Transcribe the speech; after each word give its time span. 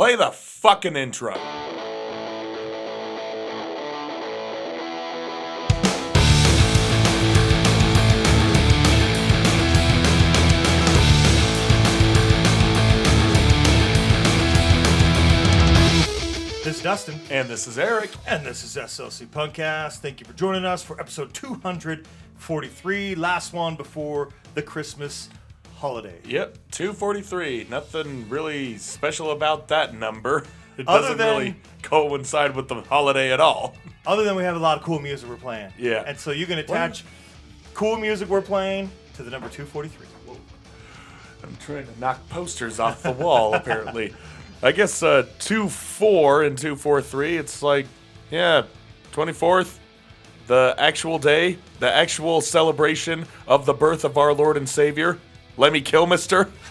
Play 0.00 0.16
the 0.16 0.30
fucking 0.30 0.96
intro. 0.96 1.34
This 16.64 16.78
is 16.78 16.82
Dustin, 16.82 17.20
And 17.28 17.46
this 17.46 17.66
is 17.66 17.78
Eric. 17.78 18.08
and 18.26 18.46
this 18.46 18.64
is 18.64 18.76
SLC 18.76 19.26
Punkcast. 19.26 19.98
Thank 19.98 20.20
you 20.20 20.26
for 20.26 20.32
joining 20.32 20.64
us 20.64 20.82
for 20.82 20.98
episode 20.98 21.34
243, 21.34 23.16
last 23.16 23.52
one 23.52 23.76
before 23.76 24.30
the 24.54 24.62
Christmas 24.62 25.28
holiday. 25.80 26.14
Yep, 26.26 26.58
243. 26.72 27.66
Nothing 27.70 28.28
really 28.28 28.76
special 28.78 29.30
about 29.32 29.68
that 29.68 29.94
number. 29.94 30.44
It 30.76 30.86
Other 30.86 31.00
doesn't 31.00 31.18
than- 31.18 31.38
really 31.38 31.56
coincide 31.82 32.54
with 32.54 32.68
the 32.68 32.82
holiday 32.82 33.32
at 33.32 33.40
all. 33.40 33.74
Other 34.06 34.22
than 34.24 34.36
we 34.36 34.42
have 34.44 34.56
a 34.56 34.58
lot 34.60 34.78
of 34.78 34.84
cool 34.84 34.98
music 35.00 35.28
we're 35.28 35.36
playing. 35.36 35.72
Yeah. 35.78 36.04
And 36.06 36.18
so 36.18 36.30
you 36.30 36.46
can 36.46 36.58
attach 36.58 37.04
cool 37.74 37.96
music 37.96 38.28
we're 38.28 38.40
playing 38.42 38.90
to 39.14 39.22
the 39.22 39.30
number 39.30 39.48
243. 39.48 40.06
I'm 41.42 41.56
trying 41.56 41.86
to 41.86 42.00
knock 42.00 42.26
posters 42.28 42.78
off 42.78 43.02
the 43.02 43.12
wall, 43.12 43.54
apparently. 43.54 44.14
I 44.62 44.72
guess 44.72 45.02
uh, 45.02 45.26
2 45.38 45.68
4 45.70 46.42
and 46.44 46.56
2 46.58 46.76
4 46.76 47.00
3, 47.00 47.36
it's 47.38 47.62
like, 47.62 47.86
yeah, 48.30 48.64
24th, 49.12 49.78
the 50.46 50.74
actual 50.78 51.18
day, 51.18 51.56
the 51.78 51.90
actual 51.92 52.40
celebration 52.42 53.26
of 53.48 53.64
the 53.64 53.72
birth 53.72 54.04
of 54.04 54.18
our 54.18 54.34
Lord 54.34 54.56
and 54.58 54.68
Savior. 54.68 55.18
Let 55.56 55.72
me 55.72 55.80
kill 55.80 56.06
Mister. 56.06 56.48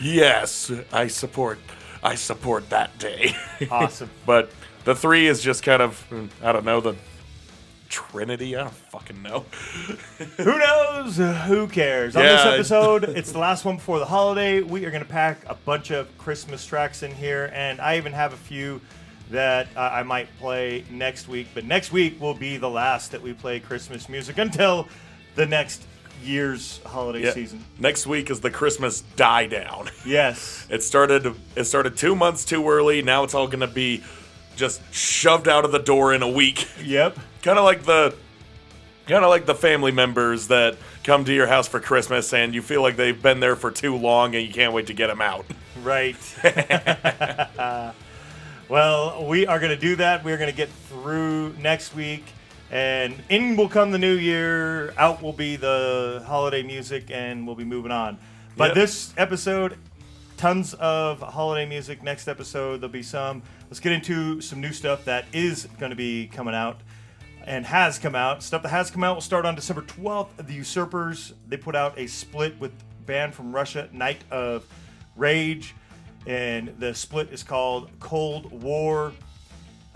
yes, 0.00 0.72
I 0.92 1.06
support. 1.08 1.58
I 2.02 2.14
support 2.14 2.68
that 2.70 2.98
day. 2.98 3.34
Awesome. 3.70 4.10
but 4.26 4.50
the 4.84 4.94
three 4.94 5.26
is 5.26 5.42
just 5.42 5.62
kind 5.62 5.82
of, 5.82 6.04
I 6.42 6.52
don't 6.52 6.64
know, 6.64 6.80
the 6.80 6.94
Trinity. 7.88 8.56
I 8.56 8.64
don't 8.64 8.74
fucking 8.74 9.22
know. 9.22 9.44
Who 10.38 10.58
knows? 10.58 11.16
Who 11.16 11.68
cares? 11.68 12.16
On 12.16 12.22
this 12.22 12.44
Yeah. 12.44 12.50
episode, 12.52 13.04
it's 13.04 13.30
the 13.32 13.38
last 13.38 13.64
one 13.64 13.76
before 13.76 13.98
the 14.00 14.04
holiday. 14.06 14.60
We 14.60 14.84
are 14.86 14.90
going 14.90 15.04
to 15.04 15.08
pack 15.08 15.38
a 15.46 15.54
bunch 15.54 15.90
of 15.92 16.06
Christmas 16.18 16.66
tracks 16.66 17.02
in 17.02 17.14
here, 17.14 17.50
and 17.54 17.80
I 17.80 17.96
even 17.96 18.12
have 18.12 18.32
a 18.32 18.36
few 18.36 18.80
that 19.30 19.68
uh, 19.76 19.80
I 19.92 20.02
might 20.02 20.28
play 20.38 20.84
next 20.90 21.28
week. 21.28 21.48
But 21.54 21.64
next 21.64 21.92
week 21.92 22.20
will 22.20 22.34
be 22.34 22.56
the 22.56 22.70
last 22.70 23.12
that 23.12 23.22
we 23.22 23.32
play 23.32 23.60
Christmas 23.60 24.08
music 24.08 24.38
until 24.38 24.88
the 25.36 25.46
next 25.46 25.84
year's 26.22 26.80
holiday 26.86 27.24
Yeah. 27.24 27.32
season. 27.32 27.64
Next 27.78 28.06
week 28.06 28.30
is 28.30 28.40
the 28.40 28.50
Christmas 28.50 29.02
die 29.16 29.46
down. 29.46 29.88
Yes. 30.04 30.66
It 30.70 30.82
started. 30.82 31.34
It 31.56 31.64
started 31.64 31.96
two 31.96 32.14
months 32.16 32.44
too 32.44 32.68
early. 32.68 33.02
Now 33.02 33.24
it's 33.24 33.34
all 33.34 33.48
gonna 33.48 33.66
be 33.66 34.02
just 34.56 34.80
shoved 34.94 35.48
out 35.48 35.64
of 35.64 35.72
the 35.72 35.78
door 35.78 36.14
in 36.14 36.22
a 36.22 36.28
week. 36.28 36.66
Yep. 36.84 37.18
kind 37.42 37.58
of 37.58 37.64
like 37.64 37.82
the, 37.84 38.14
kind 39.06 39.22
of 39.24 39.30
like 39.30 39.46
the 39.46 39.54
family 39.54 39.92
members 39.92 40.48
that 40.48 40.76
come 41.04 41.24
to 41.24 41.32
your 41.32 41.46
house 41.46 41.68
for 41.68 41.78
Christmas 41.80 42.32
and 42.32 42.54
you 42.54 42.62
feel 42.62 42.82
like 42.82 42.96
they've 42.96 43.20
been 43.22 43.38
there 43.40 43.54
for 43.56 43.70
too 43.70 43.94
long 43.96 44.34
and 44.34 44.46
you 44.46 44.52
can't 44.52 44.72
wait 44.72 44.86
to 44.88 44.94
get 44.94 45.06
them 45.08 45.20
out. 45.20 45.44
Right. 45.82 46.16
well, 48.68 49.26
we 49.26 49.46
are 49.46 49.58
going 49.60 49.70
to 49.70 49.76
do 49.80 49.96
that. 49.96 50.24
We're 50.24 50.38
going 50.38 50.50
to 50.50 50.56
get 50.56 50.68
through 50.68 51.52
next 51.60 51.94
week. 51.94 52.24
And 52.70 53.22
in 53.28 53.56
will 53.56 53.68
come 53.68 53.92
the 53.92 53.98
new 53.98 54.14
year. 54.14 54.92
Out 54.98 55.22
will 55.22 55.32
be 55.32 55.56
the 55.56 56.24
holiday 56.26 56.62
music, 56.62 57.10
and 57.10 57.46
we'll 57.46 57.56
be 57.56 57.64
moving 57.64 57.92
on. 57.92 58.18
But 58.56 58.68
Yep. 58.68 58.74
this 58.74 59.14
episode, 59.16 59.78
tons 60.36 60.74
of 60.74 61.20
holiday 61.20 61.66
music. 61.66 62.02
Next 62.02 62.26
episode, 62.26 62.80
there'll 62.80 62.92
be 62.92 63.02
some. 63.02 63.42
Let's 63.68 63.80
get 63.80 63.92
into 63.92 64.40
some 64.40 64.60
new 64.60 64.72
stuff 64.72 65.04
that 65.04 65.26
is 65.32 65.68
going 65.78 65.90
to 65.90 65.96
be 65.96 66.26
coming 66.26 66.54
out 66.54 66.80
and 67.46 67.64
has 67.66 67.98
come 67.98 68.16
out. 68.16 68.42
Stuff 68.42 68.62
that 68.62 68.70
has 68.70 68.90
come 68.90 69.04
out 69.04 69.14
will 69.14 69.20
start 69.22 69.46
on 69.46 69.54
December 69.54 69.82
12th. 69.82 70.36
The 70.36 70.54
Usurpers, 70.54 71.34
they 71.48 71.56
put 71.56 71.76
out 71.76 71.96
a 71.98 72.06
split 72.08 72.58
with 72.58 72.72
band 73.06 73.34
from 73.34 73.54
Russia, 73.54 73.88
Night 73.92 74.22
of 74.32 74.64
Rage. 75.14 75.74
And 76.26 76.74
the 76.80 76.92
split 76.94 77.32
is 77.32 77.44
called 77.44 77.88
Cold 78.00 78.50
War. 78.50 79.12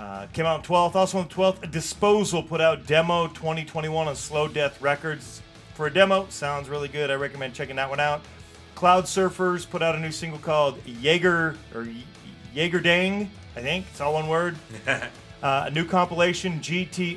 Uh, 0.01 0.27
came 0.33 0.47
out 0.47 0.57
on 0.57 0.63
12th. 0.63 0.95
Also 0.95 1.19
on 1.19 1.29
the 1.29 1.35
12th, 1.35 1.71
Disposal 1.71 2.43
put 2.43 2.63
out 2.63 2.87
Demo 2.87 3.27
2021 3.29 4.09
on 4.09 4.17
Slow 4.17 4.49
Death 4.49 4.81
Records. 4.81 5.43
For 5.75 5.89
a 5.89 5.93
demo, 5.93 6.27
sounds 6.31 6.71
really 6.71 6.89
good. 6.89 7.11
I 7.11 7.15
recommend 7.15 7.53
checking 7.53 7.77
that 7.77 7.91
one 7.91 8.01
out. 8.01 8.23
Cloud 8.75 9.05
Surfers 9.05 9.69
put 9.69 9.83
out 9.83 9.95
a 9.95 10.01
new 10.01 10.11
single 10.11 10.39
called 10.39 10.79
Jaeger 10.87 11.55
or 11.75 11.87
Jaeger 12.55 12.81
Dang, 12.81 13.31
I 13.55 13.61
think. 13.61 13.85
It's 13.91 14.01
all 14.01 14.15
one 14.15 14.27
word. 14.29 14.57
Uh, 15.43 15.65
a 15.69 15.71
new 15.71 15.87
compilation, 15.87 16.61
GTRRC, 16.61 17.17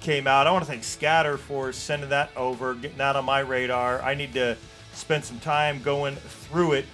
came 0.00 0.26
out. 0.26 0.48
I 0.48 0.50
want 0.50 0.64
to 0.64 0.68
thank 0.68 0.82
Scatter 0.82 1.36
for 1.36 1.72
sending 1.72 2.08
that 2.08 2.36
over, 2.36 2.74
getting 2.74 2.98
that 2.98 3.14
on 3.14 3.24
my 3.24 3.38
radar. 3.38 4.02
I 4.02 4.14
need 4.14 4.34
to 4.34 4.56
spend 4.94 5.24
some 5.24 5.38
time 5.38 5.80
going 5.80 6.16
through 6.16 6.72
it 6.72 6.86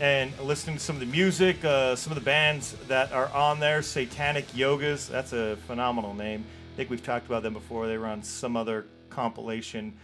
and 0.00 0.38
listening 0.40 0.76
to 0.76 0.82
some 0.82 0.96
of 0.96 1.00
the 1.00 1.06
music, 1.06 1.64
uh, 1.64 1.96
some 1.96 2.12
of 2.12 2.18
the 2.18 2.24
bands 2.24 2.76
that 2.88 3.12
are 3.12 3.28
on 3.28 3.60
there. 3.60 3.82
Satanic 3.82 4.46
Yogas, 4.48 5.08
that's 5.08 5.32
a 5.32 5.56
phenomenal 5.66 6.14
name. 6.14 6.44
I 6.72 6.76
think 6.76 6.90
we've 6.90 7.02
talked 7.02 7.26
about 7.26 7.42
them 7.42 7.54
before. 7.54 7.86
They 7.86 7.96
were 7.96 8.06
on 8.06 8.22
some 8.22 8.56
other 8.56 8.86
compilation 9.08 9.96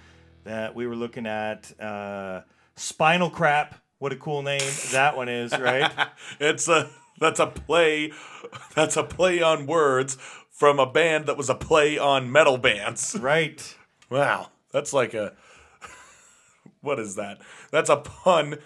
that 0.44 0.74
we 0.74 0.86
were 0.86 0.96
looking 0.96 1.26
at. 1.26 1.72
Uh, 1.80 2.42
Spinal 2.76 3.30
Crap, 3.30 3.82
what 3.98 4.12
a 4.12 4.16
cool 4.16 4.42
name 4.42 4.62
that 4.92 5.16
one 5.16 5.28
is, 5.28 5.56
right? 5.58 5.92
It's 6.40 6.68
a 6.68 6.90
that's 7.18 7.38
a 7.38 7.46
play, 7.46 8.12
that's 8.74 8.96
a 8.96 9.04
play 9.04 9.42
on 9.42 9.66
words 9.66 10.16
from 10.50 10.78
a 10.78 10.90
band 10.90 11.26
that 11.26 11.36
was 11.36 11.50
a 11.50 11.54
play 11.54 11.98
on 11.98 12.32
metal 12.32 12.58
bands. 12.58 13.16
right. 13.20 13.76
Wow, 14.10 14.48
that's 14.72 14.92
like 14.92 15.14
a 15.14 15.34
what 16.80 16.98
is 16.98 17.14
that? 17.14 17.38
That's 17.70 17.90
a 17.90 17.96
pun 17.96 18.58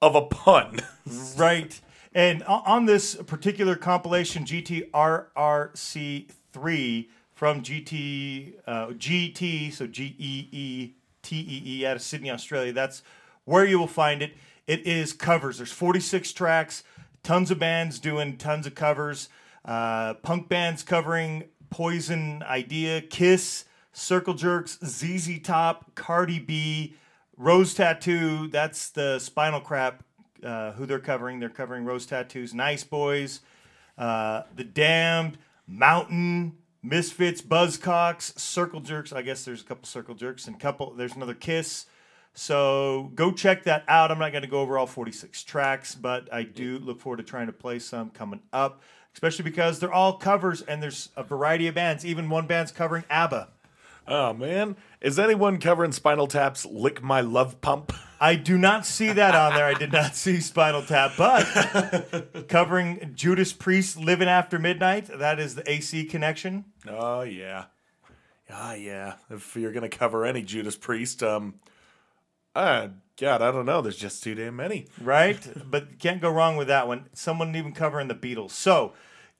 of 0.00 0.14
a 0.14 0.22
pun. 0.22 0.78
Right. 1.36 1.80
And 2.12 2.42
on 2.44 2.86
this 2.86 3.14
particular 3.14 3.76
compilation, 3.76 4.44
GTRRC3 4.44 7.08
from 7.34 7.62
GT, 7.62 8.54
uh, 8.66 8.86
GT, 8.88 9.72
so 9.72 9.86
G 9.86 10.16
E 10.18 10.48
E 10.50 10.94
T 11.22 11.36
E 11.36 11.62
E 11.64 11.86
out 11.86 11.94
of 11.96 12.02
Sydney, 12.02 12.30
Australia, 12.30 12.72
that's 12.72 13.02
where 13.44 13.64
you 13.64 13.78
will 13.78 13.86
find 13.86 14.22
it. 14.22 14.32
It 14.66 14.84
is 14.86 15.12
covers. 15.12 15.58
There's 15.58 15.70
46 15.70 16.32
tracks, 16.32 16.82
tons 17.22 17.52
of 17.52 17.60
bands 17.60 18.00
doing 18.00 18.38
tons 18.38 18.66
of 18.66 18.74
covers. 18.74 19.28
Uh, 19.64 20.14
punk 20.14 20.48
bands 20.48 20.82
covering 20.82 21.44
Poison 21.70 22.42
Idea, 22.42 23.02
Kiss, 23.02 23.64
Circle 23.92 24.34
Jerks, 24.34 24.78
ZZ 24.84 25.40
Top, 25.42 25.94
Cardi 25.94 26.38
B, 26.38 26.94
Rose 27.36 27.74
Tattoo. 27.74 28.48
That's 28.48 28.90
the 28.90 29.18
Spinal 29.18 29.60
Crap 29.60 30.02
uh, 30.42 30.72
who 30.72 30.86
they're 30.86 30.98
covering. 30.98 31.40
They're 31.40 31.48
covering 31.48 31.84
Rose 31.84 32.06
Tattoos, 32.06 32.54
Nice 32.54 32.84
Boys, 32.84 33.40
uh, 33.98 34.42
The 34.54 34.64
Damned, 34.64 35.38
Mountain, 35.66 36.56
Misfits, 36.82 37.42
Buzzcocks, 37.42 38.38
Circle 38.38 38.80
Jerks. 38.80 39.12
I 39.12 39.22
guess 39.22 39.44
there's 39.44 39.62
a 39.62 39.64
couple 39.64 39.86
Circle 39.86 40.14
Jerks 40.14 40.46
and 40.46 40.58
couple. 40.58 40.92
There's 40.92 41.16
another 41.16 41.34
Kiss. 41.34 41.86
So 42.32 43.10
go 43.14 43.32
check 43.32 43.64
that 43.64 43.84
out. 43.88 44.10
I'm 44.10 44.18
not 44.18 44.30
going 44.30 44.42
to 44.42 44.48
go 44.48 44.60
over 44.60 44.76
all 44.76 44.86
46 44.86 45.42
tracks, 45.44 45.94
but 45.94 46.32
I 46.32 46.42
do 46.42 46.78
look 46.78 47.00
forward 47.00 47.16
to 47.16 47.22
trying 47.22 47.46
to 47.46 47.52
play 47.52 47.78
some 47.78 48.10
coming 48.10 48.40
up, 48.52 48.82
especially 49.14 49.44
because 49.44 49.80
they're 49.80 49.92
all 49.92 50.18
covers 50.18 50.60
and 50.60 50.82
there's 50.82 51.08
a 51.16 51.22
variety 51.22 51.66
of 51.66 51.74
bands. 51.74 52.04
Even 52.04 52.28
one 52.28 52.46
band's 52.46 52.72
covering 52.72 53.04
ABBA. 53.08 53.48
Oh 54.08 54.32
man, 54.32 54.76
is 55.00 55.18
anyone 55.18 55.58
covering 55.58 55.92
Spinal 55.92 56.26
Tap's 56.28 56.64
"Lick 56.64 57.02
My 57.02 57.20
Love 57.20 57.60
Pump"? 57.60 57.92
I 58.20 58.34
do 58.36 58.56
not 58.56 58.86
see 58.86 59.12
that 59.12 59.34
on 59.34 59.54
there. 59.54 59.66
I 59.66 59.74
did 59.74 59.92
not 59.92 60.14
see 60.16 60.40
Spinal 60.40 60.82
Tap, 60.82 61.12
but 61.18 62.46
covering 62.48 63.12
Judas 63.14 63.52
Priest 63.52 63.96
"Living 63.98 64.28
After 64.28 64.58
Midnight." 64.58 65.10
That 65.18 65.38
is 65.40 65.54
the 65.54 65.68
AC 65.70 66.04
connection. 66.04 66.66
Oh 66.88 67.22
yeah, 67.22 67.64
ah 68.50 68.74
yeah. 68.74 69.14
If 69.30 69.56
you're 69.56 69.72
gonna 69.72 69.88
cover 69.88 70.24
any 70.24 70.42
Judas 70.42 70.76
Priest, 70.76 71.22
um, 71.22 71.54
uh, 72.54 72.88
God, 73.18 73.42
I 73.42 73.50
don't 73.50 73.66
know. 73.66 73.82
There's 73.82 73.96
just 73.96 74.22
too 74.22 74.34
damn 74.34 74.56
many. 74.56 74.86
right? 75.00 75.38
but 75.68 75.98
can't 75.98 76.20
go 76.20 76.30
wrong 76.30 76.56
with 76.56 76.68
that 76.68 76.86
one. 76.86 77.06
Someone 77.12 77.56
even 77.56 77.72
covering 77.72 78.08
the 78.08 78.14
Beatles. 78.14 78.52
So 78.52 78.92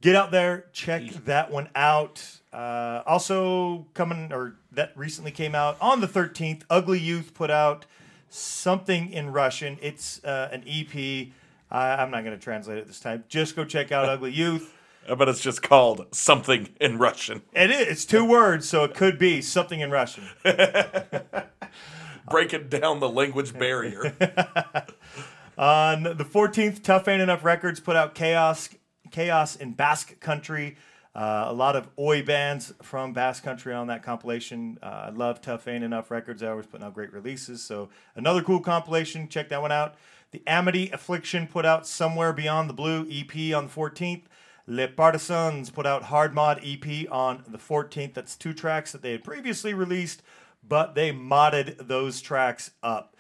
get 0.03 0.17
out 0.17 0.33
there, 0.33 0.67
check 0.73 1.03
that 1.25 1.51
one 1.51 1.69
out. 1.75 2.41
Uh, 2.57 3.03
also 3.05 3.87
coming 3.93 4.33
or 4.33 4.57
that 4.73 4.91
recently 4.97 5.31
came 5.31 5.55
out 5.55 5.77
on 5.79 6.01
the 6.01 6.09
13th. 6.09 6.63
Ugly 6.71 6.99
Youth 6.99 7.35
put 7.35 7.51
out 7.51 7.85
something 8.31 9.13
in 9.13 9.31
Russian. 9.31 9.77
It's 9.83 10.25
uh, 10.25 10.49
an 10.51 10.65
EP. 10.67 11.29
I 11.71 12.03
I'm 12.03 12.11
not 12.11 12.25
going 12.25 12.35
to 12.35 12.43
translate 12.43 12.79
it 12.79 12.87
this 12.87 12.99
time. 12.99 13.25
Just 13.29 13.57
go 13.57 13.67
check 13.67 13.93
out 13.93 14.09
Ugly 14.09 14.33
Youth. 14.35 14.73
But 15.07 15.29
it's 15.29 15.43
just 15.43 15.63
called 15.63 16.07
something 16.13 16.71
in 16.81 16.97
Russian. 16.97 17.43
It 17.53 17.71
is. 17.71 17.89
It's 17.89 18.05
two 18.07 18.25
words, 18.25 18.67
so 18.67 18.85
it 18.85 18.95
could 18.95 19.19
be 19.19 19.43
something 19.43 19.81
in 19.81 19.91
Russian. 19.91 20.25
Breaking 22.31 22.69
down 22.69 23.01
the 23.01 23.09
language 23.09 23.53
barrier. 23.53 24.15
On 25.59 26.03
the 26.03 26.25
14th, 26.25 26.83
Tough 26.83 27.07
Ain't 27.07 27.21
Enough 27.21 27.45
Records 27.45 27.81
put 27.81 27.97
out 27.97 28.15
Chaos, 28.15 28.71
Chaos 29.11 29.57
in 29.57 29.75
Basque 29.75 30.19
Country. 30.21 30.77
Uh, 31.17 31.47
a 31.49 31.53
lot 31.55 31.75
of 31.75 31.89
Oi 31.99 32.23
bands 32.23 32.75
from 32.83 33.15
Basque 33.15 33.43
Country 33.43 33.73
on 33.73 33.87
that 33.87 34.03
compilation. 34.03 34.79
Uh, 34.83 35.07
I 35.07 35.09
love 35.09 35.41
Tough 35.41 35.67
Ain't 35.67 35.83
Enough 35.83 36.11
Records. 36.11 36.43
They're 36.43 36.51
always 36.51 36.67
putting 36.67 36.87
out 36.87 36.93
great 36.93 37.11
releases. 37.11 37.63
So 37.63 37.89
another 38.15 38.43
cool 38.43 38.61
compilation. 38.61 39.27
Check 39.27 39.49
that 39.49 39.63
one 39.63 39.73
out. 39.73 39.95
The 40.33 40.43
Amity 40.47 40.91
Affliction 40.91 41.47
put 41.47 41.65
out 41.65 41.87
Somewhere 41.87 42.35
Beyond 42.35 42.69
the 42.69 42.75
Blue 42.75 43.09
EP 43.11 43.57
on 43.57 43.69
the 43.69 43.73
14th. 43.73 44.25
Les 44.67 44.89
Partisans 44.89 45.71
put 45.71 45.87
out 45.87 46.03
Hard 46.05 46.35
Mod 46.35 46.61
EP 46.63 47.11
on 47.11 47.45
the 47.49 47.57
14th. 47.57 48.13
That's 48.13 48.37
two 48.37 48.53
tracks 48.53 48.93
that 48.93 49.01
they 49.01 49.13
had 49.13 49.25
previously 49.25 49.73
released, 49.73 50.23
but 50.69 50.95
they 50.95 51.13
modded 51.13 51.89
those 51.89 52.21
tracks 52.21 52.73
up. 52.83 53.17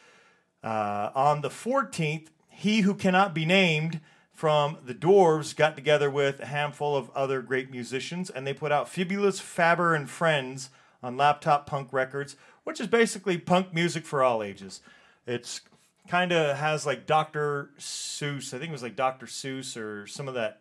Uh, 0.63 1.13
on 1.15 1.41
the 1.41 1.49
14th, 1.49 2.27
He 2.51 2.83
Who 2.83 2.93
Cannot 2.93 3.33
Be 3.33 3.47
Named 3.47 4.01
from 4.37 4.77
the 4.85 4.95
Dwarves 4.95 5.57
got 5.57 5.77
together 5.77 6.11
with 6.11 6.41
a 6.41 6.47
handful 6.47 6.95
of 6.95 7.09
other 7.15 7.41
great 7.41 7.71
musicians, 7.71 8.29
and 8.29 8.47
they 8.47 8.53
put 8.53 8.71
out 8.71 8.87
Fibulous 8.87 9.41
Faber 9.41 9.95
and 9.95 10.11
Friends 10.11 10.69
on 11.03 11.17
Laptop 11.17 11.67
Punk 11.67 11.91
Records, 11.91 12.37
which 12.63 12.79
is 12.79 12.87
basically 12.87 13.39
punk 13.39 13.73
music 13.73 14.05
for 14.05 14.23
all 14.23 14.43
ages. 14.43 14.83
It's 15.27 15.63
kind 16.07 16.33
of 16.33 16.59
has 16.59 16.85
like 16.85 17.07
Dr. 17.07 17.71
Seuss, 17.79 18.53
I 18.53 18.59
think 18.59 18.69
it 18.69 18.73
was 18.73 18.83
like 18.83 18.95
Dr. 18.95 19.25
Seuss 19.25 19.75
or 19.75 20.07
some 20.07 20.29
of 20.29 20.35
that 20.35 20.61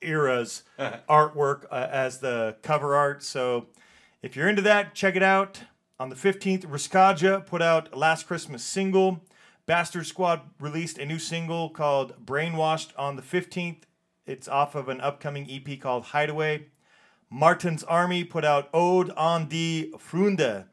era's 0.00 0.62
artwork 0.78 1.66
uh, 1.70 1.86
as 1.90 2.20
the 2.20 2.56
cover 2.62 2.96
art. 2.96 3.22
So 3.22 3.66
if 4.22 4.36
you're 4.36 4.48
into 4.48 4.62
that, 4.62 4.94
check 4.94 5.16
it 5.16 5.22
out. 5.22 5.64
On 5.98 6.08
the 6.08 6.16
15th, 6.16 6.64
Russkaja 6.64 7.44
put 7.44 7.60
out 7.60 7.94
Last 7.94 8.26
Christmas 8.26 8.64
single. 8.64 9.20
Bastard 9.70 10.08
Squad 10.08 10.40
released 10.58 10.98
a 10.98 11.06
new 11.06 11.20
single 11.20 11.70
called 11.70 12.26
Brainwashed 12.26 12.90
on 12.98 13.14
the 13.14 13.22
15th. 13.22 13.82
It's 14.26 14.48
off 14.48 14.74
of 14.74 14.88
an 14.88 15.00
upcoming 15.00 15.48
EP 15.48 15.78
called 15.78 16.06
Hideaway. 16.06 16.66
Martin's 17.30 17.84
Army 17.84 18.24
put 18.24 18.44
out 18.44 18.68
Ode 18.74 19.10
on 19.10 19.42
die 19.42 19.90
Freunde. 19.96 20.64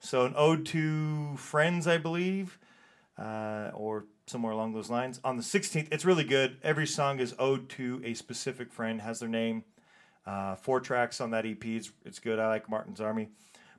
So 0.00 0.24
an 0.24 0.32
ode 0.34 0.64
to 0.64 1.36
friends, 1.36 1.86
I 1.86 1.98
believe, 1.98 2.58
uh, 3.18 3.70
or 3.74 4.06
somewhere 4.26 4.54
along 4.54 4.72
those 4.72 4.88
lines. 4.88 5.20
On 5.24 5.36
the 5.36 5.42
16th, 5.42 5.88
it's 5.92 6.06
really 6.06 6.24
good. 6.24 6.56
Every 6.62 6.86
song 6.86 7.20
is 7.20 7.34
ode 7.38 7.68
to 7.68 8.00
a 8.02 8.14
specific 8.14 8.72
friend, 8.72 9.02
has 9.02 9.20
their 9.20 9.28
name. 9.28 9.64
Uh, 10.24 10.54
four 10.54 10.80
tracks 10.80 11.20
on 11.20 11.32
that 11.32 11.44
EP. 11.44 11.62
It's, 11.66 11.90
it's 12.02 12.18
good. 12.18 12.38
I 12.38 12.48
like 12.48 12.70
Martin's 12.70 13.02
Army. 13.02 13.28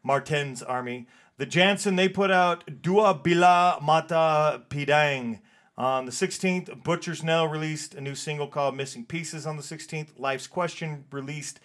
Martin's 0.04 0.62
Army. 0.62 1.08
The 1.40 1.46
Jansen, 1.46 1.96
they 1.96 2.10
put 2.10 2.32
out 2.32 2.82
Dua 2.82 3.16
Bila 3.16 3.82
Mata 3.82 4.62
Pidang. 4.70 5.40
On 5.78 6.06
the 6.06 6.12
16th, 6.12 6.84
Butcher's 6.84 7.24
Knell 7.24 7.48
released 7.48 7.96
a 7.96 8.02
new 8.02 8.14
single 8.14 8.46
called 8.46 8.76
Missing 8.76 9.06
Pieces 9.06 9.48
on 9.48 9.56
the 9.56 9.64
16th. 9.64 10.10
Life's 10.18 10.48
Question 10.48 11.06
released 11.14 11.62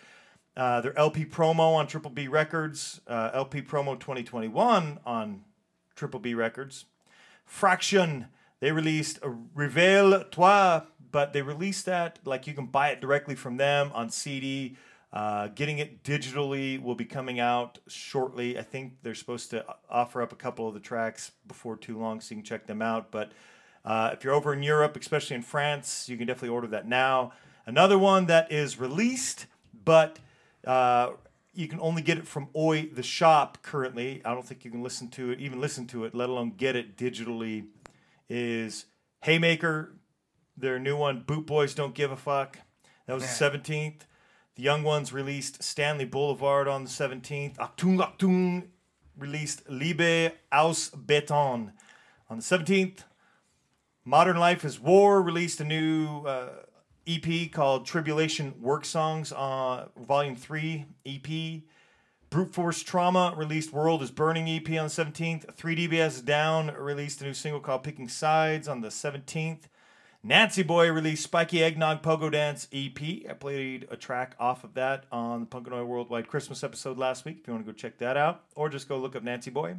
uh, 0.56 0.80
their 0.80 0.96
LP 0.96 1.24
promo 1.24 1.74
on 1.74 1.88
Triple 1.88 2.12
B 2.12 2.28
Records, 2.28 3.00
uh, 3.08 3.30
LP 3.34 3.62
promo 3.62 3.98
2021 3.98 5.00
on 5.04 5.42
Triple 5.96 6.20
B 6.20 6.34
Records. 6.34 6.84
Fraction, 7.44 8.28
they 8.60 8.70
released 8.70 9.18
a 9.24 9.34
Révèle 9.56 10.30
Toi, 10.30 10.82
but 11.10 11.32
they 11.32 11.42
released 11.42 11.84
that 11.86 12.20
like 12.24 12.46
you 12.46 12.54
can 12.54 12.66
buy 12.66 12.90
it 12.90 13.00
directly 13.00 13.34
from 13.34 13.56
them 13.56 13.90
on 13.92 14.08
CD. 14.08 14.76
Uh, 15.14 15.46
getting 15.54 15.78
it 15.78 16.02
digitally 16.02 16.82
will 16.82 16.96
be 16.96 17.04
coming 17.04 17.38
out 17.38 17.78
shortly. 17.86 18.58
I 18.58 18.62
think 18.62 18.94
they're 19.04 19.14
supposed 19.14 19.48
to 19.50 19.64
offer 19.88 20.20
up 20.20 20.32
a 20.32 20.36
couple 20.36 20.66
of 20.66 20.74
the 20.74 20.80
tracks 20.80 21.30
before 21.46 21.76
too 21.76 21.96
long, 21.96 22.20
so 22.20 22.34
you 22.34 22.40
can 22.40 22.44
check 22.44 22.66
them 22.66 22.82
out. 22.82 23.12
But 23.12 23.30
uh, 23.84 24.10
if 24.12 24.24
you're 24.24 24.34
over 24.34 24.52
in 24.52 24.64
Europe, 24.64 24.96
especially 24.96 25.36
in 25.36 25.42
France, 25.42 26.08
you 26.08 26.16
can 26.16 26.26
definitely 26.26 26.48
order 26.48 26.66
that 26.66 26.88
now. 26.88 27.32
Another 27.64 27.96
one 27.96 28.26
that 28.26 28.50
is 28.50 28.80
released, 28.80 29.46
but 29.84 30.18
uh, 30.66 31.10
you 31.52 31.68
can 31.68 31.78
only 31.78 32.02
get 32.02 32.18
it 32.18 32.26
from 32.26 32.48
Oi 32.56 32.90
the 32.92 33.04
shop 33.04 33.58
currently. 33.62 34.20
I 34.24 34.34
don't 34.34 34.44
think 34.44 34.64
you 34.64 34.70
can 34.72 34.82
listen 34.82 35.10
to 35.10 35.30
it, 35.30 35.38
even 35.38 35.60
listen 35.60 35.86
to 35.88 36.04
it, 36.06 36.14
let 36.16 36.28
alone 36.28 36.54
get 36.56 36.74
it 36.74 36.96
digitally. 36.96 37.66
Is 38.28 38.86
Haymaker, 39.22 39.92
their 40.56 40.80
new 40.80 40.96
one, 40.96 41.20
Boot 41.20 41.46
Boys 41.46 41.72
Don't 41.72 41.94
Give 41.94 42.10
a 42.10 42.16
Fuck. 42.16 42.58
That 43.06 43.14
was 43.14 43.22
the 43.22 43.28
seventeenth. 43.28 44.06
The 44.56 44.62
Young 44.62 44.84
Ones 44.84 45.12
released 45.12 45.62
Stanley 45.62 46.04
Boulevard 46.04 46.68
on 46.68 46.84
the 46.84 46.90
seventeenth. 46.90 47.58
Achtung 47.58 47.98
Achtung 47.98 48.68
released 49.18 49.68
Liebe 49.68 50.32
aus 50.52 50.90
Beton 50.90 51.72
on 52.30 52.36
the 52.36 52.42
seventeenth. 52.42 53.04
Modern 54.04 54.36
Life 54.36 54.64
is 54.64 54.78
War 54.78 55.22
released 55.22 55.60
a 55.60 55.64
new 55.64 56.24
uh, 56.26 56.50
EP 57.06 57.50
called 57.50 57.86
Tribulation 57.86 58.54
Work 58.60 58.84
Songs, 58.84 59.32
uh, 59.32 59.88
Volume 59.96 60.36
3 60.36 60.86
EP. 61.06 61.62
Brute 62.30 62.52
Force 62.52 62.82
Trauma 62.82 63.34
released 63.36 63.72
World 63.72 64.02
is 64.02 64.10
Burning 64.10 64.48
EP 64.48 64.68
on 64.78 64.88
the 64.88 64.92
17th. 64.92 65.54
3DBS 65.56 66.24
Down 66.24 66.74
released 66.78 67.22
a 67.22 67.24
new 67.24 67.34
single 67.34 67.60
called 67.60 67.82
Picking 67.82 68.08
Sides 68.08 68.68
on 68.68 68.80
the 68.80 68.88
17th. 68.88 69.64
Nancy 70.26 70.62
Boy 70.62 70.90
released 70.90 71.24
Spiky 71.24 71.62
Eggnog 71.62 72.00
Pogo 72.00 72.32
Dance 72.32 72.66
EP. 72.72 72.98
I 73.28 73.34
played 73.34 73.86
a 73.90 73.96
track 73.96 74.34
off 74.40 74.64
of 74.64 74.72
that 74.72 75.04
on 75.12 75.40
the 75.40 75.46
Punkanoid 75.46 75.86
Worldwide 75.86 76.28
Christmas 76.28 76.64
episode 76.64 76.96
last 76.96 77.26
week 77.26 77.40
if 77.42 77.46
you 77.46 77.52
want 77.52 77.66
to 77.66 77.70
go 77.70 77.76
check 77.76 77.98
that 77.98 78.16
out. 78.16 78.40
Or 78.56 78.70
just 78.70 78.88
go 78.88 78.96
look 78.96 79.14
up 79.14 79.22
Nancy 79.22 79.50
Boy. 79.50 79.76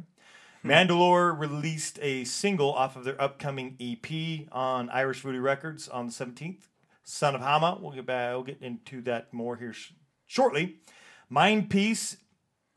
Hmm. 0.62 0.70
Mandalore 0.70 1.36
released 1.36 1.98
a 2.00 2.22
single 2.22 2.72
off 2.72 2.94
of 2.94 3.02
their 3.02 3.20
upcoming 3.20 3.76
EP 3.80 4.46
on 4.52 4.88
Irish 4.90 5.22
Voodoo 5.22 5.40
Records 5.40 5.88
on 5.88 6.06
the 6.06 6.12
17th. 6.12 6.68
Son 7.02 7.34
of 7.34 7.40
Hama. 7.40 7.78
We'll 7.80 7.90
get 7.90 8.06
back. 8.06 8.32
We'll 8.32 8.44
get 8.44 8.62
into 8.62 9.02
that 9.02 9.34
more 9.34 9.56
here 9.56 9.72
sh- 9.72 9.94
shortly. 10.26 10.76
Mind 11.28 11.70
Piece 11.70 12.18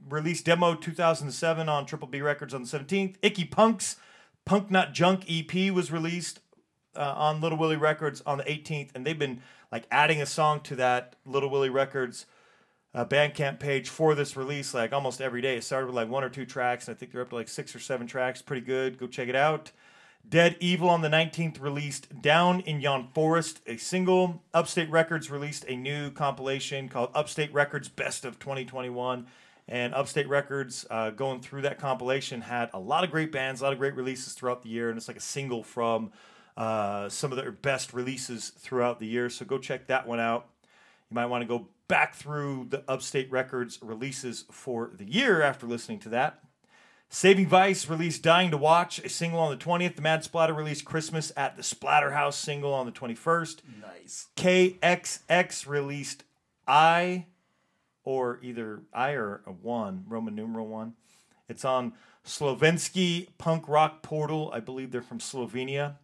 released 0.10 0.46
demo 0.46 0.74
2007 0.74 1.70
on 1.70 1.86
Triple 1.86 2.08
B 2.08 2.20
Records 2.20 2.56
on 2.56 2.64
the 2.64 2.68
17th. 2.68 3.18
Icky 3.22 3.46
Punks 3.46 3.98
Punk 4.44 4.72
Not 4.72 4.94
Junk 4.96 5.26
EP 5.30 5.72
was 5.72 5.92
released 5.92 6.40
uh, 7.00 7.14
on 7.16 7.42
Little 7.42 7.58
Willie 7.58 7.78
Records 7.78 8.22
on 8.26 8.38
the 8.38 8.44
18th, 8.44 8.90
and 8.94 9.06
they've 9.06 9.18
been 9.18 9.42
like 9.72 9.86
adding 9.90 10.22
a 10.22 10.26
song 10.26 10.60
to 10.62 10.76
that 10.76 11.16
Little 11.26 11.50
Willie 11.50 11.70
Records 11.70 12.26
uh, 12.94 13.06
Bandcamp 13.06 13.60
page 13.60 13.88
for 13.90 14.16
this 14.16 14.36
release 14.36 14.74
like 14.74 14.94
almost 14.94 15.22
every 15.22 15.42
day. 15.42 15.56
It 15.58 15.64
started 15.64 15.88
with 15.88 15.96
like 15.96 16.10
one 16.10 16.24
or 16.24 16.30
two 16.30 16.46
tracks, 16.46 16.88
and 16.88 16.96
I 16.96 17.00
think 17.00 17.12
they're 17.12 17.22
up 17.22 17.30
to 17.30 17.36
like 17.36 17.48
six 17.48 17.76
or 17.76 17.80
seven 17.80 18.06
tracks. 18.06 18.42
Pretty 18.42 18.66
good. 18.66 18.98
Go 18.98 19.08
check 19.08 19.30
it 19.30 19.36
out. 19.36 19.72
Dead 20.28 20.58
Evil 20.60 20.90
on 20.90 21.02
the 21.02 21.08
19th 21.08 21.62
released 21.62 22.22
Down 22.22 22.60
in 22.62 22.82
Yon 22.82 23.08
Forest, 23.14 23.62
a 23.66 23.78
single. 23.78 24.44
Upstate 24.54 24.90
Records 24.92 25.32
released 25.32 25.66
a 25.68 25.76
new 25.76 26.12
compilation 26.12 26.90
called 26.90 27.10
Upstate 27.16 27.54
Records 27.54 27.88
Best 27.88 28.26
of 28.26 28.38
2021. 28.38 29.26
And 29.68 29.94
Upstate 29.94 30.28
Records, 30.28 30.86
uh, 30.90 31.12
going 31.12 31.42
through 31.42 31.62
that 31.62 31.80
compilation, 31.80 32.42
had 32.42 32.70
a 32.74 32.80
lot 32.80 33.04
of 33.04 33.12
great 33.12 33.32
bands, 33.32 33.62
a 33.62 33.64
lot 33.64 33.74
of 33.74 33.80
great 33.80 33.96
releases 33.96 34.34
throughout 34.34 34.64
the 34.64 34.70
year. 34.70 34.90
And 34.90 34.98
it's 34.98 35.08
like 35.08 35.18
a 35.18 35.22
single 35.22 35.64
from 35.64 36.12
uh, 36.60 37.08
some 37.08 37.32
of 37.32 37.38
their 37.38 37.54
best 37.54 37.94
releases 37.94 38.50
throughout 38.50 39.00
the 39.00 39.08
year. 39.08 39.30
So 39.30 39.46
go 39.46 39.58
check 39.58 39.88
that 39.88 40.06
one 40.06 40.20
out. 40.20 40.50
You 41.10 41.16
might 41.16 41.28
want 41.28 41.42
to 41.42 41.48
go 41.48 41.70
back 41.88 42.14
through 42.14 42.68
the 42.70 42.84
Upstate 42.88 43.32
Records 43.32 43.80
releases 43.82 44.44
for 44.52 44.92
the 44.94 45.06
year 45.06 45.42
after 45.42 45.66
listening 45.66 46.00
to 46.00 46.10
that. 46.10 46.44
Saving 47.08 47.48
Vice 47.48 47.90
released 47.90 48.22
Dying 48.22 48.52
to 48.52 48.58
Watch, 48.58 49.00
a 49.00 49.10
single 49.10 49.40
on 49.40 49.50
the 49.50 49.58
20th. 49.58 49.96
The 49.96 50.02
Mad 50.02 50.24
Splatter 50.24 50.54
released 50.54 50.84
Christmas 50.84 51.32
at 51.36 51.56
the 51.56 51.64
Splatterhouse 51.64 52.34
single 52.34 52.74
on 52.74 52.86
the 52.86 52.92
21st. 52.92 53.62
Nice. 53.82 54.28
KXX 54.36 55.66
released 55.66 56.26
I, 56.68 57.26
or 58.04 58.38
either 58.44 58.82
I 58.94 59.12
or 59.12 59.42
a 59.48 59.52
1, 59.52 60.06
Roman 60.08 60.36
numeral 60.36 60.68
1. 60.68 60.94
It's 61.48 61.66
on 61.66 61.94
Slovensky 62.24 63.30
Punk 63.40 63.68
Rock 63.68 64.04
Portal. 64.04 64.52
I 64.54 64.60
believe 64.60 64.92
they're 64.92 65.02
from 65.02 65.20
Slovenia. 65.20 65.96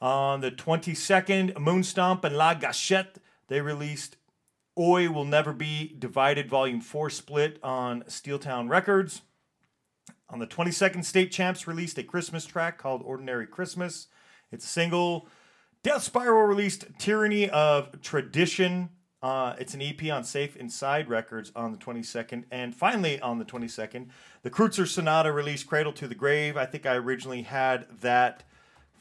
On 0.00 0.40
the 0.40 0.52
22nd, 0.52 1.54
Moonstomp 1.54 2.22
and 2.22 2.36
La 2.36 2.54
Gachette, 2.54 3.18
they 3.48 3.60
released 3.60 4.16
Oi 4.78 5.10
Will 5.10 5.24
Never 5.24 5.52
Be 5.52 5.94
Divided 5.98 6.48
Volume 6.48 6.80
4 6.80 7.10
split 7.10 7.58
on 7.64 8.02
Steeltown 8.04 8.68
Records. 8.68 9.22
On 10.30 10.38
the 10.38 10.46
22nd, 10.46 11.04
State 11.04 11.32
Champs 11.32 11.66
released 11.66 11.98
a 11.98 12.04
Christmas 12.04 12.44
track 12.44 12.78
called 12.78 13.02
Ordinary 13.04 13.46
Christmas. 13.46 14.06
It's 14.52 14.64
a 14.64 14.68
single. 14.68 15.26
Death 15.82 16.04
Spiral 16.04 16.42
released 16.46 16.84
Tyranny 16.98 17.50
of 17.50 18.00
Tradition. 18.00 18.90
Uh, 19.20 19.56
it's 19.58 19.74
an 19.74 19.82
EP 19.82 20.12
on 20.12 20.22
Safe 20.22 20.56
Inside 20.56 21.08
Records 21.08 21.50
on 21.56 21.72
the 21.72 21.78
22nd. 21.78 22.44
And 22.52 22.72
finally, 22.72 23.18
on 23.20 23.38
the 23.38 23.44
22nd, 23.44 24.10
the 24.42 24.50
Kreutzer 24.50 24.86
Sonata 24.86 25.32
released 25.32 25.66
Cradle 25.66 25.92
to 25.94 26.06
the 26.06 26.14
Grave. 26.14 26.56
I 26.56 26.66
think 26.66 26.86
I 26.86 26.94
originally 26.94 27.42
had 27.42 27.86
that 28.00 28.44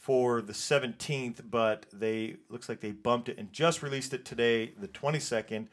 for 0.08 0.42
the 0.42 0.54
17th, 0.54 1.42
but 1.52 1.86
they 1.92 2.38
looks 2.48 2.70
like 2.70 2.80
they 2.80 2.94
bumped 2.94 3.28
it 3.28 3.38
and 3.38 3.52
just 3.52 3.84
released 3.84 4.14
it 4.14 4.24
today, 4.24 4.72
the 4.80 4.88
22nd. 4.88 5.68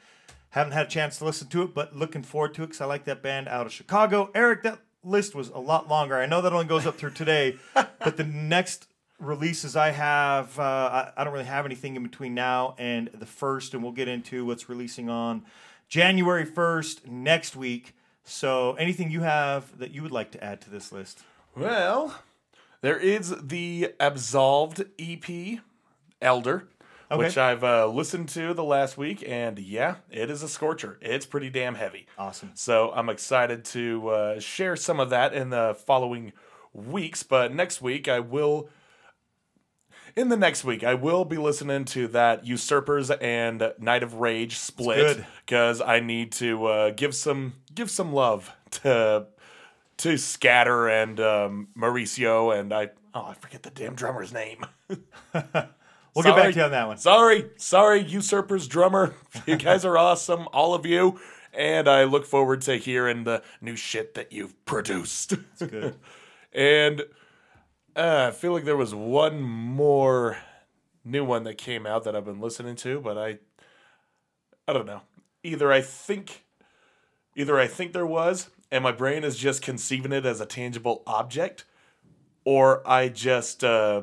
Haven't 0.50 0.72
had 0.72 0.86
a 0.86 0.90
chance 0.90 1.18
to 1.18 1.24
listen 1.24 1.46
to 1.50 1.62
it, 1.62 1.72
but 1.72 1.94
looking 1.94 2.24
forward 2.24 2.52
to 2.54 2.64
it 2.64 2.66
because 2.66 2.80
I 2.80 2.86
like 2.86 3.04
that 3.04 3.22
band 3.22 3.46
out 3.46 3.64
of 3.64 3.70
Chicago. 3.72 4.32
Eric, 4.34 4.64
that 4.64 4.80
list 5.04 5.36
was 5.36 5.50
a 5.50 5.60
lot 5.60 5.86
longer. 5.86 6.16
I 6.16 6.26
know 6.26 6.40
that 6.40 6.52
only 6.52 6.64
goes 6.64 6.84
up 6.84 6.96
through 6.96 7.12
today, 7.12 7.58
but 7.74 8.16
the 8.16 8.24
next 8.24 8.88
releases 9.20 9.76
I 9.76 9.90
have, 9.90 10.58
uh, 10.58 10.62
I, 10.62 11.12
I 11.16 11.22
don't 11.22 11.32
really 11.32 11.44
have 11.44 11.64
anything 11.64 11.94
in 11.94 12.02
between 12.02 12.34
now 12.34 12.74
and 12.76 13.10
the 13.14 13.26
first, 13.26 13.72
and 13.72 13.84
we'll 13.84 13.92
get 13.92 14.08
into 14.08 14.44
what's 14.44 14.68
releasing 14.68 15.08
on 15.08 15.44
January 15.88 16.44
1st 16.44 17.06
next 17.06 17.54
week. 17.54 17.94
So, 18.24 18.72
anything 18.80 19.12
you 19.12 19.20
have 19.20 19.78
that 19.78 19.92
you 19.92 20.02
would 20.02 20.10
like 20.10 20.32
to 20.32 20.42
add 20.42 20.60
to 20.62 20.70
this 20.70 20.90
list? 20.90 21.20
Well, 21.54 22.16
there 22.84 22.98
is 22.98 23.34
the 23.42 23.94
Absolved 23.98 24.84
EP, 24.98 25.58
Elder, 26.20 26.68
Okay. 27.10 27.18
which 27.24 27.38
I've 27.38 27.64
uh, 27.64 27.86
listened 27.86 28.28
to 28.30 28.52
the 28.54 28.64
last 28.64 28.96
week, 28.98 29.24
and 29.26 29.58
yeah, 29.58 29.96
it 30.10 30.30
is 30.30 30.42
a 30.42 30.48
scorcher. 30.48 30.98
It's 31.00 31.24
pretty 31.26 31.48
damn 31.50 31.74
heavy. 31.76 32.06
Awesome. 32.18 32.50
So 32.54 32.92
I'm 32.94 33.08
excited 33.08 33.64
to 33.66 34.08
uh, 34.08 34.40
share 34.40 34.76
some 34.76 35.00
of 35.00 35.10
that 35.10 35.32
in 35.32 35.50
the 35.50 35.76
following 35.86 36.32
weeks. 36.72 37.22
But 37.22 37.54
next 37.54 37.80
week, 37.80 38.06
I 38.08 38.20
will. 38.20 38.68
In 40.16 40.28
the 40.28 40.36
next 40.36 40.64
week, 40.64 40.84
I 40.84 40.94
will 40.94 41.24
be 41.24 41.36
listening 41.38 41.84
to 41.86 42.06
that 42.08 42.46
Usurpers 42.46 43.10
and 43.10 43.72
Night 43.78 44.02
of 44.02 44.14
Rage 44.14 44.58
split 44.58 45.24
because 45.44 45.80
I 45.80 46.00
need 46.00 46.32
to 46.32 46.66
uh, 46.66 46.90
give 46.90 47.14
some 47.14 47.54
give 47.74 47.90
some 47.90 48.12
love 48.12 48.52
to 48.82 49.26
to 49.98 50.16
Scatter 50.16 50.88
and 50.88 51.20
um, 51.20 51.68
Mauricio 51.76 52.58
and 52.58 52.72
I. 52.72 52.90
Oh, 53.14 53.26
I 53.26 53.34
forget 53.34 53.62
the 53.62 53.70
damn 53.70 53.94
drummer's 53.94 54.32
name. 54.32 54.64
We'll 56.14 56.22
get 56.22 56.36
back 56.36 56.52
to 56.52 56.58
you 56.58 56.64
on 56.64 56.70
that 56.70 56.86
one. 56.86 56.96
Sorry, 56.98 57.50
sorry, 57.56 58.04
Usurpers 58.04 58.68
drummer. 58.68 59.14
You 59.46 59.56
guys 59.56 59.84
are 59.84 59.98
awesome, 59.98 60.46
all 60.52 60.74
of 60.74 60.86
you. 60.86 61.18
And 61.52 61.88
I 61.88 62.04
look 62.04 62.24
forward 62.24 62.62
to 62.62 62.76
hearing 62.76 63.24
the 63.24 63.42
new 63.60 63.76
shit 63.76 64.14
that 64.14 64.32
you've 64.32 64.64
produced. 64.64 65.34
Good. 65.58 65.96
and 66.52 67.02
uh, 67.96 68.26
I 68.28 68.30
feel 68.30 68.52
like 68.52 68.64
there 68.64 68.76
was 68.76 68.94
one 68.94 69.42
more 69.42 70.38
new 71.04 71.24
one 71.24 71.44
that 71.44 71.58
came 71.58 71.84
out 71.84 72.04
that 72.04 72.16
I've 72.16 72.24
been 72.24 72.40
listening 72.40 72.76
to, 72.76 73.00
but 73.00 73.18
I 73.18 73.38
I 74.66 74.72
don't 74.72 74.86
know. 74.86 75.02
Either 75.42 75.70
I 75.72 75.80
think 75.80 76.44
either 77.36 77.58
I 77.58 77.66
think 77.66 77.92
there 77.92 78.06
was 78.06 78.50
and 78.74 78.82
my 78.82 78.90
brain 78.90 79.22
is 79.22 79.36
just 79.36 79.62
conceiving 79.62 80.10
it 80.12 80.26
as 80.26 80.40
a 80.40 80.46
tangible 80.46 81.04
object 81.06 81.64
or 82.44 82.86
I 82.86 83.08
just 83.08 83.62
uh, 83.62 84.02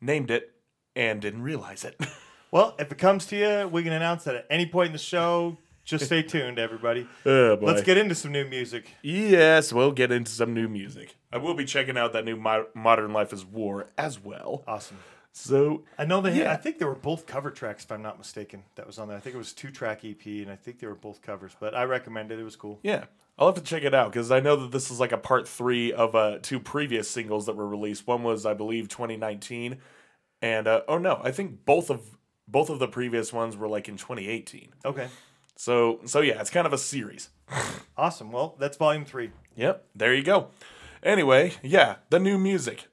named 0.00 0.30
it 0.30 0.52
and 0.94 1.20
didn't 1.20 1.42
realize 1.42 1.84
it. 1.84 1.98
Well, 2.52 2.74
if 2.80 2.90
it 2.90 2.98
comes 2.98 3.26
to 3.26 3.36
you, 3.36 3.68
we 3.68 3.84
can 3.84 3.92
announce 3.92 4.24
that 4.24 4.34
at 4.34 4.46
any 4.50 4.66
point 4.66 4.86
in 4.86 4.92
the 4.92 4.98
show. 4.98 5.56
Just 5.84 6.06
stay 6.06 6.20
tuned, 6.24 6.58
everybody. 6.58 7.06
oh. 7.24 7.56
Let's 7.62 7.82
get 7.82 7.96
into 7.96 8.16
some 8.16 8.32
new 8.32 8.44
music. 8.44 8.92
Yes, 9.02 9.72
we'll 9.72 9.92
get 9.92 10.10
into 10.10 10.32
some 10.32 10.52
new 10.52 10.66
music. 10.66 11.14
I 11.32 11.38
will 11.38 11.54
be 11.54 11.64
checking 11.64 11.96
out 11.96 12.12
that 12.12 12.24
new 12.24 12.34
Mo- 12.34 12.66
Modern 12.74 13.12
Life 13.12 13.32
is 13.32 13.44
War 13.44 13.86
as 13.96 14.18
well. 14.18 14.64
Awesome. 14.66 14.96
So, 15.30 15.84
I 15.96 16.06
know 16.06 16.20
they. 16.20 16.40
Yeah. 16.40 16.52
I 16.52 16.56
think 16.56 16.78
they 16.80 16.84
were 16.86 16.96
both 16.96 17.24
cover 17.24 17.52
tracks, 17.52 17.84
if 17.84 17.92
I'm 17.92 18.02
not 18.02 18.18
mistaken. 18.18 18.64
That 18.74 18.84
was 18.84 18.98
on 18.98 19.06
there. 19.06 19.16
I 19.16 19.20
think 19.20 19.36
it 19.36 19.38
was 19.38 19.52
two 19.52 19.70
track 19.70 20.04
EP, 20.04 20.26
and 20.26 20.50
I 20.50 20.56
think 20.56 20.80
they 20.80 20.88
were 20.88 20.96
both 20.96 21.22
covers. 21.22 21.54
But 21.60 21.76
I 21.76 21.84
recommend 21.84 22.32
it. 22.32 22.40
It 22.40 22.42
was 22.42 22.56
cool. 22.56 22.80
yeah, 22.82 23.04
I'll 23.40 23.46
have 23.46 23.54
to 23.56 23.62
check 23.62 23.84
it 23.84 23.94
out 23.94 24.12
because 24.12 24.30
I 24.30 24.40
know 24.40 24.54
that 24.56 24.70
this 24.70 24.90
is 24.90 25.00
like 25.00 25.12
a 25.12 25.16
part 25.16 25.48
three 25.48 25.92
of 25.94 26.14
uh, 26.14 26.38
two 26.42 26.60
previous 26.60 27.08
singles 27.08 27.46
that 27.46 27.56
were 27.56 27.66
released. 27.66 28.06
One 28.06 28.22
was, 28.22 28.44
I 28.44 28.52
believe, 28.52 28.88
2019, 28.88 29.78
and 30.42 30.68
uh, 30.68 30.82
oh 30.86 30.98
no, 30.98 31.20
I 31.24 31.32
think 31.32 31.64
both 31.64 31.88
of 31.90 32.02
both 32.46 32.68
of 32.68 32.78
the 32.78 32.88
previous 32.88 33.32
ones 33.32 33.56
were 33.56 33.68
like 33.68 33.88
in 33.88 33.96
2018. 33.96 34.68
Okay. 34.84 35.08
So, 35.56 36.00
so 36.04 36.20
yeah, 36.20 36.40
it's 36.40 36.50
kind 36.50 36.66
of 36.66 36.72
a 36.72 36.78
series. 36.78 37.30
Awesome. 37.96 38.30
Well, 38.32 38.56
that's 38.58 38.76
volume 38.76 39.04
three. 39.04 39.30
Yep, 39.56 39.86
there 39.94 40.14
you 40.14 40.22
go. 40.22 40.48
Anyway, 41.02 41.54
yeah, 41.62 41.96
the 42.10 42.18
new 42.18 42.38
music. 42.38 42.88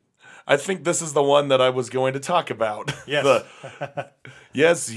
I 0.48 0.56
think 0.56 0.86
this 0.86 1.02
is 1.02 1.12
the 1.12 1.24
one 1.24 1.50
that 1.50 1.60
I 1.60 1.70
was 1.70 1.90
going 1.90 2.14
to 2.14 2.20
talk 2.22 2.50
about. 2.50 2.94
Yes. 3.06 3.24
The- 3.80 4.10
yes, 4.54 4.94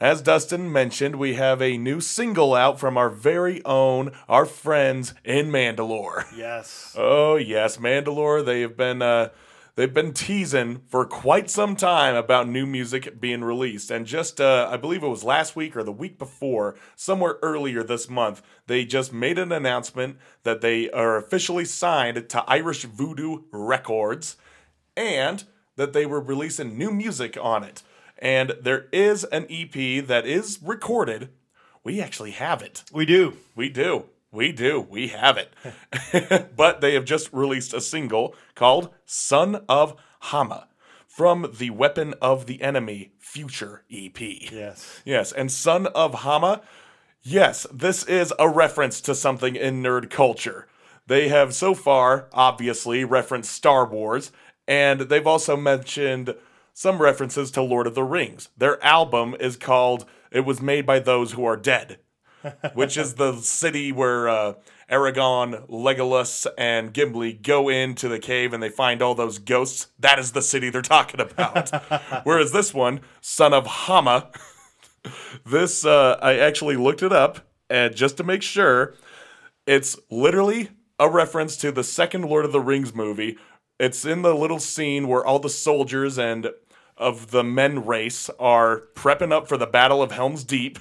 as 0.00 0.22
Dustin 0.22 0.72
mentioned, 0.72 1.16
we 1.16 1.34
have 1.34 1.60
a 1.60 1.76
new 1.76 2.00
single 2.00 2.54
out 2.54 2.80
from 2.80 2.96
our 2.96 3.10
very 3.10 3.62
own, 3.66 4.12
our 4.28 4.46
friends 4.46 5.12
in 5.24 5.50
Mandalore. 5.50 6.24
Yes. 6.36 6.94
Oh 6.96 7.36
yes, 7.36 7.76
Mandalore. 7.76 8.44
They 8.44 8.62
have 8.62 8.76
been 8.76 9.02
uh, 9.02 9.28
they've 9.74 9.92
been 9.92 10.14
teasing 10.14 10.80
for 10.88 11.04
quite 11.04 11.50
some 11.50 11.76
time 11.76 12.14
about 12.14 12.48
new 12.48 12.64
music 12.66 13.20
being 13.20 13.44
released, 13.44 13.90
and 13.90 14.06
just 14.06 14.40
uh, 14.40 14.68
I 14.70 14.78
believe 14.78 15.02
it 15.02 15.08
was 15.08 15.22
last 15.22 15.54
week 15.54 15.76
or 15.76 15.82
the 15.82 15.92
week 15.92 16.18
before, 16.18 16.76
somewhere 16.96 17.36
earlier 17.42 17.82
this 17.82 18.08
month, 18.08 18.42
they 18.68 18.86
just 18.86 19.12
made 19.12 19.38
an 19.38 19.52
announcement 19.52 20.16
that 20.44 20.62
they 20.62 20.90
are 20.90 21.16
officially 21.16 21.66
signed 21.66 22.28
to 22.30 22.44
Irish 22.46 22.84
Voodoo 22.84 23.42
Records, 23.50 24.36
and 24.96 25.44
that 25.76 25.92
they 25.92 26.06
were 26.06 26.20
releasing 26.20 26.78
new 26.78 26.90
music 26.90 27.36
on 27.40 27.64
it. 27.64 27.82
And 28.20 28.52
there 28.60 28.86
is 28.92 29.24
an 29.24 29.46
EP 29.50 30.04
that 30.06 30.26
is 30.26 30.60
recorded. 30.62 31.30
We 31.82 32.00
actually 32.00 32.32
have 32.32 32.62
it. 32.62 32.84
we 32.92 33.06
do. 33.06 33.34
We 33.56 33.68
do. 33.70 34.04
We 34.32 34.52
do. 34.52 34.80
We 34.80 35.08
have 35.08 35.38
it. 35.38 36.50
but 36.56 36.80
they 36.80 36.94
have 36.94 37.04
just 37.04 37.32
released 37.32 37.74
a 37.74 37.80
single 37.80 38.34
called 38.54 38.90
Son 39.06 39.64
of 39.68 39.96
Hama 40.20 40.68
from 41.06 41.52
the 41.58 41.70
Weapon 41.70 42.14
of 42.22 42.46
the 42.46 42.62
Enemy 42.62 43.12
Future 43.18 43.82
EP. 43.90 44.20
Yes. 44.20 45.02
Yes, 45.04 45.32
and 45.32 45.50
Son 45.50 45.86
of 45.88 46.14
Hama, 46.14 46.62
yes, 47.22 47.66
this 47.72 48.04
is 48.04 48.32
a 48.38 48.48
reference 48.48 49.00
to 49.02 49.14
something 49.14 49.56
in 49.56 49.82
nerd 49.82 50.10
culture. 50.10 50.68
They 51.06 51.28
have 51.28 51.52
so 51.52 51.74
far, 51.74 52.28
obviously, 52.32 53.04
referenced 53.04 53.52
Star 53.52 53.84
Wars, 53.84 54.30
and 54.68 55.00
they've 55.02 55.26
also 55.26 55.56
mentioned 55.56 56.34
some 56.80 57.02
references 57.02 57.50
to 57.50 57.60
Lord 57.60 57.86
of 57.86 57.94
the 57.94 58.02
Rings. 58.02 58.48
Their 58.56 58.82
album 58.82 59.36
is 59.38 59.58
called 59.58 60.06
It 60.32 60.46
Was 60.46 60.62
Made 60.62 60.86
by 60.86 60.98
Those 60.98 61.32
Who 61.32 61.44
Are 61.44 61.58
Dead, 61.58 61.98
which 62.72 62.96
is 62.96 63.16
the 63.16 63.34
city 63.42 63.92
where 63.92 64.30
uh, 64.30 64.54
Aragorn, 64.90 65.68
Legolas, 65.68 66.46
and 66.56 66.94
Gimli 66.94 67.34
go 67.34 67.68
into 67.68 68.08
the 68.08 68.18
cave 68.18 68.54
and 68.54 68.62
they 68.62 68.70
find 68.70 69.02
all 69.02 69.14
those 69.14 69.38
ghosts. 69.38 69.88
That 69.98 70.18
is 70.18 70.32
the 70.32 70.40
city 70.40 70.70
they're 70.70 70.80
talking 70.80 71.20
about. 71.20 71.68
Whereas 72.24 72.52
this 72.52 72.72
one, 72.72 73.02
Son 73.20 73.52
of 73.52 73.66
Hama, 73.66 74.30
this 75.44 75.84
uh, 75.84 76.16
I 76.22 76.38
actually 76.38 76.76
looked 76.76 77.02
it 77.02 77.12
up 77.12 77.40
and 77.68 77.94
just 77.94 78.16
to 78.16 78.24
make 78.24 78.40
sure, 78.40 78.94
it's 79.66 79.98
literally 80.10 80.70
a 80.98 81.10
reference 81.10 81.58
to 81.58 81.72
the 81.72 81.84
second 81.84 82.22
Lord 82.22 82.46
of 82.46 82.52
the 82.52 82.60
Rings 82.60 82.94
movie. 82.94 83.36
It's 83.78 84.06
in 84.06 84.22
the 84.22 84.34
little 84.34 84.58
scene 84.58 85.08
where 85.08 85.22
all 85.22 85.38
the 85.38 85.50
soldiers 85.50 86.18
and 86.18 86.48
of 87.00 87.32
the 87.32 87.42
men 87.42 87.84
race 87.84 88.30
are 88.38 88.84
prepping 88.94 89.32
up 89.32 89.48
for 89.48 89.56
the 89.56 89.66
Battle 89.66 90.02
of 90.02 90.12
Helm's 90.12 90.44
Deep, 90.44 90.78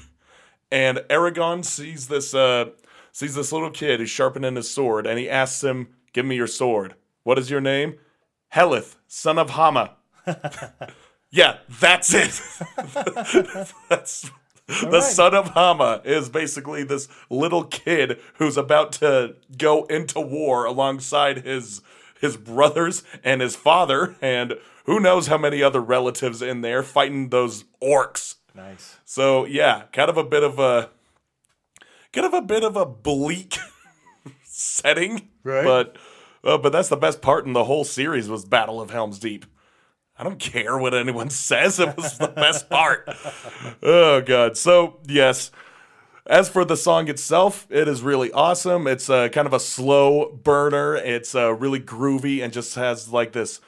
and 0.69 0.99
Aragorn 1.09 1.65
sees 1.65 2.09
this 2.09 2.35
uh, 2.35 2.65
sees 3.11 3.33
this 3.33 3.51
little 3.51 3.71
kid 3.71 3.99
who's 3.99 4.09
sharpening 4.09 4.55
his 4.55 4.69
sword, 4.69 5.07
and 5.07 5.17
he 5.17 5.29
asks 5.29 5.63
him, 5.63 5.87
"Give 6.13 6.25
me 6.25 6.35
your 6.35 6.45
sword. 6.45 6.95
What 7.23 7.39
is 7.39 7.49
your 7.49 7.61
name?" 7.61 7.97
Haleth, 8.53 8.97
son 9.07 9.39
of 9.39 9.51
Hama. 9.51 9.95
yeah, 11.31 11.57
that's 11.79 12.13
it. 12.13 12.41
that's 13.89 14.29
the 14.67 14.89
right. 14.91 15.03
son 15.03 15.33
of 15.33 15.49
Hama 15.49 16.01
is 16.03 16.29
basically 16.29 16.83
this 16.83 17.07
little 17.29 17.63
kid 17.63 18.19
who's 18.35 18.57
about 18.57 18.91
to 18.93 19.35
go 19.57 19.85
into 19.85 20.19
war 20.19 20.65
alongside 20.65 21.43
his 21.43 21.81
his 22.19 22.37
brothers 22.37 23.03
and 23.23 23.41
his 23.41 23.55
father 23.55 24.15
and 24.21 24.55
who 24.89 24.99
knows 24.99 25.27
how 25.27 25.37
many 25.37 25.61
other 25.61 25.81
relatives 25.81 26.41
in 26.41 26.61
there 26.61 26.81
fighting 26.81 27.29
those 27.29 27.65
orcs. 27.79 28.35
Nice. 28.55 28.97
So 29.05 29.45
yeah, 29.45 29.83
kind 29.93 30.09
of 30.09 30.17
a 30.17 30.23
bit 30.23 30.41
of 30.41 30.57
a 30.57 30.89
kind 32.11 32.25
of 32.25 32.33
a 32.33 32.41
bit 32.41 32.63
of 32.63 32.75
a 32.75 32.87
bleak 32.87 33.57
setting, 34.43 35.29
Right. 35.43 35.63
But 35.63 35.97
uh, 36.43 36.57
but 36.57 36.71
that's 36.71 36.89
the 36.89 36.97
best 36.97 37.21
part 37.21 37.45
in 37.45 37.53
the 37.53 37.65
whole 37.65 37.83
series 37.83 38.29
was 38.29 38.45
Battle 38.45 38.81
of 38.81 38.89
Helm's 38.89 39.19
Deep. 39.19 39.45
I 40.17 40.23
don't 40.23 40.39
care 40.39 40.75
what 40.77 40.95
anyone 40.95 41.29
says; 41.49 41.79
it 41.79 41.95
was 41.95 42.17
the 42.17 42.27
best 42.27 42.67
part. 42.69 43.07
Oh 43.83 44.21
god! 44.21 44.57
So 44.57 44.99
yes. 45.07 45.51
As 46.25 46.47
for 46.47 46.63
the 46.63 46.77
song 46.77 47.07
itself, 47.09 47.65
it 47.71 47.87
is 47.87 48.03
really 48.03 48.31
awesome. 48.31 48.85
It's 48.85 49.09
uh, 49.09 49.29
kind 49.29 49.47
of 49.47 49.53
a 49.53 49.59
slow 49.59 50.31
burner. 50.31 50.95
It's 50.95 51.33
uh, 51.33 51.53
really 51.55 51.79
groovy 51.79 52.43
and 52.43 52.53
just 52.53 52.75
has 52.75 53.09
like 53.09 53.31
this, 53.31 53.61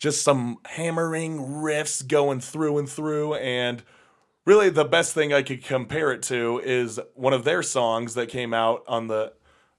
just 0.00 0.22
some 0.22 0.58
hammering 0.64 1.38
riffs 1.38 2.04
going 2.04 2.40
through 2.40 2.78
and 2.78 2.88
through. 2.88 3.34
And 3.34 3.84
really, 4.44 4.70
the 4.70 4.84
best 4.84 5.14
thing 5.14 5.32
I 5.32 5.42
could 5.42 5.62
compare 5.62 6.10
it 6.10 6.22
to 6.24 6.60
is 6.64 6.98
one 7.14 7.34
of 7.34 7.44
their 7.44 7.62
songs 7.62 8.14
that 8.14 8.28
came 8.28 8.52
out 8.52 8.82
on 8.88 9.06
the. 9.06 9.34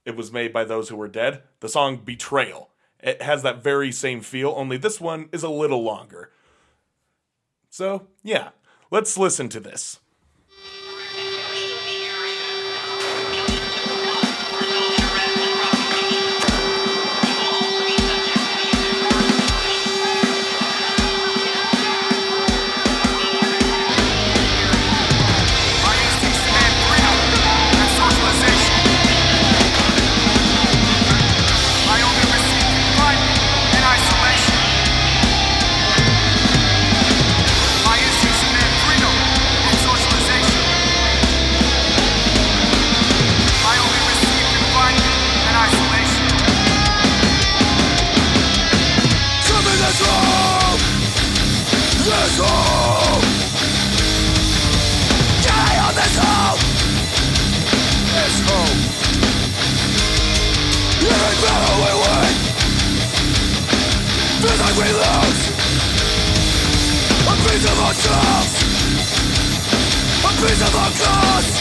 It 0.06 0.16
was 0.16 0.32
made 0.32 0.54
by 0.54 0.64
those 0.64 0.90
who 0.90 0.96
were 0.96 1.10
dead. 1.10 1.44
The 1.60 1.68
song 1.68 1.98
"Betrayal." 1.98 2.70
It 3.04 3.22
has 3.24 3.42
that 3.42 3.64
very 3.64 3.92
same 3.92 4.22
feel, 4.22 4.54
only 4.56 4.78
this 4.78 5.02
one 5.02 5.28
is 5.32 5.42
a 5.42 5.50
little 5.50 5.84
longer. 5.84 6.32
So 7.72 8.08
yeah, 8.24 8.50
let's 8.92 9.18
listen 9.18 9.50
to 9.50 9.60
this. 9.60 10.01
A 70.44 70.48
piece 70.48 71.61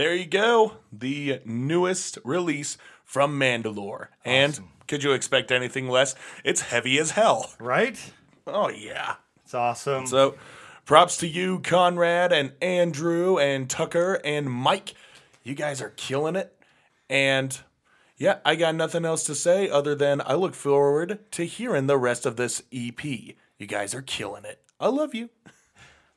There 0.00 0.14
you 0.14 0.24
go. 0.24 0.78
The 0.90 1.42
newest 1.44 2.16
release 2.24 2.78
from 3.04 3.38
Mandalore. 3.38 4.06
And 4.24 4.58
could 4.88 5.04
you 5.04 5.12
expect 5.12 5.52
anything 5.52 5.90
less? 5.90 6.14
It's 6.42 6.62
heavy 6.62 6.98
as 6.98 7.10
hell. 7.10 7.52
Right? 7.60 8.00
Oh, 8.46 8.70
yeah. 8.70 9.16
It's 9.44 9.52
awesome. 9.52 10.06
So 10.06 10.36
props 10.86 11.18
to 11.18 11.28
you, 11.28 11.58
Conrad, 11.58 12.32
and 12.32 12.54
Andrew, 12.62 13.36
and 13.36 13.68
Tucker, 13.68 14.22
and 14.24 14.50
Mike. 14.50 14.94
You 15.42 15.54
guys 15.54 15.82
are 15.82 15.90
killing 15.90 16.34
it. 16.34 16.56
And 17.10 17.60
yeah, 18.16 18.38
I 18.42 18.54
got 18.54 18.74
nothing 18.74 19.04
else 19.04 19.24
to 19.24 19.34
say 19.34 19.68
other 19.68 19.94
than 19.94 20.22
I 20.22 20.32
look 20.32 20.54
forward 20.54 21.18
to 21.32 21.44
hearing 21.44 21.88
the 21.88 21.98
rest 21.98 22.24
of 22.24 22.36
this 22.36 22.62
EP. 22.72 23.04
You 23.04 23.66
guys 23.66 23.94
are 23.94 24.00
killing 24.00 24.46
it. 24.46 24.62
I 24.80 24.88
love 24.88 25.14
you. 25.14 25.28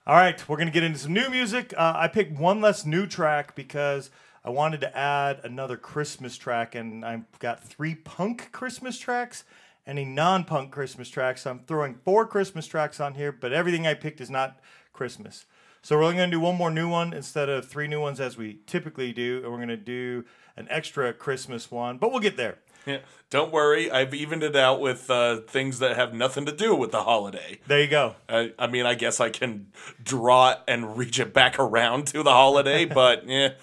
All 0.05 0.15
right, 0.15 0.49
we're 0.49 0.57
gonna 0.57 0.69
get 0.69 0.83
into 0.83 0.99
some 0.99 1.13
new 1.13 1.29
music. 1.29 1.73
Uh, 1.77 1.93
I 1.95 2.09
picked 2.09 2.37
one 2.37 2.59
less 2.59 2.85
new 2.85 3.07
track 3.07 3.55
because 3.55 4.09
I 4.43 4.49
wanted 4.49 4.81
to 4.81 4.97
add 4.97 5.39
another 5.45 5.77
Christmas 5.77 6.35
track, 6.35 6.75
and 6.75 7.05
I've 7.05 7.39
got 7.39 7.63
three 7.63 7.95
punk 7.95 8.51
Christmas 8.51 8.99
tracks 8.99 9.45
and 9.85 9.97
a 9.97 10.03
non-punk 10.03 10.71
Christmas 10.71 11.07
track. 11.07 11.37
So 11.37 11.51
I'm 11.51 11.59
throwing 11.59 11.95
four 12.03 12.27
Christmas 12.27 12.67
tracks 12.67 12.99
on 12.99 13.13
here, 13.13 13.31
but 13.31 13.53
everything 13.53 13.87
I 13.87 13.93
picked 13.93 14.19
is 14.19 14.29
not 14.29 14.59
Christmas. 14.91 15.45
So 15.81 15.95
we're 15.95 16.03
only 16.03 16.17
gonna 16.17 16.31
do 16.31 16.39
one 16.41 16.57
more 16.57 16.69
new 16.69 16.89
one 16.89 17.13
instead 17.13 17.47
of 17.47 17.69
three 17.69 17.87
new 17.87 18.01
ones 18.01 18.19
as 18.19 18.35
we 18.35 18.59
typically 18.67 19.13
do, 19.13 19.39
and 19.41 19.53
we're 19.53 19.59
gonna 19.59 19.77
do 19.77 20.25
an 20.57 20.67
extra 20.69 21.13
Christmas 21.13 21.71
one, 21.71 21.97
but 21.97 22.11
we'll 22.11 22.19
get 22.19 22.35
there. 22.35 22.57
Yeah. 22.85 22.99
Don't 23.29 23.51
worry, 23.51 23.89
I've 23.89 24.13
evened 24.13 24.43
it 24.43 24.55
out 24.55 24.79
with 24.79 25.09
uh, 25.09 25.37
things 25.37 25.79
that 25.79 25.95
have 25.95 26.13
nothing 26.13 26.45
to 26.45 26.51
do 26.51 26.75
with 26.75 26.91
the 26.91 27.01
holiday. 27.01 27.59
There 27.65 27.81
you 27.81 27.87
go. 27.87 28.15
I, 28.29 28.53
I 28.59 28.67
mean, 28.67 28.85
I 28.85 28.93
guess 28.93 29.19
I 29.19 29.29
can 29.31 29.71
draw 30.03 30.51
it 30.51 30.59
and 30.67 30.95
reach 30.95 31.19
it 31.19 31.33
back 31.33 31.57
around 31.57 32.05
to 32.07 32.21
the 32.21 32.29
holiday, 32.31 32.85
but 33.01 33.27
yeah, 33.27 33.53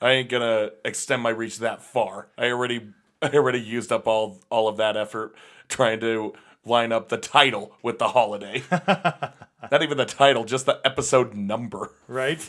I 0.00 0.12
ain't 0.12 0.30
gonna 0.30 0.70
extend 0.82 1.20
my 1.22 1.28
reach 1.28 1.58
that 1.58 1.82
far. 1.82 2.28
I 2.38 2.46
already, 2.50 2.88
I 3.20 3.28
already 3.32 3.60
used 3.60 3.92
up 3.92 4.06
all 4.06 4.40
all 4.48 4.66
of 4.66 4.78
that 4.78 4.96
effort 4.96 5.34
trying 5.68 6.00
to 6.00 6.32
line 6.64 6.90
up 6.90 7.10
the 7.10 7.18
title 7.18 7.76
with 7.82 7.98
the 7.98 8.08
holiday. 8.08 8.62
Not 8.70 9.82
even 9.82 9.98
the 9.98 10.06
title, 10.06 10.44
just 10.44 10.64
the 10.64 10.80
episode 10.86 11.34
number. 11.34 11.90
right? 12.06 12.48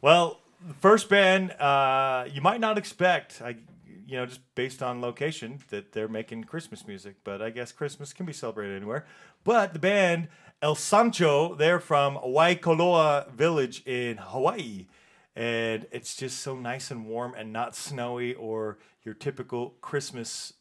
Well, 0.00 0.40
first 0.80 1.08
band 1.08 1.50
uh, 1.52 2.26
you 2.32 2.40
might 2.40 2.60
not 2.60 2.78
expect, 2.78 3.42
I, 3.42 3.56
you 4.12 4.18
know, 4.18 4.26
just 4.26 4.42
based 4.54 4.82
on 4.82 5.00
location, 5.00 5.58
that 5.70 5.92
they're 5.92 6.06
making 6.06 6.44
Christmas 6.44 6.86
music. 6.86 7.16
But 7.24 7.40
I 7.40 7.48
guess 7.48 7.72
Christmas 7.72 8.12
can 8.12 8.26
be 8.26 8.34
celebrated 8.34 8.76
anywhere. 8.76 9.06
But 9.42 9.72
the 9.72 9.78
band 9.78 10.28
El 10.60 10.74
Sancho, 10.74 11.54
they're 11.54 11.80
from 11.80 12.16
Waikoloa 12.16 13.30
Village 13.32 13.82
in 13.86 14.18
Hawaii, 14.18 14.86
and 15.34 15.86
it's 15.90 16.14
just 16.14 16.40
so 16.40 16.54
nice 16.54 16.90
and 16.90 17.06
warm 17.06 17.32
and 17.34 17.54
not 17.54 17.74
snowy 17.74 18.34
or 18.34 18.76
your 19.02 19.14
typical 19.14 19.70
Christmas 19.80 20.52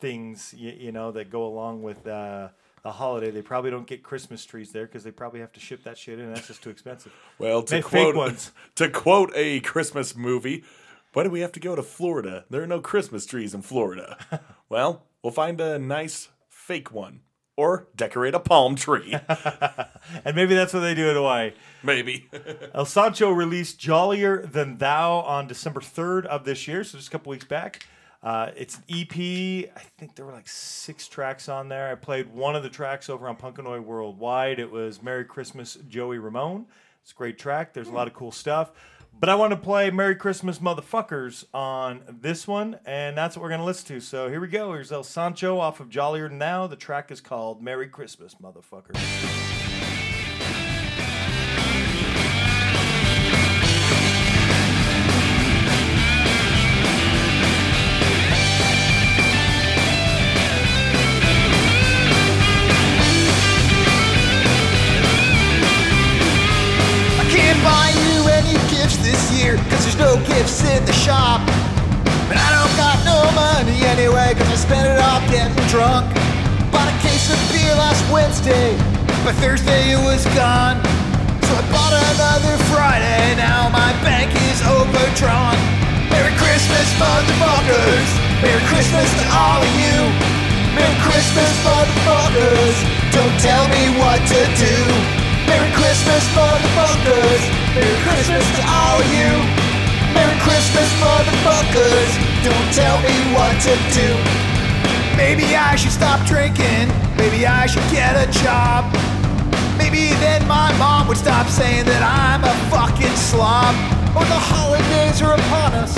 things, 0.00 0.54
you, 0.56 0.70
you 0.70 0.92
know, 0.92 1.10
that 1.10 1.28
go 1.28 1.44
along 1.44 1.82
with. 1.82 2.06
Uh, 2.06 2.48
the 2.82 2.92
holiday, 2.92 3.32
they 3.32 3.42
probably 3.42 3.72
don't 3.72 3.88
get 3.88 4.04
Christmas 4.04 4.44
trees 4.44 4.70
there 4.70 4.86
because 4.86 5.02
they 5.02 5.10
probably 5.10 5.40
have 5.40 5.50
to 5.50 5.58
ship 5.58 5.82
that 5.82 5.98
shit 5.98 6.20
in. 6.20 6.32
That's 6.32 6.46
just 6.46 6.62
too 6.62 6.70
expensive. 6.70 7.12
Well, 7.36 7.64
to 7.64 7.74
Make 7.74 7.84
quote 7.84 8.50
to 8.76 8.88
quote 8.88 9.32
a 9.34 9.58
Christmas 9.58 10.14
movie, 10.14 10.62
why 11.16 11.22
do 11.22 11.30
we 11.30 11.40
have 11.40 11.52
to 11.52 11.60
go 11.60 11.74
to 11.74 11.82
Florida? 11.82 12.44
There 12.50 12.62
are 12.62 12.66
no 12.66 12.78
Christmas 12.78 13.24
trees 13.24 13.54
in 13.54 13.62
Florida. 13.62 14.18
well, 14.68 15.06
we'll 15.22 15.32
find 15.32 15.58
a 15.62 15.78
nice 15.78 16.28
fake 16.50 16.92
one 16.92 17.20
or 17.56 17.88
decorate 17.96 18.34
a 18.34 18.38
palm 18.38 18.76
tree, 18.76 19.16
And 20.26 20.36
maybe 20.36 20.54
that's 20.54 20.74
what 20.74 20.80
they 20.80 20.94
do 20.94 21.08
in 21.08 21.16
Hawaii. 21.16 21.52
maybe. 21.82 22.28
El 22.74 22.84
Sancho 22.84 23.30
released 23.30 23.78
Jollier 23.78 24.44
Than 24.46 24.76
Thou 24.76 25.20
on 25.20 25.46
December 25.46 25.80
3rd 25.80 26.26
of 26.26 26.44
this 26.44 26.68
year, 26.68 26.84
so 26.84 26.98
just 26.98 27.08
a 27.08 27.12
couple 27.12 27.30
weeks 27.30 27.46
back. 27.46 27.86
Uh, 28.22 28.50
it's 28.54 28.76
an 28.76 28.84
EP. 28.90 29.70
I 29.74 29.80
think 29.96 30.16
there 30.16 30.26
were 30.26 30.32
like 30.32 30.48
six 30.48 31.08
tracks 31.08 31.48
on 31.48 31.70
there. 31.70 31.90
I 31.90 31.94
played 31.94 32.30
one 32.30 32.54
of 32.54 32.62
the 32.62 32.68
tracks 32.68 33.08
over 33.08 33.26
on 33.26 33.38
Punkanoid 33.38 33.84
Worldwide. 33.84 34.58
It 34.58 34.70
was 34.70 35.02
Merry 35.02 35.24
Christmas, 35.24 35.78
Joey 35.88 36.18
Ramone. 36.18 36.66
It's 37.02 37.12
a 37.12 37.14
great 37.14 37.38
track. 37.38 37.72
There's 37.72 37.88
a 37.88 37.92
lot 37.92 38.06
of 38.06 38.12
cool 38.12 38.32
stuff. 38.32 38.72
But 39.18 39.30
I 39.30 39.34
want 39.34 39.52
to 39.52 39.56
play 39.56 39.90
Merry 39.90 40.14
Christmas, 40.14 40.58
Motherfuckers 40.58 41.46
on 41.54 42.02
this 42.06 42.46
one, 42.46 42.78
and 42.84 43.16
that's 43.16 43.34
what 43.34 43.42
we're 43.42 43.48
going 43.48 43.60
to 43.60 43.64
listen 43.64 43.86
to. 43.88 44.00
So 44.00 44.28
here 44.28 44.40
we 44.40 44.48
go. 44.48 44.74
Here's 44.74 44.92
El 44.92 45.04
Sancho 45.04 45.58
off 45.58 45.80
of 45.80 45.88
Jollier 45.88 46.28
Now. 46.28 46.66
The 46.66 46.76
track 46.76 47.10
is 47.10 47.22
called 47.22 47.62
Merry 47.62 47.88
Christmas, 47.88 48.34
Motherfuckers. 48.34 49.55
Gifts 70.36 70.60
in 70.68 70.84
the 70.84 70.92
shop. 70.92 71.40
And 72.28 72.36
I 72.36 72.48
don't 72.52 72.76
got 72.76 73.00
no 73.08 73.24
money 73.32 73.80
anyway, 73.88 74.36
cause 74.36 74.48
I 74.52 74.58
spent 74.60 74.84
it 74.84 75.00
all 75.00 75.24
getting 75.32 75.56
drunk. 75.72 76.04
Bought 76.68 76.92
a 76.92 76.96
case 77.00 77.32
of 77.32 77.40
beer 77.48 77.72
last 77.80 78.04
Wednesday, 78.12 78.76
by 79.24 79.32
Thursday 79.40 79.96
it 79.96 80.00
was 80.04 80.28
gone. 80.36 80.76
So 81.40 81.52
I 81.56 81.64
bought 81.72 81.94
another 82.12 82.52
Friday, 82.68 83.32
now 83.40 83.72
my 83.72 83.96
bank 84.04 84.28
is 84.52 84.60
overdrawn. 84.60 85.56
Merry 86.12 86.36
Christmas, 86.36 86.84
motherfuckers! 87.00 88.08
Merry 88.44 88.60
Christmas 88.68 89.08
to 89.08 89.24
all 89.32 89.64
of 89.64 89.72
you! 89.80 89.98
Merry 90.76 90.96
Christmas, 91.00 91.52
motherfuckers! 91.64 92.76
Don't 93.08 93.36
tell 93.40 93.64
me 93.72 93.84
what 93.96 94.20
to 94.20 94.40
do! 94.60 94.76
Merry 95.48 95.72
Christmas, 95.80 96.28
motherfuckers! 96.36 97.40
Merry 97.72 97.96
Christmas 98.04 98.44
to 98.60 98.62
all 98.68 99.00
of 99.00 99.08
you! 99.16 99.75
Merry 100.16 100.38
Christmas, 100.40 100.88
motherfuckers! 100.96 102.10
Don't 102.40 102.68
tell 102.72 102.96
me 103.04 103.12
what 103.36 103.52
to 103.68 103.74
do! 103.92 104.08
Maybe 105.16 105.56
I 105.56 105.76
should 105.76 105.92
stop 105.92 106.24
drinking. 106.26 106.88
Maybe 107.16 107.46
I 107.46 107.66
should 107.66 107.84
get 107.92 108.16
a 108.16 108.28
job. 108.44 108.84
Maybe 109.76 110.12
then 110.24 110.46
my 110.48 110.72
mom 110.76 111.08
would 111.08 111.16
stop 111.16 111.48
saying 111.48 111.84
that 111.84 112.00
I'm 112.00 112.44
a 112.44 112.56
fucking 112.72 113.16
slob. 113.16 113.76
Or 114.16 114.24
the 114.24 114.40
holidays 114.52 115.20
are 115.20 115.36
upon 115.36 115.72
us. 115.76 115.92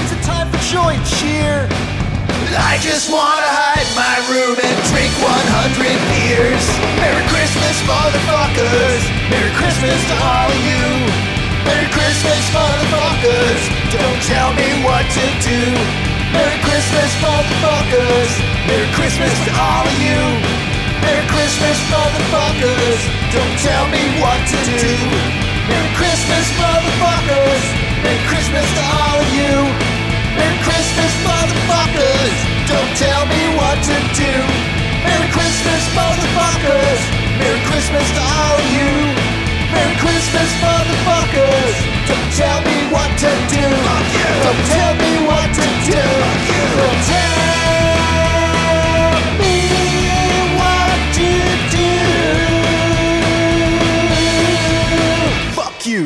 It's 0.00 0.12
a 0.12 0.20
time 0.24 0.48
for 0.52 0.60
joy 0.68 0.96
and 0.96 1.06
cheer. 1.20 1.68
I 2.56 2.80
just 2.80 3.12
wanna 3.12 3.52
hide 3.60 3.88
my 3.92 4.16
room 4.32 4.56
and 4.56 4.78
drink 4.88 5.12
100 5.20 5.96
beers. 6.12 6.64
Merry 6.96 7.24
Christmas, 7.28 7.76
motherfuckers. 7.84 9.04
Merry 9.28 9.52
Christmas 9.60 10.00
to 10.08 10.16
all 10.24 10.48
of 10.48 10.60
you. 10.64 11.35
Merry 11.66 11.88
Christmas, 11.90 12.42
motherfuckers. 12.54 13.62
Don't 13.90 14.20
tell 14.22 14.54
me 14.54 14.68
what 14.86 15.02
to 15.02 15.26
do. 15.42 15.60
Merry 16.30 16.58
Christmas, 16.62 17.10
motherfuckers. 17.18 18.30
Merry 18.70 18.88
Christmas 18.94 19.34
to 19.46 19.52
all 19.58 19.82
of 19.82 19.96
you. 19.98 20.20
Merry 21.02 21.26
Christmas, 21.26 21.78
motherfuckers. 21.90 23.00
Don't 23.34 23.56
tell 23.66 23.86
me 23.90 24.02
what 24.22 24.40
to 24.46 24.58
do. 24.78 24.94
Merry 25.66 25.90
Christmas, 25.98 26.46
motherfuckers. 26.54 27.62
Merry 28.02 28.22
Christmas 28.30 28.66
to 28.78 28.82
all 29.02 29.18
of 29.18 29.30
you. 29.34 29.54
Merry 30.38 30.58
Christmas, 30.62 31.12
motherfuckers. 31.26 32.34
Don't 32.70 32.92
tell 32.94 33.26
me 33.26 33.42
what 33.58 33.78
to 33.90 33.96
do. 34.14 34.34
Merry 35.02 35.28
Christmas, 35.34 35.82
motherfuckers. 35.98 37.00
Merry 37.42 37.60
Christmas 37.66 38.06
to 38.14 38.22
all 38.22 38.54
of 38.54 38.68
you. 38.70 39.35
Merry 39.76 39.96
Christmas, 40.00 40.50
motherfuckers. 40.64 41.76
Don't 42.08 42.32
tell 42.32 42.60
me 42.64 42.76
what 42.94 43.10
to 43.22 43.30
do. 43.52 43.64
Fuck 43.84 44.08
you. 44.16 44.24
Don't 44.44 44.64
tell 44.72 44.94
me 45.02 45.12
what 45.28 45.48
to 45.58 45.66
do. 45.84 46.00
Don't 46.80 47.02
tell 47.12 47.36
me 49.40 49.54
what 50.60 50.98
to 51.18 51.30
do. 51.76 51.92
Fuck 55.54 55.78
you. 55.86 56.02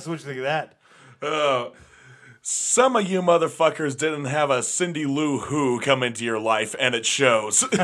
so 0.00 0.10
what 0.10 0.18
you 0.20 0.26
think 0.26 0.38
of 0.38 0.44
that? 0.52 0.66
Uh, 1.22 1.70
some 2.48 2.94
of 2.94 3.10
you 3.10 3.22
motherfuckers 3.22 3.98
didn't 3.98 4.26
have 4.26 4.50
a 4.50 4.62
Cindy 4.62 5.04
Lou 5.04 5.40
Who 5.40 5.80
come 5.80 6.04
into 6.04 6.24
your 6.24 6.38
life, 6.38 6.76
and 6.78 6.94
it 6.94 7.04
shows. 7.04 7.64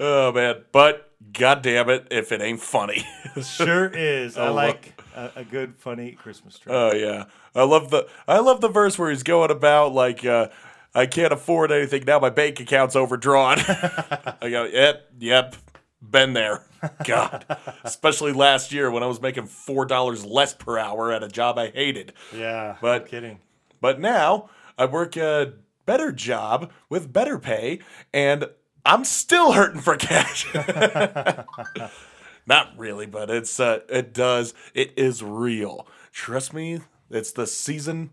oh 0.00 0.32
man, 0.32 0.64
but 0.72 1.12
god 1.32 1.62
damn 1.62 1.88
it, 1.88 2.08
if 2.10 2.32
it 2.32 2.42
ain't 2.42 2.60
funny. 2.60 3.06
Sure 3.42 3.86
is. 3.86 4.36
I 4.36 4.48
Oh, 4.48 4.54
like 4.54 5.00
a, 5.14 5.30
a 5.36 5.44
good, 5.44 5.76
funny 5.76 6.12
Christmas 6.12 6.58
tree. 6.58 6.72
oh 6.72 6.92
yeah, 6.92 7.26
I 7.54 7.62
love 7.62 7.90
the 7.90 8.08
I 8.26 8.40
love 8.40 8.60
the 8.60 8.68
verse 8.68 8.98
where 8.98 9.10
he's 9.10 9.22
going 9.22 9.52
about 9.52 9.92
like. 9.92 10.24
Uh, 10.24 10.48
I 10.96 11.06
can't 11.06 11.32
afford 11.32 11.72
anything 11.72 12.04
now. 12.06 12.20
My 12.20 12.30
bank 12.30 12.60
account's 12.60 12.94
overdrawn. 12.94 13.58
I 13.68 14.48
go, 14.48 14.64
yep, 14.64 15.10
yep, 15.18 15.56
been 16.00 16.32
there. 16.32 16.62
God, 17.04 17.44
especially 17.84 18.32
last 18.32 18.72
year 18.72 18.90
when 18.90 19.02
I 19.02 19.06
was 19.06 19.20
making 19.20 19.46
four 19.46 19.84
dollars 19.86 20.24
less 20.24 20.54
per 20.54 20.78
hour 20.78 21.12
at 21.12 21.22
a 21.22 21.28
job 21.28 21.58
I 21.58 21.68
hated. 21.70 22.12
yeah, 22.34 22.76
but- 22.80 23.02
no 23.04 23.08
kidding. 23.08 23.38
But 23.80 24.00
now 24.00 24.48
I 24.78 24.86
work 24.86 25.16
a 25.16 25.52
better 25.86 26.10
job 26.10 26.72
with 26.88 27.12
better 27.12 27.38
pay, 27.38 27.80
and 28.14 28.46
I'm 28.86 29.04
still 29.04 29.52
hurting 29.52 29.82
for 29.82 29.96
cash. 29.96 30.46
Not 32.46 32.76
really, 32.76 33.06
but 33.06 33.30
it's 33.30 33.58
uh, 33.58 33.80
it 33.88 34.12
does 34.12 34.54
it 34.74 34.92
is 34.96 35.22
real. 35.22 35.86
Trust 36.12 36.52
me, 36.52 36.80
it's 37.10 37.32
the 37.32 37.46
season. 37.46 38.10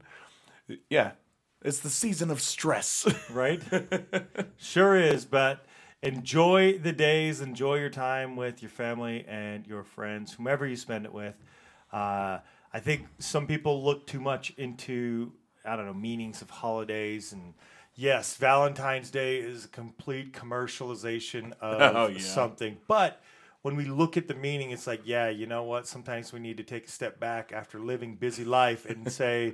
Yeah, 0.90 1.12
it's 1.62 1.80
the 1.80 1.90
season 1.90 2.32
of 2.32 2.40
stress. 2.42 3.06
right? 3.30 3.62
sure 4.58 4.96
is, 4.96 5.26
but 5.26 5.66
enjoy 6.04 6.78
the 6.80 6.92
days, 6.92 7.42
enjoy 7.42 7.76
your 7.76 7.90
time 7.90 8.36
with 8.36 8.62
your 8.62 8.72
family 8.72 9.26
and 9.28 9.66
your 9.68 9.84
friends, 9.84 10.34
whomever 10.34 10.66
you 10.66 10.76
spend 10.76 11.06
it 11.06 11.14
with. 11.14 11.36
Uh, 11.92 12.40
I 12.74 12.80
think 12.80 13.08
some 13.20 13.48
people 13.48 13.84
look 13.84 14.08
too 14.08 14.20
much 14.20 14.52
into, 14.58 15.34
I 15.66 15.76
don't 15.76 15.86
know, 15.86 15.94
meanings 15.94 16.42
of 16.42 16.50
holidays. 16.50 17.34
And 17.34 17.54
yes, 17.96 18.36
Valentine's 18.36 19.12
Day 19.12 19.38
is 19.38 19.66
a 19.66 19.68
complete 19.68 20.34
commercialization 20.34 21.54
of 21.62 21.96
Oh, 21.96 22.08
yeah. 22.08 22.22
something. 22.22 22.78
But 22.88 23.22
when 23.62 23.76
we 23.76 23.86
look 23.86 24.18
at 24.18 24.28
the 24.28 24.34
meaning, 24.34 24.72
it's 24.72 24.88
like, 24.88 25.02
yeah, 25.06 25.30
you 25.30 25.46
know 25.46 25.64
what? 25.64 25.86
Sometimes 25.88 26.34
we 26.34 26.40
need 26.40 26.58
to 26.58 26.64
take 26.64 26.88
a 26.88 26.92
step 26.92 27.20
back 27.20 27.52
after 27.54 27.80
living 27.80 28.16
busy 28.16 28.46
life 28.46 28.86
and 28.90 29.12
say, 29.12 29.54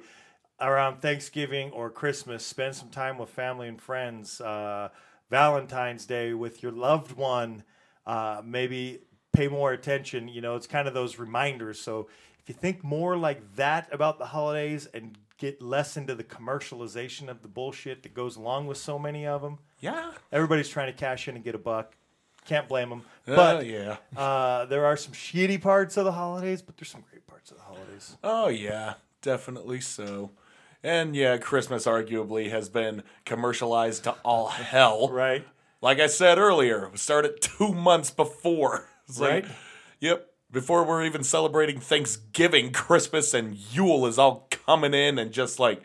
around 0.59 1.01
Thanksgiving 1.01 1.71
or 1.71 1.89
Christmas, 1.89 2.45
spend 2.45 2.75
some 2.75 2.89
time 2.89 3.17
with 3.17 3.29
family 3.29 3.67
and 3.67 3.81
friends. 3.81 4.39
Uh, 4.41 4.89
Valentine's 5.29 6.05
Day 6.05 6.33
with 6.33 6.63
your 6.63 6.71
loved 6.71 7.11
one, 7.13 7.63
uh, 8.05 8.41
maybe 8.43 9.01
pay 9.33 9.47
more 9.47 9.73
attention. 9.73 10.27
You 10.27 10.41
know, 10.41 10.55
it's 10.55 10.67
kind 10.67 10.87
of 10.87 10.93
those 10.93 11.19
reminders. 11.19 11.79
So 11.79 12.07
if 12.39 12.49
you 12.49 12.55
think 12.55 12.83
more 12.83 13.17
like 13.17 13.55
that 13.55 13.87
about 13.91 14.19
the 14.19 14.25
holidays 14.25 14.87
and 14.93 15.17
get 15.37 15.61
less 15.61 15.97
into 15.97 16.15
the 16.15 16.23
commercialization 16.23 17.27
of 17.29 17.41
the 17.41 17.47
bullshit 17.47 18.03
that 18.03 18.13
goes 18.13 18.37
along 18.37 18.67
with 18.67 18.77
so 18.77 18.97
many 18.97 19.27
of 19.27 19.41
them, 19.41 19.59
yeah. 19.79 20.11
everybody's 20.31 20.69
trying 20.69 20.87
to 20.91 20.97
cash 20.97 21.27
in 21.27 21.35
and 21.35 21.43
get 21.43 21.55
a 21.55 21.59
buck. 21.59 21.95
Can't 22.45 22.67
blame 22.69 22.89
them. 22.89 23.01
Uh, 23.27 23.35
But 23.35 23.65
yeah. 23.65 23.97
uh, 24.15 24.65
there 24.65 24.85
are 24.85 24.95
some 24.95 25.11
shitty 25.11 25.61
parts 25.61 25.97
of 25.97 26.05
the 26.05 26.13
holidays, 26.13 26.61
but 26.61 26.77
there's 26.77 26.89
some 26.89 27.03
great 27.11 27.27
parts 27.27 27.51
of 27.51 27.57
the 27.57 27.63
holidays. 27.63 28.15
Oh 28.23 28.47
yeah, 28.47 28.93
definitely 29.21 29.81
so. 29.81 30.31
And 30.83 31.15
yeah, 31.15 31.37
Christmas 31.37 31.85
arguably 31.85 32.49
has 32.49 32.69
been 32.69 33.03
commercialized 33.25 34.03
to 34.05 34.11
all 34.23 34.47
hell. 34.49 35.09
Right? 35.09 35.45
Like 35.81 35.99
I 35.99 36.07
said 36.07 36.37
earlier, 36.37 36.89
we 36.91 36.97
started 36.97 37.41
two 37.41 37.73
months 37.73 38.11
before. 38.11 38.87
It's 39.09 39.21
like, 39.21 39.45
Right. 39.45 39.55
yep. 40.01 40.27
Before 40.51 40.83
we're 40.83 41.05
even 41.05 41.23
celebrating 41.23 41.79
Thanksgiving, 41.79 42.73
Christmas, 42.73 43.33
and 43.33 43.55
Yule 43.55 44.05
is 44.05 44.19
all 44.19 44.49
coming 44.65 44.93
in 44.93 45.17
and 45.17 45.31
just 45.31 45.59
like, 45.59 45.81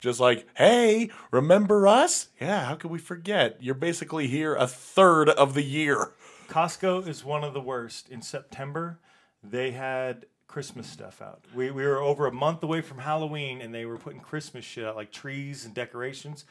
just 0.00 0.20
like, 0.20 0.46
hey, 0.56 1.10
remember 1.30 1.86
us? 1.86 2.28
Yeah, 2.40 2.64
how 2.64 2.74
could 2.76 2.90
we 2.90 2.98
forget? 2.98 3.58
You're 3.60 3.74
basically 3.74 4.26
here 4.26 4.54
a 4.54 4.66
third 4.66 5.28
of 5.28 5.52
the 5.52 5.62
year. 5.62 6.12
Costco 6.48 7.06
is 7.06 7.24
one 7.26 7.44
of 7.44 7.52
the 7.52 7.60
worst. 7.60 8.08
In 8.08 8.22
September, 8.22 9.00
they 9.42 9.72
had 9.72 10.24
Christmas 10.54 10.86
stuff 10.86 11.20
out. 11.20 11.40
We, 11.52 11.72
we 11.72 11.84
were 11.84 11.98
over 11.98 12.28
a 12.28 12.32
month 12.32 12.62
away 12.62 12.80
from 12.80 12.98
Halloween, 12.98 13.60
and 13.60 13.74
they 13.74 13.86
were 13.86 13.98
putting 13.98 14.20
Christmas 14.20 14.64
shit 14.64 14.84
out, 14.84 14.94
like 14.94 15.10
trees 15.10 15.64
and 15.64 15.74
decorations. 15.74 16.44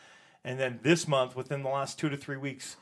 And 0.43 0.59
then 0.59 0.81
this 0.83 1.07
month, 1.07 1.37
within 1.37 1.63
the 1.63 1.69
last 1.69 1.97
two 1.97 2.09
to 2.09 2.17
three 2.17 2.35
weeks, 2.35 2.75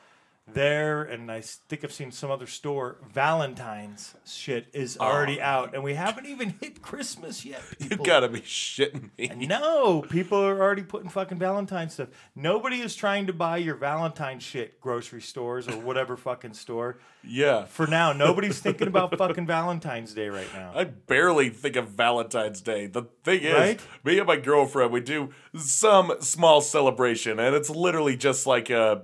there 0.53 1.03
and 1.03 1.31
I 1.31 1.41
think 1.41 1.83
I've 1.83 1.93
seen 1.93 2.11
some 2.11 2.31
other 2.31 2.47
store. 2.47 2.97
Valentine's 3.13 4.15
shit 4.25 4.67
is 4.73 4.97
ah. 4.99 5.09
already 5.09 5.41
out, 5.41 5.73
and 5.73 5.83
we 5.83 5.93
haven't 5.93 6.25
even 6.25 6.55
hit 6.61 6.81
Christmas 6.81 7.45
yet. 7.45 7.61
You 7.81 7.89
people. 7.89 8.05
gotta 8.05 8.29
be 8.29 8.41
shitting 8.41 9.09
me. 9.17 9.47
No, 9.47 10.01
people 10.03 10.37
are 10.37 10.61
already 10.61 10.83
putting 10.83 11.09
fucking 11.09 11.39
Valentine's 11.39 11.93
stuff. 11.93 12.09
Nobody 12.35 12.79
is 12.79 12.95
trying 12.95 13.27
to 13.27 13.33
buy 13.33 13.57
your 13.57 13.75
Valentine 13.75 14.39
shit 14.39 14.79
grocery 14.79 15.21
stores 15.21 15.67
or 15.67 15.77
whatever 15.77 16.15
fucking 16.15 16.53
store. 16.53 16.99
Yeah. 17.23 17.65
For 17.65 17.87
now, 17.87 18.13
nobody's 18.13 18.59
thinking 18.59 18.87
about 18.87 19.17
fucking 19.17 19.45
Valentine's 19.47 20.13
Day 20.13 20.29
right 20.29 20.47
now. 20.53 20.71
I 20.75 20.85
barely 20.85 21.49
think 21.49 21.75
of 21.75 21.89
Valentine's 21.89 22.61
Day. 22.61 22.87
The 22.87 23.03
thing 23.23 23.41
is, 23.41 23.53
Right? 23.53 23.81
me 24.03 24.17
and 24.17 24.27
my 24.27 24.37
girlfriend, 24.37 24.91
we 24.91 25.01
do 25.01 25.29
some 25.55 26.13
small 26.19 26.61
celebration, 26.61 27.39
and 27.39 27.55
it's 27.55 27.69
literally 27.69 28.15
just 28.15 28.47
like 28.47 28.69
a, 28.69 29.03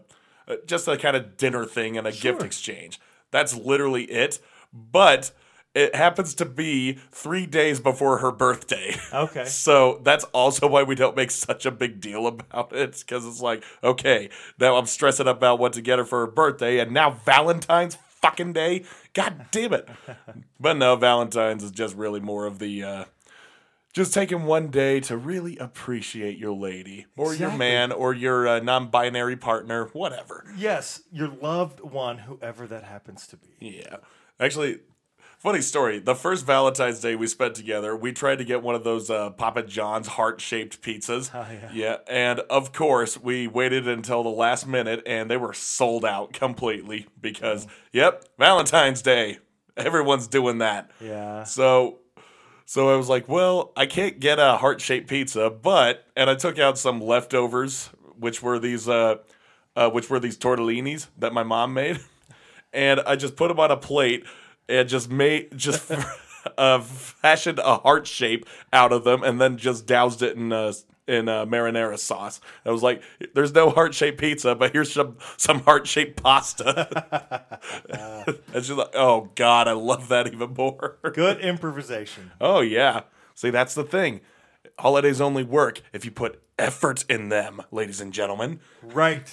just 0.66 0.88
a 0.88 0.98
kind 0.98 1.16
of 1.16 1.38
dinner 1.38 1.66
thing 1.66 1.98
and 1.98 2.08
a 2.08 2.12
gift 2.12 2.44
exchange. 2.44 3.00
That's 3.32 3.56
literally 3.56 4.04
it. 4.06 4.40
But 4.74 5.32
it 5.78 5.96
happens 5.96 6.34
to 6.36 6.46
be 6.46 6.94
three 7.12 7.46
days 7.46 7.80
before 7.80 8.18
her 8.20 8.32
birthday. 8.32 8.96
Okay. 9.14 9.46
So 9.46 10.02
that's 10.04 10.26
also 10.26 10.68
why 10.68 10.84
we 10.84 10.94
don't 10.94 11.16
make 11.16 11.32
such 11.32 11.66
a 11.66 11.72
big 11.72 12.02
deal 12.02 12.28
about 12.28 12.74
it, 12.74 13.00
because 13.00 13.26
it's 13.26 13.42
like, 13.42 13.64
okay, 13.84 14.30
now 14.60 14.76
I'm 14.76 14.86
stressing 14.86 15.28
about 15.28 15.60
what 15.60 15.74
to 15.74 15.82
get 15.82 15.98
her 15.98 16.06
for 16.06 16.20
her 16.26 16.32
birthday, 16.32 16.80
and 16.80 16.92
now 16.92 17.12
Valentine's 17.12 17.96
fucking 17.96 18.54
day. 18.54 18.84
God 19.14 19.48
damn 19.52 19.74
it. 19.74 19.88
but 20.60 20.78
no, 20.78 20.96
Valentine's 20.98 21.64
is 21.64 21.72
just 21.72 21.96
really 21.96 22.20
more 22.20 22.46
of 22.46 22.60
the 22.60 22.84
uh, 22.84 23.06
just 23.98 24.14
taking 24.14 24.44
one 24.44 24.68
day 24.68 25.00
to 25.02 25.18
really 25.18 25.58
appreciate 25.58 26.38
your 26.38 26.54
lady 26.54 27.08
or 27.18 27.34
your 27.34 27.52
man 27.52 27.92
or 27.92 28.14
your 28.14 28.48
uh, 28.48 28.60
non-binary 28.60 29.36
partner, 29.38 29.90
whatever. 29.94 30.46
Yes, 30.56 31.02
your 31.12 31.28
loved 31.30 31.80
one, 31.82 32.20
whoever 32.20 32.68
that 32.68 32.84
happens 32.84 33.26
to 33.28 33.38
be. 33.38 33.48
Yeah. 33.60 33.98
Actually, 34.40 34.82
funny 35.40 35.62
story. 35.62 35.98
The 35.98 36.14
first 36.14 36.46
Valentine's 36.46 37.00
Day 37.00 37.16
we 37.16 37.26
spent 37.26 37.56
together, 37.56 37.96
we 37.98 38.14
tried 38.14 38.38
to 38.38 38.44
get 38.46 38.62
one 38.62 38.76
of 38.76 38.84
those 38.84 39.10
uh, 39.10 39.32
Papa 39.32 39.64
John's 39.64 40.08
heart 40.08 40.40
shaped 40.42 40.82
pizzas. 40.84 41.32
Oh, 41.34 41.46
yeah. 41.52 41.70
Yeah. 41.74 41.98
And 42.08 42.40
of 42.52 42.72
course, 42.74 43.20
we 43.20 43.48
waited 43.48 43.88
until 43.88 44.22
the 44.22 44.30
last 44.30 44.68
minute 44.68 45.02
and 45.08 45.28
they 45.30 45.38
were 45.38 45.54
sold 45.54 46.06
out 46.06 46.34
completely 46.34 47.08
because, 47.20 47.66
Oh. 47.68 47.72
yep, 47.92 48.26
Valentine's 48.38 49.02
Day. 49.02 49.40
Everyone's 49.76 50.28
doing 50.28 50.60
that. 50.60 50.92
Yeah. 51.02 51.44
So 51.46 52.00
so 52.70 52.94
I 52.94 52.98
was 52.98 53.08
like, 53.08 53.30
well, 53.30 53.72
I 53.78 53.86
can't 53.86 54.20
get 54.20 54.40
a 54.40 54.58
heart-shaped 54.58 55.08
pizza, 55.08 55.50
but 55.50 56.06
and 56.18 56.30
I 56.30 56.36
took 56.36 56.60
out 56.60 56.78
some 56.78 57.00
leftovers, 57.00 57.90
which 58.20 58.44
were 58.44 58.60
these 58.60 58.90
uh, 58.90 59.20
uh 59.74 59.90
which 59.90 60.10
were 60.10 60.20
these 60.20 60.38
tortellinis 60.38 61.08
that 61.18 61.34
my 61.34 61.44
mom 61.44 61.74
made. 61.74 62.00
And 62.74 63.00
I 63.00 63.16
just 63.16 63.38
put 63.38 63.48
them 63.48 63.62
on 63.62 63.72
a 63.72 63.78
plate 63.78 64.26
and 64.68 64.90
just 64.90 65.10
made 65.10 65.58
just 65.58 65.90
uh, 66.58 66.82
fashioned 66.82 67.60
a 67.60 67.78
heart 67.78 68.06
shape 68.06 68.46
out 68.74 68.92
of 68.92 69.06
them 69.06 69.24
and 69.24 69.40
then 69.40 69.58
just 69.58 69.88
doused 69.88 70.22
it 70.22 70.36
in 70.36 70.52
uh, 70.52 70.74
in 71.08 71.30
uh, 71.30 71.46
marinara 71.46 71.98
sauce. 71.98 72.40
I 72.66 72.72
was 72.72 72.84
like, 72.84 73.02
"There's 73.34 73.54
no 73.54 73.70
heart 73.70 73.94
shaped 73.94 74.20
pizza, 74.20 74.56
but 74.56 74.74
here's 74.74 74.92
some 74.92 75.18
some 75.38 75.62
heart 75.62 75.88
shaped 75.88 76.22
pasta." 76.22 77.60
and 78.54 78.64
she's 78.66 78.72
like, 78.72 78.94
"Oh 78.96 79.30
God, 79.36 79.68
I 79.68 79.74
love 79.74 80.10
that 80.10 80.28
even 80.34 80.54
more." 80.54 80.98
Good 81.14 81.40
improvisation. 81.40 82.32
oh 82.42 82.62
yeah. 82.62 83.02
See, 83.36 83.50
that's 83.52 83.74
the 83.76 83.84
thing. 83.84 84.22
Holidays 84.80 85.22
only 85.22 85.44
work 85.44 85.82
if 85.94 86.06
you 86.06 86.12
put 86.12 86.42
effort 86.60 87.06
in 87.10 87.30
them, 87.30 87.62
ladies 87.72 88.02
and 88.02 88.12
gentlemen. 88.14 88.60
Right. 88.82 89.28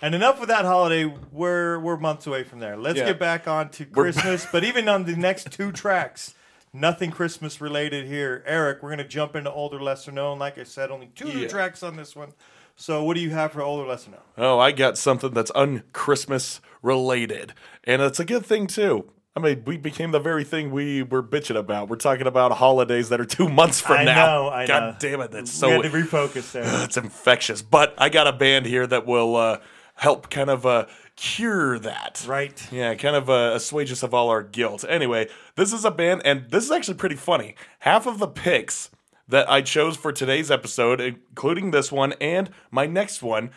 And 0.00 0.14
enough 0.14 0.38
with 0.40 0.48
that 0.48 0.64
holiday. 0.64 1.12
We're 1.32 1.78
we're 1.78 1.96
months 1.96 2.26
away 2.26 2.44
from 2.44 2.60
there. 2.60 2.76
Let's 2.76 2.98
Yeah. 2.98 3.06
get 3.06 3.18
back 3.18 3.46
on 3.48 3.68
to 3.70 3.84
Christmas. 3.84 4.46
but 4.52 4.64
even 4.64 4.88
on 4.88 5.04
the 5.04 5.16
next 5.16 5.50
two 5.52 5.72
tracks, 5.72 6.34
nothing 6.72 7.10
Christmas 7.10 7.60
related 7.60 8.06
here. 8.06 8.42
Eric, 8.46 8.82
we're 8.82 8.90
gonna 8.90 9.06
jump 9.06 9.34
into 9.36 9.50
older, 9.52 9.80
lesser 9.80 10.12
known. 10.12 10.38
Like 10.38 10.58
I 10.58 10.64
said, 10.64 10.90
only 10.90 11.10
two 11.14 11.26
new 11.26 11.40
Yeah. 11.40 11.48
tracks 11.48 11.82
on 11.82 11.96
this 11.96 12.14
one. 12.16 12.32
So 12.76 13.02
what 13.02 13.14
do 13.14 13.20
you 13.20 13.30
have 13.30 13.52
for 13.52 13.62
older, 13.62 13.86
lesser 13.88 14.10
known? 14.12 14.20
Oh, 14.36 14.58
I 14.58 14.70
got 14.72 14.96
something 14.96 15.32
that's 15.32 15.50
un-Christmas 15.54 16.60
related, 16.82 17.52
and 17.84 18.00
it's 18.02 18.20
a 18.20 18.24
good 18.24 18.46
thing 18.46 18.66
too. 18.66 19.10
I 19.36 19.40
mean, 19.40 19.62
we 19.66 19.76
became 19.76 20.10
the 20.10 20.18
very 20.20 20.42
thing 20.42 20.70
we 20.72 21.02
were 21.02 21.22
bitching 21.22 21.56
about. 21.56 21.88
We're 21.88 21.96
talking 21.96 22.26
about 22.26 22.50
holidays 22.52 23.08
that 23.10 23.20
are 23.20 23.24
two 23.24 23.48
months 23.48 23.80
from 23.80 23.98
I 23.98 24.04
now. 24.04 24.26
know, 24.26 24.48
I 24.48 24.66
God 24.66 24.80
know. 24.80 24.96
damn 24.98 25.20
it, 25.20 25.30
that's 25.30 25.50
so. 25.52 25.68
we 25.68 25.74
had 25.74 25.82
to 25.82 25.90
refocus 25.90 26.52
there. 26.52 26.64
it's 26.84 26.96
infectious. 26.96 27.62
But 27.62 27.94
I 27.98 28.08
got 28.08 28.26
a 28.26 28.32
band 28.32 28.66
here 28.66 28.86
that 28.86 29.06
will 29.06 29.36
uh, 29.36 29.58
help 29.94 30.30
kind 30.30 30.50
of 30.50 30.66
uh, 30.66 30.86
cure 31.18 31.78
that. 31.80 32.24
right. 32.26 32.66
Yeah, 32.72 32.94
kind 32.94 33.16
of 33.16 33.28
uh, 33.28 33.52
assuage 33.54 33.90
us 33.92 34.02
of 34.02 34.14
all 34.14 34.28
our 34.30 34.42
guilt. 34.42 34.84
Anyway, 34.88 35.28
this 35.56 35.72
is 35.72 35.84
a 35.84 35.90
band, 35.90 36.22
and 36.24 36.50
this 36.50 36.64
is 36.64 36.70
actually 36.70 36.96
pretty 36.96 37.16
funny. 37.16 37.54
Half 37.80 38.06
of 38.06 38.18
the 38.18 38.28
picks 38.28 38.90
that 39.26 39.50
I 39.50 39.60
chose 39.60 39.96
for 39.96 40.12
today's 40.12 40.50
episode, 40.50 41.00
including 41.00 41.70
this 41.70 41.92
one 41.92 42.14
and 42.20 42.50
my 42.70 42.86
next 42.86 43.22
one, 43.22 43.50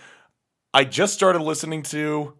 I 0.73 0.83
just 0.83 1.13
started 1.13 1.41
listening 1.41 1.83
to 1.83 2.33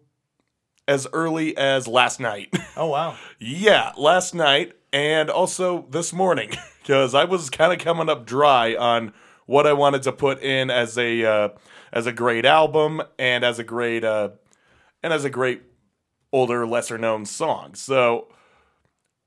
as 0.88 1.06
early 1.12 1.56
as 1.56 1.86
last 1.86 2.20
night. 2.20 2.54
Oh 2.74 2.86
wow. 2.86 3.16
yeah, 3.38 3.92
last 3.98 4.34
night 4.34 4.72
and 4.94 5.28
also 5.28 5.86
this 5.90 6.10
morning 6.10 6.52
because 6.82 7.14
I 7.14 7.24
was 7.24 7.50
kind 7.50 7.70
of 7.70 7.78
coming 7.78 8.08
up 8.08 8.24
dry 8.24 8.74
on 8.74 9.12
what 9.44 9.66
I 9.66 9.74
wanted 9.74 10.02
to 10.04 10.12
put 10.12 10.42
in 10.42 10.70
as 10.70 10.96
a 10.96 11.22
uh, 11.22 11.48
as 11.92 12.06
a 12.06 12.12
great 12.12 12.46
album 12.46 13.02
and 13.18 13.44
as 13.44 13.58
a 13.58 13.64
great 13.64 14.04
uh, 14.04 14.30
and 15.02 15.12
as 15.12 15.24
a 15.24 15.30
great 15.30 15.62
older, 16.32 16.66
lesser 16.66 16.98
known 16.98 17.24
song. 17.26 17.74
So, 17.74 18.28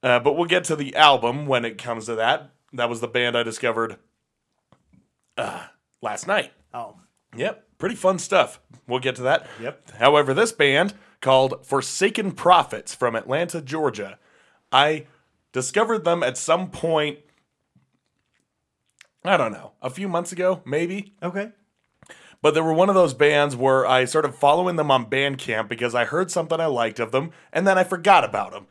uh, 0.01 0.19
but 0.19 0.35
we'll 0.35 0.45
get 0.45 0.63
to 0.65 0.75
the 0.75 0.95
album 0.95 1.45
when 1.45 1.65
it 1.65 1.77
comes 1.77 2.05
to 2.05 2.15
that. 2.15 2.51
That 2.73 2.89
was 2.89 2.99
the 2.99 3.07
band 3.07 3.37
I 3.37 3.43
discovered 3.43 3.97
uh, 5.37 5.67
last 6.01 6.27
night. 6.27 6.51
Oh. 6.73 6.97
Yep, 7.35 7.65
pretty 7.77 7.95
fun 7.95 8.19
stuff. 8.19 8.59
We'll 8.87 8.99
get 8.99 9.15
to 9.15 9.23
that. 9.23 9.47
Yep. 9.61 9.97
However, 9.97 10.33
this 10.33 10.51
band 10.51 10.93
called 11.21 11.65
Forsaken 11.65 12.31
Prophets 12.33 12.95
from 12.95 13.15
Atlanta, 13.15 13.61
Georgia, 13.61 14.19
I 14.71 15.07
discovered 15.51 16.05
them 16.05 16.23
at 16.23 16.37
some 16.37 16.69
point. 16.69 17.19
I 19.23 19.37
don't 19.37 19.51
know, 19.51 19.71
a 19.81 19.89
few 19.89 20.07
months 20.07 20.31
ago, 20.31 20.61
maybe. 20.65 21.15
Okay. 21.23 21.51
But 22.45 22.53
they 22.53 22.61
were 22.61 22.73
one 22.73 22.89
of 22.89 22.95
those 22.95 23.15
bands 23.15 23.55
where 23.55 23.87
I 23.87 24.05
started 24.05 24.35
following 24.35 24.75
them 24.75 24.91
on 24.91 25.09
Bandcamp 25.09 25.67
because 25.67 25.95
I 25.95 26.05
heard 26.05 26.29
something 26.29 26.59
I 26.59 26.67
liked 26.67 26.99
of 26.99 27.11
them, 27.11 27.31
and 27.51 27.65
then 27.65 27.79
I 27.79 27.83
forgot 27.83 28.23
about 28.23 28.51
them. 28.51 28.67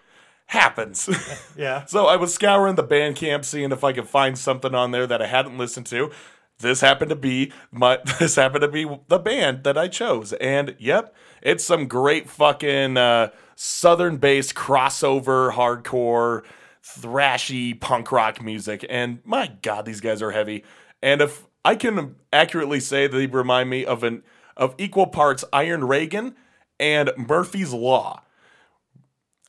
Happens. 0.47 1.11
Yeah. 1.57 1.85
So 1.87 2.07
I 2.07 2.15
was 2.15 2.33
scouring 2.33 2.77
the 2.77 2.85
Bandcamp, 2.85 3.45
seeing 3.45 3.73
if 3.73 3.83
I 3.83 3.93
could 3.93 4.09
find 4.09 4.39
something 4.39 4.77
on 4.77 4.93
there 4.93 5.09
that 5.09 5.21
I 5.21 5.27
hadn't 5.27 5.59
listened 5.59 5.87
to. 5.87 6.13
This 6.61 6.83
happened 6.83 7.09
to 7.09 7.17
be 7.17 7.51
my. 7.73 7.99
This 8.21 8.37
happened 8.37 8.63
to 8.63 8.69
be 8.69 8.87
the 9.09 9.19
band 9.19 9.65
that 9.65 9.77
I 9.77 9.89
chose, 9.89 10.33
and 10.35 10.77
yep, 10.79 11.13
it's 11.43 11.65
some 11.65 11.89
great 11.89 12.31
fucking 12.31 12.97
uh, 12.97 13.31
southern-based 13.57 14.55
crossover 14.55 15.51
hardcore, 15.51 16.45
thrashy 16.81 17.81
punk 17.81 18.13
rock 18.13 18.41
music. 18.41 18.87
And 18.89 19.19
my 19.25 19.51
god, 19.63 19.85
these 19.85 20.01
guys 20.01 20.23
are 20.23 20.31
heavy. 20.31 20.63
And 21.03 21.21
if 21.21 21.45
I 21.64 21.74
can 21.77 22.16
accurately 22.33 22.81
say, 22.81 23.07
they 23.07 23.27
remind 23.27 23.70
me 23.70 23.85
of 23.85 24.03
an 24.05 24.22
of 24.57 24.74
equal 24.79 25.07
parts 25.07 25.44
Iron 25.53 25.85
Reagan 25.85 26.37
and 26.79 27.11
Murphy's 27.16 27.72
Law. 27.72 28.22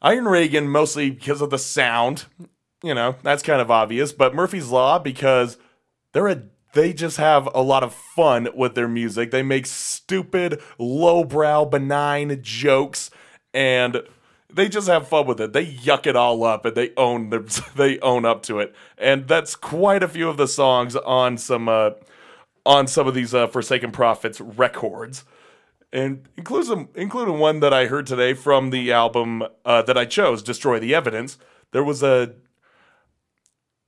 Iron 0.01 0.25
Reagan 0.25 0.67
mostly 0.67 1.11
because 1.11 1.41
of 1.41 1.49
the 1.49 1.57
sound, 1.57 2.25
you 2.83 2.93
know, 2.93 3.15
that's 3.23 3.43
kind 3.43 3.61
of 3.61 3.69
obvious, 3.69 4.11
but 4.11 4.35
Murphy's 4.35 4.69
Law 4.69 4.99
because 4.99 5.57
they're 6.13 6.27
a 6.27 6.43
they 6.73 6.91
just 6.91 7.17
have 7.17 7.47
a 7.55 7.61
lot 7.61 7.83
of 7.83 7.93
fun 7.93 8.49
with 8.53 8.75
their 8.75 8.87
music. 8.87 9.31
They 9.31 9.43
make 9.43 9.65
stupid, 9.65 10.61
lowbrow, 10.77 11.65
benign 11.65 12.39
jokes 12.43 13.09
and 13.53 14.01
they 14.53 14.69
just 14.69 14.87
have 14.87 15.07
fun 15.07 15.27
with 15.27 15.41
it. 15.41 15.53
They 15.53 15.65
yuck 15.65 16.07
it 16.07 16.15
all 16.15 16.43
up 16.43 16.65
and 16.65 16.75
they 16.75 16.91
own 16.97 17.29
their, 17.29 17.43
they 17.75 17.99
own 17.99 18.25
up 18.25 18.43
to 18.43 18.59
it. 18.59 18.73
And 18.97 19.27
that's 19.27 19.55
quite 19.55 20.03
a 20.03 20.07
few 20.07 20.29
of 20.29 20.37
the 20.37 20.47
songs 20.47 20.95
on 20.95 21.37
some 21.37 21.67
uh, 21.67 21.91
on 22.65 22.87
some 22.87 23.07
of 23.07 23.13
these 23.13 23.33
uh, 23.33 23.47
Forsaken 23.47 23.91
Prophets 23.91 24.41
records 24.41 25.23
and 25.95 26.27
includes 26.35 26.69
including 26.95 27.39
one 27.39 27.61
that 27.61 27.73
I 27.73 27.85
heard 27.85 28.05
today 28.05 28.33
from 28.33 28.69
the 28.69 28.91
album 28.91 29.43
uh, 29.63 29.81
that 29.83 29.97
I 29.97 30.03
chose, 30.05 30.43
"Destroy 30.43 30.77
the 30.77 30.93
Evidence." 30.93 31.37
There 31.71 31.83
was 31.83 32.03
a. 32.03 32.33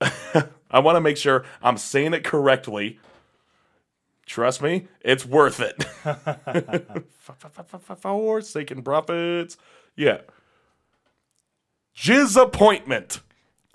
I 0.70 0.80
want 0.80 0.96
to 0.96 1.00
make 1.00 1.18
sure 1.18 1.44
I'm 1.62 1.76
saying 1.76 2.14
it 2.14 2.24
correctly. 2.24 2.98
Trust 4.24 4.62
me, 4.62 4.88
it's 5.00 5.26
worth 5.26 5.60
it. 5.60 5.84
Forsaken 8.00 8.82
prophets, 8.82 9.56
yeah. 9.96 10.18
Jizappointment, 12.00 13.20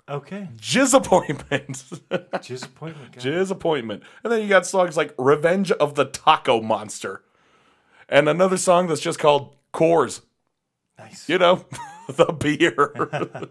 Okay. 0.08 0.48
jizappointment, 0.56 2.00
Disappointment. 2.42 3.12
guy. 3.12 3.20
jizappointment, 3.20 4.02
and 4.22 4.32
then 4.32 4.40
you 4.42 4.48
got 4.48 4.66
songs 4.66 4.96
like 4.96 5.14
"Revenge 5.18 5.70
of 5.72 5.94
the 5.94 6.06
Taco 6.06 6.60
Monster," 6.62 7.22
and 8.08 8.28
another 8.28 8.56
song 8.56 8.86
that's 8.86 9.00
just 9.02 9.18
called 9.18 9.54
"Coors." 9.74 10.22
Nice. 10.98 11.28
you 11.28 11.36
know, 11.38 11.66
the 12.08 12.32
beer. 12.32 12.92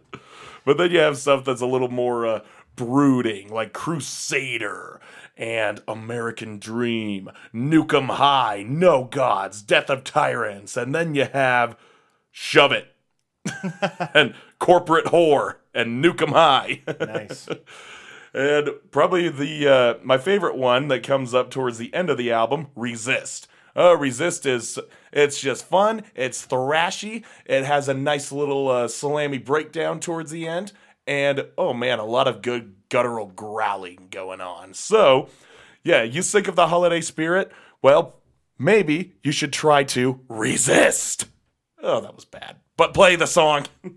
but 0.66 0.78
then 0.78 0.92
you 0.92 1.00
have 1.00 1.18
stuff 1.18 1.46
that's 1.46 1.62
a 1.62 1.66
little 1.68 1.90
more 1.90 2.26
uh, 2.26 2.40
brooding, 2.76 3.50
like 3.54 3.74
Crusader 3.74 5.00
and 5.38 5.82
American 5.88 6.58
Dream, 6.58 7.30
Nukem 7.54 8.10
High, 8.10 8.64
No 8.68 9.04
Gods, 9.04 9.62
Death 9.62 9.90
of 9.92 10.04
Tyrants, 10.04 10.76
and 10.78 10.96
then 10.96 11.14
you 11.16 11.26
have 11.32 11.78
Shove 12.32 12.72
It 12.72 12.88
and 14.14 14.34
Corporate 14.64 15.08
Whore 15.08 15.56
and 15.74 16.02
Nukem 16.02 16.30
High. 16.30 16.82
Nice. 17.00 17.50
And 18.36 18.72
probably 18.90 19.30
the 19.30 19.68
uh, 19.68 19.94
my 20.04 20.18
favorite 20.18 20.58
one 20.58 20.88
that 20.88 21.04
comes 21.04 21.36
up 21.36 21.52
towards 21.52 21.78
the 21.78 21.94
end 21.94 22.10
of 22.10 22.18
the 22.18 22.32
album, 22.32 22.70
Resist. 22.76 23.48
Uh, 23.78 23.96
Resist 23.96 24.48
is 24.48 24.80
it's 25.12 25.40
just 25.40 25.66
fun. 25.66 26.02
It's 26.16 26.44
thrashy. 26.44 27.24
It 27.46 27.64
has 27.66 27.88
a 27.88 27.94
nice 27.94 28.32
little 28.32 28.70
uh, 28.70 28.88
salami 28.88 29.38
breakdown 29.38 30.00
towards 30.00 30.32
the 30.32 30.48
end, 30.48 30.72
and 31.06 31.46
oh 31.60 31.76
man, 31.76 32.00
a 32.00 32.06
lot 32.06 32.28
of 32.28 32.42
good 32.42 32.74
guttural 32.90 33.28
growling 33.28 34.08
going 34.10 34.42
on. 34.42 34.74
So, 34.74 35.30
yeah, 35.84 36.02
you 36.02 36.24
sick 36.24 36.48
of 36.48 36.56
the 36.56 36.70
holiday 36.70 37.02
spirit? 37.02 37.52
Well, 37.84 38.16
maybe 38.58 39.14
you 39.22 39.32
should 39.32 39.54
try 39.54 39.84
to 39.84 40.22
resist. 40.28 41.26
Oh, 41.84 42.02
that 42.02 42.16
was 42.16 42.26
bad. 42.26 42.56
But 42.78 42.96
play 42.96 43.16
the 43.16 43.28
song. 43.28 43.68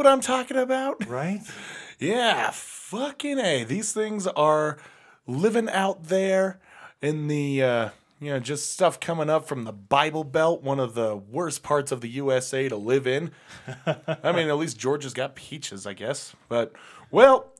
what 0.00 0.06
I'm 0.06 0.22
talking 0.22 0.56
about? 0.56 1.06
right? 1.06 1.40
Yeah, 1.98 2.48
fucking 2.50 3.38
A. 3.38 3.62
These 3.64 3.92
things 3.92 4.26
are 4.26 4.78
living 5.26 5.68
out 5.68 6.04
there 6.04 6.58
in 7.02 7.28
the 7.28 7.62
uh 7.62 7.88
you 8.18 8.30
know, 8.30 8.40
just 8.40 8.72
stuff 8.72 8.98
coming 9.00 9.28
up 9.28 9.46
from 9.46 9.64
the 9.64 9.72
Bible 9.72 10.24
Belt, 10.24 10.62
one 10.62 10.80
of 10.80 10.94
the 10.94 11.14
worst 11.14 11.62
parts 11.62 11.92
of 11.92 12.00
the 12.00 12.08
USA 12.08 12.70
to 12.70 12.76
live 12.76 13.06
in. 13.06 13.32
I 13.86 14.32
mean, 14.32 14.48
at 14.48 14.56
least 14.56 14.78
Georgia's 14.78 15.12
got 15.12 15.34
peaches, 15.34 15.86
I 15.86 15.92
guess. 15.92 16.34
But 16.48 16.72
well, 17.10 17.52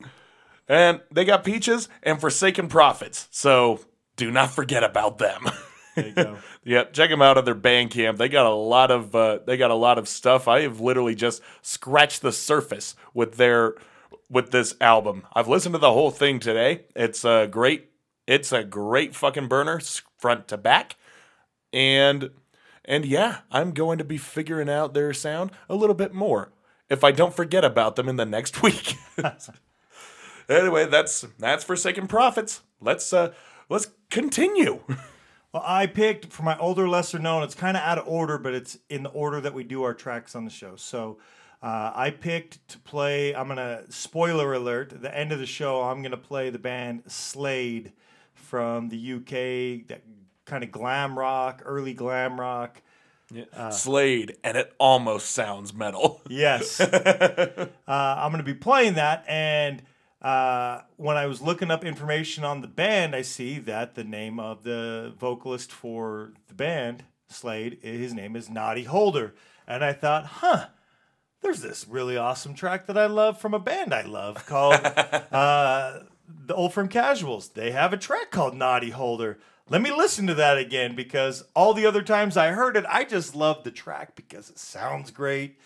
and 0.66 1.03
they 1.12 1.26
got 1.26 1.44
peaches 1.44 1.90
and 2.03 2.18
Forsaken 2.18 2.68
Prophets. 2.68 3.29
So 3.31 3.81
do 4.16 4.31
not 4.31 4.50
forget 4.50 4.83
about 4.83 5.18
them. 5.18 5.44
Yep, 6.64 6.92
check 6.92 7.11
them 7.11 7.22
out 7.22 7.38
at 7.38 7.44
their 7.44 7.55
Bandcamp. 7.55 8.18
They 8.18 8.29
got 8.29 8.46
a 8.46 8.55
lot 8.55 8.90
of 8.90 9.14
uh, 9.14 9.38
they 9.46 9.57
got 9.57 9.70
a 9.70 9.74
lot 9.74 9.98
of 9.98 10.09
stuff. 10.09 10.46
I 10.46 10.61
have 10.61 10.81
literally 10.81 11.14
just 11.14 11.42
scratched 11.62 12.22
the 12.22 12.33
surface 12.33 12.94
with 13.14 13.37
their 13.37 13.74
with 14.31 14.50
this 14.50 14.74
album. 14.81 15.26
I've 15.33 15.48
listened 15.48 15.74
to 15.74 15.79
the 15.79 15.92
whole 15.92 16.11
thing 16.11 16.38
today. 16.38 16.83
It's 16.94 17.24
a 17.24 17.48
great 17.50 17.90
it's 18.26 18.53
a 18.53 18.62
great 18.62 19.14
fucking 19.14 19.48
burner 19.48 19.81
front 20.18 20.48
to 20.48 20.57
back. 20.57 20.96
And 21.72 22.31
and 22.85 23.05
yeah, 23.05 23.38
I'm 23.50 23.72
going 23.72 23.98
to 23.98 24.05
be 24.05 24.18
figuring 24.18 24.68
out 24.68 24.94
their 24.94 25.12
sound 25.12 25.50
a 25.68 25.74
little 25.74 25.94
bit 25.94 26.14
more 26.14 26.53
if 26.88 27.05
I 27.05 27.12
don't 27.12 27.35
forget 27.35 27.64
about 27.64 27.96
them 27.96 28.09
in 28.09 28.16
the 28.16 28.26
next 28.26 28.62
week. 28.62 28.96
anyway, 30.48 30.87
that's 30.87 31.26
that's 31.38 31.64
Forsaken 31.64 32.07
Prophets. 32.07 32.61
Let's 32.81 33.12
uh 33.12 33.33
let's 33.68 33.88
continue. 34.11 34.81
Well, 35.52 35.64
I 35.66 35.86
picked 35.86 36.26
for 36.32 36.44
my 36.44 36.56
older, 36.58 36.88
lesser 36.88 37.18
known. 37.18 37.42
It's 37.42 37.54
kind 37.54 37.76
of 37.76 37.82
out 37.82 37.98
of 37.98 38.06
order, 38.06 38.38
but 38.38 38.54
it's 38.54 38.78
in 38.88 39.02
the 39.02 39.10
order 39.10 39.40
that 39.40 39.52
we 39.52 39.64
do 39.64 39.82
our 39.82 39.94
tracks 39.94 40.36
on 40.36 40.44
the 40.44 40.50
show. 40.50 40.76
So 40.76 41.18
uh, 41.62 41.92
I 41.94 42.10
picked 42.10 42.66
to 42.68 42.78
play. 42.78 43.34
I'm 43.34 43.48
gonna 43.48 43.82
spoiler 43.90 44.54
alert. 44.54 45.02
The 45.02 45.16
end 45.16 45.32
of 45.32 45.40
the 45.40 45.46
show, 45.46 45.82
I'm 45.82 46.02
gonna 46.02 46.16
play 46.16 46.50
the 46.50 46.58
band 46.58 47.02
Slade 47.08 47.92
from 48.34 48.90
the 48.90 49.14
UK. 49.14 49.88
That 49.88 50.02
kind 50.44 50.62
of 50.62 50.70
glam 50.70 51.18
rock, 51.18 51.62
early 51.64 51.94
glam 51.94 52.38
rock. 52.38 52.80
Slade, 53.70 54.36
and 54.42 54.56
it 54.56 54.74
almost 54.78 55.30
sounds 55.30 55.72
metal. 55.72 56.20
Yes. 56.28 56.80
uh, 56.80 57.68
I'm 57.86 58.32
going 58.32 58.44
to 58.44 58.52
be 58.52 58.58
playing 58.58 58.94
that. 58.94 59.24
And 59.28 59.82
uh, 60.22 60.83
when 60.96 61.16
I 61.16 61.26
was 61.26 61.40
looking 61.40 61.70
up 61.70 61.85
information 61.85 62.44
on 62.44 62.61
the 62.61 62.66
band, 62.68 63.16
I 63.16 63.22
see 63.22 63.59
that 63.61 63.94
the 63.94 64.04
name 64.04 64.38
of 64.38 64.64
the 64.64 65.14
vocalist 65.18 65.72
for 65.72 66.33
the 66.48 66.54
band, 66.54 67.04
Slade, 67.28 67.78
his 67.83 68.12
name 68.12 68.37
is 68.37 68.50
Noddy 68.50 68.85
Holder. 68.85 69.35
And 69.66 69.85
I 69.85 69.92
thought, 69.92 70.26
huh, 70.26 70.66
there's 71.40 71.62
this 71.62 71.87
really 71.88 72.16
awesome 72.16 72.54
track 72.54 72.87
that 72.87 72.98
I 72.98 73.06
love 73.06 73.40
from 73.40 73.54
a 73.54 73.59
band 73.59 73.94
I 73.94 74.02
love 74.02 74.44
called 74.46 74.74
uh, 74.74 76.00
The 76.46 76.54
Old 76.54 76.74
Firm 76.74 76.88
Casuals. 76.88 77.48
They 77.48 77.70
have 77.70 77.92
a 77.92 77.98
track 77.98 78.30
called 78.30 78.54
Noddy 78.54 78.90
Holder. 78.90 79.38
Let 79.70 79.80
me 79.80 79.92
listen 79.92 80.26
to 80.26 80.35
that 80.35 80.59
again 80.59 80.96
because 80.96 81.44
all 81.54 81.72
the 81.72 81.87
other 81.87 82.02
times 82.02 82.37
I 82.37 82.48
heard 82.48 82.76
it, 82.76 82.85
I 82.88 83.04
just 83.04 83.35
loved 83.35 83.64
the 83.64 83.70
track 83.70 84.16
because 84.16 84.50
it 84.50 84.59
sounds 84.59 85.11
great. 85.12 85.59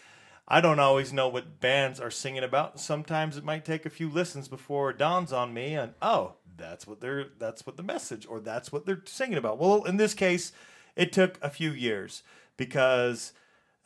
I 0.47 0.61
don't 0.61 0.79
always 0.79 1.13
know 1.13 1.29
what 1.29 1.61
bands 1.61 1.99
are 1.99 2.11
singing 2.11 2.45
about. 2.45 2.79
Sometimes 2.79 3.37
it 3.37 3.45
might 3.45 3.65
take 3.65 3.87
a 3.87 3.91
few 3.91 4.11
listens 4.11 4.47
before 4.47 4.91
it 4.91 4.99
dawns 4.99 5.33
on 5.33 5.55
me 5.55 5.75
and 5.75 5.95
oh, 6.03 6.35
that's 6.57 6.87
what 6.87 7.01
they're 7.01 7.27
that's 7.39 7.67
what 7.67 7.77
the 7.77 7.83
message 7.83 8.27
or 8.27 8.41
that's 8.41 8.71
what 8.71 8.87
they're 8.87 9.03
singing 9.07 9.39
about. 9.39 9.59
Well, 9.59 9.85
in 9.85 9.97
this 9.97 10.15
case, 10.15 10.53
it 10.97 11.13
took 11.13 11.39
a 11.43 11.51
few 11.51 11.71
years 11.71 12.23
because 12.57 13.33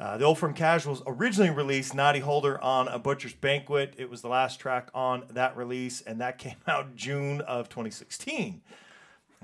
uh, 0.00 0.16
the 0.16 0.24
Old 0.24 0.38
Firm 0.38 0.54
Casuals 0.54 1.02
originally 1.06 1.50
released 1.50 1.94
Noddy 1.94 2.20
Holder 2.20 2.60
on 2.60 2.86
A 2.88 2.98
Butcher's 2.98 3.34
Banquet. 3.34 3.94
It 3.96 4.08
was 4.08 4.22
the 4.22 4.28
last 4.28 4.60
track 4.60 4.90
on 4.94 5.24
that 5.30 5.56
release, 5.56 6.00
and 6.00 6.20
that 6.20 6.38
came 6.38 6.56
out 6.66 6.94
June 6.94 7.40
of 7.40 7.68
2016. 7.68 8.62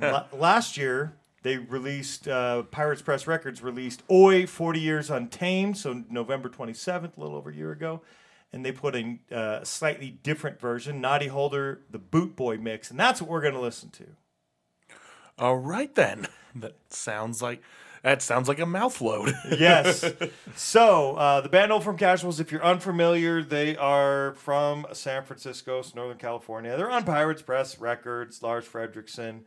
La- 0.01 0.26
last 0.32 0.76
year, 0.76 1.14
they 1.45 1.59
released, 1.59 2.26
uh, 2.26 2.62
Pirates 2.62 3.03
Press 3.03 3.26
Records 3.26 3.62
released 3.62 4.03
Oi 4.11 4.47
40 4.47 4.80
Years 4.80 5.11
Untamed, 5.11 5.76
so 5.76 6.03
November 6.09 6.49
27th, 6.49 7.18
a 7.18 7.20
little 7.20 7.36
over 7.36 7.51
a 7.51 7.55
year 7.55 7.70
ago. 7.70 8.01
And 8.51 8.64
they 8.64 8.72
put 8.72 8.97
in 8.97 9.20
uh, 9.30 9.59
a 9.61 9.66
slightly 9.66 10.09
different 10.22 10.59
version, 10.59 11.03
Noddy 11.03 11.26
Holder, 11.26 11.82
the 11.90 11.99
Boot 11.99 12.34
Boy 12.34 12.57
mix. 12.57 12.90
And 12.90 12.99
that's 12.99 13.20
what 13.20 13.28
we're 13.30 13.42
going 13.42 13.53
to 13.53 13.61
listen 13.61 13.90
to. 13.90 14.07
All 15.38 15.57
right 15.57 15.95
then. 15.95 16.26
That 16.57 16.76
sounds 16.88 17.42
like 17.42 17.64
that 18.05 18.22
sounds 18.22 18.47
like 18.47 18.61
a 18.61 18.64
mouthload. 18.64 19.34
yes. 19.59 20.05
So 20.55 21.16
uh, 21.16 21.40
the 21.40 21.49
band 21.49 21.72
Old 21.72 21.82
Firm 21.82 21.99
Casuals, 21.99 22.38
if 22.38 22.53
you're 22.53 22.64
unfamiliar, 22.64 23.42
they 23.42 23.76
are 23.76 24.34
from 24.34 24.86
San 24.92 25.24
Francisco, 25.24 25.82
Northern 25.97 26.16
California. 26.16 26.76
They're 26.76 26.92
on 26.92 27.03
Pirates 27.03 27.42
Press 27.42 27.80
Records. 27.80 28.40
Lars 28.40 28.68
Frederiksen 28.68 29.40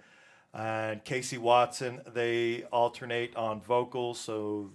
and 0.58 1.04
Casey 1.04 1.38
Watson. 1.38 2.02
They 2.14 2.64
alternate 2.72 3.36
on 3.36 3.62
vocals, 3.62 4.20
so 4.20 4.72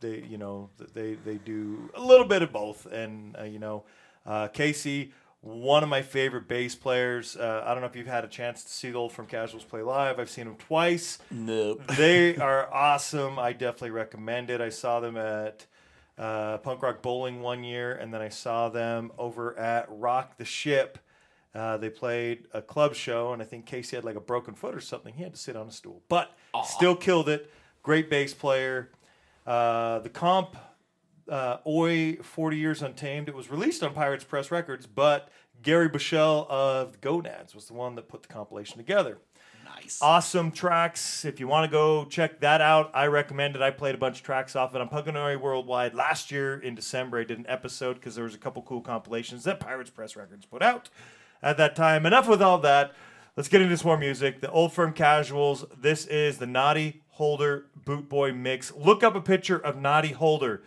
they 0.00 0.24
you 0.28 0.38
know 0.38 0.70
they 0.94 1.14
they 1.14 1.36
do 1.36 1.90
a 1.94 2.00
little 2.00 2.26
bit 2.26 2.42
of 2.42 2.52
both. 2.52 2.86
And 2.86 3.36
uh, 3.38 3.44
you 3.44 3.58
know, 3.58 3.84
uh, 4.24 4.48
Casey. 4.48 5.12
One 5.42 5.84
of 5.84 5.88
my 5.88 6.02
favorite 6.02 6.48
bass 6.48 6.74
players. 6.74 7.36
Uh, 7.36 7.62
I 7.64 7.72
don't 7.72 7.80
know 7.80 7.86
if 7.86 7.94
you've 7.94 8.08
had 8.08 8.24
a 8.24 8.28
chance 8.28 8.64
to 8.64 8.70
see 8.70 8.90
the 8.90 8.98
Old 8.98 9.12
Firm 9.12 9.26
Casuals 9.26 9.62
play 9.62 9.80
live. 9.80 10.18
I've 10.18 10.30
seen 10.30 10.46
them 10.46 10.56
twice 10.56 11.18
nope. 11.30 11.86
they 11.96 12.36
are 12.36 12.72
awesome. 12.74 13.38
I 13.38 13.52
definitely 13.52 13.90
recommend 13.90 14.50
it. 14.50 14.60
I 14.60 14.70
saw 14.70 14.98
them 14.98 15.16
at 15.16 15.66
uh, 16.18 16.58
Punk 16.58 16.82
Rock 16.82 17.00
Bowling 17.00 17.42
one 17.42 17.62
year, 17.62 17.92
and 17.92 18.12
then 18.12 18.22
I 18.22 18.28
saw 18.30 18.70
them 18.70 19.12
over 19.18 19.56
at 19.56 19.86
Rock 19.88 20.36
the 20.36 20.44
Ship. 20.44 20.98
Uh, 21.56 21.78
they 21.78 21.88
played 21.88 22.46
a 22.52 22.60
club 22.60 22.94
show, 22.94 23.32
and 23.32 23.40
I 23.40 23.46
think 23.46 23.64
Casey 23.64 23.96
had 23.96 24.04
like 24.04 24.16
a 24.16 24.20
broken 24.20 24.54
foot 24.54 24.74
or 24.74 24.80
something. 24.80 25.14
He 25.14 25.22
had 25.22 25.32
to 25.32 25.38
sit 25.40 25.56
on 25.56 25.66
a 25.66 25.72
stool, 25.72 26.02
but 26.08 26.36
still 26.66 26.94
killed 26.94 27.28
it. 27.30 27.50
Great 27.82 28.10
bass 28.10 28.34
player. 28.34 28.90
Uh, 29.46 30.00
the 30.00 30.10
comp 30.10 30.56
uh, 31.30 31.58
Oi 31.66 32.16
40 32.16 32.56
Years 32.58 32.82
Untamed. 32.82 33.28
It 33.28 33.34
was 33.34 33.50
released 33.50 33.82
on 33.82 33.94
Pirates 33.94 34.22
Press 34.24 34.50
Records, 34.50 34.86
but 34.86 35.30
Gary 35.62 35.88
Bushell 35.88 36.46
of 36.50 36.92
the 36.92 36.98
Gonads 36.98 37.54
was 37.54 37.66
the 37.66 37.74
one 37.74 37.94
that 37.94 38.08
put 38.08 38.22
the 38.22 38.28
compilation 38.28 38.76
together 38.76 39.18
Nice. 39.64 39.98
awesome 40.02 40.50
tracks. 40.52 41.24
If 41.24 41.40
you 41.40 41.48
want 41.48 41.70
to 41.70 41.74
go 41.74 42.04
check 42.04 42.40
that 42.40 42.60
out, 42.60 42.90
I 42.94 43.06
recommend 43.06 43.56
it. 43.56 43.62
I 43.62 43.70
played 43.70 43.94
a 43.94 43.98
bunch 43.98 44.18
of 44.18 44.24
tracks 44.24 44.54
off 44.56 44.74
it 44.74 44.80
on 44.80 44.88
Punkanoid 44.88 45.40
Worldwide 45.40 45.94
last 45.94 46.30
year 46.30 46.58
in 46.58 46.74
December. 46.74 47.20
I 47.20 47.24
did 47.24 47.38
an 47.38 47.46
episode 47.48 47.94
because 47.94 48.14
there 48.14 48.24
was 48.24 48.34
a 48.34 48.38
couple 48.38 48.62
cool 48.62 48.80
compilations 48.82 49.44
that 49.44 49.58
Pirates 49.58 49.90
Press 49.90 50.16
Records 50.16 50.44
put 50.44 50.62
out 50.62 50.90
at 51.42 51.56
that 51.56 51.76
time. 51.76 52.06
Enough 52.06 52.28
with 52.28 52.42
all 52.42 52.58
that. 52.58 52.94
Let's 53.36 53.48
get 53.48 53.60
into 53.60 53.76
some 53.76 53.88
more 53.88 53.98
music. 53.98 54.40
The 54.40 54.50
Old 54.50 54.72
Firm 54.72 54.92
Casuals. 54.92 55.64
This 55.76 56.06
is 56.06 56.38
the 56.38 56.46
Noddy 56.46 57.02
Holder 57.10 57.66
Boot 57.84 58.08
Boy 58.08 58.32
mix. 58.32 58.72
Look 58.74 59.02
up 59.02 59.14
a 59.14 59.20
picture 59.20 59.58
of 59.58 59.76
Noddy 59.76 60.12
Holder. 60.12 60.62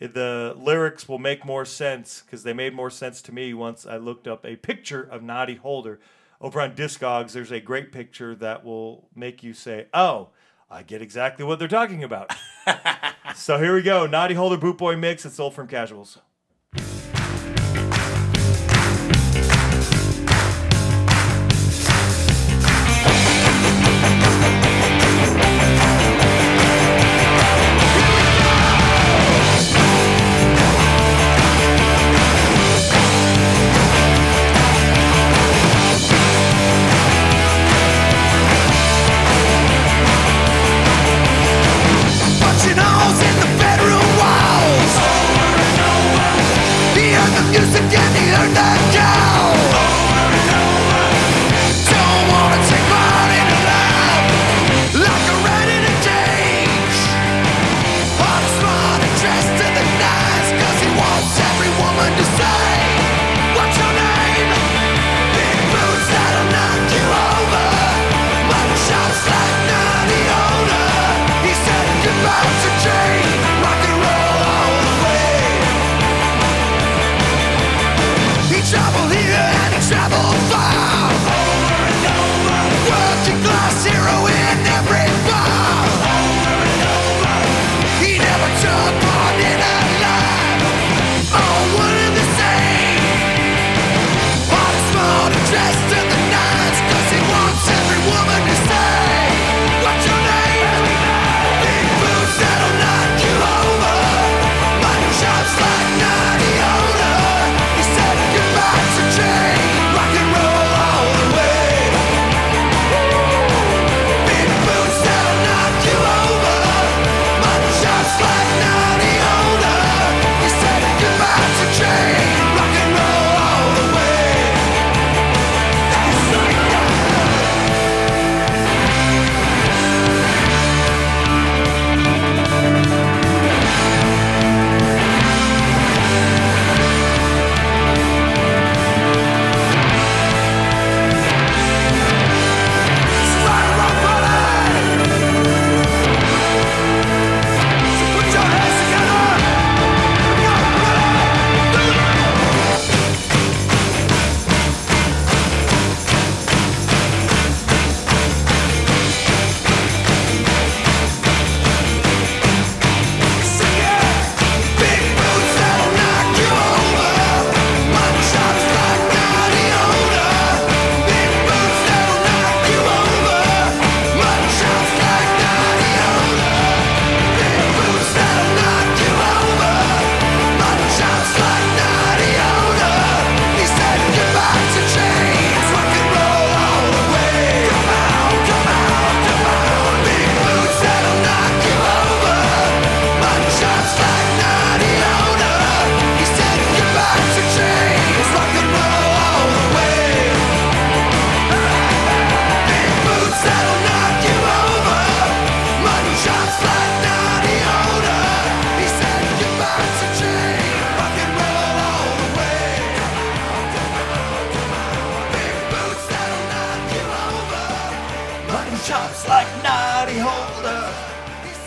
The 0.00 0.54
lyrics 0.56 1.08
will 1.08 1.18
make 1.18 1.44
more 1.44 1.64
sense 1.64 2.22
because 2.22 2.42
they 2.42 2.52
made 2.52 2.74
more 2.74 2.90
sense 2.90 3.20
to 3.22 3.32
me 3.32 3.52
once 3.52 3.86
I 3.86 3.98
looked 3.98 4.26
up 4.26 4.46
a 4.46 4.56
picture 4.56 5.02
of 5.02 5.22
Noddy 5.22 5.56
Holder. 5.56 6.00
Over 6.40 6.60
on 6.60 6.74
Discogs, 6.74 7.32
there's 7.32 7.50
a 7.50 7.60
great 7.60 7.92
picture 7.92 8.34
that 8.36 8.64
will 8.64 9.08
make 9.14 9.42
you 9.42 9.52
say, 9.52 9.86
Oh, 9.92 10.30
I 10.70 10.82
get 10.82 11.02
exactly 11.02 11.44
what 11.44 11.58
they're 11.58 11.68
talking 11.68 12.02
about. 12.02 12.32
so 13.34 13.58
here 13.58 13.74
we 13.74 13.82
go 13.82 14.06
Noddy 14.06 14.34
Holder 14.34 14.56
Boot 14.56 14.78
Boy 14.78 14.96
mix. 14.96 15.26
It's 15.26 15.40
Old 15.40 15.54
Firm 15.54 15.68
Casuals. 15.68 16.18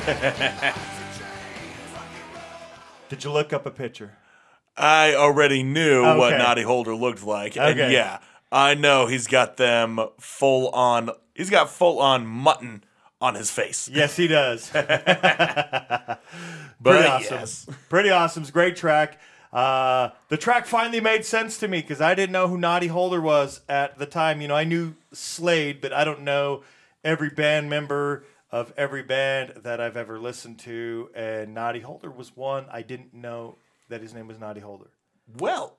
Did 3.10 3.24
you 3.24 3.32
look 3.32 3.54
up 3.54 3.66
a 3.66 3.72
picture? 3.72 4.18
I 4.76 5.14
already 5.16 5.62
knew 5.64 6.02
what 6.02 6.34
Okay. 6.34 6.38
Noddy 6.44 6.64
Holder 6.64 6.96
looked 6.96 7.24
like, 7.24 7.56
and 7.56 7.80
Okay. 7.80 7.94
yeah, 7.94 8.20
I 8.52 8.74
know 8.74 9.06
he's 9.06 9.28
got 9.28 9.58
them 9.58 10.00
full 10.20 10.70
on. 10.70 11.12
He's 11.36 11.50
got 11.50 11.70
full 11.70 12.00
on 12.00 12.26
mutton 12.26 12.84
on 13.22 13.36
his 13.36 13.52
face. 13.52 13.88
Yes, 13.92 14.16
he 14.16 14.28
does. 14.28 14.70
but 14.74 16.20
Pretty 16.84 17.08
awesome. 17.08 17.38
yes. 17.40 17.68
Pretty 17.90 18.10
awesome. 18.10 18.42
It's 18.44 18.50
a 18.50 18.54
great 18.54 18.76
track. 18.76 19.20
Uh, 19.52 20.10
the 20.30 20.38
track 20.38 20.66
finally 20.66 21.00
made 21.00 21.24
sense 21.24 21.60
to 21.60 21.68
me 21.68 21.80
because 21.82 22.02
I 22.02 22.16
didn't 22.16 22.32
know 22.34 22.48
who 22.48 22.58
Noddy 22.58 22.88
Holder 22.88 23.22
was 23.22 23.62
at 23.70 24.00
the 24.00 24.08
time. 24.08 24.42
You 24.42 24.48
know, 24.48 24.56
I 24.56 24.64
knew 24.64 24.96
Slade, 25.14 25.80
but 25.82 25.94
I 25.94 26.04
don't 26.04 26.22
know 26.22 26.64
every 27.04 27.30
band 27.30 27.70
member 27.70 28.24
of 28.54 28.72
every 28.78 29.02
band 29.02 29.52
that 29.64 29.82
I've 29.82 29.98
ever 29.98 30.20
listened 30.20 30.60
to. 30.60 31.10
And 31.16 31.56
Noddy 31.56 31.80
Holder 31.80 32.12
was 32.12 32.38
one. 32.38 32.68
I 32.72 32.84
didn't 32.84 33.12
know 33.12 33.58
that 33.90 34.00
his 34.02 34.14
name 34.14 34.28
was 34.28 34.38
Noddy 34.38 34.62
Holder. 34.62 34.92
Well, 35.40 35.78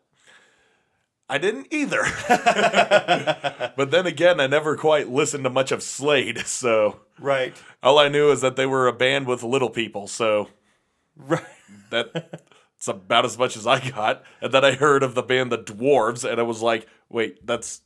I 1.28 1.38
didn't 1.38 1.68
either. 1.70 2.02
but 2.28 3.92
then 3.92 4.06
again, 4.06 4.40
I 4.40 4.48
never 4.48 4.76
quite 4.76 5.08
listened 5.08 5.44
to 5.44 5.50
much 5.50 5.70
of 5.70 5.84
Slade, 5.84 6.40
so 6.46 7.00
Right. 7.20 7.56
all 7.80 7.98
I 8.00 8.08
knew 8.08 8.32
is 8.32 8.40
that 8.40 8.56
they 8.56 8.66
were 8.66 8.88
a 8.88 8.92
band 8.92 9.28
with 9.28 9.44
little 9.44 9.70
people, 9.70 10.08
so 10.08 10.48
Right. 11.16 11.44
that 11.90 12.42
it's 12.76 12.88
about 12.88 13.24
as 13.24 13.38
much 13.38 13.56
as 13.56 13.68
I 13.68 13.88
got. 13.88 14.24
And 14.40 14.52
then 14.52 14.64
I 14.64 14.72
heard 14.72 15.04
of 15.04 15.14
the 15.14 15.22
band 15.22 15.52
The 15.52 15.58
Dwarves, 15.58 16.28
and 16.28 16.40
I 16.40 16.42
was 16.42 16.60
like, 16.60 16.88
wait, 17.08 17.46
that's 17.46 17.82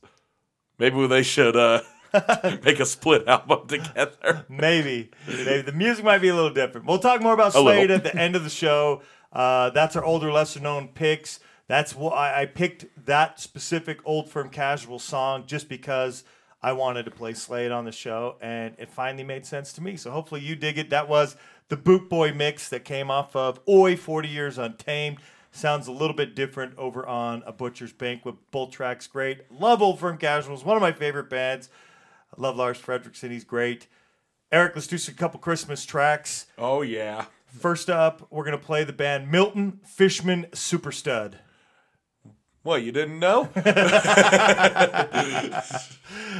maybe 0.79 1.05
they 1.05 1.21
should 1.23 1.55
uh 1.55 1.81
make 2.63 2.79
a 2.79 2.85
split 2.85 3.27
album 3.27 3.67
together. 3.67 4.45
Maybe. 4.49 5.11
Maybe. 5.27 5.61
The 5.61 5.71
music 5.71 6.03
might 6.03 6.19
be 6.19 6.29
a 6.29 6.35
little 6.35 6.53
different. 6.53 6.87
We'll 6.87 6.99
talk 6.99 7.21
more 7.21 7.33
about 7.33 7.53
Slade 7.53 7.91
at 7.91 8.03
the 8.03 8.15
end 8.15 8.35
of 8.35 8.43
the 8.43 8.49
show. 8.49 9.01
Uh, 9.31 9.69
that's 9.69 9.95
our 9.95 10.03
older, 10.03 10.31
lesser 10.31 10.59
known 10.59 10.87
picks. 10.89 11.39
That's 11.67 11.95
why 11.95 12.33
I 12.35 12.47
picked 12.47 13.05
that 13.05 13.39
specific 13.39 13.99
Old 14.03 14.29
Firm 14.29 14.49
Casual 14.49 14.97
song 14.97 15.43
just 15.45 15.69
because 15.69 16.23
I 16.63 16.73
wanted 16.73 17.03
to 17.03 17.11
play 17.11 17.33
Slade 17.33 17.71
on 17.71 17.85
the 17.85 17.91
show, 17.91 18.35
and 18.41 18.75
it 18.79 18.89
finally 18.89 19.23
made 19.23 19.45
sense 19.45 19.71
to 19.73 19.83
me. 19.83 19.95
So 19.95 20.11
hopefully 20.11 20.41
you 20.41 20.55
dig 20.55 20.77
it. 20.77 20.89
That 20.89 21.07
was 21.07 21.37
the 21.69 21.77
Boot 21.77 22.09
Boy 22.09 22.33
mix 22.33 22.69
that 22.69 22.83
came 22.83 23.11
off 23.11 23.35
of 23.35 23.59
Oi 23.69 23.95
40 23.95 24.27
Years 24.27 24.57
Untamed. 24.57 25.19
Sounds 25.51 25.87
a 25.87 25.91
little 25.91 26.15
bit 26.15 26.35
different 26.35 26.77
over 26.77 27.05
on 27.05 27.43
A 27.45 27.51
Butcher's 27.51 27.93
Banquet. 27.93 28.35
Both 28.51 28.71
tracks 28.71 29.07
great. 29.07 29.41
Love 29.51 29.81
Old 29.81 29.99
Firm 29.99 30.17
Casuals, 30.17 30.65
one 30.65 30.75
of 30.75 30.81
my 30.81 30.91
favorite 30.91 31.29
bands. 31.29 31.69
I 32.35 32.41
love 32.41 32.55
Lars 32.55 32.79
Frederiksen. 32.79 33.31
He's 33.31 33.43
great. 33.43 33.87
Eric, 34.51 34.75
let's 34.75 34.87
do 34.87 34.97
some 34.97 35.15
couple 35.15 35.39
Christmas 35.39 35.85
tracks. 35.85 36.47
Oh 36.57 36.81
yeah. 36.81 37.25
First 37.47 37.89
up, 37.89 38.27
we're 38.29 38.45
gonna 38.45 38.57
play 38.57 38.83
the 38.83 38.93
band 38.93 39.31
Milton 39.31 39.79
Fishman 39.85 40.47
Superstud. 40.51 41.35
What, 42.63 42.83
you 42.83 42.91
didn't 42.91 43.19
know? 43.19 43.49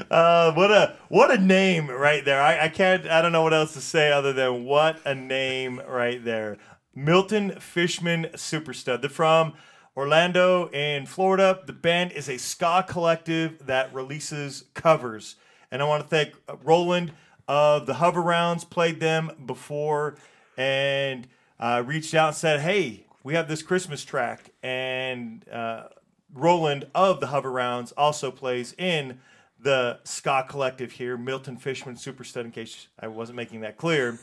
Uh, 0.09 0.53
what 0.53 0.71
a 0.71 0.95
what 1.09 1.29
a 1.29 1.37
name 1.37 1.89
right 1.89 2.23
there. 2.25 2.41
I, 2.41 2.65
I 2.65 2.69
can't 2.69 3.05
I 3.07 3.21
don't 3.21 3.31
know 3.31 3.43
what 3.43 3.53
else 3.53 3.73
to 3.73 3.81
say 3.81 4.11
other 4.11 4.33
than 4.33 4.65
what 4.65 4.99
a 5.05 5.13
name 5.13 5.81
right 5.87 6.23
there. 6.23 6.57
Milton 6.95 7.51
Fishman 7.59 8.25
Superstud. 8.33 9.01
They're 9.01 9.09
from 9.09 9.53
Orlando 9.95 10.69
in 10.69 11.05
Florida. 11.05 11.61
The 11.65 11.73
band 11.73 12.11
is 12.13 12.27
a 12.29 12.37
ska 12.37 12.85
collective 12.87 13.65
that 13.67 13.93
releases 13.93 14.65
covers. 14.73 15.35
And 15.72 15.82
I 15.82 15.86
want 15.86 16.03
to 16.03 16.09
thank 16.09 16.36
uh, 16.47 16.55
Roland 16.63 17.11
of 17.47 17.86
the 17.86 17.93
Hoverounds, 17.93 18.70
played 18.70 18.99
them 18.99 19.32
before, 19.45 20.15
and 20.57 21.28
uh, 21.59 21.84
reached 21.86 22.13
out 22.13 22.28
and 22.30 22.36
said, 22.36 22.59
Hey, 22.61 23.05
we 23.24 23.34
have 23.34 23.47
this 23.47 23.61
Christmas 23.61 24.03
track. 24.03 24.51
And 24.63 25.47
uh, 25.49 25.88
Roland 26.34 26.88
of 26.93 27.20
the 27.20 27.28
Hoverounds 27.28 27.91
also 27.97 28.32
plays 28.32 28.74
in 28.78 29.20
the 29.59 29.99
ska 30.03 30.45
collective 30.47 30.93
here, 30.93 31.17
Milton 31.17 31.57
Fishman 31.57 31.95
Superstud, 31.95 32.45
in 32.45 32.51
case 32.51 32.88
I 32.99 33.07
wasn't 33.07 33.36
making 33.36 33.61
that 33.61 33.78
clear. 33.78 34.20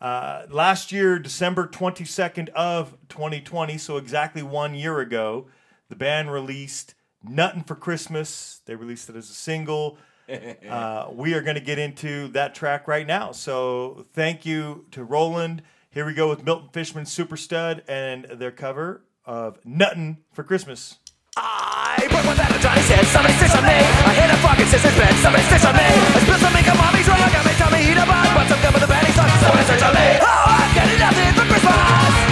Uh, 0.00 0.46
last 0.50 0.92
year, 0.92 1.18
December 1.18 1.66
22nd 1.66 2.48
of 2.50 2.96
2020, 3.08 3.78
so 3.78 3.96
exactly 3.96 4.42
one 4.42 4.74
year 4.74 5.00
ago, 5.00 5.46
the 5.88 5.96
band 5.96 6.32
released 6.32 6.94
Nuttin' 7.22 7.62
for 7.62 7.74
Christmas. 7.74 8.60
They 8.66 8.74
released 8.74 9.08
it 9.08 9.16
as 9.16 9.30
a 9.30 9.34
single. 9.34 9.98
Uh, 10.72 11.10
we 11.12 11.34
are 11.34 11.42
going 11.42 11.56
to 11.56 11.60
get 11.60 11.78
into 11.78 12.28
that 12.28 12.54
track 12.54 12.88
right 12.88 13.06
now. 13.06 13.32
So 13.32 14.06
thank 14.14 14.46
you 14.46 14.86
to 14.92 15.04
Roland. 15.04 15.62
Here 15.90 16.06
we 16.06 16.14
go 16.14 16.30
with 16.30 16.44
Milton 16.44 16.70
Fishman 16.72 17.04
Superstud 17.04 17.82
and 17.86 18.24
their 18.24 18.50
cover 18.50 19.04
of 19.26 19.58
Nuttin' 19.66 20.18
for 20.32 20.44
Christmas. 20.44 20.98
I 21.36 22.06
broke 22.08 22.24
my 22.24 22.34
bed 22.36 22.52
and 22.52 22.62
Johnny 22.62 22.80
said, 22.82 23.04
somebody 23.06 23.34
stitch 23.34 23.54
on 23.56 23.64
me. 23.64 23.76
I 23.76 24.12
hit 24.16 24.30
a 24.32 24.36
fucking 24.40 24.66
sister's 24.66 24.96
bed, 24.96 25.14
somebody 25.20 25.44
stitch 25.44 25.64
on 25.64 25.76
me. 25.76 25.84
I 25.84 26.18
spilled 26.24 26.40
some 26.40 26.56
ink 26.56 26.68
on 26.68 26.76
mommy's 26.78 27.08
rug, 27.08 27.20
I 27.20 27.42
made 27.44 27.58
Tommy 27.60 27.80
eat 27.84 28.00
a 28.00 28.06
bug, 28.08 28.28
but 28.32 28.48
some 28.48 28.60
gum 28.62 28.72
with 28.72 28.82
the 28.82 28.88
panties 28.88 29.18
on, 29.18 29.28
somebody 29.40 29.64
stitch 29.64 29.84
on 29.84 29.92
me. 29.92 30.08
Oh, 30.20 30.44
I'm 30.48 30.70
getting 30.72 30.98
nothing 30.98 31.32
for 31.36 31.44
Christmas. 31.44 32.31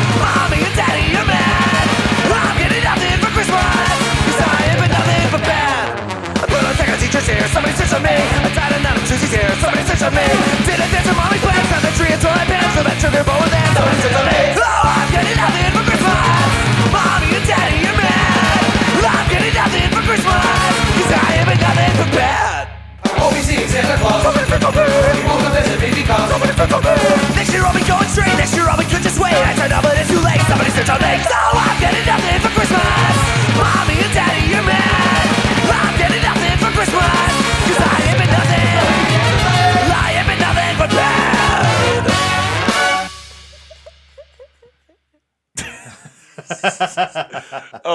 Somebody 8.00 8.16
me. 8.16 8.44
I 8.44 8.50
tied 8.54 8.72
a 8.72 8.82
knot 8.82 8.96
of 8.96 9.06
Susie's 9.06 9.32
hair, 9.32 9.50
somebody 9.60 9.84
stitch 9.84 10.02
on 10.02 10.14
me. 10.14 10.24
Did 10.64 10.80
a 10.80 10.86
dance 10.88 11.06
to 11.06 11.14
mommy's 11.14 11.40
plans, 11.40 11.68
found 11.68 11.84
the 11.84 11.92
tree 11.96 12.12
until 12.12 12.30
I 12.30 12.44
pants, 12.46 12.74
so 12.74 12.82
that 12.82 12.96
sugar 13.00 13.24
bowl 13.24 13.40
with 13.40 13.52
them, 13.52 13.68
somebody 13.76 14.00
stitch 14.00 14.16
on 14.16 14.26
me. 14.26 14.40
Oh, 14.56 14.88
I'm 14.88 15.08
getting 15.12 15.36
nothing 15.36 15.72
for 15.72 15.84
Christmas. 15.84 16.39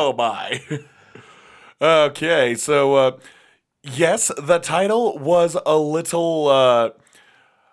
Oh 0.05 0.13
my. 0.13 0.61
okay, 1.81 2.55
so 2.55 2.95
uh 2.95 3.17
yes, 3.81 4.31
the 4.37 4.59
title 4.59 5.17
was 5.17 5.57
a 5.65 5.77
little 5.77 6.47
uh 6.47 6.89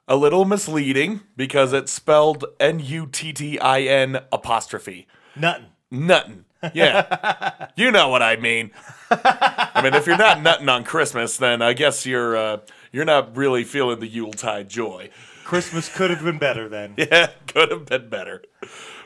a 0.08 0.16
little 0.16 0.44
misleading 0.44 1.20
because 1.36 1.72
it's 1.72 1.92
spelled 1.92 2.44
N 2.58 2.80
U 2.80 3.06
T 3.06 3.32
T 3.32 3.58
I 3.58 3.80
N 3.82 4.20
apostrophe. 4.32 5.06
Nuttin'. 5.36 5.66
Nuttin'. 5.90 6.44
Yeah. 6.74 7.68
you 7.76 7.90
know 7.90 8.08
what 8.08 8.22
I 8.22 8.36
mean. 8.36 8.70
I 9.10 9.80
mean, 9.82 9.94
if 9.94 10.06
you're 10.06 10.16
not 10.16 10.42
nutting 10.42 10.68
on 10.68 10.84
Christmas, 10.84 11.36
then 11.36 11.60
I 11.60 11.74
guess 11.74 12.06
you're 12.06 12.36
uh 12.36 12.58
you're 12.92 13.04
not 13.04 13.36
really 13.36 13.64
feeling 13.64 14.00
the 14.00 14.08
Yuletide 14.08 14.68
joy. 14.70 15.10
Christmas 15.44 15.94
could 15.94 16.10
have 16.10 16.24
been 16.24 16.38
better 16.38 16.68
then. 16.68 16.94
Yeah, 16.96 17.30
could 17.46 17.70
have 17.70 17.84
been 17.86 18.08
better. 18.08 18.42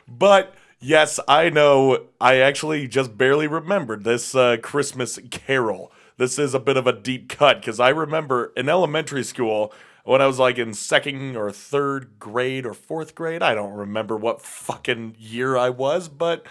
But 0.07 0.55
yes, 0.87 1.19
I 1.27 1.51
know. 1.51 2.07
I 2.21 2.37
actually 2.37 2.87
just 2.87 3.19
barely 3.19 3.49
remembered 3.49 4.05
this 4.05 4.35
uh, 4.35 4.57
Christmas 4.63 5.19
Carol. 5.31 5.91
This 6.17 6.39
is 6.39 6.55
a 6.55 6.61
bit 6.61 6.77
of 6.77 6.87
a 6.87 6.93
deep 6.93 7.29
cut 7.29 7.61
because 7.61 7.81
I 7.81 7.89
remember 7.91 8.53
in 8.57 8.69
elementary 8.69 9.25
school 9.25 9.73
when 10.05 10.23
I 10.23 10.27
was 10.27 10.39
like 10.39 10.59
in 10.59 10.73
second 10.73 11.37
or 11.37 11.51
third 11.51 12.19
grade 12.19 12.65
or 12.65 12.73
fourth 12.73 13.15
grade. 13.15 13.43
I 13.43 13.55
don't 13.55 13.75
remember 13.75 14.17
what 14.17 14.41
fucking 14.41 15.17
year 15.19 15.57
I 15.57 15.71
was, 15.71 16.09
but 16.09 16.47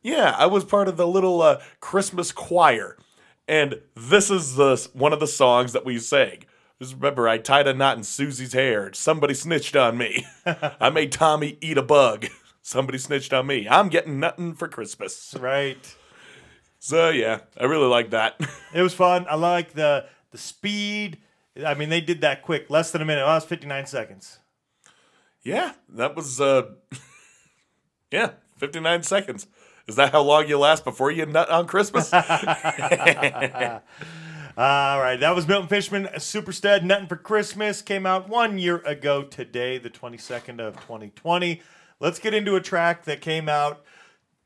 yeah, 0.00 0.34
I 0.38 0.46
was 0.46 0.64
part 0.64 0.88
of 0.88 0.96
the 0.96 1.06
little 1.06 1.42
uh, 1.42 1.60
Christmas 1.80 2.30
choir. 2.30 2.96
And 3.48 3.80
this 3.96 4.30
is 4.30 4.54
the 4.54 4.88
one 4.92 5.12
of 5.12 5.20
the 5.20 5.26
songs 5.26 5.72
that 5.72 5.84
we 5.84 5.98
sang. 5.98 6.44
Just 6.80 6.94
remember, 6.94 7.28
I 7.28 7.38
tied 7.38 7.66
a 7.66 7.74
knot 7.74 7.96
in 7.96 8.04
Susie's 8.04 8.52
hair. 8.52 8.92
Somebody 8.92 9.34
snitched 9.34 9.76
on 9.76 9.98
me. 9.98 10.24
I 10.80 10.90
made 10.90 11.12
Tommy 11.12 11.58
eat 11.60 11.78
a 11.78 11.82
bug. 11.82 12.26
Somebody 12.62 12.98
snitched 12.98 13.32
on 13.32 13.46
me. 13.46 13.66
I'm 13.68 13.88
getting 13.88 14.20
nothing 14.20 14.54
for 14.54 14.68
Christmas. 14.68 15.34
Right. 15.38 15.94
So 16.78 17.10
yeah, 17.10 17.40
I 17.60 17.64
really 17.64 17.88
like 17.88 18.10
that. 18.10 18.40
It 18.74 18.80
was 18.82 18.94
fun. 18.94 19.26
I 19.28 19.34
like 19.34 19.72
the 19.74 20.06
the 20.30 20.38
speed. 20.38 21.18
I 21.66 21.74
mean, 21.74 21.90
they 21.90 22.00
did 22.00 22.22
that 22.22 22.40
quick, 22.42 22.70
less 22.70 22.90
than 22.90 23.02
a 23.02 23.04
minute. 23.04 23.22
Oh, 23.22 23.26
that 23.26 23.34
was 23.34 23.44
59 23.44 23.84
seconds. 23.86 24.38
yeah, 25.44 25.72
that 25.90 26.16
was 26.16 26.40
uh, 26.40 26.62
yeah, 28.10 28.30
59 28.56 29.02
seconds. 29.02 29.46
Is 29.86 29.96
that 29.96 30.12
how 30.12 30.22
long 30.22 30.48
you 30.48 30.58
last 30.58 30.84
before 30.84 31.10
you 31.10 31.26
nut 31.26 31.50
on 31.50 31.66
Christmas? 31.66 32.10
All 32.14 32.20
right, 34.56 35.16
that 35.18 35.34
was 35.34 35.46
Milton 35.48 35.68
Fishman, 35.68 36.08
Super 36.18 36.52
Stud, 36.52 36.84
Nothing 36.84 37.08
for 37.08 37.16
Christmas. 37.16 37.82
Came 37.82 38.06
out 38.06 38.28
one 38.28 38.58
year 38.58 38.76
ago 38.86 39.22
today, 39.22 39.78
the 39.78 39.90
22nd 39.90 40.60
of 40.60 40.76
2020. 40.76 41.60
Let's 42.02 42.18
get 42.18 42.34
into 42.34 42.56
a 42.56 42.60
track 42.60 43.04
that 43.04 43.20
came 43.20 43.48
out 43.48 43.84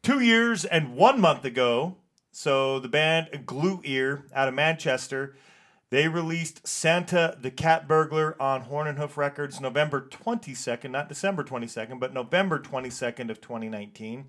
two 0.03 0.21
years 0.21 0.67
and 0.67 0.95
one 0.95 1.19
month 1.19 1.43
ago. 1.47 1.97
So 2.31 2.79
the 2.79 2.87
band 2.87 3.47
Glue 3.47 3.81
Ear 3.83 4.27
out 4.35 4.47
of 4.47 4.53
Manchester, 4.53 5.37
they 5.89 6.07
released 6.07 6.69
Santa 6.69 7.39
the 7.41 7.51
Cat 7.51 7.89
Burglar 7.89 8.37
on 8.39 8.61
Horn 8.61 8.89
and 8.89 8.99
Hoof 8.99 9.17
Records 9.17 9.59
November 9.59 10.03
22nd, 10.03 10.91
not 10.91 11.09
December 11.09 11.43
22nd, 11.43 11.99
but 11.99 12.13
November 12.13 12.59
22nd 12.59 13.31
of 13.31 13.41
2019. 13.41 14.27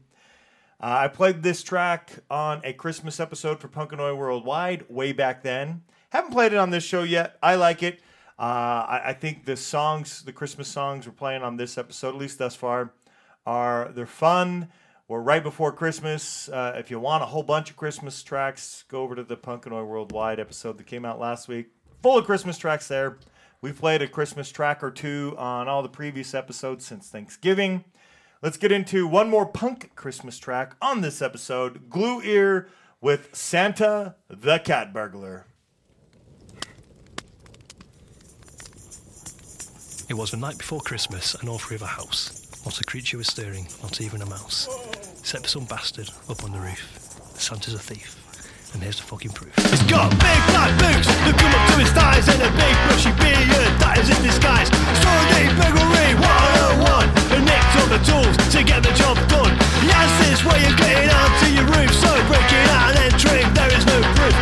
Uh, 0.80 0.86
I 0.86 1.10
played 1.10 1.44
this 1.44 1.64
track 1.64 2.20
on 2.32 2.62
a 2.64 2.72
Christmas 2.72 3.20
episode 3.20 3.60
for 3.60 3.68
Punkanoid 3.68 4.16
Worldwide 4.16 4.86
way 4.88 5.12
back 5.12 5.44
then. 5.44 5.82
Haven't 6.12 6.32
played 6.32 6.54
it 6.54 6.60
on 6.60 6.70
this 6.70 6.86
show 6.86 7.04
yet. 7.04 7.38
I 7.44 7.56
like 7.56 7.84
it. 7.84 8.00
Uh, 8.40 8.88
I, 8.88 9.02
I 9.08 9.14
think 9.14 9.44
the 9.44 9.58
songs, 9.58 10.22
the 10.22 10.32
Christmas 10.32 10.70
songs 10.70 11.06
we're 11.06 11.12
playing 11.12 11.42
on 11.44 11.58
this 11.58 11.78
episode, 11.78 12.16
at 12.16 12.16
least 12.16 12.38
thus 12.38 12.56
far, 12.56 12.94
are 13.48 13.92
they're 13.96 14.06
fun. 14.06 14.68
We're 15.08 15.22
right 15.22 15.42
before 15.42 15.72
Christmas. 15.72 16.50
Uh, 16.50 16.74
if 16.76 16.92
you 16.92 17.00
want 17.00 17.24
a 17.24 17.28
whole 17.28 17.44
bunch 17.44 17.70
of 17.70 17.78
Christmas 17.78 18.22
tracks, 18.22 18.84
go 18.90 19.02
over 19.04 19.16
to 19.16 19.24
the 19.24 19.38
Punkanoid 19.38 19.88
Worldwide 19.88 20.38
episode 20.38 20.78
that 20.78 20.86
came 20.86 21.06
out 21.06 21.18
last 21.18 21.48
week. 21.48 21.68
Full 22.04 22.18
of 22.18 22.26
Christmas 22.26 22.58
tracks 22.58 22.90
there. 22.90 23.18
We've 23.62 23.78
played 23.78 24.02
a 24.02 24.08
Christmas 24.08 24.52
track 24.52 24.84
or 24.84 24.92
two 24.92 25.34
on 25.38 25.70
all 25.70 25.82
the 25.82 25.90
previous 25.90 26.34
episodes 26.36 26.86
since 26.86 27.08
Thanksgiving. 27.08 27.86
Let's 28.42 28.58
get 28.58 28.72
into 28.72 29.08
one 29.08 29.30
more 29.30 29.46
punk 29.46 29.96
Christmas 29.96 30.38
track 30.38 30.76
on 30.82 31.00
this 31.00 31.22
episode 31.22 31.90
Glue 31.90 32.22
Ear 32.22 32.68
with 33.00 33.34
Santa 33.34 34.16
the 34.30 34.60
Cat 34.60 34.94
Burglar. 34.94 35.46
It 40.10 40.14
was 40.14 40.32
the 40.32 40.38
night 40.38 40.58
before 40.58 40.82
Christmas, 40.82 41.34
and 41.36 41.50
all 41.50 41.56
of 41.56 41.82
a 41.82 41.86
house. 41.86 42.47
Not 42.68 42.82
a 42.82 42.84
creature 42.84 43.16
was 43.16 43.32
stirring, 43.32 43.66
not 43.82 44.02
even 44.02 44.20
a 44.22 44.26
mouse. 44.26 44.68
Except 45.24 45.48
for 45.48 45.50
some 45.56 45.64
bastard 45.72 46.12
up 46.28 46.44
on 46.44 46.52
the 46.52 46.60
roof. 46.60 46.84
Santa's 47.40 47.74
a 47.74 47.80
thief, 47.80 48.20
and 48.74 48.84
here's 48.84 49.00
the 49.00 49.08
fucking 49.08 49.32
proof. 49.32 49.56
He's 49.72 49.88
got 49.88 50.12
big 50.12 50.42
black 50.52 50.76
boots 50.76 51.08
that 51.08 51.32
come 51.40 51.56
up 51.56 51.64
to 51.64 51.76
his 51.80 51.88
thighs, 51.96 52.28
and 52.28 52.44
a 52.44 52.52
big 52.60 52.76
bushy 52.92 53.16
beard 53.24 53.72
that 53.80 54.04
is 54.04 54.12
in 54.12 54.20
disguise. 54.20 54.68
Story 55.00 55.48
burglary 55.56 56.12
101, 56.20 57.08
and 57.40 57.48
nicked 57.48 57.72
all 57.80 57.88
the 57.88 58.04
tools 58.04 58.36
to 58.36 58.60
get 58.68 58.84
the 58.84 58.92
job 59.00 59.16
done. 59.32 59.56
He 59.80 59.88
has 59.88 60.12
this 60.28 60.44
way 60.44 60.60
of 60.68 60.76
getting 60.76 61.08
onto 61.08 61.48
your 61.56 61.72
roof, 61.72 61.96
so 61.96 62.12
breaking 62.28 62.68
out 62.68 62.92
and 62.92 63.16
entering, 63.16 63.48
there 63.56 63.72
is 63.72 63.88
no 63.88 63.96
proof. 64.20 64.36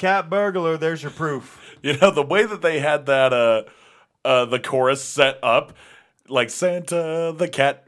Cat 0.00 0.30
Burglar. 0.30 0.78
There's 0.78 1.02
your 1.02 1.12
proof. 1.12 1.58
You 1.82 1.96
know 1.96 2.10
the 2.10 2.20
way 2.20 2.44
that 2.44 2.60
they 2.60 2.78
had 2.78 3.06
that 3.06 3.32
uh 3.32 3.62
uh 4.22 4.44
the 4.44 4.58
chorus 4.58 5.02
set 5.02 5.38
up, 5.42 5.72
like 6.28 6.50
Santa 6.50 7.34
the 7.34 7.48
cat. 7.48 7.86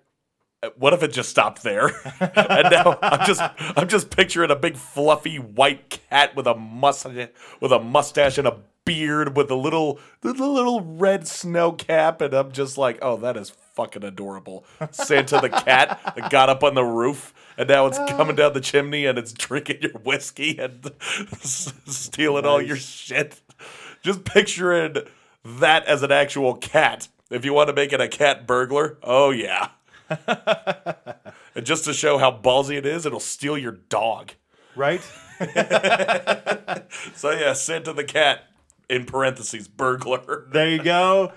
What 0.79 0.95
if 0.95 1.03
it 1.03 1.13
just 1.13 1.29
stopped 1.29 1.63
there? 1.63 1.89
and 2.21 2.71
now 2.71 2.99
I'm 3.03 3.27
just 3.27 3.43
I'm 3.59 3.89
just 3.89 4.09
picturing 4.09 4.51
a 4.51 4.57
big 4.57 4.79
fluffy 4.79 5.37
white 5.37 5.91
cat 6.09 6.35
with 6.35 6.47
a 6.47 6.55
mustache 6.55 7.29
with 7.61 7.71
a 7.71 7.81
mustache 7.81 8.39
and 8.39 8.49
a 8.49 8.57
beard 8.87 9.37
with 9.37 9.51
a 9.51 9.55
little 9.55 10.01
the 10.23 10.33
little 10.33 10.81
red 10.81 11.29
snow 11.29 11.73
cap, 11.73 12.23
and 12.23 12.33
I'm 12.33 12.53
just 12.53 12.79
like, 12.79 12.99
oh, 13.03 13.19
that 13.19 13.37
is 13.37 13.51
fucking 13.51 14.05
adorable. 14.05 14.65
Santa 14.91 15.39
the 15.39 15.51
cat 15.51 16.31
got 16.31 16.49
up 16.49 16.65
on 16.65 16.73
the 16.73 16.85
roof. 16.85 17.35
And 17.57 17.69
now 17.69 17.87
it's 17.87 17.99
coming 17.99 18.35
oh. 18.35 18.37
down 18.37 18.53
the 18.55 18.61
chimney 18.61 19.07
and 19.07 19.19
it's 19.19 19.33
drinking 19.33 19.79
your 19.83 19.93
whiskey 19.93 20.59
and 20.59 20.91
stealing 21.41 22.47
all 22.47 22.63
your 22.63 22.77
shit. 22.77 23.41
Just 24.03 24.25
picturing 24.25 24.97
that 25.45 25.85
as 25.87 26.03
an 26.03 26.13
actual 26.13 26.55
cat. 26.55 27.09
If 27.31 27.45
you 27.45 27.53
want 27.53 27.69
to 27.69 27.75
make 27.75 27.93
it 27.93 28.01
a 28.01 28.09
cat 28.09 28.47
burglar, 28.47 28.99
oh 29.03 29.31
yeah. 29.31 29.71
and 31.55 31.65
just 31.65 31.85
to 31.85 31.93
show 31.93 32.19
how 32.19 32.31
ballsy 32.31 32.77
it 32.77 32.87
is, 32.87 33.07
it'll 33.07 33.21
steal 33.21 33.57
your 33.57 33.73
dog. 33.73 34.33
Right? 34.77 35.03
So 37.15 37.31
yeah, 37.31 37.53
Santa 37.53 37.93
the 37.93 38.05
cat 38.05 38.45
in 38.89 39.05
parentheses 39.05 39.69
burglar. 39.69 40.47
There 40.53 40.69
you 40.69 40.83
go. 40.83 41.33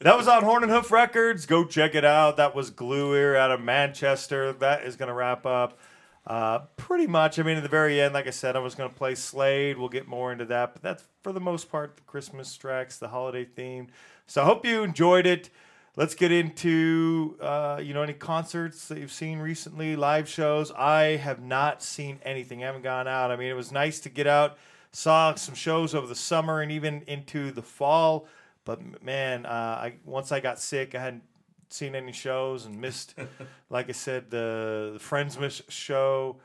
That 0.00 0.16
was 0.16 0.28
on 0.28 0.44
Horn 0.44 0.62
and 0.62 0.72
Hoof 0.72 0.90
Records. 0.90 1.46
Go 1.46 1.64
check 1.64 1.94
it 1.94 2.04
out. 2.04 2.36
That 2.36 2.54
was 2.54 2.70
Glue 2.70 3.14
Ear 3.14 3.36
out 3.36 3.50
of 3.50 3.60
Manchester. 3.60 4.52
That 4.52 4.84
is 4.84 4.96
going 4.96 5.08
to 5.08 5.14
wrap 5.14 5.46
up 5.46 5.78
uh, 6.26 6.60
pretty 6.76 7.06
much. 7.06 7.38
I 7.38 7.42
mean, 7.42 7.56
at 7.56 7.62
the 7.62 7.68
very 7.68 8.00
end, 8.00 8.14
like 8.14 8.26
I 8.26 8.30
said, 8.30 8.56
I 8.56 8.60
was 8.60 8.74
going 8.74 8.88
to 8.90 8.94
play 8.94 9.14
Slade. 9.14 9.78
We'll 9.78 9.88
get 9.88 10.06
more 10.06 10.32
into 10.32 10.44
that, 10.46 10.74
but 10.74 10.82
that's 10.82 11.04
for 11.22 11.32
the 11.32 11.40
most 11.40 11.70
part 11.70 11.96
the 11.96 12.02
Christmas 12.02 12.54
tracks, 12.56 12.98
the 12.98 13.08
holiday 13.08 13.44
themed. 13.44 13.88
So 14.26 14.42
I 14.42 14.44
hope 14.44 14.64
you 14.64 14.82
enjoyed 14.82 15.26
it. 15.26 15.50
Let's 15.96 16.14
get 16.14 16.30
into 16.30 17.36
uh, 17.40 17.80
you 17.82 17.94
know 17.94 18.02
any 18.02 18.12
concerts 18.12 18.86
that 18.88 18.98
you've 18.98 19.10
seen 19.10 19.40
recently, 19.40 19.96
live 19.96 20.28
shows. 20.28 20.70
I 20.72 21.16
have 21.16 21.42
not 21.42 21.82
seen 21.82 22.20
anything. 22.22 22.62
I 22.62 22.66
haven't 22.66 22.82
gone 22.82 23.08
out. 23.08 23.30
I 23.30 23.36
mean, 23.36 23.48
it 23.48 23.56
was 23.56 23.72
nice 23.72 23.98
to 24.00 24.08
get 24.08 24.26
out, 24.26 24.56
saw 24.92 25.34
some 25.34 25.54
shows 25.54 25.94
over 25.94 26.06
the 26.06 26.14
summer 26.14 26.60
and 26.60 26.72
even 26.72 27.02
into 27.06 27.50
the 27.50 27.62
fall. 27.62 28.26
But 28.64 29.02
man, 29.02 29.46
uh, 29.46 29.48
I 29.48 29.94
once 30.04 30.32
I 30.32 30.40
got 30.40 30.58
sick, 30.58 30.94
I 30.94 31.00
hadn't 31.00 31.22
seen 31.68 31.94
any 31.94 32.12
shows 32.12 32.66
and 32.66 32.80
missed, 32.80 33.14
like 33.70 33.88
I 33.88 33.92
said, 33.92 34.30
the, 34.30 34.90
the 34.94 34.98
Friendsmas 34.98 35.62
show. 35.70 36.36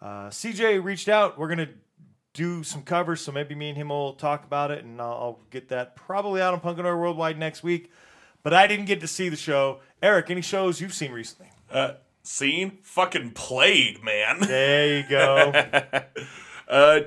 Uh, 0.00 0.28
CJ 0.28 0.82
reached 0.84 1.08
out. 1.08 1.38
We're 1.38 1.48
gonna 1.48 1.70
do 2.32 2.62
some 2.62 2.82
covers, 2.82 3.20
so 3.20 3.32
maybe 3.32 3.54
me 3.54 3.70
and 3.70 3.78
him 3.78 3.88
will 3.88 4.14
talk 4.14 4.44
about 4.44 4.70
it, 4.70 4.84
and 4.84 5.00
I'll, 5.00 5.12
I'll 5.12 5.40
get 5.50 5.68
that 5.68 5.96
probably 5.96 6.42
out 6.42 6.52
on 6.52 6.60
Punkanoid 6.60 6.98
Worldwide 6.98 7.38
next 7.38 7.62
week. 7.62 7.90
But 8.42 8.52
I 8.52 8.66
didn't 8.66 8.84
get 8.84 9.00
to 9.00 9.08
see 9.08 9.30
the 9.30 9.36
show. 9.36 9.80
Eric, 10.02 10.28
any 10.28 10.42
shows 10.42 10.80
you've 10.80 10.92
seen 10.92 11.12
recently? 11.12 11.50
Uh, 11.70 11.94
seen? 12.22 12.78
Fucking 12.82 13.30
played, 13.30 14.04
man. 14.04 14.40
There 14.40 14.98
you 14.98 15.08
go. 15.08 15.52
Uh, 16.66 17.00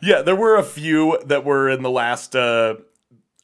yeah, 0.00 0.22
there 0.22 0.36
were 0.36 0.56
a 0.56 0.62
few 0.62 1.18
that 1.26 1.44
were 1.44 1.68
in 1.68 1.82
the 1.82 1.90
last 1.90 2.34
uh, 2.36 2.76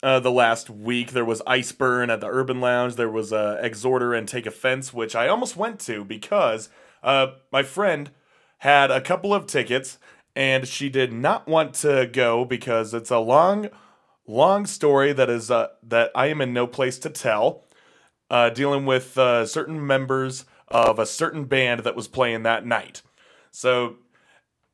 uh, 0.02 0.20
the 0.20 0.30
last 0.30 0.70
week. 0.70 1.12
There 1.12 1.24
was 1.24 1.42
Iceburn 1.46 2.10
at 2.10 2.20
the 2.20 2.28
Urban 2.28 2.60
Lounge. 2.60 2.96
There 2.96 3.10
was 3.10 3.32
uh, 3.32 3.60
Exhorder 3.62 4.16
and 4.16 4.26
Take 4.26 4.46
Offense, 4.46 4.92
which 4.92 5.14
I 5.14 5.28
almost 5.28 5.56
went 5.56 5.80
to 5.80 6.04
because 6.04 6.68
uh, 7.02 7.28
my 7.52 7.62
friend 7.62 8.10
had 8.58 8.90
a 8.90 9.00
couple 9.00 9.32
of 9.34 9.46
tickets 9.46 9.98
and 10.36 10.66
she 10.66 10.88
did 10.88 11.12
not 11.12 11.46
want 11.48 11.74
to 11.74 12.08
go 12.12 12.44
because 12.44 12.94
it's 12.94 13.10
a 13.10 13.18
long, 13.18 13.68
long 14.26 14.66
story 14.66 15.12
that 15.12 15.28
is 15.28 15.50
uh, 15.50 15.68
that 15.82 16.10
I 16.14 16.26
am 16.26 16.40
in 16.40 16.52
no 16.52 16.66
place 16.66 16.98
to 17.00 17.10
tell. 17.10 17.64
Uh, 18.30 18.48
dealing 18.48 18.86
with 18.86 19.18
uh, 19.18 19.44
certain 19.44 19.84
members 19.84 20.44
of 20.68 21.00
a 21.00 21.06
certain 21.06 21.46
band 21.46 21.80
that 21.80 21.96
was 21.96 22.06
playing 22.06 22.44
that 22.44 22.64
night. 22.64 23.02
So 23.50 23.96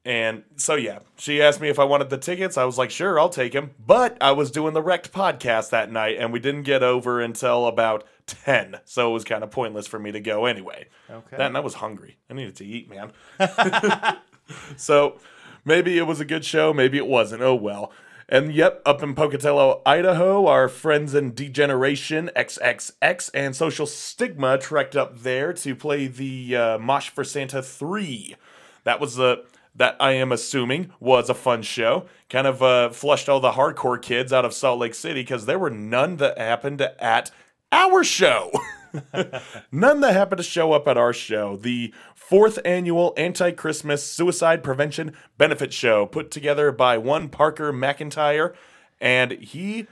And 0.07 0.44
so 0.54 0.76
yeah, 0.76 1.00
she 1.18 1.42
asked 1.42 1.61
me 1.61 1.68
if 1.68 1.80
I 1.80 1.84
wanted 1.84 2.11
the 2.11 2.16
tickets. 2.16 2.57
I 2.57 2.64
was 2.64 2.78
like, 2.78 2.92
sure, 2.92 3.18
I'll 3.18 3.28
take 3.28 3.52
them. 3.52 3.72
But 3.84 4.16
I 4.20 4.30
was 4.30 4.52
doing 4.52 4.72
the 4.72 4.80
Wrecked 4.80 5.12
podcast 5.12 5.70
that 5.70 5.90
night, 5.90 6.16
and 6.20 6.32
we 6.32 6.38
didn't 6.38 6.62
get 6.62 6.84
over 6.84 7.20
until 7.20 7.66
about 7.66 8.04
ten, 8.24 8.78
so 8.84 9.11
it 9.11 9.12
was 9.12 9.24
kind 9.24 9.42
of 9.42 9.50
pointless 9.50 9.88
for 9.88 9.98
me 9.98 10.12
to 10.12 10.20
go 10.20 10.46
anyway. 10.46 10.86
Okay. 11.11 11.36
That 11.36 11.48
and 11.48 11.57
I 11.57 11.61
was 11.61 11.74
hungry. 11.74 12.18
I 12.30 12.34
needed 12.34 12.54
to 12.57 12.64
eat, 12.64 12.88
man. 12.88 13.11
so 14.76 15.18
maybe 15.64 15.98
it 15.98 16.07
was 16.07 16.20
a 16.20 16.24
good 16.24 16.44
show, 16.44 16.72
maybe 16.72 16.98
it 16.98 17.09
wasn't. 17.09 17.42
Oh 17.42 17.57
well. 17.57 17.92
And 18.28 18.52
yep, 18.52 18.82
up 18.86 19.02
in 19.02 19.16
Pocatello, 19.16 19.82
Idaho, 19.84 20.46
our 20.46 20.68
friends 20.68 21.14
in 21.14 21.34
Degeneration, 21.34 22.30
XXX, 22.36 23.30
and 23.34 23.57
Social 23.57 23.86
Stigma 23.86 24.57
trekked 24.59 24.96
up 24.96 25.20
there 25.20 25.52
to 25.52 25.74
play 25.74 26.07
the 26.07 26.57
uh, 26.57 26.78
Mosh 26.78 27.09
for 27.09 27.24
Santa 27.24 27.61
3. 27.61 28.36
That 28.82 29.00
was 29.00 29.16
the 29.16 29.44
that 29.76 29.96
I 30.00 30.12
am 30.12 30.32
assuming 30.32 30.90
was 31.00 31.28
a 31.28 31.34
fun 31.34 31.62
show. 31.62 32.06
Kind 32.28 32.46
of 32.46 32.62
uh, 32.62 32.90
flushed 32.90 33.28
all 33.28 33.40
the 33.40 33.52
hardcore 33.52 34.00
kids 34.00 34.32
out 34.32 34.44
of 34.44 34.54
Salt 34.54 34.78
Lake 34.78 34.94
City 34.94 35.22
because 35.22 35.46
there 35.46 35.58
were 35.58 35.70
none 35.70 36.16
that 36.16 36.38
happened 36.38 36.80
at 36.80 37.30
our 37.72 38.02
show. 38.04 38.50
None 39.72 40.00
that 40.00 40.14
happened 40.14 40.38
to 40.38 40.42
show 40.42 40.72
up 40.72 40.88
at 40.88 40.96
our 40.96 41.12
show. 41.12 41.56
The 41.56 41.92
fourth 42.14 42.58
annual 42.64 43.12
anti 43.16 43.50
Christmas 43.50 44.02
suicide 44.04 44.62
prevention 44.62 45.12
benefit 45.36 45.72
show 45.72 46.06
put 46.06 46.30
together 46.30 46.72
by 46.72 46.96
one 46.96 47.28
Parker 47.28 47.72
McIntyre. 47.72 48.54
And 49.00 49.32
he 49.32 49.86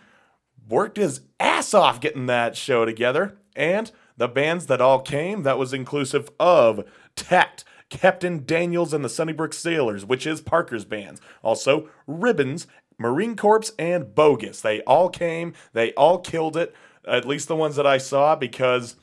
worked 0.69 0.97
his 0.97 1.23
ass 1.39 1.75
off 1.75 2.01
getting 2.01 2.27
that 2.27 2.57
show 2.57 2.85
together. 2.85 3.37
And 3.55 3.91
the 4.17 4.29
bands 4.29 4.67
that 4.67 4.81
all 4.81 5.01
came, 5.01 5.43
that 5.43 5.59
was 5.59 5.73
inclusive 5.73 6.31
of 6.41 6.85
Tact, 7.17 7.65
Captain 7.95 8.45
Daniels 8.45 8.93
and 8.93 9.05
the 9.05 9.09
Sunnybrook 9.09 9.55
Sailors, 9.55 10.05
which 10.05 10.27
is 10.27 10.41
Parker's 10.41 10.85
bands. 10.85 11.21
Also, 11.43 11.89
Ribbons, 12.09 12.67
Marine 12.99 13.37
Corps, 13.37 13.71
and 13.79 14.15
Bogus. 14.17 14.61
They 14.61 14.81
all 14.83 15.09
came, 15.09 15.55
they 15.73 15.93
all 15.93 16.19
killed 16.19 16.57
it, 16.57 16.75
at 17.07 17.25
least 17.25 17.47
the 17.47 17.55
ones 17.55 17.77
that 17.77 17.87
I 17.87 17.99
saw, 17.99 18.35
because 18.35 18.97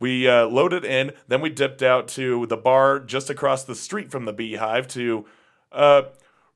we 0.00 0.28
uh, 0.28 0.46
loaded 0.46 0.84
in, 0.84 1.12
then 1.28 1.40
we 1.40 1.50
dipped 1.50 1.84
out 1.84 2.08
to 2.08 2.46
the 2.46 2.56
bar 2.56 2.98
just 2.98 3.30
across 3.30 3.62
the 3.62 3.76
street 3.76 4.10
from 4.10 4.24
the 4.24 4.32
Beehive 4.32 4.88
to 4.88 5.24
uh, 5.70 6.02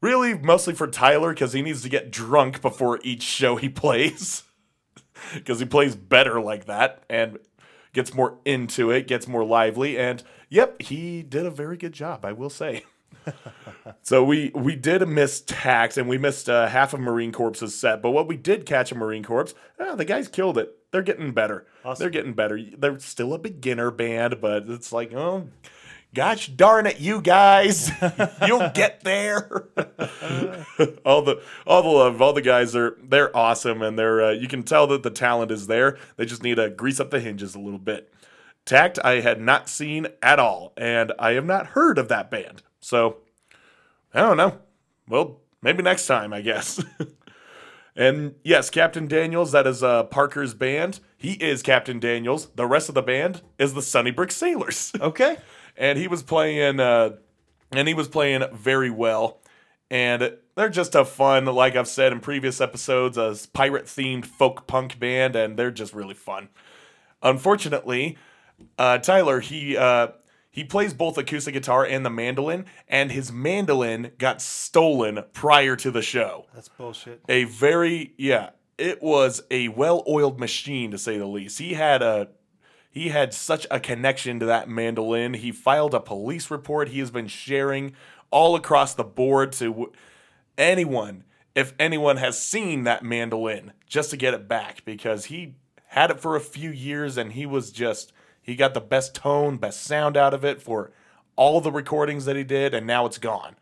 really 0.01 0.37
mostly 0.37 0.74
for 0.74 0.89
Tyler 0.89 1.32
because 1.32 1.53
he 1.53 1.62
needs 1.62 1.82
to 1.82 1.89
get 1.89 2.11
drunk 2.11 2.61
before 2.61 2.99
each 3.05 3.22
show 3.22 3.55
he 3.55 3.68
plays. 3.70 4.43
Because 5.32 5.61
he 5.61 5.66
plays 5.66 5.95
better 5.95 6.41
like 6.41 6.64
that 6.66 7.05
and 7.09 7.39
gets 7.93 8.12
more 8.12 8.39
into 8.45 8.91
it, 8.91 9.07
gets 9.07 9.28
more 9.28 9.45
lively, 9.45 9.97
and 9.97 10.24
yep, 10.49 10.80
he 10.80 11.22
did 11.22 11.47
a 11.47 11.51
very 11.51 11.76
good 11.76 11.92
job, 11.92 12.24
I 12.24 12.32
will 12.32 12.51
say. 12.51 12.84
so 14.03 14.24
we 14.24 14.51
we 14.55 14.76
did 14.76 15.07
miss 15.09 15.40
Tact 15.40 15.97
and 15.97 16.09
we 16.09 16.18
missed 16.18 16.49
uh, 16.49 16.68
half 16.68 16.94
of 16.94 17.01
Marine 17.01 17.32
Corps' 17.32 17.55
set, 17.68 18.03
but 18.03 18.11
what 18.11 18.28
we 18.28 18.36
did 18.36 18.66
catch 18.66 18.92
a 18.92 18.94
Marine 18.94 19.22
Corps, 19.22 19.55
ah, 19.80 19.94
the 19.94 20.05
guys 20.05 20.28
killed 20.28 20.59
it. 20.59 20.76
They're 20.92 21.03
getting 21.03 21.32
better. 21.32 21.66
They're 21.99 22.11
getting 22.11 22.32
better. 22.32 22.61
They're 22.78 22.99
still 22.99 23.34
a 23.34 23.38
beginner 23.38 23.90
band, 23.90 24.40
but 24.40 24.68
it's 24.68 24.92
like, 24.92 25.12
oh, 25.12 25.49
gosh 26.14 26.49
darn 26.49 26.86
it, 26.86 26.99
you 26.99 27.20
guys, 27.20 27.90
you'll 28.47 28.70
get 28.70 29.03
there. 29.03 29.68
all 31.05 31.22
the 31.22 31.42
all 31.66 31.82
the 31.82 31.88
love, 31.88 32.22
all 32.22 32.32
the 32.32 32.42
guys 32.42 32.74
are 32.74 32.97
they're 33.03 33.36
awesome, 33.36 33.82
and 33.82 33.99
they're 33.99 34.24
uh, 34.24 34.30
you 34.30 34.49
can 34.49 34.62
tell 34.62 34.86
that 34.88 35.03
the 35.03 35.11
talent 35.11 35.51
is 35.51 35.66
there. 35.66 35.99
They 36.16 36.24
just 36.24 36.42
need 36.42 36.57
to 36.57 36.70
grease 36.70 37.01
up 37.01 37.11
the 37.11 37.20
hinges 37.20 37.55
a 37.55 37.61
little 37.61 37.78
bit. 37.78 38.12
Tact, 38.66 38.98
I 39.02 39.20
had 39.20 39.40
not 39.40 39.68
seen 39.68 40.08
at 40.22 40.38
all, 40.38 40.72
and 40.76 41.12
I 41.18 41.32
have 41.32 41.46
not 41.46 41.68
heard 41.68 41.96
of 41.98 42.08
that 42.08 42.30
band. 42.30 42.62
So 42.80 43.18
I 44.12 44.20
don't 44.20 44.36
know. 44.36 44.58
Well, 45.08 45.40
maybe 45.62 45.82
next 45.82 46.06
time, 46.06 46.32
I 46.32 46.40
guess. 46.42 46.84
and 47.96 48.34
yes, 48.42 48.68
Captain 48.70 49.06
Daniels, 49.06 49.52
that 49.52 49.66
is 49.66 49.82
uh, 49.82 50.02
Parker's 50.04 50.52
band. 50.52 51.00
He 51.16 51.32
is 51.34 51.62
Captain 51.62 52.00
Daniels. 52.00 52.48
The 52.56 52.66
rest 52.66 52.88
of 52.88 52.94
the 52.96 53.02
band 53.02 53.40
is 53.58 53.74
the 53.74 53.82
Sunnybrook 53.82 54.30
Sailors. 54.32 54.92
Okay. 55.00 55.38
and 55.76 55.98
he 55.98 56.08
was 56.08 56.22
playing 56.22 56.80
uh 56.80 57.10
and 57.72 57.86
he 57.86 57.94
was 57.94 58.08
playing 58.08 58.42
very 58.52 58.90
well 58.90 59.40
and 59.90 60.36
they're 60.56 60.68
just 60.68 60.94
a 60.94 61.04
fun 61.04 61.44
like 61.44 61.76
i've 61.76 61.86
said 61.88 62.12
in 62.12 62.20
previous 62.20 62.60
episodes 62.60 63.18
a 63.18 63.36
pirate 63.52 63.84
themed 63.84 64.24
folk 64.24 64.66
punk 64.66 64.98
band 64.98 65.36
and 65.36 65.58
they're 65.58 65.70
just 65.70 65.92
really 65.92 66.14
fun 66.14 66.48
unfortunately 67.22 68.16
uh 68.78 68.98
tyler 68.98 69.40
he 69.40 69.76
uh 69.76 70.09
he 70.50 70.64
plays 70.64 70.94
both 70.94 71.18
acoustic 71.18 71.52
guitar 71.52 71.84
and 71.84 72.04
the 72.07 72.11
mandolin 72.11 72.64
and 72.88 73.12
his 73.12 73.30
mandolin 73.30 74.12
got 74.16 74.40
stolen 74.40 75.22
prior 75.34 75.76
to 75.76 75.90
the 75.90 76.00
show. 76.00 76.46
That's 76.54 76.70
bullshit. 76.70 77.20
a 77.28 77.44
very 77.44 78.14
yeah 78.16 78.50
it 78.78 79.02
was 79.02 79.42
a 79.50 79.68
well-oiled 79.68 80.40
machine 80.40 80.90
to 80.92 80.98
say 80.98 81.18
the 81.18 81.26
least. 81.26 81.59
He 81.59 81.74
had 81.74 82.00
a 82.02 82.28
he 82.90 83.11
had 83.11 83.34
such 83.34 83.66
a 83.70 83.78
connection 83.78 84.40
to 84.40 84.46
that 84.46 84.66
mandolin. 84.66 85.34
He 85.34 85.52
filed 85.52 85.92
a 85.92 86.00
police 86.00 86.50
report. 86.50 86.88
He 86.88 87.00
has 87.00 87.11
been 87.11 87.26
sharing 87.28 87.92
all 88.30 88.57
across 88.57 88.94
the 88.94 89.04
board 89.04 89.52
to 89.52 89.66
w- 89.70 89.92
anyone 90.57 91.24
if 91.54 91.74
anyone 91.78 92.16
has 92.18 92.40
seen 92.40 92.84
that 92.84 93.02
mandolin 93.02 93.72
just 93.86 94.11
to 94.11 94.16
get 94.16 94.32
it 94.34 94.48
back 94.48 94.84
because 94.86 95.26
he 95.26 95.54
had 95.88 96.11
it 96.11 96.20
for 96.20 96.36
a 96.36 96.40
few 96.40 96.70
years 96.70 97.16
and 97.16 97.32
he 97.32 97.44
was 97.46 97.70
just 97.70 98.12
he 98.47 98.55
got 98.57 98.72
the 98.72 98.80
best 98.80 99.14
tone 99.14 99.57
best 99.59 99.82
sound 99.82 100.16
out 100.16 100.32
of 100.32 100.44
it 100.44 100.62
for 100.62 100.92
all 101.36 101.61
the 101.61 101.70
recordings 101.72 102.24
that 102.24 102.36
he 102.36 102.44
did 102.44 102.72
and 102.72 102.86
now 102.86 103.05
it's 103.05 103.18
gone 103.18 103.57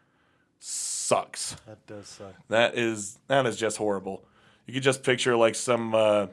sucks 0.58 1.56
That 1.66 1.84
does 1.86 2.06
suck. 2.08 2.34
that 2.48 2.76
is 2.78 3.18
that 3.28 3.46
is 3.46 3.56
just 3.56 3.76
horrible. 3.76 4.24
You 4.66 4.74
could 4.74 4.82
just 4.82 5.02
picture 5.02 5.36
like 5.36 5.54
some 5.54 5.94
uh, 5.94 6.26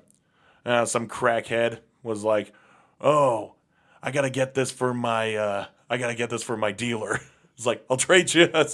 uh, 0.66 0.86
some 0.86 1.08
crackhead 1.10 1.80
was 2.04 2.24
like, 2.24 2.54
"Oh, 3.02 3.56
I 4.02 4.12
gotta 4.12 4.30
get 4.30 4.54
this 4.54 4.72
for 4.72 4.94
my 4.94 5.36
uh, 5.36 5.66
I 5.90 5.98
gotta 5.98 6.16
get 6.16 6.30
this 6.30 6.44
for 6.44 6.56
my 6.58 6.72
dealer." 6.72 7.20
It's 7.58 7.66
like 7.68 7.86
I'll 7.92 7.98
trade 7.98 8.34
you 8.34 8.50
a, 8.54 8.66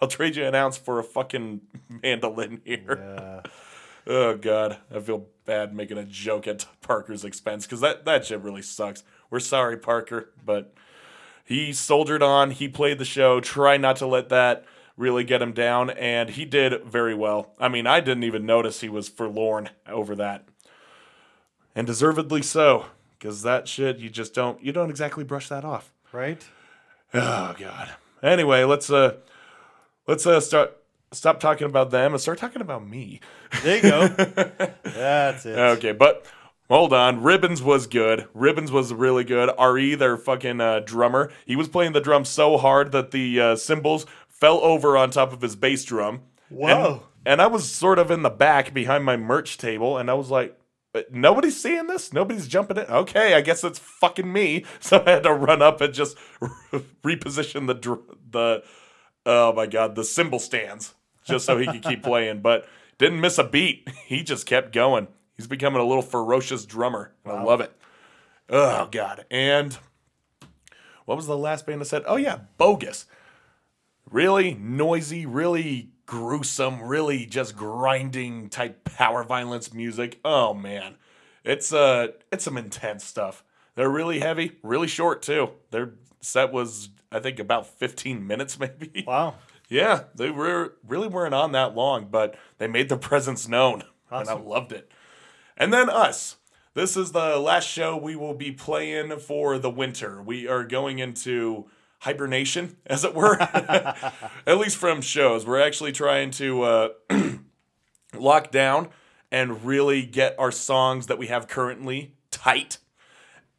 I'll 0.00 0.08
trade 0.08 0.34
you 0.34 0.44
an 0.44 0.54
ounce 0.54 0.76
for 0.76 0.98
a 0.98 1.04
fucking 1.04 1.60
mandolin 2.02 2.60
here. 2.64 3.42
Oh 4.10 4.38
god, 4.38 4.78
I 4.94 5.00
feel 5.00 5.26
bad 5.44 5.74
making 5.74 5.98
a 5.98 6.04
joke 6.04 6.48
at 6.48 6.64
Parker's 6.80 7.26
expense 7.26 7.66
because 7.66 7.80
that 7.80 8.06
that 8.06 8.24
shit 8.24 8.40
really 8.40 8.62
sucks. 8.62 9.02
We're 9.28 9.38
sorry, 9.38 9.76
Parker, 9.76 10.30
but 10.42 10.72
he 11.44 11.74
soldiered 11.74 12.22
on. 12.22 12.52
He 12.52 12.68
played 12.68 12.98
the 12.98 13.04
show. 13.04 13.38
Try 13.40 13.76
not 13.76 13.96
to 13.96 14.06
let 14.06 14.30
that 14.30 14.64
really 14.96 15.24
get 15.24 15.42
him 15.42 15.52
down, 15.52 15.90
and 15.90 16.30
he 16.30 16.46
did 16.46 16.84
very 16.84 17.14
well. 17.14 17.52
I 17.60 17.68
mean, 17.68 17.86
I 17.86 18.00
didn't 18.00 18.24
even 18.24 18.46
notice 18.46 18.80
he 18.80 18.88
was 18.88 19.10
forlorn 19.10 19.68
over 19.86 20.16
that, 20.16 20.48
and 21.74 21.86
deservedly 21.86 22.40
so, 22.40 22.86
because 23.18 23.42
that 23.42 23.68
shit 23.68 23.98
you 23.98 24.08
just 24.08 24.32
don't 24.32 24.62
you 24.64 24.72
don't 24.72 24.88
exactly 24.88 25.22
brush 25.22 25.50
that 25.50 25.66
off. 25.66 25.92
Right? 26.12 26.48
Oh 27.12 27.54
god. 27.58 27.90
Anyway, 28.22 28.64
let's 28.64 28.90
uh 28.90 29.16
let's 30.06 30.26
uh 30.26 30.40
start 30.40 30.77
stop 31.12 31.40
talking 31.40 31.66
about 31.66 31.90
them 31.90 32.12
and 32.12 32.20
start 32.20 32.38
talking 32.38 32.62
about 32.62 32.86
me. 32.86 33.20
There 33.62 33.76
you 33.76 33.82
go. 33.82 34.08
That's 34.82 35.46
it. 35.46 35.58
Okay, 35.58 35.92
but 35.92 36.26
hold 36.68 36.92
on. 36.92 37.22
Ribbons 37.22 37.62
was 37.62 37.86
good. 37.86 38.28
Ribbons 38.34 38.72
was 38.72 38.92
really 38.92 39.24
good. 39.24 39.50
Re, 39.58 39.94
their 39.94 40.16
fucking 40.16 40.60
uh, 40.60 40.80
drummer, 40.80 41.30
he 41.46 41.56
was 41.56 41.68
playing 41.68 41.92
the 41.92 42.00
drum 42.00 42.24
so 42.24 42.58
hard 42.58 42.92
that 42.92 43.10
the 43.10 43.40
uh, 43.40 43.56
cymbals 43.56 44.06
fell 44.28 44.58
over 44.58 44.96
on 44.96 45.10
top 45.10 45.32
of 45.32 45.42
his 45.42 45.56
bass 45.56 45.84
drum. 45.84 46.22
Whoa. 46.48 47.02
And, 47.24 47.32
and 47.34 47.42
I 47.42 47.46
was 47.46 47.70
sort 47.70 47.98
of 47.98 48.10
in 48.10 48.22
the 48.22 48.30
back 48.30 48.72
behind 48.72 49.04
my 49.04 49.16
merch 49.16 49.58
table, 49.58 49.98
and 49.98 50.10
I 50.10 50.14
was 50.14 50.30
like, 50.30 50.58
nobody's 51.10 51.60
seeing 51.60 51.86
this. 51.86 52.12
Nobody's 52.12 52.48
jumping 52.48 52.76
it. 52.76 52.88
Okay, 52.88 53.34
I 53.34 53.40
guess 53.40 53.64
it's 53.64 53.78
fucking 53.78 54.32
me. 54.32 54.64
So 54.80 55.02
I 55.04 55.10
had 55.10 55.22
to 55.24 55.32
run 55.32 55.60
up 55.60 55.80
and 55.80 55.92
just 55.92 56.16
reposition 57.02 57.66
the 57.66 57.74
dr- 57.74 58.16
the 58.30 58.62
oh 59.26 59.52
my 59.52 59.66
god 59.66 59.94
the 59.94 60.04
cymbal 60.04 60.38
stands 60.38 60.94
just 61.28 61.46
so 61.46 61.56
he 61.58 61.66
could 61.66 61.82
keep 61.82 62.02
playing. 62.02 62.40
But 62.40 62.68
didn't 62.98 63.20
miss 63.20 63.38
a 63.38 63.44
beat. 63.44 63.88
He 64.06 64.22
just 64.22 64.46
kept 64.46 64.72
going. 64.72 65.06
He's 65.36 65.46
becoming 65.46 65.80
a 65.80 65.84
little 65.84 66.02
ferocious 66.02 66.64
drummer. 66.66 67.12
and 67.24 67.32
I 67.34 67.42
love 67.44 67.60
it. 67.60 67.72
Oh 68.50 68.88
god. 68.90 69.24
And 69.30 69.78
what 71.04 71.16
was 71.16 71.26
the 71.26 71.36
last 71.38 71.66
band 71.66 71.80
I 71.80 71.84
said? 71.84 72.02
Oh 72.06 72.16
yeah, 72.16 72.40
Bogus. 72.56 73.06
Really 74.10 74.54
noisy, 74.54 75.26
really 75.26 75.90
gruesome, 76.06 76.82
really 76.82 77.26
just 77.26 77.54
grinding 77.56 78.48
type 78.48 78.84
power 78.84 79.22
violence 79.22 79.72
music. 79.72 80.18
Oh 80.24 80.54
man. 80.54 80.96
It's 81.44 81.72
uh 81.72 82.08
it's 82.32 82.44
some 82.44 82.56
intense 82.56 83.04
stuff. 83.04 83.44
They're 83.74 83.90
really 83.90 84.20
heavy, 84.20 84.52
really 84.62 84.88
short 84.88 85.22
too. 85.22 85.50
Their 85.70 85.92
set 86.20 86.52
was 86.52 86.88
I 87.12 87.20
think 87.20 87.38
about 87.38 87.66
15 87.66 88.26
minutes 88.26 88.58
maybe. 88.60 89.04
Wow. 89.06 89.34
Yeah, 89.68 90.04
they 90.14 90.30
were 90.30 90.74
really 90.86 91.08
weren't 91.08 91.34
on 91.34 91.52
that 91.52 91.74
long, 91.74 92.08
but 92.10 92.36
they 92.58 92.66
made 92.66 92.88
their 92.88 92.98
presence 92.98 93.48
known, 93.48 93.84
and 94.10 94.28
I 94.28 94.34
loved 94.34 94.72
it. 94.72 94.90
And 95.56 95.72
then 95.72 95.90
us. 95.90 96.36
This 96.74 96.96
is 96.96 97.10
the 97.10 97.38
last 97.38 97.68
show 97.68 97.96
we 97.96 98.14
will 98.14 98.34
be 98.34 98.52
playing 98.52 99.18
for 99.18 99.58
the 99.58 99.70
winter. 99.70 100.22
We 100.22 100.46
are 100.46 100.62
going 100.62 101.00
into 101.00 101.66
hibernation, 102.00 102.76
as 102.86 103.04
it 103.04 103.14
were. 103.14 103.40
At 103.40 104.58
least 104.58 104.76
from 104.76 105.00
shows. 105.00 105.44
We're 105.44 105.60
actually 105.60 105.92
trying 105.92 106.30
to 106.32 106.62
uh, 106.62 106.88
lock 108.14 108.50
down 108.52 108.90
and 109.32 109.64
really 109.64 110.06
get 110.06 110.38
our 110.38 110.52
songs 110.52 111.08
that 111.08 111.18
we 111.18 111.26
have 111.26 111.48
currently 111.48 112.14
tight. 112.30 112.78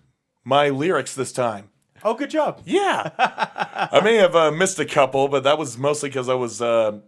my 0.45 0.69
lyrics 0.69 1.13
this 1.13 1.33
time. 1.33 1.71
Oh, 2.05 2.15
good 2.15 2.31
job. 2.31 2.63
Yeah. 2.65 3.11
I 3.19 4.01
may 4.05 4.15
have 4.15 4.37
uh, 4.37 4.53
missed 4.53 4.79
a 4.79 4.85
couple, 4.85 5.27
but 5.27 5.43
that 5.43 5.59
was 5.59 5.77
mostly 5.77 6.11
because 6.11 6.29
I 6.29 6.35
was 6.35 6.63
uh, 6.63 7.01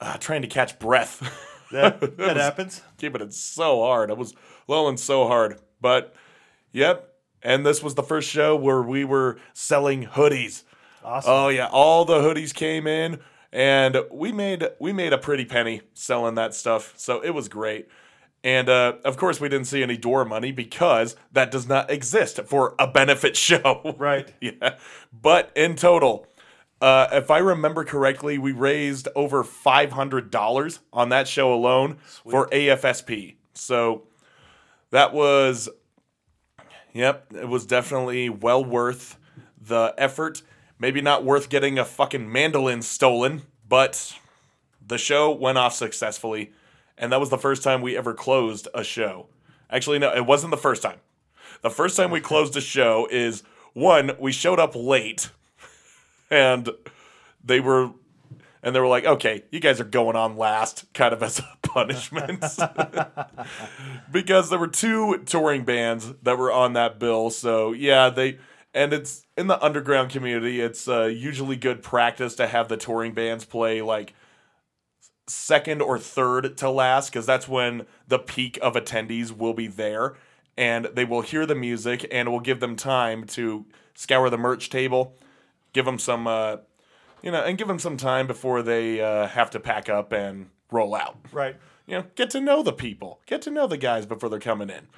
uh, 0.00 0.16
trying 0.16 0.42
to 0.42 0.48
catch 0.48 0.78
breath. 0.78 1.46
That, 1.72 2.00
that 2.16 2.36
happens. 2.36 2.82
keeping 2.98 3.22
it 3.22 3.32
so 3.32 3.82
hard. 3.82 4.10
I 4.10 4.14
was 4.14 4.34
lulling 4.66 4.96
so 4.96 5.28
hard. 5.28 5.60
But 5.80 6.16
yep. 6.72 7.14
And 7.44 7.64
this 7.64 7.80
was 7.80 7.94
the 7.94 8.02
first 8.02 8.28
show 8.28 8.56
where 8.56 8.82
we 8.82 9.04
were 9.04 9.38
selling 9.52 10.04
hoodies. 10.04 10.64
Awesome. 11.04 11.32
Oh 11.32 11.48
yeah, 11.48 11.68
all 11.68 12.04
the 12.04 12.18
hoodies 12.18 12.52
came 12.52 12.88
in 12.88 13.20
and 13.52 13.98
we 14.10 14.32
made 14.32 14.64
we 14.80 14.92
made 14.92 15.12
a 15.12 15.18
pretty 15.18 15.44
penny 15.44 15.82
selling 15.94 16.34
that 16.34 16.54
stuff. 16.54 16.92
So 16.96 17.20
it 17.20 17.30
was 17.30 17.48
great. 17.48 17.86
And 18.42 18.68
uh, 18.68 18.94
of 19.04 19.16
course, 19.16 19.40
we 19.40 19.48
didn't 19.48 19.66
see 19.66 19.82
any 19.82 19.96
door 19.96 20.24
money 20.24 20.50
because 20.50 21.14
that 21.32 21.50
does 21.50 21.68
not 21.68 21.90
exist 21.90 22.40
for 22.46 22.74
a 22.78 22.86
benefit 22.86 23.36
show. 23.36 23.94
Right. 23.98 24.32
yeah. 24.40 24.78
But 25.12 25.52
in 25.54 25.76
total, 25.76 26.26
uh, 26.80 27.08
if 27.12 27.30
I 27.30 27.38
remember 27.38 27.84
correctly, 27.84 28.38
we 28.38 28.52
raised 28.52 29.08
over 29.14 29.44
$500 29.44 30.78
on 30.92 31.08
that 31.10 31.28
show 31.28 31.52
alone 31.52 31.98
for 32.28 32.48
AFSP. 32.48 33.36
So 33.52 34.04
that 34.90 35.12
was, 35.12 35.68
yep, 36.94 37.26
it 37.34 37.48
was 37.48 37.66
definitely 37.66 38.30
well 38.30 38.64
worth 38.64 39.18
the 39.60 39.94
effort. 39.98 40.42
Maybe 40.78 41.02
not 41.02 41.24
worth 41.24 41.50
getting 41.50 41.78
a 41.78 41.84
fucking 41.84 42.32
mandolin 42.32 42.80
stolen, 42.80 43.42
but 43.68 44.16
the 44.84 44.96
show 44.96 45.30
went 45.30 45.58
off 45.58 45.74
successfully. 45.74 46.52
And 47.00 47.10
that 47.10 47.18
was 47.18 47.30
the 47.30 47.38
first 47.38 47.64
time 47.64 47.80
we 47.80 47.96
ever 47.96 48.12
closed 48.12 48.68
a 48.74 48.84
show. 48.84 49.26
Actually, 49.70 49.98
no, 49.98 50.14
it 50.14 50.26
wasn't 50.26 50.50
the 50.50 50.58
first 50.58 50.82
time. 50.82 50.98
The 51.62 51.70
first 51.70 51.96
time 51.96 52.10
we 52.10 52.20
closed 52.20 52.54
a 52.56 52.60
show 52.60 53.08
is 53.10 53.42
one, 53.72 54.12
we 54.18 54.32
showed 54.32 54.60
up 54.60 54.76
late 54.76 55.30
and 56.30 56.68
they 57.42 57.58
were 57.58 57.90
and 58.62 58.76
they 58.76 58.80
were 58.80 58.86
like, 58.86 59.06
okay, 59.06 59.44
you 59.50 59.58
guys 59.58 59.80
are 59.80 59.84
going 59.84 60.16
on 60.16 60.36
last, 60.36 60.84
kind 60.92 61.14
of 61.14 61.22
as 61.22 61.38
a 61.38 61.48
punishment. 61.62 62.44
because 64.12 64.50
there 64.50 64.58
were 64.58 64.68
two 64.68 65.22
touring 65.24 65.64
bands 65.64 66.12
that 66.22 66.36
were 66.36 66.52
on 66.52 66.74
that 66.74 66.98
bill. 66.98 67.30
So, 67.30 67.72
yeah, 67.72 68.10
they, 68.10 68.36
and 68.74 68.92
it's 68.92 69.24
in 69.38 69.46
the 69.46 69.58
underground 69.64 70.10
community, 70.10 70.60
it's 70.60 70.86
uh, 70.88 71.04
usually 71.04 71.56
good 71.56 71.82
practice 71.82 72.34
to 72.34 72.46
have 72.46 72.68
the 72.68 72.76
touring 72.76 73.14
bands 73.14 73.46
play 73.46 73.80
like 73.80 74.12
second 75.30 75.80
or 75.80 75.98
third 75.98 76.56
to 76.58 76.70
last, 76.70 77.10
because 77.10 77.26
that's 77.26 77.48
when 77.48 77.86
the 78.08 78.18
peak 78.18 78.58
of 78.60 78.74
attendees 78.74 79.30
will 79.36 79.54
be 79.54 79.66
there. 79.66 80.14
And 80.56 80.86
they 80.94 81.04
will 81.04 81.22
hear 81.22 81.46
the 81.46 81.54
music 81.54 82.06
and 82.10 82.28
it 82.28 82.30
will 82.30 82.40
give 82.40 82.60
them 82.60 82.76
time 82.76 83.24
to 83.28 83.64
scour 83.94 84.28
the 84.28 84.36
merch 84.36 84.68
table, 84.68 85.16
give 85.72 85.84
them 85.86 85.98
some, 85.98 86.26
uh, 86.26 86.56
you 87.22 87.30
know, 87.30 87.42
and 87.42 87.56
give 87.56 87.68
them 87.68 87.78
some 87.78 87.96
time 87.96 88.26
before 88.26 88.62
they 88.62 89.00
uh, 89.00 89.26
have 89.28 89.50
to 89.50 89.60
pack 89.60 89.88
up 89.88 90.12
and 90.12 90.50
roll 90.70 90.94
out 90.94 91.16
Right. 91.32 91.56
you 91.86 91.96
know, 91.96 92.04
get 92.14 92.30
to 92.30 92.40
know 92.40 92.62
the 92.62 92.72
people, 92.72 93.20
get 93.26 93.42
to 93.42 93.50
know 93.50 93.66
the 93.66 93.76
guys 93.76 94.06
before 94.06 94.28
they're 94.28 94.38
coming 94.40 94.68
in. 94.70 94.88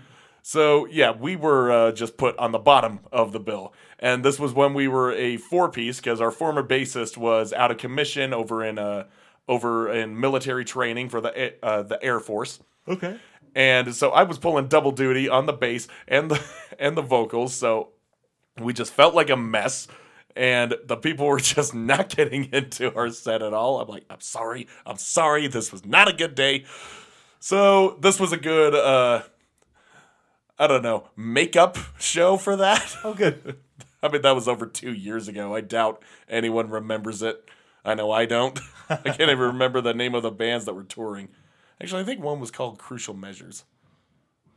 So 0.43 0.87
yeah, 0.87 1.13
we 1.13 1.37
were 1.37 1.71
uh, 1.71 1.93
just 1.93 2.17
put 2.17 2.37
on 2.39 2.51
the 2.51 2.59
bottom 2.59 3.01
of 3.13 3.31
the 3.33 3.39
bill, 3.39 3.73
and 4.01 4.25
this 4.25 4.41
was 4.41 4.53
when 4.53 4.75
we 4.75 4.89
were 4.89 5.13
a 5.13 5.37
four 5.37 5.71
piece 5.71 5.99
because 5.99 6.21
our 6.21 6.33
former 6.33 6.65
bassist 6.65 7.17
was 7.17 7.53
out 7.53 7.71
of 7.71 7.79
commission 7.79 8.35
over 8.35 8.65
in 8.65 8.77
uh, 8.77 9.05
over 9.49 9.93
in 9.93 10.19
military 10.19 10.65
training 10.65 11.09
for 11.09 11.21
the 11.21 11.55
uh, 11.63 11.83
the 11.83 12.03
Air 12.03 12.21
Force. 12.21 12.61
Okay. 12.89 13.19
And 13.55 13.95
so 13.95 14.11
I 14.11 14.23
was 14.23 14.39
pulling 14.39 14.69
double 14.69 14.93
duty 14.93 15.29
on 15.29 15.47
the 15.47 15.53
bass 15.53 15.89
and 16.09 16.31
the 16.31 16.43
and 16.79 16.97
the 16.97 17.03
vocals. 17.03 17.55
So 17.55 17.91
we 18.61 18.73
just 18.73 18.93
felt 18.93 19.15
like 19.15 19.31
a 19.31 19.37
mess. 19.37 19.89
And 20.35 20.75
the 20.87 20.97
people 20.97 21.27
were 21.27 21.41
just 21.41 21.75
not 21.75 22.09
getting 22.09 22.51
into 22.53 22.95
our 22.95 23.11
set 23.11 23.43
at 23.43 23.53
all. 23.53 23.81
I'm 23.81 23.89
like, 23.89 24.05
I'm 24.09 24.21
sorry, 24.21 24.69
I'm 24.87 24.97
sorry. 24.97 25.47
This 25.49 25.73
was 25.73 25.85
not 25.85 26.09
a 26.09 26.13
good 26.13 26.35
day. 26.35 26.65
So 27.41 27.99
this 28.01 28.21
was 28.21 28.33
a 28.33 28.37
good 28.37 28.75
uh 28.75 29.23
I 30.59 30.67
don't 30.69 30.83
know, 30.83 31.09
makeup 31.17 31.77
show 31.99 32.37
for 32.37 32.57
that. 32.57 32.97
Oh, 33.03 33.15
good. 33.15 33.57
I 34.03 34.09
mean, 34.09 34.23
that 34.23 34.35
was 34.35 34.49
over 34.49 34.67
two 34.67 34.93
years 34.93 35.29
ago. 35.29 35.55
I 35.55 35.61
doubt 35.61 36.03
anyone 36.29 36.71
remembers 36.71 37.23
it. 37.23 37.49
I 37.85 37.95
know 37.95 38.11
I 38.11 38.27
don't. 38.27 38.59
I 38.89 38.97
can't 38.97 39.21
even 39.23 39.39
remember 39.39 39.81
the 39.81 39.95
name 39.95 40.15
of 40.15 40.23
the 40.23 40.31
bands 40.31 40.65
that 40.67 40.75
were 40.75 40.85
touring. 40.85 41.29
Actually, 41.81 42.03
I 42.03 42.05
think 42.05 42.23
one 42.23 42.41
was 42.41 42.51
called 42.51 42.79
Crucial 42.79 43.15
Measures. 43.15 43.65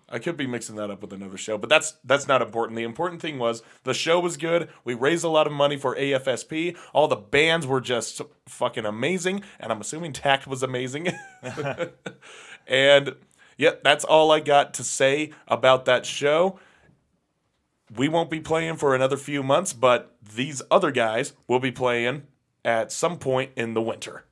I 0.08 0.20
could 0.20 0.38
be 0.38 0.46
mixing 0.46 0.76
that 0.76 0.92
up 0.92 1.02
with 1.02 1.14
another 1.14 1.38
show, 1.38 1.58
but 1.58 1.68
that's 1.68 1.96
that's 2.04 2.28
not 2.28 2.44
important. 2.44 2.78
The 2.78 2.84
important 2.84 3.22
thing 3.22 3.40
was 3.40 3.64
the 3.84 3.94
show 3.94 4.20
was 4.20 4.38
good. 4.38 4.70
We 4.84 4.94
raised 4.94 5.24
a 5.24 5.30
lot 5.30 5.48
of 5.48 5.54
money 5.54 5.78
for 5.78 5.96
AFSP. 5.96 6.78
All 6.94 7.08
the 7.08 7.16
bands 7.16 7.66
were 7.66 7.82
just 7.82 8.22
fucking 8.48 8.86
amazing, 8.86 9.42
and 9.60 9.72
I'm 9.72 9.82
assuming 9.82 10.14
Tact 10.14 10.46
was 10.46 10.62
amazing. 10.62 11.08
and 12.68 13.16
yeah, 13.58 13.72
that's 13.84 14.06
all 14.06 14.32
I 14.32 14.42
got 14.42 14.76
to 14.76 14.84
say 14.84 15.32
about 15.48 15.86
that 15.86 16.06
show 16.06 16.60
we 17.94 18.10
won't 18.10 18.30
be 18.30 18.40
playing 18.40 18.78
for 18.78 18.96
another 18.96 19.18
few 19.18 19.44
months, 19.44 19.74
but 19.74 20.16
these 20.36 20.62
other 20.72 20.92
guys 20.92 21.34
will 21.48 21.60
be 21.60 21.72
playing 21.72 22.24
at 22.66 22.92
some 22.92 23.18
point 23.18 23.52
in 23.56 23.74
the 23.76 23.82
winter. 23.82 24.26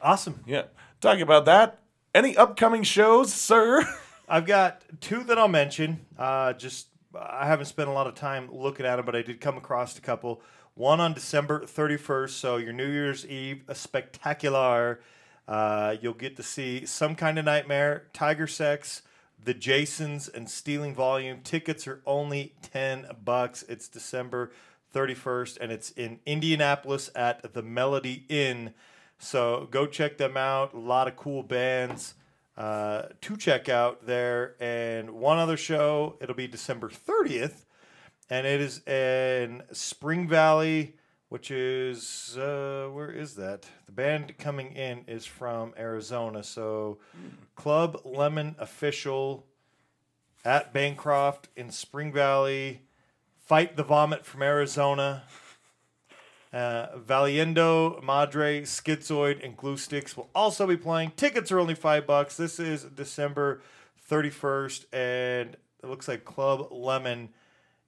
Awesome. 0.00 0.44
Yeah. 0.46 0.64
Talking 1.00 1.22
about 1.22 1.46
that, 1.46 1.80
any 2.14 2.36
upcoming 2.36 2.82
shows, 2.84 3.32
sir? 3.32 3.82
I've 4.28 4.46
got 4.46 4.82
two 5.00 5.24
that 5.24 5.38
I'll 5.38 5.48
mention. 5.48 6.06
Uh, 6.16 6.52
just 6.52 6.88
I 7.18 7.46
haven't 7.46 7.66
spent 7.66 7.88
a 7.88 7.92
lot 7.92 8.06
of 8.06 8.14
time 8.14 8.48
looking 8.52 8.86
at 8.86 8.96
them, 8.96 9.06
but 9.06 9.16
I 9.16 9.22
did 9.22 9.40
come 9.40 9.56
across 9.56 9.98
a 9.98 10.00
couple. 10.00 10.40
One 10.74 11.00
on 11.00 11.12
December 11.12 11.64
31st, 11.64 12.30
so 12.30 12.56
your 12.56 12.72
New 12.72 12.88
Year's 12.88 13.26
Eve, 13.26 13.64
a 13.68 13.74
spectacular. 13.74 15.00
Uh, 15.46 15.96
you'll 16.00 16.14
get 16.14 16.36
to 16.36 16.42
see 16.42 16.86
some 16.86 17.14
kind 17.14 17.38
of 17.38 17.44
nightmare, 17.44 18.04
Tiger 18.14 18.46
Sex, 18.46 19.02
the 19.44 19.52
Jasons, 19.52 20.28
and 20.28 20.48
Stealing 20.48 20.94
Volume. 20.94 21.40
Tickets 21.42 21.86
are 21.86 22.00
only 22.06 22.54
ten 22.62 23.06
bucks. 23.24 23.64
It's 23.68 23.88
December 23.88 24.52
31st, 24.92 25.58
and 25.60 25.72
it's 25.72 25.90
in 25.90 26.20
Indianapolis 26.26 27.10
at 27.14 27.54
the 27.54 27.62
Melody 27.62 28.24
Inn. 28.28 28.74
So 29.18 29.68
go 29.70 29.86
check 29.86 30.18
them 30.18 30.36
out. 30.36 30.74
A 30.74 30.78
lot 30.78 31.08
of 31.08 31.16
cool 31.16 31.42
bands 31.42 32.14
uh, 32.56 33.02
to 33.20 33.36
check 33.36 33.68
out 33.68 34.06
there. 34.06 34.54
And 34.60 35.12
one 35.12 35.38
other 35.38 35.56
show, 35.56 36.16
it'll 36.20 36.34
be 36.34 36.46
December 36.46 36.90
30th, 36.90 37.64
and 38.28 38.46
it 38.46 38.60
is 38.60 38.86
in 38.86 39.62
Spring 39.72 40.28
Valley, 40.28 40.96
which 41.28 41.50
is, 41.50 42.36
uh, 42.36 42.88
where 42.92 43.10
is 43.10 43.34
that? 43.36 43.66
The 43.86 43.92
band 43.92 44.36
coming 44.38 44.72
in 44.72 45.04
is 45.06 45.24
from 45.24 45.72
Arizona. 45.78 46.42
So 46.42 46.98
Club 47.54 48.00
Lemon 48.04 48.54
Official 48.58 49.46
at 50.44 50.72
Bancroft 50.72 51.48
in 51.56 51.70
Spring 51.70 52.12
Valley. 52.12 52.82
Fight 53.52 53.76
the 53.76 53.82
Vomit 53.82 54.24
from 54.24 54.40
Arizona. 54.40 55.24
Uh, 56.54 56.86
Valiendo, 56.96 58.02
Madre, 58.02 58.62
Schizoid, 58.62 59.44
and 59.44 59.58
Glue 59.58 59.76
Sticks 59.76 60.16
will 60.16 60.30
also 60.34 60.66
be 60.66 60.78
playing. 60.78 61.12
Tickets 61.18 61.52
are 61.52 61.60
only 61.60 61.74
five 61.74 62.06
bucks. 62.06 62.38
This 62.38 62.58
is 62.58 62.84
December 62.84 63.60
31st, 64.10 64.86
and 64.94 65.50
it 65.82 65.86
looks 65.86 66.08
like 66.08 66.24
Club 66.24 66.68
Lemon 66.70 67.28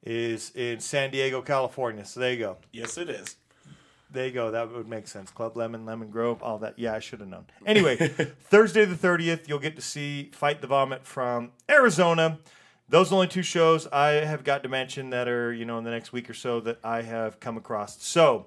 is 0.02 0.50
in 0.54 0.80
San 0.80 1.10
Diego, 1.10 1.40
California. 1.40 2.04
So 2.04 2.20
there 2.20 2.34
you 2.34 2.40
go. 2.40 2.58
Yes, 2.70 2.98
it 2.98 3.08
is. 3.08 3.36
There 4.10 4.26
you 4.26 4.32
go. 4.32 4.50
That 4.50 4.70
would 4.70 4.86
make 4.86 5.08
sense. 5.08 5.30
Club 5.30 5.56
Lemon, 5.56 5.86
Lemon 5.86 6.10
Grove, 6.10 6.42
all 6.42 6.58
that. 6.58 6.78
Yeah, 6.78 6.92
I 6.92 6.98
should 6.98 7.20
have 7.20 7.28
known. 7.30 7.46
Anyway, 7.64 7.96
Thursday 8.50 8.84
the 8.84 8.96
30th, 8.96 9.48
you'll 9.48 9.58
get 9.58 9.76
to 9.76 9.82
see 9.82 10.30
Fight 10.34 10.60
the 10.60 10.66
Vomit 10.66 11.06
from 11.06 11.52
Arizona. 11.70 12.38
Those 12.88 13.08
are 13.08 13.10
the 13.10 13.16
only 13.16 13.28
two 13.28 13.42
shows 13.42 13.86
I 13.88 14.08
have 14.10 14.44
got 14.44 14.62
to 14.62 14.68
mention 14.68 15.10
that 15.10 15.26
are, 15.26 15.52
you 15.52 15.64
know, 15.64 15.78
in 15.78 15.84
the 15.84 15.90
next 15.90 16.12
week 16.12 16.28
or 16.28 16.34
so 16.34 16.60
that 16.60 16.78
I 16.84 17.02
have 17.02 17.40
come 17.40 17.56
across. 17.56 18.02
So, 18.02 18.46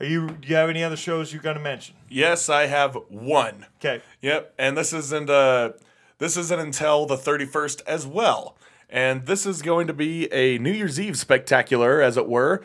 are 0.00 0.06
you 0.06 0.28
do 0.28 0.48
you 0.48 0.56
have 0.56 0.68
any 0.68 0.82
other 0.82 0.96
shows 0.96 1.32
you're 1.32 1.42
going 1.42 1.56
to 1.56 1.62
mention? 1.62 1.94
Yes, 2.08 2.48
I 2.48 2.66
have 2.66 2.96
one. 3.08 3.66
Okay. 3.78 4.02
Yep, 4.20 4.54
and 4.58 4.76
this 4.76 4.92
isn't 4.92 5.30
uh 5.30 5.72
this 6.18 6.36
isn't 6.36 6.58
until 6.60 7.06
the 7.06 7.16
31st 7.16 7.82
as 7.86 8.06
well. 8.06 8.56
And 8.88 9.26
this 9.26 9.46
is 9.46 9.62
going 9.62 9.86
to 9.86 9.94
be 9.94 10.30
a 10.32 10.58
New 10.58 10.70
Year's 10.70 11.00
Eve 11.00 11.16
spectacular, 11.16 12.02
as 12.02 12.16
it 12.16 12.28
were, 12.28 12.62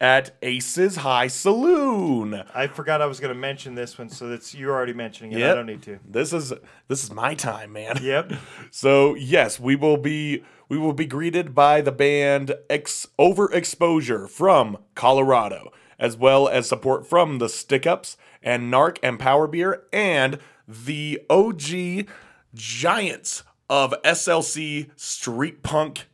at 0.00 0.36
Aces 0.42 0.96
High 0.96 1.26
Saloon. 1.26 2.44
I 2.54 2.68
forgot 2.68 3.02
I 3.02 3.06
was 3.06 3.20
going 3.20 3.34
to 3.34 3.38
mention 3.38 3.74
this 3.74 3.98
one, 3.98 4.08
so 4.08 4.28
that's 4.28 4.54
you're 4.54 4.72
already 4.72 4.92
mentioning 4.92 5.32
it. 5.32 5.42
I 5.42 5.54
don't 5.54 5.66
need 5.66 5.82
to. 5.82 5.98
This 6.08 6.32
is 6.32 6.52
this 6.86 7.02
is 7.02 7.10
my 7.12 7.34
time, 7.34 7.72
man. 7.72 7.98
Yep. 8.02 8.32
So 8.70 9.14
yes, 9.14 9.58
we 9.58 9.76
will 9.76 9.96
be 9.96 10.44
we 10.68 10.78
will 10.78 10.92
be 10.92 11.06
greeted 11.06 11.54
by 11.54 11.80
the 11.80 11.90
band 11.90 12.54
X 12.68 13.06
Overexposure 13.18 14.28
from 14.28 14.78
Colorado, 14.94 15.72
as 15.98 16.16
well 16.16 16.48
as 16.48 16.68
support 16.68 17.06
from 17.06 17.38
the 17.38 17.48
Stick 17.48 17.86
Ups 17.86 18.16
and 18.42 18.72
Narc 18.72 18.98
and 19.02 19.18
Power 19.18 19.46
Beer 19.46 19.84
and 19.92 20.38
the 20.66 21.20
OG 21.30 22.06
giants 22.54 23.42
of 23.70 23.94
SLC 24.04 24.90
Street 24.96 25.62
Punk 25.62 26.06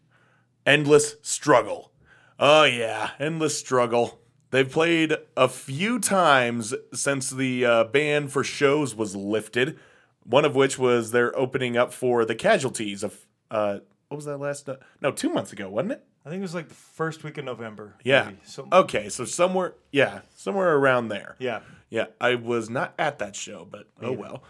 Endless 0.64 1.16
Struggle. 1.22 1.90
Oh 2.39 2.64
yeah, 2.64 3.11
Endless 3.18 3.59
Struggle. 3.59 4.20
They've 4.51 4.70
played 4.70 5.14
a 5.37 5.49
few 5.49 5.99
times 5.99 6.74
since 6.93 7.30
the 7.30 7.64
uh, 7.64 7.85
ban 7.85 8.28
for 8.28 8.45
shows 8.45 8.95
was 8.95 9.16
lifted. 9.16 9.78
One 10.24 10.45
of 10.45 10.55
which 10.55 10.78
was 10.78 11.11
they're 11.11 11.37
opening 11.37 11.76
up 11.76 11.93
for 11.93 12.24
the 12.24 12.35
casualties 12.35 13.03
of 13.03 13.26
uh, 13.51 13.78
what 14.09 14.16
was 14.16 14.24
that 14.26 14.39
last? 14.39 14.68
Uh, 14.68 14.76
no, 15.01 15.11
two 15.11 15.28
months 15.28 15.53
ago, 15.53 15.68
wasn't 15.68 15.93
it? 15.93 16.05
I 16.24 16.30
think 16.30 16.39
it 16.39 16.43
was 16.43 16.55
like 16.55 16.68
the 16.68 16.74
first 16.74 17.22
week 17.22 17.37
of 17.37 17.45
November. 17.45 17.97
Yeah. 18.03 18.26
maybe. 18.26 18.66
Okay, 18.72 19.09
so 19.11 19.24
somewhere, 19.24 19.74
yeah, 19.93 20.20
somewhere 20.35 20.76
around 20.76 21.09
there. 21.09 21.37
yeah. 21.39 21.61
Yeah, 21.91 22.07
I 22.20 22.35
was 22.35 22.68
not 22.68 22.93
at 22.99 23.20
that 23.20 23.37
show, 23.37 23.68
but 23.70 23.89
oh 24.03 24.11
well. 24.11 24.43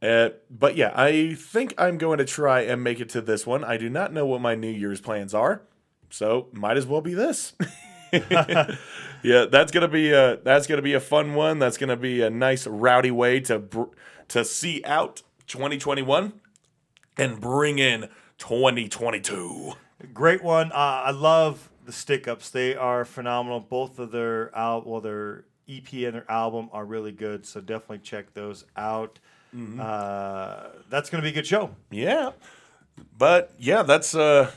Uh, 0.00 0.30
but 0.48 0.76
yeah, 0.76 0.92
I 0.94 1.34
think 1.34 1.74
I'm 1.76 1.98
going 1.98 2.16
to 2.18 2.24
try 2.24 2.60
and 2.60 2.82
make 2.82 3.00
it 3.00 3.10
to 3.10 3.20
this 3.20 3.46
one. 3.46 3.64
I 3.64 3.76
do 3.76 3.90
not 3.90 4.14
know 4.14 4.24
what 4.24 4.40
my 4.40 4.54
New 4.54 4.70
Year's 4.70 5.00
plans 5.00 5.34
are, 5.34 5.60
so 6.10 6.48
might 6.52 6.76
as 6.76 6.86
well 6.86 7.00
be 7.00 7.14
this. 7.14 7.54
yeah, 8.12 9.46
that's 9.50 9.72
gonna 9.72 9.88
be 9.88 10.10
a 10.12 10.36
that's 10.38 10.66
gonna 10.66 10.82
be 10.82 10.94
a 10.94 11.00
fun 11.00 11.34
one. 11.34 11.58
That's 11.58 11.76
gonna 11.76 11.96
be 11.96 12.22
a 12.22 12.30
nice 12.30 12.66
rowdy 12.66 13.10
way 13.10 13.40
to 13.40 13.58
br- 13.58 13.84
to 14.28 14.44
see 14.44 14.82
out 14.84 15.22
2021 15.46 16.32
and 17.16 17.40
bring 17.40 17.78
in 17.78 18.08
2022. 18.38 19.72
Great 20.14 20.42
one. 20.42 20.72
Uh, 20.72 20.74
I 20.74 21.10
love 21.10 21.70
the 21.84 21.92
stick 21.92 22.26
ups. 22.26 22.50
They 22.50 22.74
are 22.74 23.04
phenomenal. 23.04 23.60
Both 23.60 23.98
of 23.98 24.10
their 24.12 24.54
al- 24.56 24.82
well, 24.82 25.00
their 25.00 25.44
EP 25.68 25.92
and 25.92 26.14
their 26.14 26.30
album 26.30 26.68
are 26.72 26.84
really 26.84 27.12
good. 27.12 27.44
So 27.46 27.60
definitely 27.60 27.98
check 27.98 28.32
those 28.34 28.64
out. 28.76 29.18
Uh, 29.78 30.68
that's 30.88 31.10
going 31.10 31.22
to 31.22 31.26
be 31.26 31.30
a 31.30 31.34
good 31.34 31.46
show. 31.46 31.70
Yeah. 31.90 32.30
But 33.18 33.52
yeah, 33.58 33.82
that's 33.82 34.14
uh 34.14 34.50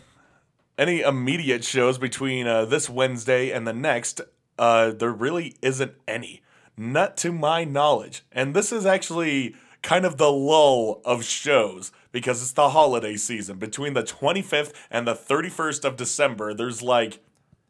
any 0.78 1.02
immediate 1.02 1.64
shows 1.64 1.98
between 1.98 2.48
uh, 2.48 2.66
this 2.66 2.90
Wednesday 2.90 3.52
and 3.52 3.68
the 3.68 3.74
next. 3.74 4.22
Uh, 4.58 4.92
there 4.92 5.12
really 5.12 5.56
isn't 5.62 5.94
any, 6.08 6.42
not 6.78 7.18
to 7.18 7.32
my 7.32 7.64
knowledge. 7.64 8.24
And 8.32 8.56
this 8.56 8.72
is 8.72 8.86
actually 8.86 9.56
kind 9.82 10.06
of 10.06 10.18
the 10.18 10.32
lull 10.32 11.02
of 11.06 11.24
shows 11.24 11.92
because 12.12 12.42
it's 12.42 12.54
the 12.54 12.70
holiday 12.70 13.16
season. 13.16 13.58
Between 13.58 13.94
the 13.94 14.04
25th 14.04 14.74
and 14.90 15.08
the 15.08 15.14
31st 15.14 15.86
of 15.86 15.96
December, 15.96 16.54
there's 16.54 16.82
like 16.82 17.20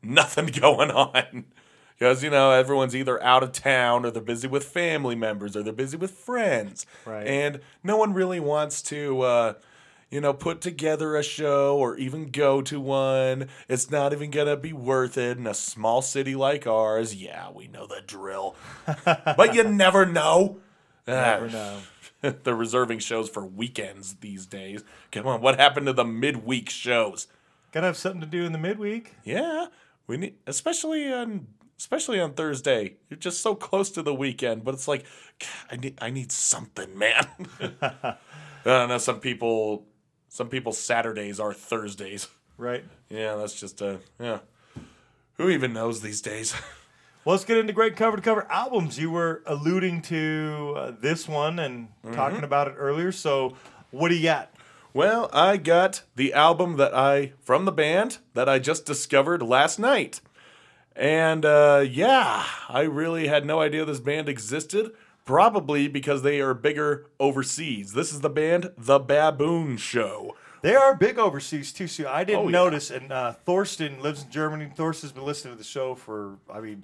nothing 0.01 0.45
going 0.59 0.91
on. 0.91 1.45
Because, 1.97 2.23
you 2.23 2.29
know, 2.29 2.51
everyone's 2.51 2.95
either 2.95 3.21
out 3.23 3.43
of 3.43 3.51
town 3.51 4.05
or 4.05 4.11
they're 4.11 4.21
busy 4.21 4.47
with 4.47 4.65
family 4.65 5.15
members 5.15 5.55
or 5.55 5.63
they're 5.63 5.71
busy 5.71 5.95
with 5.95 6.11
friends. 6.11 6.85
Right. 7.05 7.25
And 7.25 7.61
no 7.83 7.97
one 7.97 8.13
really 8.13 8.39
wants 8.39 8.81
to, 8.83 9.21
uh, 9.21 9.53
you 10.13 10.21
know, 10.21 10.31
put 10.31 10.61
together 10.61 11.15
a 11.15 11.23
show 11.23 11.75
or 11.75 11.97
even 11.97 12.29
go 12.29 12.61
to 12.61 12.79
one. 12.79 13.47
It's 13.67 13.89
not 13.89 14.13
even 14.13 14.29
going 14.29 14.45
to 14.45 14.55
be 14.55 14.71
worth 14.71 15.17
it 15.17 15.39
in 15.39 15.47
a 15.47 15.55
small 15.55 16.03
city 16.03 16.35
like 16.35 16.67
ours. 16.67 17.15
Yeah, 17.15 17.49
we 17.49 17.67
know 17.67 17.87
the 17.87 18.03
drill. 18.05 18.55
but 19.05 19.55
you 19.55 19.63
never 19.63 20.05
know. 20.05 20.59
Never 21.07 21.47
Ah, 21.47 21.49
know. 21.49 21.79
They're 22.43 22.53
reserving 22.53 22.99
shows 22.99 23.27
for 23.27 23.43
weekends 23.43 24.17
these 24.17 24.45
days. 24.45 24.83
Come 25.11 25.25
on, 25.25 25.41
what 25.41 25.59
happened 25.59 25.87
to 25.87 25.93
the 25.93 26.05
midweek 26.05 26.69
shows? 26.69 27.25
Gotta 27.71 27.87
have 27.87 27.97
something 27.97 28.21
to 28.21 28.27
do 28.27 28.45
in 28.45 28.51
the 28.51 28.59
midweek. 28.59 29.15
Yeah, 29.23 29.65
we 30.05 30.17
need, 30.17 30.35
especially 30.45 31.11
on, 31.11 31.47
especially 31.79 32.19
on 32.19 32.33
Thursday. 32.33 32.97
You're 33.09 33.17
just 33.17 33.41
so 33.41 33.55
close 33.55 33.89
to 33.89 34.03
the 34.03 34.13
weekend, 34.13 34.63
but 34.63 34.75
it's 34.75 34.87
like, 34.87 35.05
I 35.71 35.75
need, 35.75 35.97
I 35.99 36.11
need 36.11 36.31
something, 36.31 36.95
man. 36.95 37.25
I 37.81 38.15
don't 38.63 38.89
know. 38.89 38.99
Some 38.99 39.19
people, 39.19 39.85
some 40.33 40.49
people's 40.49 40.79
Saturdays 40.79 41.39
are 41.39 41.53
Thursdays. 41.53 42.27
Right. 42.57 42.83
Yeah, 43.07 43.35
that's 43.35 43.53
just 43.53 43.81
a 43.81 43.99
yeah. 44.19 44.39
Who 45.37 45.49
even 45.49 45.73
knows 45.73 46.01
these 46.01 46.21
days? 46.21 46.55
Well, 47.25 47.35
let's 47.35 47.45
get 47.45 47.55
into 47.55 47.71
great 47.71 47.95
cover 47.95 48.17
to 48.17 48.21
cover 48.21 48.45
albums. 48.51 48.99
You 48.99 49.09
were 49.09 49.43
alluding 49.45 50.01
to 50.01 50.73
uh, 50.75 50.91
this 50.99 51.25
one 51.25 51.57
and 51.57 51.87
talking 52.11 52.43
about 52.43 52.67
it 52.67 52.75
earlier. 52.77 53.13
So, 53.13 53.55
what 53.91 54.09
do 54.09 54.15
you 54.15 54.23
got? 54.23 54.53
Well, 54.93 55.29
I 55.31 55.55
got 55.55 56.01
the 56.17 56.33
album 56.33 56.75
that 56.75 56.93
I 56.93 57.31
from 57.39 57.63
the 57.63 57.71
band 57.71 58.17
that 58.33 58.49
I 58.49 58.59
just 58.59 58.85
discovered 58.85 59.41
last 59.41 59.79
night. 59.79 60.19
And 60.97 61.45
uh, 61.45 61.85
yeah, 61.89 62.45
I 62.67 62.81
really 62.81 63.27
had 63.27 63.45
no 63.45 63.61
idea 63.61 63.85
this 63.85 64.01
band 64.01 64.27
existed. 64.27 64.91
Probably 65.25 65.87
because 65.87 66.21
they 66.21 66.41
are 66.41 66.53
bigger 66.53 67.05
overseas. 67.19 67.93
This 67.93 68.11
is 68.11 68.21
the 68.21 68.29
band 68.29 68.71
The 68.77 68.99
Baboon 68.99 69.77
Show. 69.77 70.35
They 70.61 70.75
are 70.75 70.95
big 70.95 71.17
overseas 71.17 71.71
too. 71.71 71.87
So 71.87 72.09
I 72.09 72.23
didn't 72.23 72.39
Oh, 72.41 72.47
yeah. 72.47 72.51
notice. 72.51 72.91
And 72.91 73.11
uh, 73.11 73.33
Thorsten 73.33 74.01
lives 74.01 74.23
in 74.23 74.31
Germany. 74.31 74.69
Thorsten's 74.75 75.11
been 75.13 75.23
listening 75.25 75.53
to 75.53 75.57
the 75.57 75.63
show 75.63 75.95
for, 75.95 76.37
I 76.51 76.59
mean, 76.59 76.83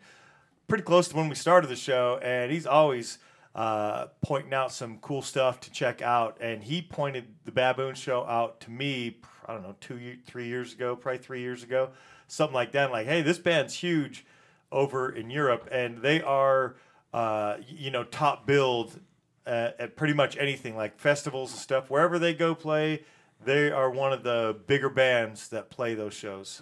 pretty 0.67 0.83
close 0.83 1.07
to 1.09 1.15
when 1.17 1.27
we 1.29 1.35
started 1.35 1.67
the 1.67 1.75
show, 1.75 2.19
and 2.21 2.51
he's 2.51 2.65
always 2.67 3.17
uh, 3.55 4.05
pointing 4.21 4.53
out 4.53 4.71
some 4.71 4.97
cool 4.99 5.21
stuff 5.21 5.59
to 5.61 5.71
check 5.71 6.01
out. 6.01 6.37
And 6.39 6.63
he 6.63 6.81
pointed 6.81 7.25
the 7.45 7.51
Baboon 7.51 7.95
Show 7.95 8.25
out 8.25 8.59
to 8.61 8.71
me. 8.71 9.17
I 9.47 9.53
don't 9.53 9.63
know, 9.63 9.75
two, 9.81 9.97
ye- 9.97 10.19
three 10.25 10.47
years 10.47 10.73
ago, 10.73 10.95
probably 10.95 11.17
three 11.17 11.41
years 11.41 11.63
ago, 11.63 11.89
something 12.27 12.53
like 12.53 12.71
that. 12.73 12.91
Like, 12.91 13.07
hey, 13.07 13.21
this 13.21 13.39
band's 13.39 13.73
huge 13.73 14.25
over 14.71 15.09
in 15.09 15.29
Europe, 15.31 15.67
and 15.71 15.97
they 16.03 16.21
are, 16.21 16.75
uh, 17.13 17.57
you 17.67 17.91
know, 17.91 18.03
top 18.03 18.45
build 18.45 18.99
at, 19.45 19.79
at 19.79 19.95
pretty 19.95 20.13
much 20.13 20.37
anything 20.37 20.75
like 20.75 20.99
festivals 20.99 21.51
and 21.51 21.59
stuff. 21.59 21.89
Wherever 21.89 22.19
they 22.19 22.33
go 22.33 22.53
play, 22.55 23.03
they 23.43 23.71
are 23.71 23.89
one 23.89 24.13
of 24.13 24.23
the 24.23 24.57
bigger 24.67 24.89
bands 24.89 25.49
that 25.49 25.69
play 25.69 25.93
those 25.95 26.13
shows. 26.13 26.61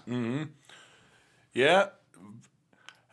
Yeah. 1.54 1.88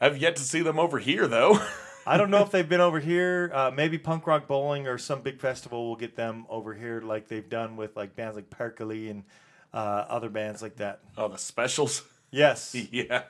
I've 0.00 0.18
yet 0.18 0.36
to 0.36 0.42
see 0.42 0.60
them 0.62 0.78
over 0.78 0.98
here 0.98 1.26
though. 1.26 1.58
I 2.06 2.18
don't 2.18 2.30
know 2.30 2.42
if 2.42 2.50
they've 2.50 2.68
been 2.68 2.82
over 2.82 3.00
here. 3.00 3.50
Uh, 3.54 3.70
maybe 3.74 3.96
Punk 3.96 4.26
Rock 4.26 4.46
Bowling 4.46 4.86
or 4.86 4.98
some 4.98 5.22
big 5.22 5.40
festival 5.40 5.88
will 5.88 5.96
get 5.96 6.16
them 6.16 6.44
over 6.50 6.74
here, 6.74 7.00
like 7.00 7.28
they've 7.28 7.48
done 7.48 7.76
with 7.76 7.96
like 7.96 8.14
bands 8.14 8.36
like 8.36 8.50
Perkele 8.50 9.10
and 9.10 9.24
uh, 9.72 10.04
other 10.08 10.28
bands 10.28 10.60
like 10.60 10.76
that. 10.76 11.00
oh, 11.16 11.28
the 11.28 11.38
specials. 11.38 12.02
Yes, 12.30 12.74
Yeah. 12.92 13.22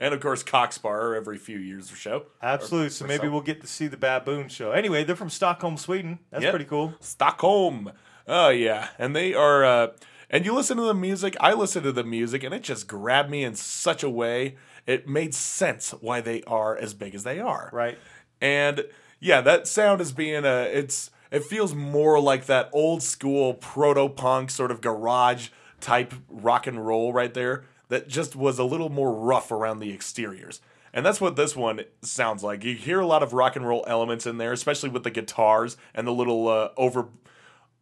And 0.00 0.14
of 0.14 0.20
course 0.20 0.42
Cock 0.42 0.72
Sparrer 0.72 1.14
every 1.14 1.36
few 1.36 1.58
years 1.58 1.92
or 1.92 1.96
so. 1.96 2.24
Absolutely. 2.42 2.88
So 2.90 3.04
or 3.04 3.08
maybe 3.08 3.28
we'll 3.28 3.42
get 3.42 3.60
to 3.60 3.66
see 3.66 3.86
the 3.86 3.98
baboon 3.98 4.48
show. 4.48 4.70
Anyway, 4.72 5.04
they're 5.04 5.14
from 5.16 5.28
Stockholm, 5.30 5.76
Sweden. 5.76 6.20
That's 6.30 6.42
Yep. 6.44 6.52
pretty 6.52 6.64
cool. 6.64 6.94
Stockholm. 7.00 7.92
Oh 8.26 8.48
yeah, 8.48 8.88
and 8.98 9.14
they 9.14 9.34
are. 9.34 9.64
Uh, 9.64 9.88
and 10.30 10.44
you 10.46 10.54
listen 10.54 10.76
to 10.76 10.84
the 10.84 10.94
music. 10.94 11.36
I 11.40 11.52
listen 11.52 11.82
to 11.82 11.92
the 11.92 12.04
music, 12.04 12.42
and 12.44 12.54
it 12.54 12.62
just 12.62 12.86
grabbed 12.86 13.28
me 13.30 13.44
in 13.44 13.54
such 13.56 14.02
a 14.02 14.08
way. 14.10 14.56
It 14.86 15.06
made 15.08 15.34
sense 15.34 15.90
why 16.00 16.20
they 16.20 16.42
are 16.44 16.76
as 16.76 16.94
big 16.94 17.14
as 17.14 17.24
they 17.24 17.38
are. 17.40 17.68
Right. 17.72 17.98
And 18.40 18.84
yeah, 19.18 19.40
that 19.42 19.66
sound 19.68 20.00
is 20.00 20.12
being 20.12 20.44
a. 20.44 20.62
It's 20.62 21.10
it 21.30 21.44
feels 21.44 21.74
more 21.74 22.18
like 22.20 22.46
that 22.46 22.70
old 22.72 23.02
school 23.02 23.54
proto 23.54 24.08
punk 24.08 24.50
sort 24.50 24.70
of 24.70 24.80
garage 24.80 25.48
type 25.80 26.14
rock 26.28 26.66
and 26.66 26.86
roll 26.86 27.12
right 27.12 27.34
there. 27.34 27.64
That 27.90 28.08
just 28.08 28.34
was 28.34 28.58
a 28.58 28.64
little 28.64 28.88
more 28.88 29.12
rough 29.12 29.52
around 29.52 29.80
the 29.80 29.92
exteriors. 29.92 30.60
And 30.92 31.06
that's 31.06 31.20
what 31.20 31.36
this 31.36 31.54
one 31.54 31.82
sounds 32.02 32.42
like. 32.42 32.64
You 32.64 32.74
hear 32.74 32.98
a 33.00 33.06
lot 33.06 33.22
of 33.22 33.32
rock 33.32 33.54
and 33.54 33.66
roll 33.66 33.84
elements 33.86 34.26
in 34.26 34.38
there, 34.38 34.52
especially 34.52 34.88
with 34.88 35.04
the 35.04 35.10
guitars 35.10 35.76
and 35.94 36.06
the 36.06 36.12
little 36.12 36.48
uh, 36.48 36.70
over 36.76 37.08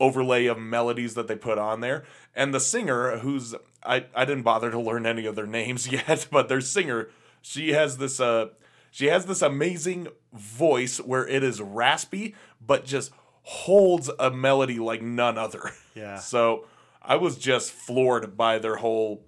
overlay 0.01 0.47
of 0.47 0.59
melodies 0.59 1.15
that 1.15 1.27
they 1.27 1.35
put 1.37 1.59
on 1.59 1.81
there. 1.81 2.05
And 2.35 2.55
the 2.55 2.61
singer, 2.61 3.19
who's 3.19 3.55
I, 3.83 4.07
I 4.15 4.25
didn't 4.25 4.43
bother 4.43 4.71
to 4.71 4.81
learn 4.81 5.07
any 5.07 5.27
of 5.27 5.37
their 5.37 5.47
names 5.47 5.89
yet, 5.93 6.27
but 6.31 6.49
their 6.49 6.61
singer, 6.61 7.09
she 7.41 7.73
has 7.73 7.99
this 7.99 8.21
uh 8.21 8.49
she 8.91 9.07
has 9.07 9.27
this 9.27 9.43
amazing 9.43 10.09
voice 10.33 10.99
where 10.99 11.27
it 11.27 11.43
is 11.43 11.61
raspy, 11.61 12.35
but 12.65 12.85
just 12.85 13.13
holds 13.43 14.11
a 14.19 14.31
melody 14.31 14.79
like 14.79 15.03
none 15.03 15.39
other. 15.39 15.73
Yeah. 15.95 16.19
So 16.21 16.67
I 17.03 17.17
was 17.17 17.39
just 17.39 17.73
floored 17.73 18.37
by 18.37 18.59
their 18.59 18.77
whole 18.77 19.25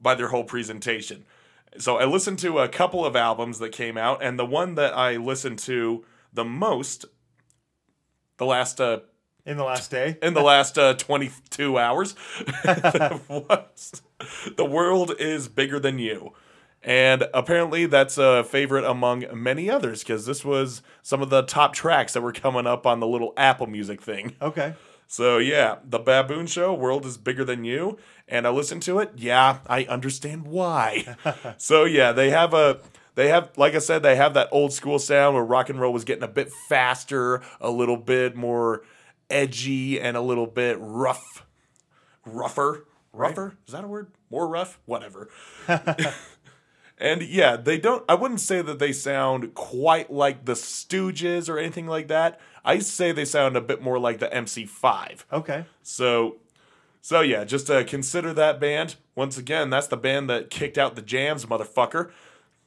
by 0.00 0.14
their 0.14 0.28
whole 0.28 0.44
presentation. 0.44 1.24
So 1.78 1.98
I 1.98 2.04
listened 2.04 2.38
to 2.40 2.58
a 2.58 2.68
couple 2.68 3.04
of 3.04 3.14
albums 3.14 3.58
that 3.60 3.70
came 3.72 3.96
out, 3.96 4.22
and 4.22 4.38
the 4.38 4.46
one 4.46 4.74
that 4.74 4.96
I 4.96 5.16
listened 5.16 5.58
to 5.60 6.04
the 6.32 6.44
most, 6.44 7.04
the 8.38 8.46
last 8.46 8.80
uh, 8.80 9.00
In 9.46 9.56
the 9.56 9.64
last 9.64 9.90
day. 9.90 10.16
in 10.22 10.34
the 10.34 10.42
last 10.42 10.78
uh, 10.78 10.94
22 10.94 11.78
hours 11.78 12.14
was 13.28 14.02
The 14.56 14.64
World 14.64 15.12
is 15.18 15.48
Bigger 15.48 15.78
Than 15.78 15.98
You. 15.98 16.32
And 16.82 17.24
apparently 17.34 17.84
that's 17.86 18.16
a 18.16 18.42
favorite 18.42 18.84
among 18.84 19.26
many 19.34 19.68
others 19.68 20.02
because 20.02 20.24
this 20.24 20.44
was 20.44 20.80
some 21.02 21.20
of 21.20 21.28
the 21.28 21.42
top 21.42 21.74
tracks 21.74 22.14
that 22.14 22.22
were 22.22 22.32
coming 22.32 22.66
up 22.66 22.86
on 22.86 23.00
the 23.00 23.06
little 23.06 23.34
Apple 23.36 23.66
Music 23.66 24.00
thing. 24.00 24.34
Okay. 24.40 24.74
So 25.10 25.38
yeah, 25.38 25.78
the 25.84 25.98
Baboon 25.98 26.46
Show, 26.46 26.72
World 26.72 27.04
is 27.04 27.18
Bigger 27.18 27.44
Than 27.44 27.64
You, 27.64 27.98
and 28.28 28.46
I 28.46 28.50
listened 28.50 28.82
to 28.82 29.00
it. 29.00 29.10
Yeah, 29.16 29.58
I 29.66 29.82
understand 29.86 30.46
why. 30.46 31.16
so 31.58 31.82
yeah, 31.84 32.12
they 32.12 32.30
have 32.30 32.54
a 32.54 32.78
they 33.16 33.26
have 33.26 33.50
like 33.58 33.74
I 33.74 33.80
said, 33.80 34.04
they 34.04 34.14
have 34.14 34.34
that 34.34 34.48
old 34.52 34.72
school 34.72 35.00
sound 35.00 35.34
where 35.34 35.42
rock 35.42 35.68
and 35.68 35.80
roll 35.80 35.92
was 35.92 36.04
getting 36.04 36.22
a 36.22 36.28
bit 36.28 36.52
faster, 36.68 37.42
a 37.60 37.72
little 37.72 37.96
bit 37.96 38.36
more 38.36 38.84
edgy 39.28 40.00
and 40.00 40.16
a 40.16 40.20
little 40.20 40.46
bit 40.46 40.76
rough. 40.78 41.44
Rougher. 42.24 42.86
Rougher? 43.12 43.58
Is 43.66 43.72
that 43.72 43.82
a 43.82 43.88
word? 43.88 44.12
More 44.30 44.46
rough? 44.46 44.78
Whatever. 44.86 45.28
And 47.00 47.22
yeah, 47.22 47.56
they 47.56 47.78
don't. 47.78 48.04
I 48.10 48.14
wouldn't 48.14 48.40
say 48.40 48.60
that 48.60 48.78
they 48.78 48.92
sound 48.92 49.54
quite 49.54 50.12
like 50.12 50.44
the 50.44 50.52
Stooges 50.52 51.48
or 51.48 51.58
anything 51.58 51.86
like 51.86 52.08
that. 52.08 52.38
I 52.64 52.78
say 52.80 53.12
they 53.12 53.24
sound 53.24 53.56
a 53.56 53.60
bit 53.60 53.82
more 53.82 53.98
like 53.98 54.18
the 54.18 54.28
MC5. 54.28 55.24
Okay. 55.32 55.64
So, 55.82 56.36
so 57.00 57.20
yeah, 57.20 57.44
just 57.44 57.70
uh, 57.70 57.84
consider 57.84 58.32
that 58.34 58.60
band. 58.60 58.96
Once 59.14 59.38
again, 59.38 59.70
that's 59.70 59.86
the 59.86 59.96
band 59.96 60.28
that 60.30 60.50
kicked 60.50 60.76
out 60.78 60.94
the 60.96 61.02
Jams, 61.02 61.46
motherfucker. 61.46 62.10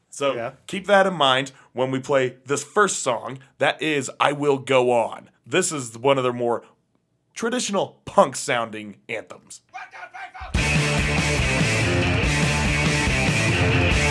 So 0.10 0.34
Yeah. 0.36 0.52
keep 0.68 0.86
that 0.88 1.08
in 1.08 1.14
mind 1.16 1.52
when 1.74 1.90
we 1.92 2.00
play 2.00 2.38
this 2.46 2.64
first 2.64 3.00
song. 3.00 3.40
That 3.58 3.82
is 3.82 4.10
"I 4.20 4.32
Will 4.32 4.58
Go 4.60 4.92
On." 4.92 5.30
This 5.46 5.72
is 5.72 5.98
one 5.98 6.18
of 6.18 6.24
their 6.24 6.34
more 6.34 6.64
traditional 7.34 8.02
punk 8.06 8.36
sounding 8.36 8.98
anthems. 9.10 9.62
You 13.64 14.03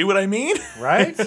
see 0.00 0.04
what 0.04 0.16
I 0.16 0.26
mean? 0.26 0.56
Right? 0.78 1.18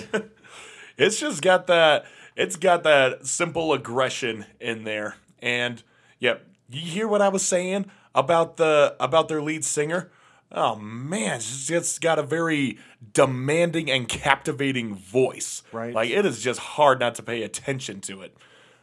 it's 0.97 1.19
just 1.19 1.41
got 1.41 1.67
that 1.67 2.05
it's 2.35 2.55
got 2.55 2.83
that 2.83 3.27
simple 3.27 3.73
aggression 3.73 4.45
in 4.59 4.83
there 4.83 5.15
and 5.39 5.83
yeah 6.19 6.35
you 6.69 6.81
hear 6.81 7.07
what 7.07 7.21
i 7.21 7.29
was 7.29 7.43
saying 7.43 7.85
about 8.15 8.57
the 8.57 8.95
about 8.99 9.27
their 9.27 9.41
lead 9.41 9.63
singer 9.63 10.11
oh 10.51 10.75
man 10.75 11.39
just 11.39 12.01
got 12.01 12.17
a 12.17 12.23
very 12.23 12.77
demanding 13.13 13.89
and 13.89 14.07
captivating 14.07 14.95
voice 14.95 15.61
Right. 15.71 15.93
like 15.93 16.09
it 16.09 16.25
is 16.25 16.41
just 16.41 16.59
hard 16.59 16.99
not 16.99 17.15
to 17.15 17.23
pay 17.23 17.43
attention 17.43 18.01
to 18.01 18.21
it 18.21 18.35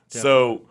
so 0.08 0.62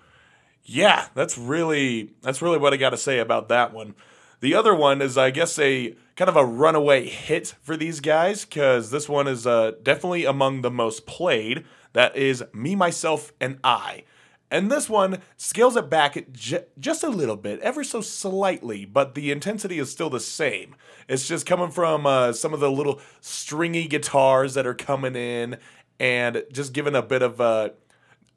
yeah, 0.65 1.07
that's 1.15 1.37
really 1.37 2.11
that's 2.21 2.41
really 2.41 2.59
what 2.59 2.73
I 2.73 2.77
got 2.77 2.91
to 2.91 2.97
say 2.97 3.17
about 3.19 3.49
that 3.49 3.73
one. 3.73 3.95
The 4.41 4.55
other 4.55 4.73
one 4.73 5.01
is, 5.01 5.17
I 5.17 5.31
guess, 5.31 5.59
a 5.59 5.95
kind 6.15 6.29
of 6.29 6.35
a 6.35 6.45
runaway 6.45 7.07
hit 7.07 7.55
for 7.61 7.75
these 7.75 7.99
guys 7.99 8.45
because 8.45 8.91
this 8.91 9.09
one 9.09 9.27
is 9.27 9.45
uh, 9.45 9.73
definitely 9.83 10.25
among 10.25 10.61
the 10.61 10.71
most 10.71 11.05
played. 11.05 11.65
That 11.93 12.15
is 12.15 12.43
"Me, 12.53 12.75
Myself, 12.75 13.33
and 13.41 13.59
I," 13.63 14.03
And 14.51 14.71
this 14.71 14.89
one 14.89 15.21
scales 15.37 15.75
it 15.75 15.89
back 15.89 16.31
j- 16.31 16.65
just 16.79 17.03
a 17.03 17.09
little 17.09 17.35
bit, 17.35 17.59
ever 17.59 17.83
so 17.83 18.01
slightly, 18.01 18.83
but 18.83 19.13
the 19.13 19.31
intensity 19.31 19.77
is 19.77 19.91
still 19.91 20.09
the 20.09 20.19
same. 20.19 20.75
It's 21.07 21.27
just 21.27 21.45
coming 21.45 21.69
from 21.69 22.05
uh, 22.05 22.33
some 22.33 22.53
of 22.53 22.59
the 22.59 22.71
little 22.71 22.99
stringy 23.21 23.87
guitars 23.87 24.55
that 24.55 24.65
are 24.65 24.73
coming 24.73 25.15
in 25.15 25.57
and 25.99 26.43
just 26.51 26.73
giving 26.73 26.95
a 26.95 27.03
bit 27.03 27.21
of 27.21 27.39
a, 27.39 27.73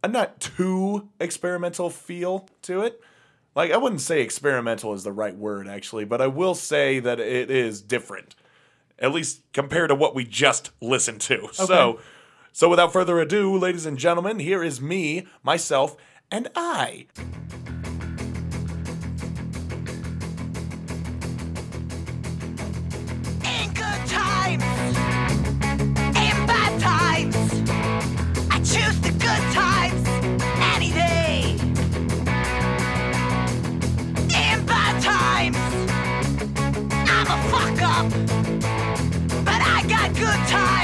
a 0.04 0.08
not 0.08 0.40
too 0.40 1.08
experimental 1.18 1.88
feel 1.88 2.46
to 2.62 2.82
it. 2.82 3.00
Like, 3.54 3.70
I 3.70 3.76
wouldn't 3.76 4.00
say 4.00 4.22
experimental 4.22 4.94
is 4.94 5.04
the 5.04 5.12
right 5.12 5.36
word, 5.36 5.68
actually, 5.68 6.04
but 6.04 6.20
I 6.22 6.26
will 6.26 6.54
say 6.54 7.00
that 7.00 7.20
it 7.20 7.50
is 7.50 7.82
different, 7.82 8.34
at 8.98 9.12
least 9.12 9.42
compared 9.52 9.90
to 9.90 9.94
what 9.94 10.14
we 10.14 10.24
just 10.24 10.70
listened 10.80 11.20
to. 11.22 11.48
So, 11.52 12.00
so 12.52 12.68
without 12.68 12.92
further 12.92 13.20
ado, 13.20 13.56
ladies 13.58 13.84
and 13.84 13.98
gentlemen, 13.98 14.38
here 14.38 14.62
is 14.62 14.80
me, 14.80 15.26
myself, 15.42 15.96
and 16.30 16.48
I. 16.56 17.06
I 39.82 39.88
got 39.88 40.14
good 40.14 40.48
times 40.48 40.81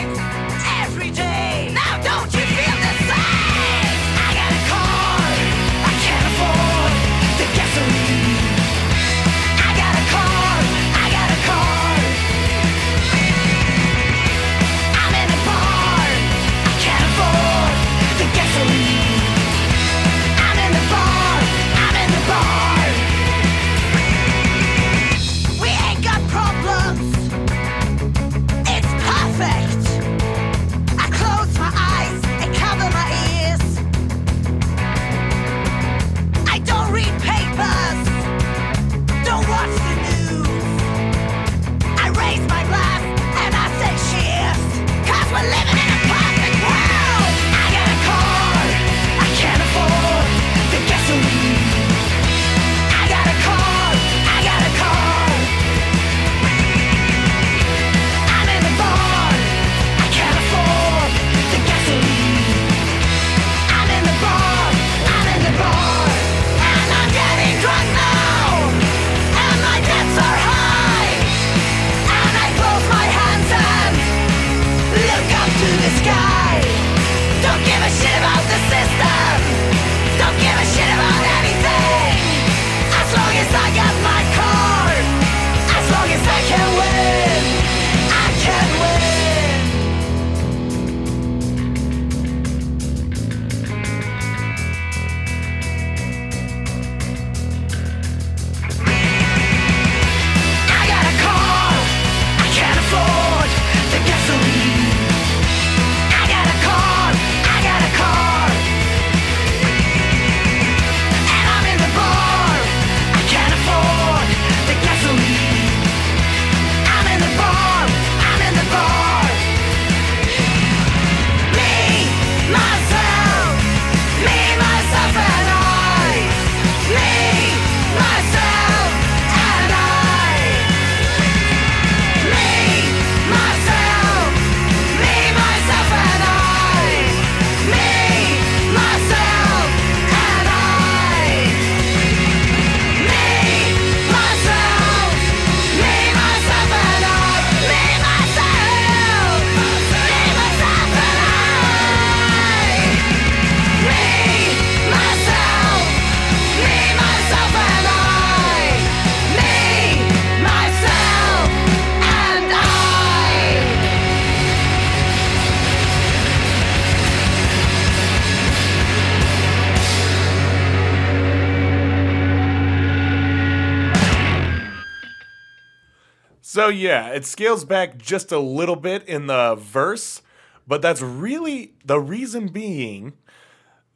So 176.69 176.73
yeah, 176.73 177.09
it 177.15 177.25
scales 177.25 177.65
back 177.65 177.97
just 177.97 178.31
a 178.31 178.39
little 178.39 178.77
bit 178.77 179.03
in 179.09 179.27
the 179.27 179.55
verse, 179.59 180.21
but 180.67 180.83
that's 180.83 181.01
really 181.01 181.73
the 181.83 181.99
reason 181.99 182.49
being 182.49 183.15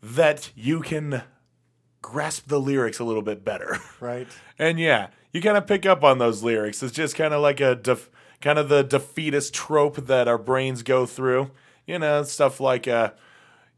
that 0.02 0.50
you 0.56 0.80
can 0.80 1.22
grasp 2.00 2.48
the 2.48 2.58
lyrics 2.58 2.98
a 2.98 3.04
little 3.04 3.20
bit 3.20 3.44
better. 3.44 3.76
Right. 4.00 4.26
And 4.58 4.80
yeah, 4.80 5.08
you 5.32 5.42
kind 5.42 5.58
of 5.58 5.66
pick 5.66 5.84
up 5.84 6.02
on 6.02 6.16
those 6.16 6.42
lyrics. 6.42 6.82
It's 6.82 6.94
just 6.94 7.14
kind 7.14 7.34
of 7.34 7.42
like 7.42 7.60
a 7.60 7.74
def- 7.74 8.08
kind 8.40 8.58
of 8.58 8.70
the 8.70 8.82
defeatist 8.82 9.52
trope 9.52 10.06
that 10.06 10.26
our 10.26 10.38
brains 10.38 10.82
go 10.82 11.04
through. 11.04 11.50
You 11.86 11.98
know, 11.98 12.22
stuff 12.22 12.58
like 12.58 12.88
uh 12.88 13.10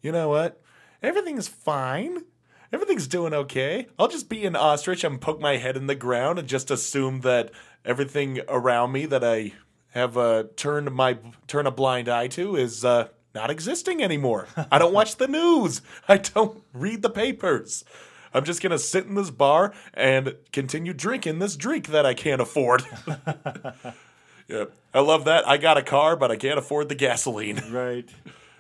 you 0.03 0.13
know 0.13 0.29
what? 0.29 0.63
Everything's 1.03 1.49
fine. 1.49 2.27
Everything's 2.73 3.09
doing 3.09 3.35
okay. 3.35 3.89
I'll 3.99 4.09
just 4.09 4.29
be 4.29 4.47
an 4.47 4.55
ostrich 4.55 5.03
and 5.03 5.21
poke 5.21 5.41
my 5.41 5.57
head 5.57 5.77
in 5.77 5.89
the 5.89 5.95
ground 5.97 6.39
and 6.39 6.47
just 6.47 6.71
assume 6.71 7.23
that 7.23 7.51
everything 7.85 8.41
around 8.49 8.93
me 8.93 9.07
that 9.07 9.23
I 9.25 9.53
have 9.91 10.17
uh, 10.17 10.45
turned 10.57 10.93
my 10.93 11.19
turn 11.47 11.67
a 11.67 11.71
blind 11.71 12.09
eye 12.09 12.29
to 12.29 12.57
is 12.57 12.85
uh, 12.85 13.09
not 13.35 13.51
existing 13.51 14.03
anymore. 14.03 14.49
I 14.71 14.79
don't 14.79 14.93
watch 14.93 15.17
the 15.17 15.29
news. 15.29 15.83
I 16.09 16.17
don't 16.19 16.63
read 16.73 17.03
the 17.03 17.11
papers. 17.11 17.85
I'm 18.33 18.45
just 18.45 18.61
gonna 18.61 18.79
sit 18.79 19.07
in 19.07 19.15
this 19.15 19.31
bar 19.31 19.73
and 19.95 20.35
continue 20.53 20.93
drinking 20.93 21.39
this 21.39 21.57
drink 21.57 21.89
that 21.89 22.05
I 22.05 22.15
can't 22.15 22.41
afford. 22.41 22.83
yeah, 24.49 24.65
I 24.93 25.01
love 25.01 25.25
that. 25.27 25.47
I 25.47 25.57
got 25.57 25.79
a 25.79 25.83
car, 25.83 26.17
but 26.17 26.33
I 26.33 26.37
can't 26.37 26.59
afford 26.59 26.89
the 26.89 26.97
gasoline. 26.97 27.63
Right. 27.71 28.09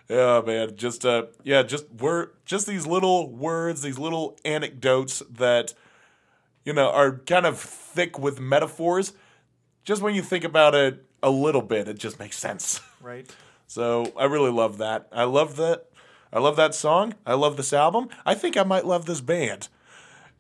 Yeah, 0.08 0.42
man. 0.46 0.76
Just 0.76 1.04
uh 1.06 1.24
yeah, 1.42 1.62
just 1.62 1.86
we're 1.98 2.28
just 2.44 2.66
these 2.66 2.86
little 2.86 3.28
words, 3.30 3.82
these 3.82 3.98
little 3.98 4.38
anecdotes 4.44 5.22
that 5.30 5.72
you 6.64 6.72
know 6.72 6.90
are 6.90 7.18
kind 7.18 7.46
of 7.46 7.58
thick 7.58 8.18
with 8.18 8.40
metaphors. 8.40 9.12
Just 9.84 10.00
when 10.02 10.14
you 10.14 10.22
think 10.22 10.44
about 10.44 10.74
it 10.74 11.04
a 11.22 11.30
little 11.30 11.62
bit, 11.62 11.88
it 11.88 11.98
just 11.98 12.18
makes 12.18 12.38
sense. 12.38 12.80
Right. 13.00 13.28
So 13.66 14.12
I 14.16 14.26
really 14.26 14.50
love 14.52 14.78
that. 14.78 15.08
I 15.10 15.24
love 15.24 15.56
that. 15.56 15.86
I 16.32 16.38
love 16.38 16.54
that 16.56 16.74
song. 16.74 17.14
I 17.26 17.32
love 17.34 17.56
this 17.56 17.72
album. 17.72 18.08
I 18.24 18.34
think 18.34 18.56
I 18.58 18.62
might 18.62 18.84
love 18.84 19.06
this 19.06 19.20
band. 19.22 19.68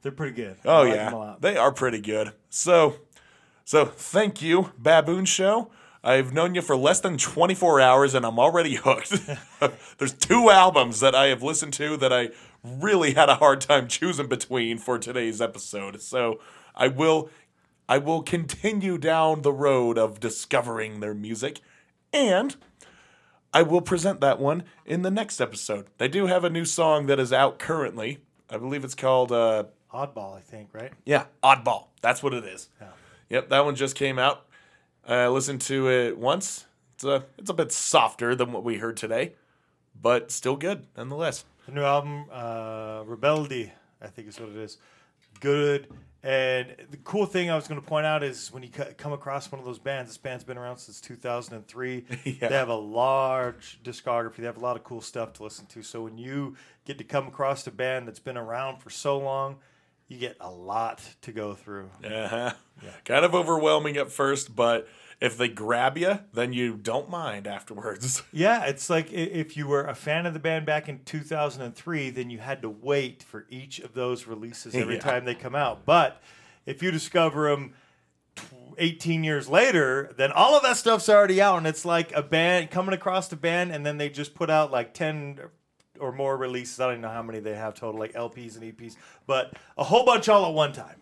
They're 0.02 0.12
pretty 0.12 0.36
good. 0.36 0.56
Oh 0.64 0.82
like 0.82 0.94
yeah, 0.94 1.04
them 1.06 1.14
a 1.14 1.18
lot. 1.18 1.40
they 1.40 1.56
are 1.56 1.72
pretty 1.72 2.00
good. 2.00 2.32
So, 2.50 2.96
so 3.64 3.86
thank 3.86 4.42
you, 4.42 4.72
Baboon 4.78 5.24
Show. 5.24 5.70
I've 6.04 6.34
known 6.34 6.54
you 6.54 6.60
for 6.60 6.76
less 6.76 7.00
than 7.00 7.16
24 7.16 7.80
hours 7.80 8.14
and 8.14 8.26
I'm 8.26 8.38
already 8.38 8.74
hooked. 8.74 9.14
There's 9.98 10.12
two 10.12 10.50
albums 10.50 11.00
that 11.00 11.14
I 11.14 11.28
have 11.28 11.42
listened 11.42 11.72
to 11.74 11.96
that 11.96 12.12
I 12.12 12.28
really 12.64 13.14
had 13.14 13.28
a 13.28 13.36
hard 13.36 13.60
time 13.60 13.86
choosing 13.88 14.26
between 14.26 14.78
for 14.78 14.98
today's 14.98 15.40
episode. 15.40 16.00
So, 16.00 16.40
I 16.74 16.88
will 16.88 17.30
I 17.88 17.98
will 17.98 18.22
continue 18.22 18.96
down 18.98 19.42
the 19.42 19.52
road 19.52 19.98
of 19.98 20.18
discovering 20.18 21.00
their 21.00 21.14
music 21.14 21.60
and 22.12 22.56
I 23.52 23.62
will 23.62 23.82
present 23.82 24.20
that 24.20 24.40
one 24.40 24.64
in 24.84 25.02
the 25.02 25.10
next 25.10 25.40
episode. 25.40 25.86
They 25.98 26.08
do 26.08 26.26
have 26.26 26.42
a 26.44 26.50
new 26.50 26.64
song 26.64 27.06
that 27.06 27.20
is 27.20 27.32
out 27.32 27.58
currently. 27.58 28.18
I 28.50 28.56
believe 28.56 28.84
it's 28.84 28.94
called 28.94 29.30
uh 29.30 29.64
Oddball, 29.92 30.36
I 30.36 30.40
think, 30.40 30.70
right? 30.72 30.92
yeah, 31.04 31.26
Oddball. 31.42 31.86
That's 32.00 32.20
what 32.22 32.34
it 32.34 32.44
is. 32.44 32.68
Yeah. 32.80 32.88
Yep, 33.30 33.48
that 33.50 33.64
one 33.64 33.76
just 33.76 33.94
came 33.94 34.18
out. 34.18 34.44
I 35.06 35.28
listened 35.28 35.60
to 35.62 35.88
it 35.88 36.18
once. 36.18 36.66
It's 36.94 37.04
a 37.04 37.24
it's 37.38 37.50
a 37.50 37.54
bit 37.54 37.70
softer 37.70 38.34
than 38.34 38.50
what 38.52 38.64
we 38.64 38.78
heard 38.78 38.96
today, 38.96 39.34
but 40.00 40.32
still 40.32 40.56
good 40.56 40.86
nonetheless. 40.96 41.44
The 41.66 41.72
new 41.72 41.82
album, 41.82 42.26
uh, 42.30 43.04
Rebeldi, 43.04 43.70
I 44.02 44.06
think 44.08 44.28
is 44.28 44.38
what 44.38 44.50
it 44.50 44.56
is. 44.56 44.78
Good. 45.40 45.88
And 46.22 46.74
the 46.90 46.96
cool 46.98 47.26
thing 47.26 47.50
I 47.50 47.54
was 47.54 47.68
going 47.68 47.80
to 47.80 47.86
point 47.86 48.06
out 48.06 48.22
is 48.22 48.50
when 48.50 48.62
you 48.62 48.70
co- 48.70 48.92
come 48.96 49.12
across 49.12 49.52
one 49.52 49.58
of 49.58 49.66
those 49.66 49.78
bands, 49.78 50.10
this 50.10 50.16
band's 50.16 50.44
been 50.44 50.56
around 50.56 50.78
since 50.78 51.00
2003. 51.00 52.04
Yeah. 52.24 52.48
They 52.48 52.54
have 52.54 52.68
a 52.68 52.74
large 52.74 53.78
discography. 53.82 54.36
They 54.36 54.44
have 54.46 54.56
a 54.56 54.60
lot 54.60 54.76
of 54.76 54.84
cool 54.84 55.02
stuff 55.02 55.34
to 55.34 55.42
listen 55.42 55.66
to. 55.66 55.82
So 55.82 56.02
when 56.02 56.16
you 56.16 56.56
get 56.86 56.96
to 56.98 57.04
come 57.04 57.26
across 57.28 57.66
a 57.66 57.70
band 57.70 58.08
that's 58.08 58.18
been 58.20 58.38
around 58.38 58.78
for 58.78 58.88
so 58.90 59.18
long, 59.18 59.56
you 60.08 60.18
get 60.18 60.36
a 60.40 60.50
lot 60.50 61.02
to 61.22 61.32
go 61.32 61.54
through. 61.54 61.90
Uh-huh. 62.02 62.52
Kind 63.04 63.24
of 63.24 63.34
overwhelming 63.34 63.96
at 63.96 64.10
first, 64.10 64.54
but 64.54 64.88
if 65.20 65.36
they 65.38 65.48
grab 65.48 65.96
you, 65.98 66.18
then 66.32 66.52
you 66.52 66.74
don't 66.76 67.08
mind 67.10 67.46
afterwards. 67.46 68.22
Yeah, 68.32 68.64
it's 68.64 68.90
like 68.90 69.12
if 69.12 69.56
you 69.56 69.66
were 69.68 69.84
a 69.84 69.94
fan 69.94 70.26
of 70.26 70.34
the 70.34 70.40
band 70.40 70.66
back 70.66 70.88
in 70.88 71.00
2003, 71.04 72.10
then 72.10 72.30
you 72.30 72.38
had 72.38 72.62
to 72.62 72.68
wait 72.70 73.22
for 73.22 73.46
each 73.48 73.78
of 73.78 73.94
those 73.94 74.26
releases 74.26 74.74
every 74.74 74.94
Yeah. 74.94 75.00
time 75.00 75.24
they 75.24 75.34
come 75.34 75.54
out. 75.54 75.84
But 75.86 76.20
if 76.66 76.82
you 76.82 76.90
discover 76.90 77.48
them 77.50 77.74
18 78.78 79.22
years 79.22 79.48
later, 79.48 80.12
then 80.16 80.32
all 80.32 80.56
of 80.56 80.62
that 80.64 80.76
stuff's 80.76 81.08
already 81.08 81.40
out, 81.40 81.58
and 81.58 81.66
it's 81.66 81.84
like 81.84 82.12
a 82.12 82.22
band 82.22 82.70
coming 82.70 82.92
across 82.94 83.28
the 83.28 83.36
band, 83.36 83.70
and 83.72 83.86
then 83.86 83.98
they 83.98 84.08
just 84.08 84.34
put 84.34 84.50
out 84.50 84.72
like 84.72 84.92
10 84.94 85.38
or 86.00 86.10
more 86.10 86.36
releases. 86.36 86.80
I 86.80 86.86
don't 86.86 86.94
even 86.94 87.02
know 87.02 87.10
how 87.10 87.22
many 87.22 87.38
they 87.38 87.54
have 87.54 87.74
total, 87.74 88.00
like 88.00 88.14
LPs 88.14 88.56
and 88.60 88.64
EPs, 88.76 88.96
but 89.28 89.52
a 89.78 89.84
whole 89.84 90.04
bunch 90.04 90.28
all 90.28 90.44
at 90.46 90.52
one 90.52 90.72
time. 90.72 90.96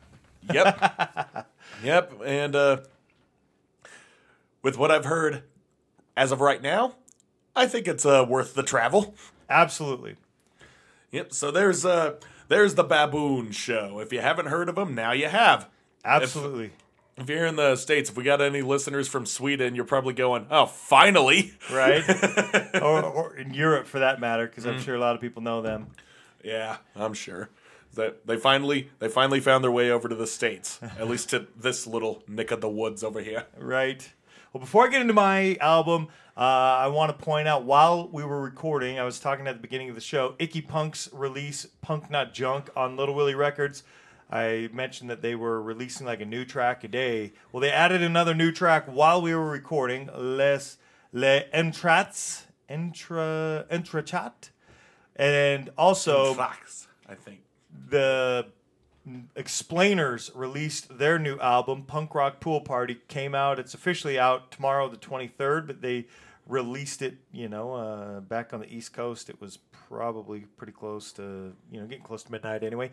Yep. 0.53 1.47
yep. 1.83 2.13
And 2.27 2.55
uh, 2.55 2.79
with 4.63 4.77
what 4.79 4.91
I've 4.91 5.05
heard 5.05 5.43
as 6.17 6.33
of 6.33 6.41
right 6.41 6.61
now, 6.63 6.95
I 7.55 7.67
think 7.67 7.87
it's 7.89 8.07
uh, 8.07 8.25
worth 8.29 8.55
the 8.55 8.63
travel. 8.63 9.15
Absolutely. 9.49 10.17
Yep. 11.11 11.33
So 11.35 11.51
there's 11.51 11.85
uh 11.85 12.15
there's 12.49 12.75
the 12.75 12.85
Baboon 12.85 13.51
Show. 13.53 13.99
If 14.01 14.13
you 14.13 14.21
haven't 14.21 14.47
heard 14.47 14.69
of 14.69 14.75
them, 14.77 14.95
now 14.95 15.13
you 15.13 15.29
have. 15.29 15.69
Absolutely. 16.05 16.71
If 17.19 17.29
you're 17.29 17.45
in 17.45 17.57
the 17.57 17.77
states, 17.77 18.09
if 18.09 18.17
we 18.17 18.25
got 18.25 18.41
any 18.41 18.63
listeners 18.63 19.07
from 19.09 19.27
Sweden, 19.27 19.75
you're 19.75 19.85
probably 19.85 20.15
going, 20.15 20.47
"Oh, 20.51 20.65
finally!" 20.65 21.53
right? 21.71 22.03
or, 22.83 23.03
or 23.05 23.37
in 23.37 23.53
Europe, 23.53 23.87
for 23.87 23.99
that 23.99 24.19
matter, 24.21 24.47
because 24.47 24.65
Mm. 24.65 24.75
I'm 24.75 24.81
sure 24.81 24.95
a 24.95 24.99
lot 24.99 25.15
of 25.15 25.21
people 25.21 25.43
know 25.43 25.61
them. 25.61 25.89
Yeah, 26.43 26.79
I'm 26.97 27.13
sure 27.13 27.51
that 27.95 28.27
they 28.27 28.39
finally 28.39 28.89
they 28.99 29.09
finally 29.09 29.41
found 29.41 29.63
their 29.63 29.71
way 29.71 29.91
over 29.91 30.09
to 30.09 30.15
the 30.15 30.27
states, 30.27 30.81
at 30.99 31.07
least 31.09 31.29
to 31.31 31.47
this 31.55 31.87
little 31.87 32.23
nick 32.27 32.51
of 32.51 32.63
the 32.63 32.71
woods 32.71 33.05
over 33.05 33.21
here. 33.21 33.45
Right. 33.59 34.11
Well, 34.53 34.61
before 34.61 34.87
I 34.87 34.91
get 34.91 35.01
into 35.01 35.15
my 35.15 35.57
album, 35.63 36.09
uh, 36.37 36.41
I 36.41 36.89
want 36.89 37.17
to 37.17 37.25
point 37.25 37.49
out 37.49 37.65
while 37.65 38.11
we 38.13 38.23
were 38.23 38.39
recording, 38.43 38.99
I 38.99 39.03
was 39.03 39.19
talking 39.19 39.47
at 39.47 39.55
the 39.55 39.63
beginning 39.63 39.89
of 39.89 39.95
the 39.95 40.03
show, 40.03 40.35
Icky 40.39 40.61
Punk's 40.61 41.09
release, 41.11 41.67
Punk 41.81 42.11
Not 42.11 42.35
Junk, 42.35 42.69
on 42.77 42.95
Little 42.95 43.15
Willie 43.15 43.35
Records. 43.35 43.83
I 44.31 44.69
mentioned 44.71 45.09
that 45.09 45.23
they 45.23 45.35
were 45.35 45.63
releasing 45.63 46.07
like 46.07 46.21
a 46.21 46.27
new 46.27 46.45
track 46.45 46.85
a 46.85 46.89
day. 46.89 47.33
Well, 47.51 47.63
they 47.63 47.71
added 47.71 48.03
another 48.03 48.35
new 48.35 48.53
track 48.53 48.85
while 48.85 49.23
we 49.23 49.35
were 49.35 49.49
recording, 49.49 50.11
Les 50.15 50.77
Les 51.15 51.47
Entrats, 51.55 52.43
Entra 52.69 53.67
Entrachat, 53.69 54.51
and 55.17 55.71
also 55.79 56.35
Fox, 56.35 56.89
I 57.09 57.15
think. 57.15 57.41
the 57.89 58.49
Explainers 59.35 60.31
released 60.35 60.99
their 60.99 61.19
new 61.19 61.39
album, 61.39 61.83
Punk 61.83 62.15
Rock 62.15 62.41
Pool 62.41 62.61
Party, 62.61 62.99
came 63.09 63.35
out. 63.35 63.59
It's 63.59 63.75
officially 63.75 64.19
out 64.19 64.53
tomorrow, 64.53 64.89
the 64.89 64.97
23rd, 64.97 65.67
but 65.67 65.83
they 65.83 66.07
released 66.47 67.03
it, 67.03 67.17
you 67.33 67.49
know, 67.49 67.75
uh, 67.75 68.21
back 68.21 68.53
on 68.53 68.61
the 68.61 68.73
East 68.73 68.93
Coast. 68.93 69.29
It 69.29 69.41
was 69.41 69.59
probably 69.89 70.41
pretty 70.57 70.73
close 70.73 71.13
to, 71.13 71.53
you 71.71 71.81
know, 71.81 71.87
getting 71.87 72.05
close 72.05 72.23
to 72.23 72.33
midnight 72.33 72.63
anyway. 72.63 72.91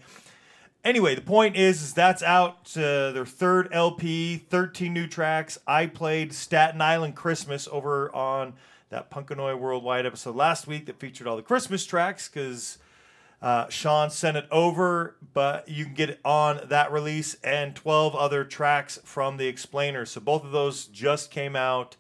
Anyway, 0.84 1.14
the 1.14 1.22
point 1.22 1.56
is, 1.56 1.82
is 1.82 1.94
that's 1.94 2.24
out. 2.24 2.76
Uh, 2.76 3.12
their 3.12 3.26
third 3.26 3.68
LP, 3.72 4.38
13 4.38 4.94
new 4.94 5.08
tracks. 5.08 5.58
I 5.68 5.88
played 5.88 6.34
Staten 6.34 6.82
Island 6.82 7.16
Christmas 7.16 7.68
over 7.72 8.14
on 8.16 8.54
that 8.90 9.12
Punkanoid 9.12 9.60
Worldwide 9.60 10.06
episode 10.06 10.36
last 10.36 10.68
week 10.68 10.86
that 10.86 10.98
featured 10.98 11.28
all 11.28 11.36
the 11.36 11.44
Christmas 11.44 11.86
tracks 11.86 12.30
because 12.30 12.78
uh, 13.42 13.70
Sean 13.70 14.10
sent 14.10 14.36
it 14.36 14.48
over, 14.52 15.16
but 15.34 15.70
you 15.70 15.86
can 15.86 15.94
get 15.94 16.10
it 16.10 16.20
on 16.26 16.62
that 16.68 16.92
release 16.92 17.36
and 17.44 17.76
12 17.76 18.16
other 18.16 18.44
tracks 18.44 19.00
from 19.04 19.38
the 19.38 19.48
Explainer. 19.48 20.06
So 20.06 20.20
both 20.20 20.44
of 20.44 20.52
those 20.52 20.86
just 20.88 21.32
came 21.32 21.56
out 21.56 21.96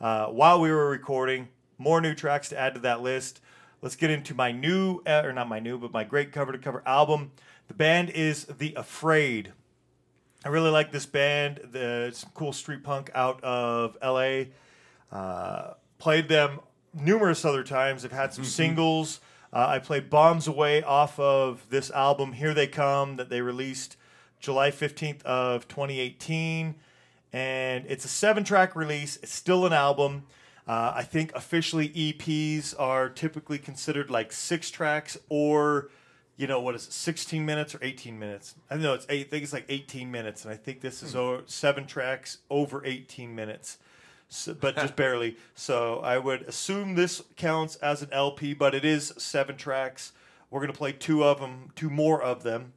uh, 0.00 0.26
while 0.26 0.60
we 0.60 0.70
were 0.70 0.88
recording. 0.88 1.48
More 1.78 2.00
new 2.00 2.14
tracks 2.14 2.48
to 2.50 2.58
add 2.58 2.74
to 2.74 2.80
that 2.80 3.02
list. 3.02 3.40
Let's 3.82 3.96
get 3.96 4.10
into 4.10 4.34
my 4.34 4.52
new, 4.52 5.02
uh, 5.06 5.22
or 5.24 5.32
not 5.32 5.48
my 5.48 5.58
new, 5.58 5.76
but 5.78 5.92
my 5.92 6.04
great 6.04 6.32
cover 6.32 6.52
to 6.52 6.58
cover 6.58 6.82
album. 6.86 7.32
The 7.68 7.74
band 7.74 8.10
is 8.10 8.44
The 8.44 8.74
Afraid. 8.74 9.52
I 10.44 10.48
really 10.48 10.70
like 10.70 10.92
this 10.92 11.06
band. 11.06 11.60
The 11.72 12.12
some 12.14 12.30
cool 12.32 12.52
street 12.52 12.84
punk 12.84 13.10
out 13.14 13.42
of 13.42 13.98
LA. 14.02 14.44
Uh, 15.10 15.74
played 15.98 16.28
them 16.28 16.60
numerous 16.94 17.44
other 17.44 17.64
times. 17.64 18.04
I've 18.04 18.12
had 18.12 18.32
some 18.32 18.44
singles. 18.44 19.20
Uh, 19.52 19.66
I 19.68 19.78
played 19.78 20.10
Bombs 20.10 20.46
Away 20.46 20.82
off 20.82 21.18
of 21.18 21.66
this 21.70 21.90
album, 21.90 22.32
Here 22.32 22.52
They 22.54 22.66
Come, 22.66 23.16
that 23.16 23.30
they 23.30 23.40
released 23.40 23.96
July 24.40 24.70
15th 24.70 25.22
of 25.22 25.68
2018. 25.68 26.74
And 27.32 27.84
it's 27.88 28.04
a 28.04 28.08
seven 28.08 28.44
track 28.44 28.74
release. 28.76 29.16
It's 29.22 29.32
still 29.32 29.66
an 29.66 29.72
album. 29.72 30.24
Uh, 30.66 30.92
I 30.96 31.02
think 31.02 31.34
officially 31.34 31.90
EPs 31.90 32.74
are 32.78 33.08
typically 33.08 33.58
considered 33.58 34.10
like 34.10 34.32
six 34.32 34.70
tracks 34.70 35.16
or, 35.28 35.90
you 36.36 36.46
know, 36.46 36.60
what 36.60 36.74
is 36.74 36.86
it, 36.86 36.92
16 36.92 37.44
minutes 37.46 37.74
or 37.74 37.78
18 37.82 38.18
minutes? 38.18 38.56
I 38.68 38.76
know 38.76 38.94
it's 38.94 39.06
eight, 39.08 39.26
I 39.26 39.30
think 39.30 39.44
it's 39.44 39.52
like 39.52 39.66
18 39.68 40.10
minutes. 40.10 40.44
And 40.44 40.52
I 40.52 40.56
think 40.56 40.80
this 40.80 41.02
is 41.02 41.14
o- 41.14 41.42
seven 41.46 41.86
tracks 41.86 42.38
over 42.50 42.84
18 42.84 43.34
minutes 43.34 43.78
so, 44.28 44.54
but 44.54 44.76
just 44.76 44.96
barely. 44.96 45.36
So 45.54 46.00
I 46.00 46.18
would 46.18 46.42
assume 46.42 46.94
this 46.94 47.22
counts 47.36 47.76
as 47.76 48.02
an 48.02 48.08
LP, 48.12 48.54
but 48.54 48.74
it 48.74 48.84
is 48.84 49.12
seven 49.18 49.56
tracks. 49.56 50.12
We're 50.50 50.60
gonna 50.60 50.72
play 50.72 50.92
two 50.92 51.24
of 51.24 51.40
them, 51.40 51.70
two 51.74 51.90
more 51.90 52.22
of 52.22 52.42
them. 52.42 52.72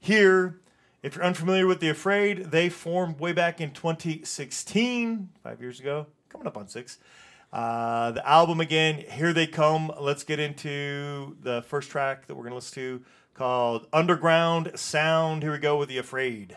Here, 0.00 0.60
if 1.02 1.16
you're 1.16 1.24
unfamiliar 1.24 1.66
with 1.66 1.80
The 1.80 1.88
Afraid, 1.88 2.50
they 2.50 2.68
formed 2.68 3.18
way 3.18 3.32
back 3.32 3.60
in 3.60 3.70
2016, 3.70 5.30
five 5.42 5.60
years 5.60 5.80
ago, 5.80 6.06
coming 6.28 6.46
up 6.46 6.56
on 6.56 6.68
six. 6.68 6.98
Uh, 7.52 8.10
the 8.10 8.28
album 8.28 8.60
again, 8.60 8.96
here 8.96 9.32
they 9.32 9.46
come. 9.46 9.92
Let's 9.98 10.24
get 10.24 10.40
into 10.40 11.36
the 11.40 11.62
first 11.62 11.90
track 11.90 12.26
that 12.26 12.34
we're 12.34 12.44
gonna 12.44 12.56
listen 12.56 12.74
to 12.74 13.04
called 13.34 13.86
Underground 13.92 14.72
Sound. 14.76 15.42
Here 15.42 15.52
we 15.52 15.58
go 15.58 15.76
with 15.76 15.88
The 15.88 15.98
Afraid. 15.98 16.56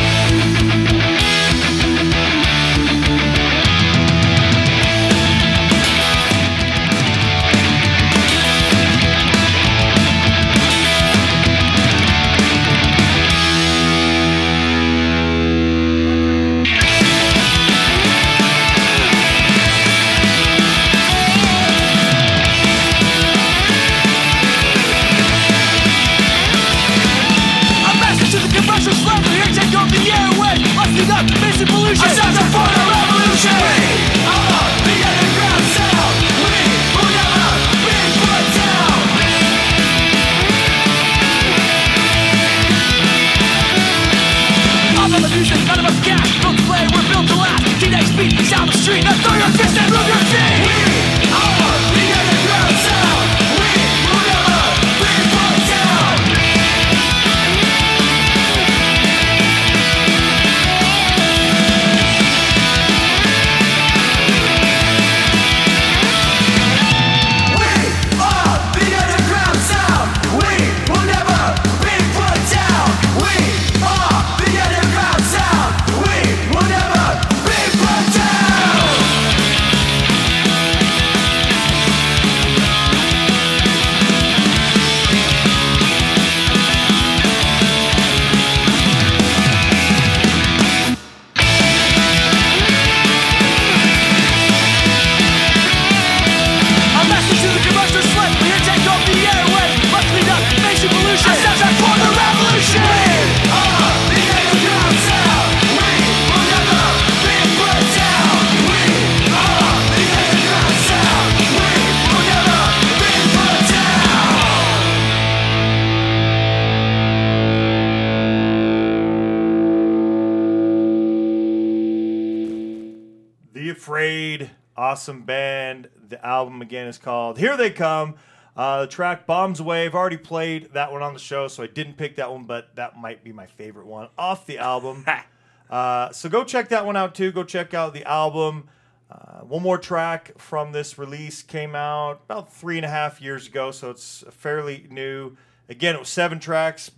awesome 125.01 125.23
band. 125.23 125.89
The 126.09 126.23
album 126.23 126.61
again 126.61 126.85
is 126.85 126.99
called 126.99 127.39
Here 127.39 127.57
They 127.57 127.71
Come. 127.71 128.13
Uh, 128.55 128.81
the 128.81 128.87
track 128.87 129.25
Bombs 129.25 129.59
Away. 129.59 129.87
I've 129.87 129.95
already 129.95 130.17
played 130.17 130.73
that 130.73 130.91
one 130.91 131.01
on 131.01 131.13
the 131.13 131.19
show, 131.19 131.47
so 131.47 131.63
I 131.63 131.65
didn't 131.65 131.97
pick 131.97 132.17
that 132.17 132.31
one, 132.31 132.43
but 132.43 132.75
that 132.75 132.97
might 132.97 133.23
be 133.23 133.33
my 133.33 133.47
favorite 133.47 133.87
one 133.87 134.09
off 134.15 134.45
the 134.45 134.59
album. 134.59 135.03
uh, 135.71 136.11
so 136.11 136.29
go 136.29 136.43
check 136.43 136.69
that 136.69 136.85
one 136.85 136.95
out 136.95 137.15
too. 137.15 137.31
Go 137.31 137.43
check 137.43 137.73
out 137.73 137.95
the 137.95 138.07
album. 138.07 138.69
Uh, 139.09 139.39
one 139.39 139.63
more 139.63 139.79
track 139.79 140.37
from 140.37 140.71
this 140.71 140.99
release 140.99 141.41
came 141.41 141.73
out 141.73 142.21
about 142.25 142.53
three 142.53 142.77
and 142.77 142.85
a 142.85 142.89
half 142.89 143.19
years 143.19 143.47
ago, 143.47 143.71
so 143.71 143.89
it's 143.89 144.23
fairly 144.29 144.85
new. 144.91 145.35
Again, 145.67 145.95
it 145.95 145.99
was 145.99 146.09
seven 146.09 146.39
tracks. 146.39 146.91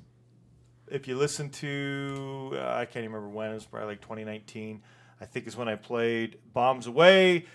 If 0.92 1.08
you 1.08 1.16
listen 1.16 1.50
to, 1.52 2.52
uh, 2.56 2.74
I 2.74 2.84
can't 2.84 3.06
even 3.06 3.14
remember 3.14 3.34
when, 3.34 3.52
it 3.52 3.54
was 3.54 3.66
probably 3.66 3.92
like 3.92 4.02
2019. 4.02 4.82
I 5.24 5.26
think 5.26 5.48
is 5.48 5.56
when 5.56 5.70
I 5.70 5.76
played 5.76 6.38
Bombs 6.54 6.86
Away. 6.86 7.46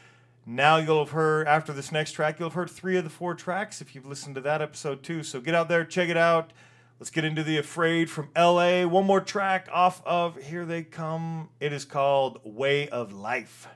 Now 0.50 0.78
you'll 0.78 1.00
have 1.04 1.10
heard, 1.10 1.46
after 1.46 1.74
this 1.74 1.92
next 1.92 2.12
track, 2.12 2.38
you'll 2.38 2.48
have 2.48 2.54
heard 2.54 2.70
three 2.70 2.96
of 2.96 3.04
the 3.04 3.10
four 3.10 3.34
tracks 3.34 3.82
if 3.82 3.94
you've 3.94 4.06
listened 4.06 4.34
to 4.36 4.40
that 4.40 4.62
episode 4.62 5.02
too. 5.02 5.22
So 5.22 5.42
get 5.42 5.54
out 5.54 5.68
there, 5.68 5.84
check 5.84 6.08
it 6.08 6.16
out. 6.16 6.54
Let's 6.98 7.10
get 7.10 7.26
into 7.26 7.42
The 7.42 7.58
Afraid 7.58 8.08
from 8.08 8.30
LA. 8.34 8.86
One 8.86 9.04
more 9.04 9.20
track 9.20 9.68
off 9.70 10.00
of 10.06 10.42
Here 10.42 10.64
They 10.64 10.84
Come. 10.84 11.50
It 11.60 11.74
is 11.74 11.84
called 11.84 12.40
Way 12.44 12.88
of 12.88 13.12
Life. 13.12 13.68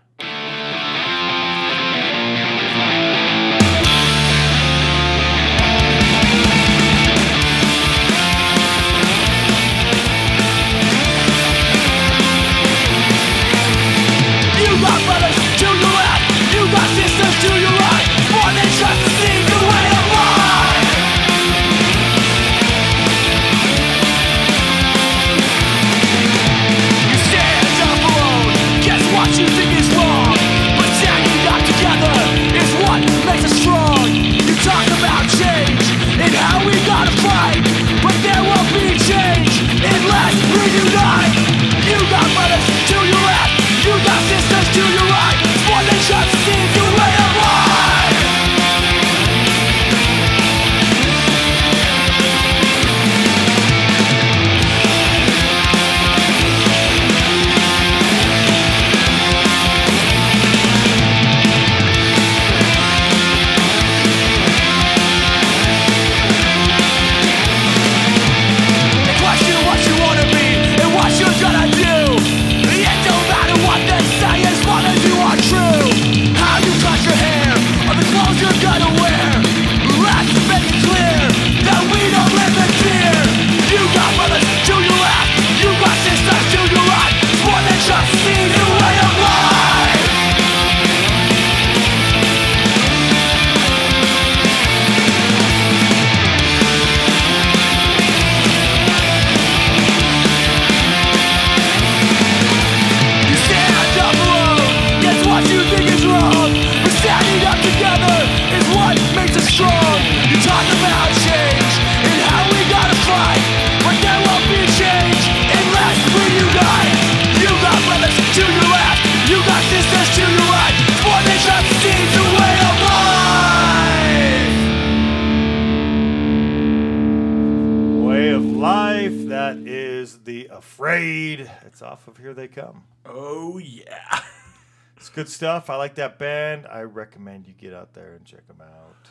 Stuff. 135.63 135.75
I 135.75 135.79
like 135.79 135.95
that 135.97 136.19
band. 136.19 136.67
I 136.67 136.83
recommend 136.83 137.47
you 137.47 137.55
get 137.55 137.73
out 137.73 137.95
there 137.95 138.15
and 138.15 138.25
check 138.25 138.47
them 138.49 138.61
out. 138.61 139.09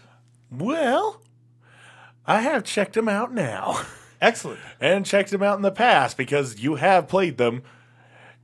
Well, 0.51 1.21
I 2.25 2.41
have 2.41 2.63
checked 2.63 2.93
them 2.93 3.07
out 3.07 3.33
now. 3.33 3.81
Excellent. 4.21 4.59
and 4.79 5.03
checked 5.03 5.31
them 5.31 5.41
out 5.41 5.55
in 5.55 5.63
the 5.63 5.71
past 5.71 6.15
because 6.15 6.61
you 6.61 6.75
have 6.75 7.07
played 7.07 7.37
them 7.37 7.63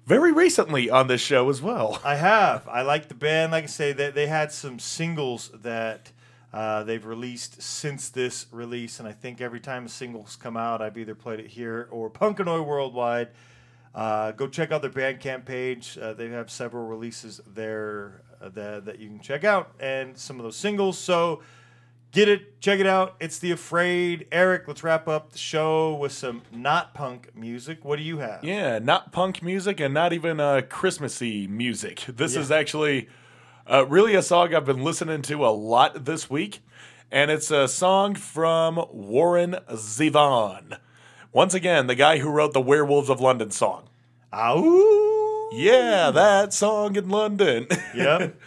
very 0.08 0.32
recently 0.32 0.90
on 0.90 1.08
this 1.08 1.22
show 1.22 1.50
as 1.50 1.62
well. 1.62 2.02
I 2.04 2.16
have. 2.16 2.68
I 2.68 2.82
like 2.82 3.10
the 3.10 3.14
band. 3.14 3.52
Like 3.52 3.66
I 3.66 3.68
say, 3.68 3.92
they, 3.94 4.10
they 4.10 4.26
had 4.26 4.52
some 4.52 4.80
singles 4.80 5.52
that 5.54 6.12
uh, 6.52 6.84
they've 6.84 7.06
released 7.06 7.62
since 7.62 8.10
this 8.10 8.48
release, 8.52 9.00
and 9.00 9.08
I 9.08 9.12
think 9.12 9.40
every 9.40 9.60
time 9.60 9.86
a 9.86 9.90
singles 9.90 10.36
come 10.36 10.58
out, 10.58 10.82
I've 10.82 10.98
either 10.98 11.14
played 11.14 11.40
it 11.42 11.48
here 11.48 11.88
or 11.92 12.10
Punkanoid 12.10 12.66
Worldwide. 12.66 13.28
Uh, 13.98 14.32
go 14.32 14.48
check 14.48 14.72
out 14.72 14.82
their 14.84 14.91
Bandcamp 14.91 15.44
page. 15.45 15.98
Uh, 15.99 16.14
they 16.14 16.30
have 16.30 16.52
several 16.52 16.86
releases 16.88 17.41
there 17.48 18.22
uh, 18.40 18.48
that, 18.49 18.86
that 18.86 18.99
you 18.99 19.07
can 19.07 19.19
check 19.19 19.44
out, 19.44 19.72
and 19.80 20.15
some 20.15 20.38
of 20.40 20.44
those 20.44 20.56
singles. 20.56 20.98
So 20.98 21.41
Get 22.14 22.30
it, 22.30 22.61
check 22.61 22.80
it 22.80 22.88
out. 22.88 23.15
It's 23.19 23.38
The 23.38 23.52
Afraid. 23.52 24.28
Eric, 24.32 24.64
let's 24.68 24.82
wrap 24.82 25.10
up 25.10 25.34
the 25.34 25.38
show 25.38 25.94
with 25.94 26.14
some 26.14 26.41
not 26.53 26.94
punk 26.94 27.36
music. 27.36 27.84
What 27.84 27.98
do 27.98 28.03
you 28.03 28.19
have? 28.19 28.45
Yeah, 28.45 28.80
not 28.80 29.11
punk 29.11 29.44
music 29.44 29.82
and 29.82 29.94
not 29.94 30.14
even 30.14 30.40
uh, 30.40 30.61
Christmassy 30.69 31.48
music. 31.48 32.06
This 32.07 32.36
Yeah. 32.36 32.41
is 32.41 32.49
actually 32.49 33.10
uh, 33.69 33.86
really 33.88 34.15
a 34.15 34.22
song 34.22 34.56
I've 34.56 34.65
been 34.65 34.84
listening 34.86 35.22
to 35.24 35.45
a 35.45 35.49
lot 35.52 36.06
this 36.06 36.30
week, 36.30 36.61
and 37.11 37.30
it's 37.30 37.52
a 37.52 37.68
song 37.68 38.15
from 38.15 38.84
Warren 38.90 39.57
Zevon. 39.69 40.80
Once 41.34 41.53
again, 41.53 41.88
the 41.88 41.94
guy 41.95 42.19
who 42.19 42.30
wrote 42.30 42.53
the 42.53 42.61
Werewolves 42.61 43.10
of 43.10 43.19
London 43.19 43.52
song. 43.52 43.87
Ow! 44.38 45.50
Yeah, 45.52 46.12
that 46.12 46.54
song 46.54 46.96
in 46.96 47.10
London. 47.10 47.68
Yep. 47.96 48.40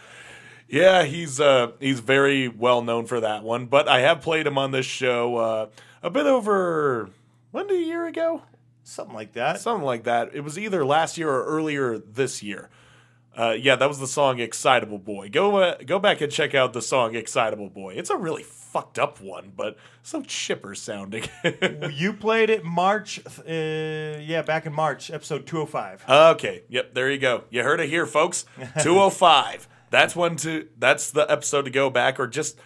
Yeah, 0.68 1.02
he's 1.02 1.40
uh 1.40 1.72
he's 1.80 1.98
very 1.98 2.46
well 2.46 2.80
known 2.82 3.06
for 3.06 3.18
that 3.20 3.42
one. 3.42 3.66
But 3.66 3.88
I 3.88 4.00
have 4.00 4.20
played 4.20 4.46
him 4.46 4.56
on 4.56 4.70
this 4.70 4.86
show 4.86 5.36
uh, 5.36 5.66
a 6.00 6.10
bit 6.10 6.26
over 6.26 7.10
when 7.50 7.66
did 7.66 7.80
a 7.80 7.84
year 7.84 8.06
ago, 8.06 8.42
Something 8.84 9.16
like 9.16 9.32
that. 9.32 9.60
something 9.60 9.84
like 9.84 10.04
that. 10.04 10.30
It 10.32 10.42
was 10.42 10.56
either 10.56 10.84
last 10.84 11.18
year 11.18 11.28
or 11.28 11.44
earlier 11.44 11.98
this 11.98 12.40
year. 12.40 12.68
Uh, 13.36 13.56
yeah, 13.58 13.74
that 13.74 13.88
was 13.88 13.98
the 13.98 14.06
song 14.06 14.38
"Excitable 14.38 14.98
Boy." 14.98 15.28
Go 15.28 15.56
uh, 15.56 15.74
go 15.84 15.98
back 15.98 16.20
and 16.20 16.30
check 16.30 16.54
out 16.54 16.72
the 16.72 16.82
song 16.82 17.16
"Excitable 17.16 17.68
Boy." 17.70 17.94
It's 17.94 18.10
a 18.10 18.16
really 18.16 18.44
fucked 18.70 18.98
up 18.98 19.20
one, 19.20 19.52
but 19.56 19.76
so 20.02 20.22
chipper 20.22 20.74
sounding. 20.74 21.24
you 21.92 22.12
played 22.12 22.50
it 22.50 22.64
March, 22.64 23.20
uh, 23.26 23.42
yeah, 23.46 24.42
back 24.46 24.66
in 24.66 24.72
March, 24.72 25.10
episode 25.10 25.46
205. 25.46 26.04
Okay. 26.08 26.62
Yep. 26.68 26.94
There 26.94 27.10
you 27.10 27.18
go. 27.18 27.44
You 27.50 27.62
heard 27.62 27.80
it 27.80 27.88
here, 27.88 28.06
folks. 28.06 28.44
205. 28.82 29.68
That's 29.90 30.14
one 30.14 30.36
to. 30.36 30.68
That's 30.78 31.10
the 31.10 31.30
episode 31.30 31.62
to 31.62 31.70
go 31.70 31.90
back, 31.90 32.20
or 32.20 32.26
just. 32.26 32.58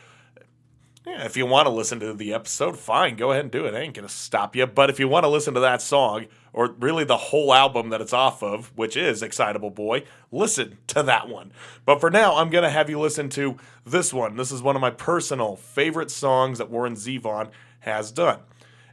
Yeah, 1.07 1.27
if 1.27 1.37
you 1.37 1.45
want 1.45 1.67
to 1.67 1.71
listen 1.71 2.01
to 2.01 2.15
the 2.15 2.33
episode, 2.33 2.79
fine, 2.79 3.17
go 3.17 3.31
ahead 3.31 3.45
and 3.45 3.51
do 3.51 3.67
it. 3.67 3.75
I 3.75 3.81
ain't 3.81 3.93
gonna 3.93 4.09
stop 4.09 4.57
you. 4.57 4.67
But 4.67 4.89
if 4.89 4.99
you 4.99 5.07
want 5.07 5.25
to 5.25 5.29
listen 5.29 5.53
to 5.53 5.61
that 5.61 5.83
song, 5.83 6.27
or 6.55 6.69
really 6.79 7.05
the 7.05 7.19
whole 7.19 7.53
album 7.53 7.91
that 7.91 8.01
it's 8.01 8.15
off 8.15 8.43
of, 8.43 8.73
which 8.75 8.97
is 8.97 9.23
Excitable 9.23 9.69
Boy, 9.69 10.05
listen 10.33 10.79
to 10.87 11.03
that 11.03 11.29
one. 11.29 11.53
But 11.85 12.01
for 12.01 12.11
now, 12.11 12.37
I'm 12.37 12.49
gonna 12.49 12.71
have 12.71 12.89
you 12.89 12.99
listen 12.99 13.29
to 13.31 13.59
this 13.85 14.15
one. 14.15 14.37
This 14.37 14.51
is 14.51 14.63
one 14.63 14.77
of 14.77 14.81
my 14.81 14.89
personal 14.89 15.57
favorite 15.57 16.11
songs 16.11 16.57
that 16.57 16.71
Warren 16.71 16.95
Zevon 16.95 17.51
has 17.81 18.11
done, 18.11 18.39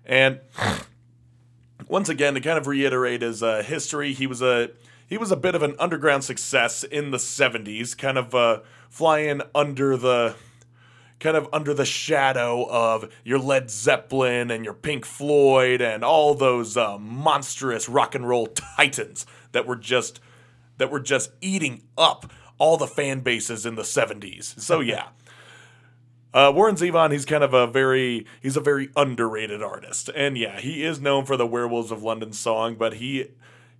and 0.06 0.42
once 1.88 2.10
again, 2.10 2.34
to 2.34 2.42
kind 2.42 2.58
of 2.58 2.68
reiterate 2.68 3.22
his 3.22 3.42
uh, 3.42 3.64
history, 3.64 4.12
he 4.12 4.28
was 4.28 4.42
a 4.42 4.72
he 5.08 5.18
was 5.18 5.32
a 5.32 5.38
bit 5.38 5.56
of 5.56 5.64
an 5.64 5.76
underground 5.80 6.26
success 6.26 6.84
in 6.84 7.12
the 7.12 7.18
'70s, 7.20 7.98
kind 7.98 8.18
of 8.18 8.36
uh, 8.36 8.60
flying 8.90 9.42
under 9.56 9.96
the 9.96 10.36
kind 11.22 11.38
of 11.38 11.48
under 11.54 11.74
the 11.74 11.86
shadow 11.86 12.68
of 12.70 13.10
your 13.24 13.40
Led 13.40 13.72
Zeppelin 13.72 14.52
and 14.52 14.66
your 14.66 14.74
Pink 14.74 15.06
Floyd 15.06 15.82
and 15.82 16.04
all 16.04 16.34
those 16.36 16.76
uh, 16.76 16.98
monstrous 16.98 17.88
rock 17.88 18.14
and 18.16 18.28
roll 18.28 18.48
titans 18.48 19.26
that 19.54 19.66
were 19.66 19.78
just 19.78 20.20
that 20.78 20.92
were 20.92 21.00
just 21.00 21.32
eating 21.40 21.84
up 21.98 22.30
all 22.58 22.76
the 22.76 22.88
fan 22.88 23.22
bases 23.22 23.66
in 23.66 23.76
the 23.76 23.84
'70s. 23.84 24.60
So 24.60 24.80
yeah. 24.82 25.08
Uh, 26.34 26.50
Warren 26.56 26.76
Zevon, 26.76 27.12
he's 27.12 27.26
kind 27.26 27.44
of 27.44 27.54
a 27.54 27.68
very 27.68 28.26
he's 28.42 28.56
a 28.56 28.62
very 28.62 28.90
underrated 28.96 29.62
artist, 29.62 30.10
and 30.16 30.38
yeah, 30.38 30.60
he 30.62 30.84
is 30.84 31.02
known 31.02 31.26
for 31.26 31.36
the 31.36 31.46
Werewolves 31.46 31.92
of 31.92 32.04
London 32.04 32.32
song, 32.32 32.76
but 32.76 32.94
he, 32.96 33.28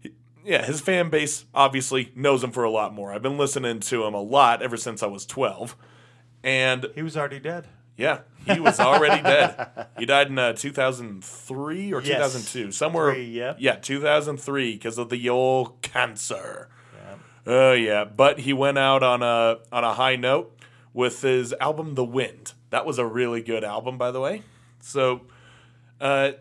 he- 0.02 0.12
yeah, 0.44 0.66
his 0.66 0.82
fan 0.82 1.10
base 1.10 1.46
obviously 1.54 2.12
knows 2.14 2.44
him 2.44 2.52
for 2.52 2.66
a 2.66 2.70
lot 2.70 2.94
more. 2.94 3.14
I've 3.14 3.22
been 3.22 3.38
listening 3.38 3.80
to 3.80 4.04
him 4.04 4.14
a 4.14 4.22
lot 4.22 4.62
ever 4.62 4.76
since 4.76 5.02
I 5.02 5.08
was 5.08 5.26
twelve, 5.26 5.78
and 6.44 6.88
He 6.96 7.02
was 7.02 7.16
already 7.18 7.40
dead. 7.40 7.68
yeah, 7.98 8.20
he 8.48 8.60
was 8.60 8.80
already 8.80 9.22
dead. 9.24 9.88
He 10.00 10.06
died 10.06 10.28
in 10.28 10.40
uh, 10.40 10.54
2003 10.54 11.94
or 11.94 12.02
Yes. 12.02 12.34
2002, 12.34 12.72
somewhere. 12.72 13.14
Three, 13.14 13.26
yep. 13.26 13.58
Yeah, 13.60 13.76
2003 13.76 14.74
because 14.74 14.98
of 14.98 15.10
the 15.10 15.30
old 15.30 15.82
cancer. 15.82 16.70
Oh 17.48 17.72
yeah, 17.74 18.04
but 18.06 18.40
he 18.42 18.54
went 18.54 18.78
out 18.78 19.02
on 19.02 19.24
a 19.24 19.58
on 19.72 19.84
a 19.84 19.94
high 19.94 20.16
note 20.16 20.56
with 20.94 21.24
his 21.24 21.54
album 21.60 21.96
The 21.96 22.04
Wind. 22.06 22.54
That 22.70 22.86
was 22.86 23.00
a 23.00 23.06
really 23.06 23.42
good 23.42 23.64
album, 23.64 23.98
by 23.98 24.12
the 24.12 24.20
way. 24.22 24.44
So, 24.80 25.22
uh, 26.00 26.34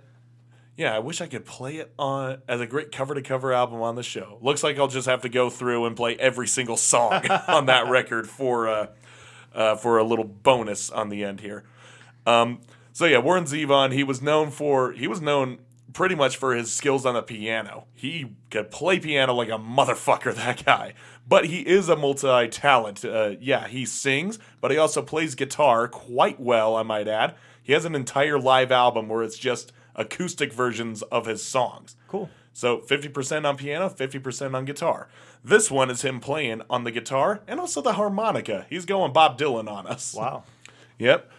yeah, 0.77 0.95
I 0.95 0.99
wish 0.99 1.23
I 1.23 1.27
could 1.27 1.47
play 1.47 1.77
it 1.77 1.91
on 1.99 2.43
as 2.47 2.61
a 2.61 2.67
great 2.67 2.93
cover 2.93 3.15
to 3.15 3.23
cover 3.23 3.51
album 3.53 3.81
on 3.81 3.95
the 3.95 4.03
show. 4.03 4.39
Looks 4.43 4.63
like 4.63 4.79
I'll 4.79 4.89
just 4.89 5.07
have 5.09 5.23
to 5.23 5.31
go 5.31 5.49
through 5.49 5.87
and 5.87 5.97
play 5.97 6.17
every 6.17 6.47
single 6.47 6.77
song 6.77 7.27
on 7.49 7.65
that 7.67 7.89
record 7.89 8.29
for 8.29 8.69
uh, 8.69 8.87
uh, 9.55 9.77
for 9.77 9.99
a 9.99 10.05
little 10.05 10.25
bonus 10.25 10.91
on 10.91 11.09
the 11.09 11.25
end 11.25 11.41
here. 11.41 11.65
Um, 12.27 12.61
so 12.93 13.07
yeah, 13.07 13.19
Warren 13.19 13.45
Zevon, 13.45 13.93
he 13.93 14.05
was 14.05 14.21
known 14.21 14.51
for 14.51 14.93
he 14.93 15.07
was 15.07 15.21
known 15.21 15.59
pretty 15.93 16.15
much 16.15 16.37
for 16.37 16.55
his 16.55 16.73
skills 16.73 17.05
on 17.05 17.15
the 17.15 17.23
piano. 17.23 17.87
He 17.95 18.33
could 18.51 18.71
play 18.71 18.99
piano 18.99 19.35
like 19.35 19.49
a 19.49 19.59
motherfucker, 19.59 20.35
that 20.37 20.65
guy. 20.65 20.95
But 21.27 21.47
he 21.47 21.61
is 21.61 21.89
a 21.89 21.97
multi-talent. 21.97 23.05
Uh, 23.05 23.35
yeah, 23.41 23.69
he 23.69 23.87
sings, 23.87 24.39
but 24.61 24.71
he 24.71 24.79
also 24.79 25.03
plays 25.03 25.35
guitar 25.35 25.89
quite 25.89 26.41
well, 26.41 26.77
I 26.77 26.83
might 26.83 27.09
add. 27.09 27.35
He 27.63 27.73
has 27.73 27.85
an 27.85 27.95
entire 27.95 28.39
live 28.39 28.73
album 28.73 29.09
where 29.09 29.23
it's 29.23 29.39
just 29.39 29.73
acoustic 29.95 30.53
versions 30.53 31.03
of 31.03 31.27
his 31.27 31.43
songs. 31.43 31.97
Cool. 32.09 32.29
So 32.53 32.79
50% 32.79 33.49
on 33.49 33.57
piano, 33.57 33.89
50% 33.89 34.55
on 34.55 34.65
guitar. 34.65 35.09
This 35.43 35.71
one 35.71 35.91
is 35.91 36.03
him 36.03 36.21
playing 36.21 36.63
on 36.69 36.85
the 36.85 36.91
guitar 36.91 37.41
and 37.47 37.59
also 37.59 37.81
the 37.81 37.95
harmonica. 37.95 38.67
He's 38.69 38.85
going 38.85 39.13
Bob 39.13 39.39
Dylan 39.39 39.71
on 39.71 39.87
us. 39.87 40.15
Wow. 40.15 40.45
Yep. 40.99 41.31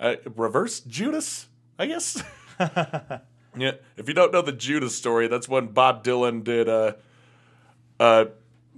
Uh, 0.00 0.16
reverse 0.34 0.80
Judas, 0.80 1.46
I 1.78 1.86
guess. 1.86 2.22
yeah. 2.58 3.72
If 3.96 4.08
you 4.08 4.14
don't 4.14 4.32
know 4.32 4.42
the 4.42 4.52
Judas 4.52 4.96
story, 4.96 5.28
that's 5.28 5.48
when 5.48 5.68
Bob 5.68 6.04
Dylan 6.04 6.42
did 6.42 6.68
uh 6.68 6.94
uh 8.00 8.26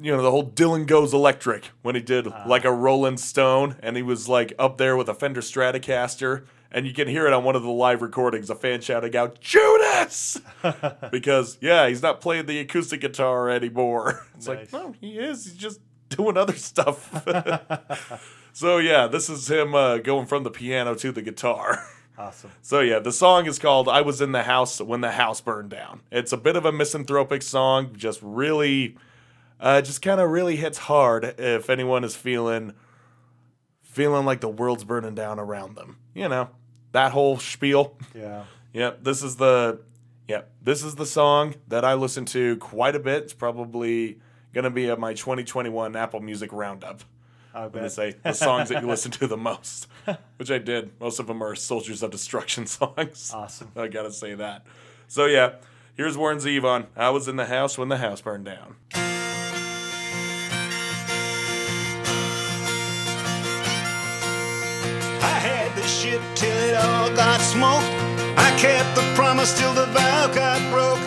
you 0.01 0.15
know 0.15 0.23
the 0.23 0.31
whole 0.31 0.49
Dylan 0.49 0.87
goes 0.87 1.13
electric 1.13 1.71
when 1.83 1.95
he 1.95 2.01
did 2.01 2.27
like 2.47 2.65
a 2.65 2.73
Rolling 2.73 3.17
Stone 3.17 3.77
and 3.83 3.97
he 3.97 4.03
was 4.03 4.29
like 4.29 4.53
up 4.59 4.79
there 4.79 4.97
with 4.97 5.09
a 5.09 5.15
Fender 5.15 5.41
Stratocaster 5.41 6.45
and 6.71 6.87
you 6.87 6.93
can 6.93 7.09
hear 7.09 7.27
it 7.27 7.33
on 7.33 7.45
one 7.45 7.57
of 7.57 7.63
the 7.63 7.71
live 7.71 8.03
recordings 8.03 8.51
a 8.51 8.55
fan 8.55 8.81
shouting 8.81 9.17
out 9.17 9.41
Judas 9.41 10.41
because 11.11 11.59
yeah 11.61 11.89
he's 11.89 12.03
not 12.03 12.21
playing 12.21 12.47
the 12.47 12.59
acoustic 12.61 13.01
guitar 13.01 13.49
anymore 13.49 14.27
it's 14.37 14.47
Nice. 14.49 14.73
like 14.73 14.73
no 14.73 14.95
he 15.01 15.19
is 15.19 15.45
he's 15.45 15.55
just 15.57 15.81
doing 16.11 16.37
other 16.37 16.55
stuff 16.55 17.11
so 18.53 18.79
yeah 18.79 19.07
this 19.07 19.29
is 19.29 19.51
him 19.51 19.75
uh, 19.75 19.99
going 19.99 20.27
from 20.27 20.43
the 20.45 20.51
piano 20.51 20.95
to 20.95 21.13
the 21.13 21.23
guitar 21.23 21.85
Awesome. 22.17 22.51
so 22.63 22.81
yeah, 22.81 22.99
the 22.99 23.13
song 23.13 23.47
is 23.47 23.61
called 23.61 23.89
"I 23.89 24.01
Was 24.01 24.21
in 24.21 24.33
the 24.33 24.43
House 24.43 24.81
When 24.81 25.03
the 25.03 25.13
House 25.13 25.41
Burned 25.41 25.71
Down." 25.71 26.01
It's 26.11 26.33
a 26.33 26.37
bit 26.37 26.57
of 26.57 26.65
a 26.65 26.73
misanthropic 26.73 27.43
song, 27.43 27.95
just 27.95 28.19
really, 28.25 28.97
uh, 29.61 29.83
just 29.83 30.03
kind 30.03 30.21
of 30.21 30.29
really 30.29 30.57
hits 30.57 30.79
hard 30.79 31.37
if 31.39 31.71
anyone 31.71 32.03
is 32.03 32.17
feeling, 32.17 32.73
feeling 33.99 34.25
like 34.25 34.41
the 34.41 34.49
world's 34.49 34.85
burning 34.85 35.17
down 35.17 35.41
around 35.41 35.75
them. 35.75 35.97
You 36.15 36.29
know, 36.29 36.51
that 36.93 37.11
whole 37.11 37.37
spiel. 37.41 37.99
Yeah. 38.15 38.45
Yep, 38.73 39.03
this 39.03 39.25
is 39.25 39.35
the, 39.35 39.81
yep, 40.29 40.53
this 40.63 40.85
is 40.85 40.95
the 40.95 41.05
song 41.05 41.57
that 41.67 41.85
I 41.85 41.95
listen 41.95 42.25
to 42.27 42.57
quite 42.59 42.95
a 42.95 43.01
bit. 43.01 43.25
It's 43.25 43.33
probably 43.33 44.21
gonna 44.55 44.71
be 44.71 44.89
at 44.89 45.01
my 45.01 45.15
2021 45.15 45.97
Apple 45.97 46.21
Music 46.21 46.53
Roundup. 46.53 47.03
I'm 47.53 47.71
gonna 47.71 47.91
say 47.91 48.15
the 48.23 48.35
songs 48.35 48.69
that 48.69 48.83
you 48.83 48.89
listen 48.89 49.11
to 49.13 49.27
the 49.27 49.37
most, 49.37 49.89
which 50.37 50.53
I 50.53 50.59
did. 50.59 50.93
Most 51.01 51.19
of 51.19 51.27
them 51.27 51.43
are 51.43 51.57
Soldiers 51.57 52.05
of 52.05 52.13
Destruction 52.13 52.67
songs. 52.69 53.33
Awesome. 53.35 53.73
I 53.75 53.89
gotta 53.89 54.13
say 54.13 54.37
that. 54.37 54.65
So 55.09 55.27
yeah, 55.27 55.55
here's 55.97 56.17
Warren 56.17 56.39
Zevon. 56.39 56.87
I 56.95 57.11
was 57.11 57.27
in 57.27 57.35
the 57.35 57.47
house 57.47 57.77
when 57.77 57.89
the 57.89 57.99
house 57.99 58.21
burned 58.21 58.45
down. 58.45 58.77
Ship 66.09 66.23
till 66.35 66.57
it 66.69 66.75
all 66.75 67.11
got 67.15 67.41
smoked. 67.41 67.87
I 68.37 68.51
kept 68.59 68.95
the 68.97 69.03
promise 69.15 69.59
till 69.59 69.73
the 69.75 69.87
vow 69.87 70.27
got 70.35 70.61
broke. 70.73 71.01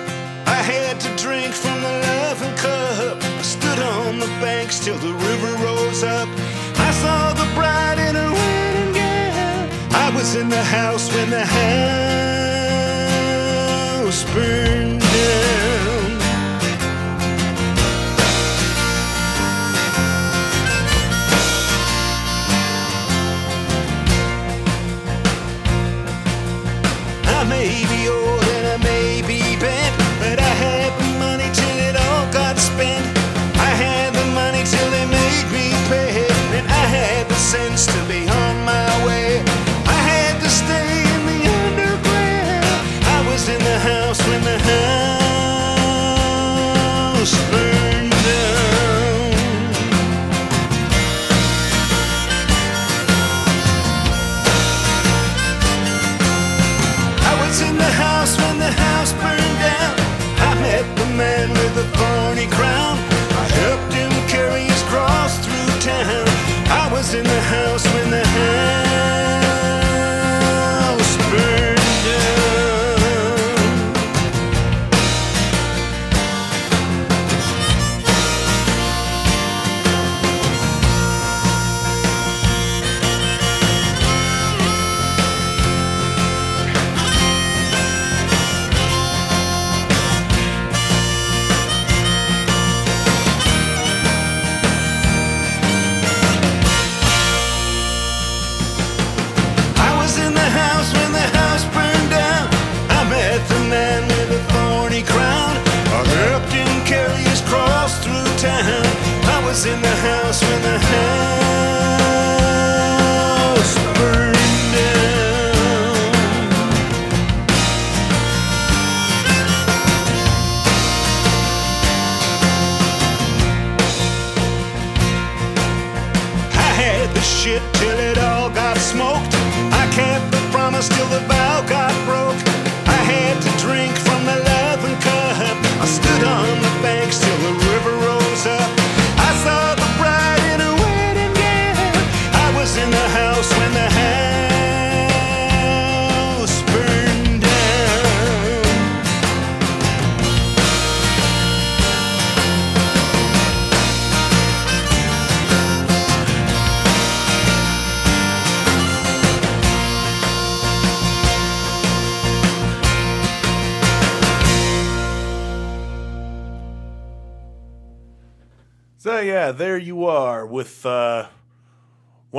I 0.45 0.61
had 0.73 0.99
to 1.01 1.09
drink 1.23 1.53
from 1.53 1.81
the 1.81 1.93
laughing 2.07 2.55
cup. 2.57 3.17
I 3.39 3.41
stood 3.41 3.79
on 3.79 4.19
the 4.19 4.31
banks 4.43 4.79
till 4.79 4.97
the 4.97 5.13
river 5.13 5.51
rose 5.65 6.03
up. 6.03 6.29
I 6.87 6.91
saw 7.01 7.33
the 7.33 7.47
bride 7.55 7.99
in 8.07 8.15
her 8.15 8.31
wedding 8.31 8.93
gown. 8.93 9.69
I 10.05 10.11
was 10.15 10.35
in 10.35 10.49
the 10.49 10.63
house 10.63 11.11
when 11.13 11.29
the 11.29 11.45
house 11.45 12.59
burned 14.33 14.70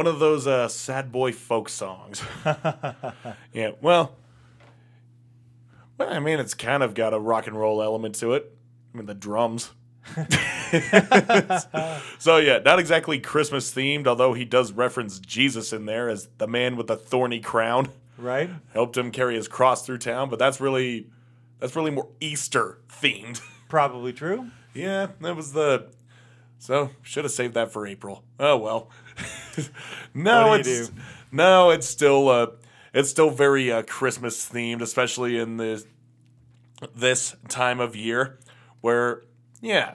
one 0.03 0.13
of 0.13 0.19
those 0.19 0.49
uh, 0.49 0.67
sad 0.67 1.13
boy 1.13 1.31
folk 1.31 1.69
songs. 1.69 2.25
yeah, 3.53 3.71
well, 3.81 4.17
well, 5.97 6.13
I 6.13 6.19
mean, 6.19 6.41
it's 6.41 6.55
kind 6.55 6.83
of 6.83 6.95
got 6.95 7.15
a 7.15 7.21
rock 7.21 7.47
and 7.47 7.57
roll 7.57 7.81
element 7.81 8.17
to 8.17 8.33
it. 8.33 8.53
I 8.93 8.97
mean, 8.97 9.07
the 9.07 9.15
drums. 9.15 9.71
so 12.19 12.39
yeah, 12.39 12.59
not 12.65 12.81
exactly 12.81 13.21
Christmas 13.21 13.73
themed, 13.73 14.09
although 14.09 14.33
he 14.33 14.45
does 14.45 14.73
reference 14.73 15.21
Jesus 15.21 15.73
in 15.73 15.87
there 15.87 16.09
as 16.09 16.27
the 16.39 16.49
man 16.49 16.75
with 16.75 16.89
the 16.89 16.97
thorny 16.97 17.39
crown. 17.39 17.89
Right? 18.19 18.51
Helped 18.73 18.97
him 18.97 19.13
carry 19.13 19.37
his 19.37 19.47
cross 19.47 19.87
through 19.87 19.99
town, 19.99 20.29
but 20.31 20.41
that's 20.41 20.61
really 20.61 21.07
that's 21.61 21.77
really 21.77 21.93
more 21.93 22.09
Easter 22.19 22.81
themed. 22.89 23.41
Probably 23.69 24.13
true. 24.13 24.51
Yeah, 24.75 25.11
that 25.21 25.37
was 25.37 25.53
the. 25.53 25.93
So 26.59 26.91
should 27.03 27.25
have 27.25 27.33
saved 27.33 27.55
that 27.55 27.73
for 27.73 27.87
April. 27.87 28.25
Oh 28.41 28.57
well. 28.57 28.91
no, 30.15 30.49
What 30.49 30.63
do 30.65 30.71
you 30.71 30.81
it's 30.81 30.89
do? 30.89 30.95
no, 31.31 31.71
it's 31.71 31.87
still 31.87 32.29
uh, 32.29 32.47
it's 32.93 33.11
still 33.11 33.31
very 33.31 33.71
uh, 33.73 33.83
Christmas 33.83 34.49
themed, 34.49 34.83
especially 34.83 35.39
in 35.39 35.57
this 35.57 35.87
this 36.95 37.37
time 37.49 37.81
of 37.81 37.95
year, 37.97 38.39
where 38.81 39.23
yeah, 39.61 39.95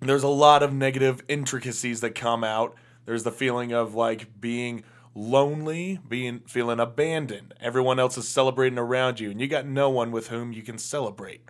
there's 0.00 0.22
a 0.22 0.28
lot 0.28 0.62
of 0.62 0.72
negative 0.72 1.22
intricacies 1.28 2.00
that 2.00 2.14
come 2.14 2.42
out. 2.44 2.74
There's 3.06 3.22
the 3.24 3.32
feeling 3.32 3.72
of 3.72 3.94
like 3.94 4.40
being 4.40 4.84
lonely, 5.14 5.98
being 6.08 6.40
feeling 6.40 6.80
abandoned. 6.80 7.54
Everyone 7.60 7.98
else 7.98 8.16
is 8.16 8.28
celebrating 8.28 8.78
around 8.78 9.20
you, 9.20 9.30
and 9.30 9.40
you 9.40 9.46
got 9.48 9.66
no 9.66 9.90
one 9.90 10.10
with 10.12 10.28
whom 10.28 10.52
you 10.52 10.62
can 10.62 10.78
celebrate. 10.78 11.42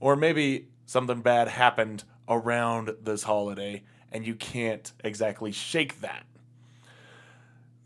Or 0.00 0.16
maybe 0.16 0.68
something 0.86 1.20
bad 1.20 1.48
happened 1.48 2.04
around 2.28 2.90
this 3.02 3.24
holiday 3.24 3.82
and 4.10 4.26
you 4.26 4.34
can't 4.34 4.92
exactly 5.04 5.52
shake 5.52 6.00
that. 6.00 6.24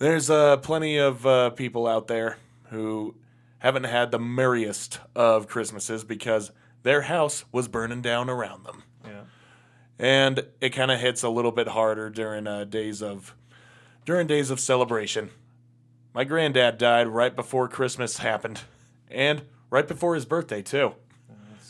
There's 0.02 0.30
uh, 0.30 0.56
plenty 0.56 0.96
of 0.96 1.24
uh, 1.24 1.50
people 1.50 1.86
out 1.86 2.08
there 2.08 2.36
who 2.70 3.14
haven't 3.60 3.84
had 3.84 4.10
the 4.10 4.18
merriest 4.18 4.98
of 5.14 5.46
Christmases 5.46 6.02
because 6.02 6.50
their 6.82 7.02
house 7.02 7.44
was 7.52 7.68
burning 7.68 8.02
down 8.02 8.28
around 8.28 8.64
them. 8.64 8.82
Yeah. 9.04 9.20
And 10.00 10.44
it 10.60 10.70
kind 10.70 10.90
of 10.90 10.98
hits 10.98 11.22
a 11.22 11.28
little 11.28 11.52
bit 11.52 11.68
harder 11.68 12.10
during 12.10 12.48
uh, 12.48 12.64
days 12.64 13.00
of 13.00 13.36
during 14.04 14.26
days 14.26 14.50
of 14.50 14.58
celebration. 14.58 15.30
My 16.12 16.24
granddad 16.24 16.78
died 16.78 17.06
right 17.06 17.36
before 17.36 17.68
Christmas 17.68 18.18
happened, 18.18 18.62
and 19.08 19.42
right 19.70 19.86
before 19.86 20.16
his 20.16 20.24
birthday 20.24 20.62
too. 20.62 20.96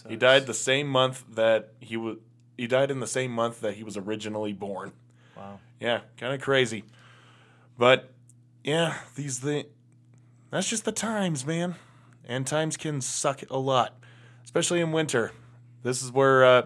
He 0.08 0.16
died 0.16 0.46
the 0.46 0.54
same 0.54 0.88
month 0.88 1.22
that 1.34 1.74
he 1.80 1.98
was. 1.98 2.16
He 2.56 2.66
died 2.66 2.90
in 2.90 3.00
the 3.00 3.06
same 3.06 3.30
month 3.30 3.60
that 3.60 3.74
he 3.74 3.84
was 3.84 3.98
originally 3.98 4.54
born. 4.54 4.92
Wow. 5.36 5.58
Yeah, 5.78 6.00
kind 6.16 6.32
of 6.32 6.40
crazy. 6.40 6.84
But 7.76 8.08
yeah, 8.64 8.98
these 9.14 9.40
the 9.40 9.66
that's 10.50 10.68
just 10.68 10.84
the 10.84 10.92
times, 10.92 11.46
man. 11.46 11.76
And 12.24 12.46
times 12.46 12.76
can 12.76 13.00
suck 13.00 13.42
a 13.50 13.58
lot, 13.58 13.98
especially 14.44 14.80
in 14.80 14.92
winter. 14.92 15.32
This 15.82 16.02
is 16.02 16.12
where 16.12 16.44
uh, 16.44 16.62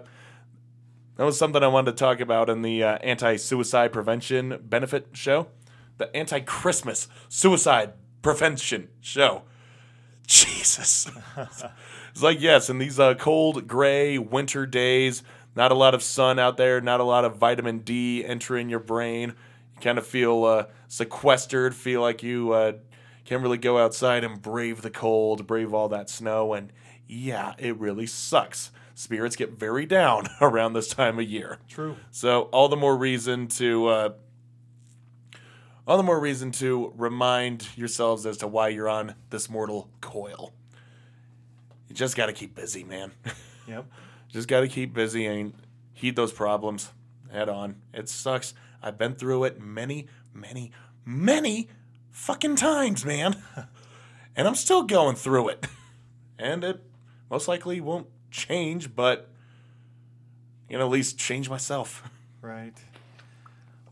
that 1.17 1.25
was 1.25 1.39
something 1.39 1.63
I 1.63 1.69
wanted 1.69 1.93
to 1.93 1.97
talk 1.97 2.21
about 2.21 2.51
in 2.51 2.63
the 2.63 2.83
uh, 2.83 2.99
anti-suicide 2.99 3.93
prevention 3.93 4.61
benefit 4.63 5.09
show, 5.13 5.49
the 5.97 6.15
anti-Christmas 6.15 7.09
suicide 7.29 7.95
prevention 8.21 8.89
show. 9.01 9.43
Jesus. 10.27 11.11
it's 12.11 12.23
like 12.23 12.41
yes, 12.41 12.69
in 12.69 12.79
these 12.79 13.01
uh, 13.01 13.15
cold, 13.15 13.67
gray 13.67 14.19
winter 14.19 14.67
days, 14.67 15.23
not 15.55 15.73
a 15.73 15.75
lot 15.75 15.95
of 15.95 16.03
sun 16.03 16.39
out 16.39 16.59
there, 16.59 16.81
not 16.81 17.01
a 17.01 17.05
lot 17.05 17.25
of 17.25 17.37
vitamin 17.37 17.79
D 17.79 18.25
entering 18.25 18.69
your 18.69 18.81
brain. 18.81 19.35
You 19.75 19.81
kind 19.81 19.97
of 19.97 20.07
feel 20.07 20.45
uh, 20.45 20.67
sequestered, 20.89 21.75
feel 21.75 22.01
like 22.01 22.23
you 22.23 22.53
uh, 22.53 22.73
can't 23.25 23.43
really 23.43 23.59
go 23.59 23.79
outside 23.79 24.25
and 24.25 24.41
brave 24.41 24.83
the 24.83 24.91
cold, 24.91 25.47
brave 25.47 25.75
all 25.75 25.89
that 25.89 26.09
snow, 26.09 26.55
and 26.55 26.73
yeah, 27.07 27.55
it 27.59 27.77
really 27.79 28.07
sucks. 28.07 28.71
Spirits 28.95 29.37
get 29.37 29.53
very 29.53 29.85
down 29.87 30.27
around 30.41 30.73
this 30.73 30.89
time 30.89 31.19
of 31.19 31.29
year. 31.29 31.59
True. 31.69 31.97
So 32.11 32.43
all 32.45 32.69
the 32.69 32.77
more 32.77 32.97
reason 32.97 33.47
to 33.49 33.87
uh, 33.87 34.09
all 35.87 35.97
the 35.97 36.03
more 36.03 36.19
reason 36.19 36.51
to 36.53 36.93
remind 36.97 37.69
yourselves 37.77 38.27
as 38.27 38.39
to 38.39 38.49
why 38.49 38.69
you're 38.69 38.89
on 38.89 39.15
this 39.31 39.49
mortal 39.49 39.89
coil. 40.01 40.53
You 41.89 41.95
just 41.95 42.17
got 42.17 42.27
to 42.27 42.33
keep 42.33 42.55
busy, 42.55 42.85
man. 42.85 43.13
Yep. 43.69 43.85
just 44.29 44.47
got 44.47 44.61
to 44.61 44.69
keep 44.69 44.95
busy 44.95 45.27
and 45.27 45.53
heed 45.93 46.15
those 46.15 46.31
problems 46.31 46.93
head 47.33 47.49
on. 47.49 47.83
It 47.93 48.09
sucks. 48.09 48.55
I've 48.81 48.97
been 48.97 49.17
through 49.17 49.43
it 49.43 49.61
many, 49.61 50.07
many, 50.37 50.71
many 51.05 51.69
fucking 52.11 52.57
times, 52.57 53.05
man. 53.05 53.43
and 54.37 54.47
I'm 54.47 54.55
still 54.55 54.83
going 54.83 55.17
through 55.17 55.49
it. 55.49 55.67
And 56.39 56.65
it 56.65 56.83
most 57.31 57.49
likely 57.49 57.81
won't 57.81 58.09
change, 58.31 58.95
but 58.95 59.31
you 60.69 60.77
know, 60.77 60.85
at 60.85 60.91
least 60.91 61.19
change 61.19 61.49
myself. 61.49 62.03
Right. 62.43 62.75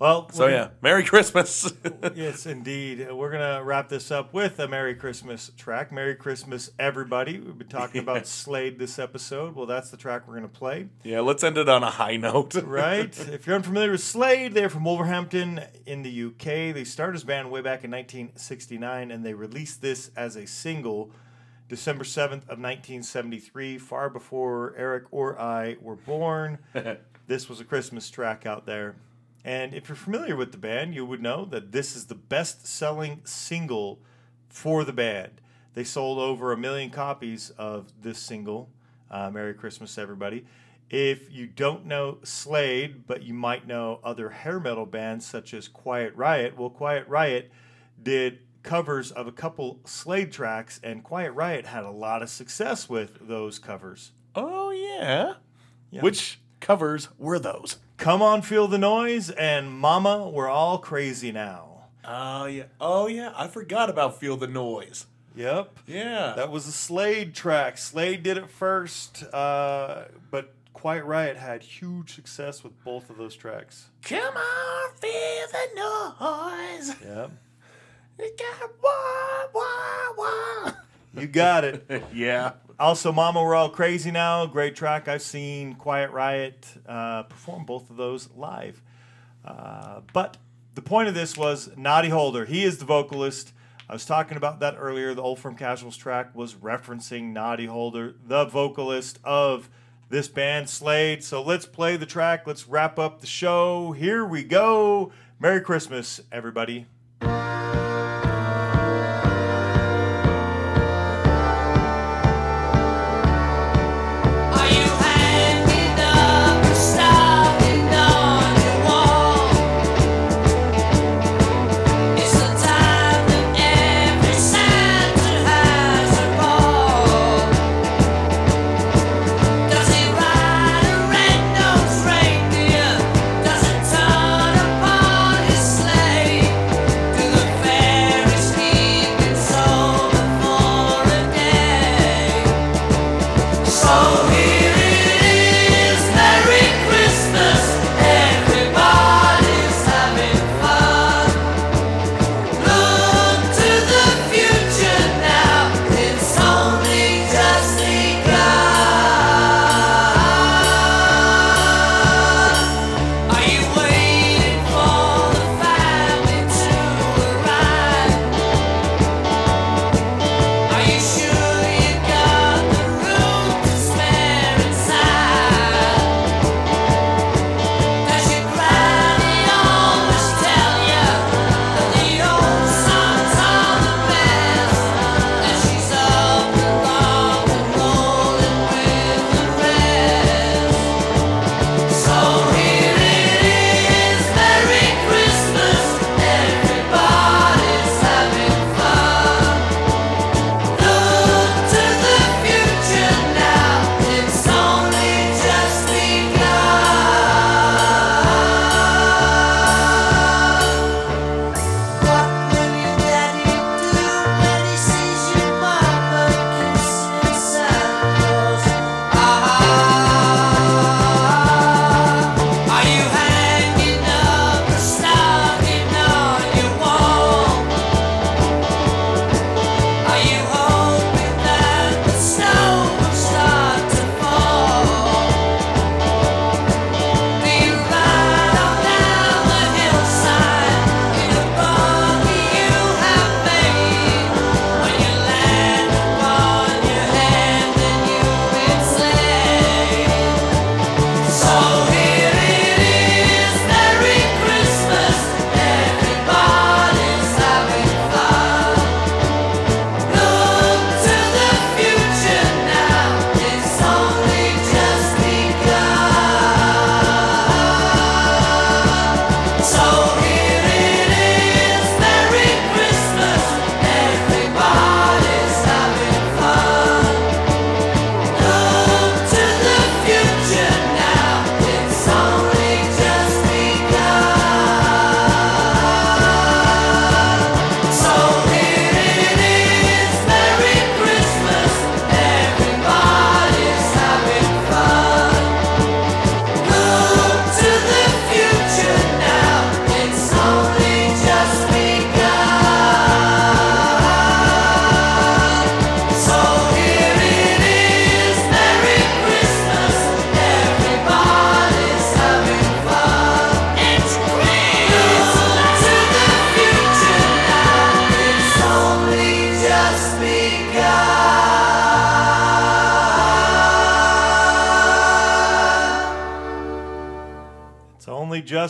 Well, 0.01 0.29
So 0.31 0.49
yeah, 0.49 0.71
Merry 0.83 1.05
Christmas. 1.05 1.73
yes, 2.17 2.47
indeed. 2.47 3.07
We're 3.13 3.31
going 3.31 3.57
to 3.57 3.63
wrap 3.63 3.89
this 3.89 4.11
up 4.11 4.35
with 4.35 4.59
a 4.59 4.67
Merry 4.67 4.97
Christmas 4.97 5.53
track. 5.57 5.93
Merry 5.93 6.17
Christmas, 6.17 6.71
everybody. 6.81 7.39
We've 7.39 7.57
been 7.57 7.69
talking 7.69 8.01
about 8.01 8.27
Slade 8.27 8.79
this 8.79 8.99
episode. 8.99 9.55
Well, 9.55 9.67
that's 9.67 9.91
the 9.91 9.97
track 9.97 10.27
we're 10.27 10.37
going 10.37 10.51
to 10.51 10.59
play. 10.59 10.89
yeah, 11.05 11.21
let's 11.21 11.45
end 11.45 11.59
it 11.59 11.69
on 11.69 11.85
a 11.85 11.91
high 11.91 12.17
note. 12.17 12.55
Right? 12.75 13.17
if 13.29 13.47
you're 13.47 13.55
unfamiliar 13.55 13.93
with 13.93 14.03
Slade, 14.03 14.53
they're 14.55 14.69
from 14.69 14.85
Wolverhampton 14.85 15.61
in 15.87 16.03
the 16.03 16.25
UK. 16.25 16.75
They 16.75 16.83
started 16.85 17.15
as 17.15 17.25
band 17.25 17.51
way 17.51 17.61
back 17.61 17.85
in 17.85 17.91
1969, 17.93 19.11
and 19.13 19.25
they 19.25 19.33
released 19.35 19.81
this 19.81 20.11
as 20.17 20.35
a 20.35 20.47
single 20.47 21.13
December 21.69 22.05
7th 22.05 22.43
of 22.49 22.59
1973, 22.59 23.79
far 23.79 24.11
before 24.11 24.75
Eric 24.77 25.05
or 25.13 25.39
I 25.41 25.77
were 25.81 25.95
born. 25.97 26.59
this 27.29 27.49
was 27.49 27.61
a 27.61 27.65
Christmas 27.65 28.11
track 28.11 28.45
out 28.45 28.67
there. 28.67 28.97
And 29.45 29.75
if 29.75 29.89
you're 29.89 29.97
familiar 29.97 30.37
with 30.37 30.53
the 30.53 30.59
band, 30.59 30.95
you 30.95 31.05
would 31.05 31.23
know 31.23 31.45
that 31.47 31.73
this 31.73 31.95
is 31.95 32.07
the 32.07 32.15
best 32.15 32.67
selling 32.67 33.21
single 33.25 34.01
for 34.49 34.85
the 34.85 34.93
band. 34.93 35.43
They 35.75 35.85
sold 35.85 36.19
over 36.19 36.53
a 36.53 36.57
million 36.57 36.91
copies 36.91 37.51
of 37.51 37.93
this 38.01 38.19
single, 38.19 38.71
uh, 39.11 39.31
Merry 39.31 39.53
Christmas, 39.53 39.99
Everybody. 39.99 40.47
If 40.89 41.31
you 41.33 41.47
don't 41.47 41.85
know 41.87 42.19
Slade, 42.23 43.07
but 43.07 43.23
you 43.23 43.35
might 43.35 43.67
know 43.67 44.01
other 44.05 44.31
hair 44.31 44.61
metal 44.61 44.87
bands 44.87 45.27
such 45.27 45.53
as 45.53 45.69
Quiet 45.69 46.15
Riot, 46.15 46.57
well, 46.57 46.71
Quiet 46.71 47.07
Riot 47.09 47.51
did 48.03 48.39
covers 48.63 49.11
of 49.11 49.27
a 49.27 49.33
couple 49.33 49.81
Slade 49.85 50.33
tracks, 50.33 50.81
and 50.83 51.03
Quiet 51.03 51.33
Riot 51.33 51.67
had 51.67 51.85
a 51.85 51.91
lot 51.91 52.23
of 52.23 52.31
success 52.31 52.89
with 52.89 53.29
those 53.29 53.59
covers. 53.59 54.13
Oh 54.35 54.71
yeah. 54.71 55.35
Which 56.03 56.41
covers 56.65 57.09
were 57.19 57.39
those? 57.39 57.77
Come 57.99 58.23
on, 58.23 58.41
feel 58.41 58.67
the 58.67 58.79
noise, 58.79 59.29
and 59.29 59.71
Mama, 59.71 60.31
we're 60.31 60.49
all 60.49 60.79
crazy 60.79 61.31
now. 61.31 61.89
Oh 62.07 62.47
yeah. 62.47 62.65
Oh 62.81 63.07
yeah. 63.07 63.33
I 63.37 63.49
forgot 63.49 63.91
about 63.91 64.19
Feel 64.19 64.39
the 64.39 64.47
Noise. 64.47 65.07
Yep. 65.37 65.79
Yeah. 65.87 66.33
That 66.37 66.51
was 66.51 66.67
a 66.67 66.73
Slade 66.73 67.35
track. 67.35 67.77
Slade 67.77 68.23
did 68.23 68.39
it 68.39 68.49
first, 68.49 69.25
uh, 69.35 70.05
but 70.31 70.55
Quiet 70.73 71.05
Riot 71.05 71.37
had 71.37 71.63
huge 71.63 72.15
success 72.15 72.65
with 72.65 72.83
both 72.83 73.11
of 73.11 73.19
those 73.19 73.37
tracks. 73.37 73.89
Come 74.03 74.35
on, 74.35 74.91
feel 74.97 75.47
the 75.53 75.69
noise. 75.77 76.97
Yep. 77.05 77.31
You 78.21 78.37
got 78.39 78.71
wah 78.83 79.45
wah 79.55 80.15
wah. 80.17 80.73
You 81.21 81.27
got 81.27 81.65
it. 81.65 82.05
yeah. 82.15 82.53
Also, 82.79 83.13
Mama, 83.13 83.41
we're 83.41 83.55
all 83.55 83.69
crazy 83.69 84.11
now. 84.11 84.47
Great 84.47 84.75
track. 84.75 85.07
I've 85.07 85.23
seen 85.23 85.75
Quiet 85.75 86.11
Riot 86.11 86.67
uh, 86.89 87.23
perform 87.23 87.65
both 87.65 87.89
of 87.89 87.97
those 87.97 88.29
live. 88.35 88.83
Uh, 89.45 90.01
but 90.13 90.39
the 90.75 90.83
point 90.83 91.07
of 91.07 91.15
this 91.15 91.37
was 91.37 91.71
Noddy 91.77 92.09
Holder. 92.09 92.45
He 92.47 92.65
is 92.65 92.79
the 92.79 92.85
vocalist. 92.85 93.53
I 93.89 93.93
was 93.93 94.05
talking 94.05 94.37
about 94.37 94.59
that 94.59 94.75
earlier. 94.77 95.15
The 95.15 95.23
Old 95.23 95.39
Firm 95.39 95.55
Casuals 95.55 95.97
track 95.97 96.35
was 96.35 96.55
referencing 96.55 97.33
Noddy 97.33 97.67
Holder, 97.67 98.17
the 98.27 98.45
vocalist 98.45 99.21
of 99.23 99.69
this 100.09 100.27
band, 100.27 100.69
Slade. 100.69 101.23
So 101.23 101.43
let's 101.43 101.67
play 101.67 101.97
the 101.97 102.07
track. 102.07 102.45
Let's 102.45 102.67
wrap 102.67 102.99
up 102.99 103.21
the 103.21 103.27
show. 103.29 103.93
Here 103.93 104.25
we 104.25 104.43
go. 104.43 105.13
Merry 105.39 105.61
Christmas, 105.61 106.21
everybody. 106.33 106.87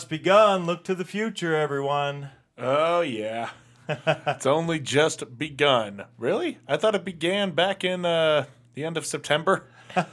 Just 0.04 0.10
begun. 0.10 0.66
Look 0.66 0.84
to 0.84 0.94
the 0.94 1.04
future, 1.06 1.56
everyone. 1.56 2.28
Oh 2.58 3.00
yeah. 3.00 3.50
it's 3.88 4.44
only 4.44 4.78
just 4.78 5.38
begun. 5.38 6.04
Really? 6.18 6.58
I 6.68 6.76
thought 6.76 6.94
it 6.94 7.06
began 7.06 7.52
back 7.52 7.84
in 7.84 8.04
uh, 8.04 8.44
the 8.74 8.84
end 8.84 8.98
of 8.98 9.06
September. 9.06 9.64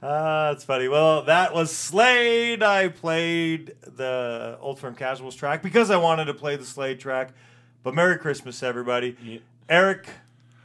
Ah, 0.00 0.52
that's 0.52 0.62
funny. 0.62 0.86
Well, 0.86 1.24
that 1.24 1.52
was 1.52 1.76
Slade. 1.76 2.62
I 2.62 2.86
played 2.86 3.74
the 3.80 4.56
Old 4.60 4.78
Firm 4.78 4.94
Casuals 4.94 5.34
track 5.34 5.60
because 5.60 5.90
I 5.90 5.96
wanted 5.96 6.26
to 6.26 6.34
play 6.34 6.54
the 6.54 6.64
Slade 6.64 7.00
track. 7.00 7.30
But 7.82 7.96
Merry 7.96 8.16
Christmas, 8.16 8.62
everybody. 8.62 9.42
Eric, 9.68 10.08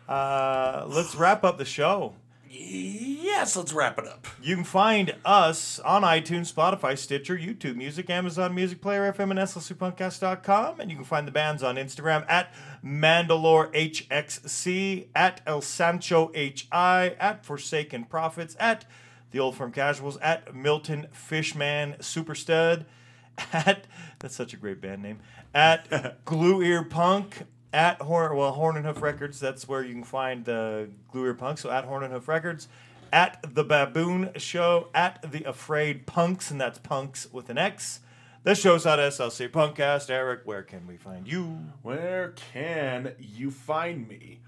uh, 0.08 0.86
let's 0.88 1.16
wrap 1.16 1.44
up 1.44 1.58
the 1.58 1.66
show. 1.66 2.14
Yes, 2.56 3.56
let's 3.56 3.74
wrap 3.74 3.98
it 3.98 4.08
up. 4.08 4.28
You 4.40 4.56
can 4.56 4.64
find 4.64 5.16
us 5.26 5.80
on 5.80 6.04
iTunes, 6.04 6.54
Spotify, 6.54 6.96
Stitcher, 6.96 7.36
YouTube 7.36 7.76
Music, 7.76 8.08
Amazon 8.12 8.54
Music 8.54 8.80
Player, 8.80 9.12
FM, 9.12 9.32
and 9.32 9.40
SLCPunkcast.com. 9.40 10.80
And 10.80 10.92
you 10.92 10.96
can 10.96 11.06
find 11.06 11.28
the 11.28 11.32
bands 11.32 11.64
on 11.64 11.78
Instagram 11.78 12.30
at 12.30 12.54
Mandalore 12.86 13.74
HXC, 13.74 15.08
at 15.16 15.42
El 15.48 15.62
Sancho 15.62 16.32
HI, 16.36 17.16
at 17.20 17.44
Forsaken 17.44 18.04
Prophets, 18.04 18.56
at 18.60 18.86
The 19.32 19.40
Old 19.40 19.56
Firm 19.56 19.72
Casuals, 19.72 20.18
at 20.18 20.54
Milton 20.54 21.08
Fishman 21.12 21.94
Superstud, 22.02 22.86
at, 23.54 23.88
that's 24.20 24.36
such 24.36 24.54
a 24.54 24.58
great 24.58 24.80
band 24.80 25.02
name, 25.02 25.22
at 25.56 26.24
Glue 26.26 26.62
Ear 26.62 26.84
Punk, 26.84 27.46
at 27.74 28.02
Horn, 28.02 28.38
well, 28.38 28.52
Horn 28.52 28.78
and 28.78 28.86
Hoof 28.86 29.02
Records. 29.02 29.40
That's 29.40 29.68
where 29.68 29.84
you 29.84 29.94
can 29.94 30.04
find 30.04 30.46
the 30.46 30.90
Glue 31.12 31.26
Ear 31.26 31.34
Punk. 31.34 31.58
So 31.58 31.72
at 31.72 31.86
Horn 31.86 32.04
and 32.04 32.14
Hoof 32.14 32.28
Records, 32.28 32.68
at 33.12 33.44
the 33.54 33.64
Baboon 33.64 34.32
Show, 34.38 34.88
at 34.94 35.32
the 35.32 35.44
Afraid 35.44 36.06
Punks, 36.06 36.52
and 36.52 36.62
that's 36.62 36.80
Punks 36.80 37.28
with 37.32 37.50
an 37.50 37.58
X. 37.58 38.00
The 38.44 38.56
show's 38.56 38.86
on 38.86 39.00
SLC 39.00 39.50
Punkcast. 39.50 40.10
Eric, 40.10 40.42
where 40.44 40.64
can 40.64 40.86
we 40.86 40.98
find 40.98 41.28
you? 41.28 41.60
Where 41.82 42.30
can 42.30 43.16
you 43.18 43.52
find 43.52 44.08
me? 44.08 44.42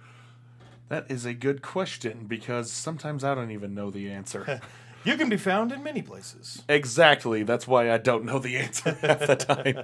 That 0.89 1.09
is 1.09 1.25
a 1.25 1.33
good 1.33 1.61
question 1.61 2.25
because 2.27 2.71
sometimes 2.71 3.23
I 3.23 3.33
don't 3.33 3.51
even 3.51 3.73
know 3.73 3.89
the 3.89 4.11
answer. 4.11 4.61
You 5.05 5.17
can 5.17 5.29
be 5.29 5.37
found 5.37 5.71
in 5.71 5.83
many 5.83 6.01
places. 6.01 6.63
Exactly. 6.67 7.43
That's 7.43 7.67
why 7.67 7.91
I 7.91 7.99
don't 7.99 8.25
know 8.25 8.39
the 8.39 8.57
answer 8.57 8.91
half 9.01 9.19
the 9.19 9.35
time. 9.35 9.83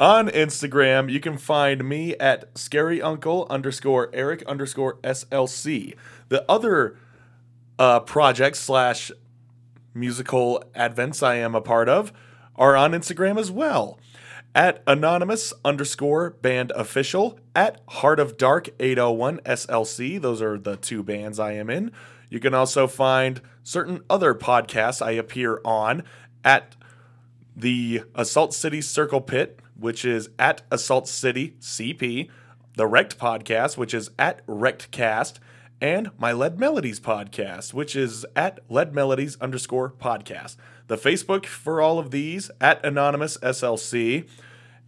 On 0.00 0.28
Instagram, 0.28 1.10
you 1.10 1.20
can 1.20 1.38
find 1.38 1.88
me 1.88 2.16
at 2.16 2.58
scary 2.58 3.00
uncle 3.00 3.46
underscore 3.48 4.10
Eric 4.12 4.42
underscore 4.46 4.96
SLC. 4.98 5.94
The 6.30 6.44
other 6.50 6.96
uh, 7.78 8.00
projects 8.00 8.58
slash 8.58 9.12
musical 9.94 10.64
advents 10.74 11.22
I 11.22 11.36
am 11.36 11.54
a 11.54 11.60
part 11.60 11.88
of 11.88 12.12
are 12.56 12.76
on 12.76 12.90
Instagram 12.90 13.38
as 13.38 13.52
well. 13.52 14.00
At 14.52 14.82
anonymous 14.84 15.52
underscore 15.64 16.30
band 16.30 16.72
official, 16.72 17.38
at 17.54 17.80
Heart 17.88 18.18
of 18.18 18.36
Dark 18.36 18.68
801 18.80 19.38
SLC. 19.46 20.20
Those 20.20 20.42
are 20.42 20.58
the 20.58 20.76
two 20.76 21.04
bands 21.04 21.38
I 21.38 21.52
am 21.52 21.70
in. 21.70 21.92
You 22.30 22.40
can 22.40 22.54
also 22.54 22.86
find 22.86 23.40
certain 23.70 24.00
other 24.10 24.34
podcasts 24.34 25.00
I 25.00 25.12
appear 25.12 25.60
on 25.64 26.02
at 26.44 26.74
the 27.54 28.02
Assault 28.16 28.52
City 28.52 28.80
Circle 28.80 29.20
Pit, 29.20 29.60
which 29.78 30.04
is 30.04 30.28
at 30.40 30.62
Assault 30.72 31.06
City 31.06 31.54
CP, 31.60 32.28
the 32.74 32.88
Wrecked 32.88 33.16
Podcast, 33.16 33.76
which 33.76 33.94
is 33.94 34.10
at 34.18 34.44
Wreckedcast, 34.48 35.38
and 35.80 36.10
my 36.18 36.32
Lead 36.32 36.58
Melodies 36.58 36.98
podcast, 36.98 37.72
which 37.72 37.94
is 37.94 38.26
at 38.34 38.58
Lead 38.68 38.92
Melodies 38.92 39.36
underscore 39.40 39.90
podcast. 39.90 40.56
The 40.88 40.96
Facebook 40.96 41.46
for 41.46 41.80
all 41.80 42.00
of 42.00 42.10
these 42.10 42.50
at 42.60 42.84
Anonymous 42.84 43.38
SLC 43.38 44.28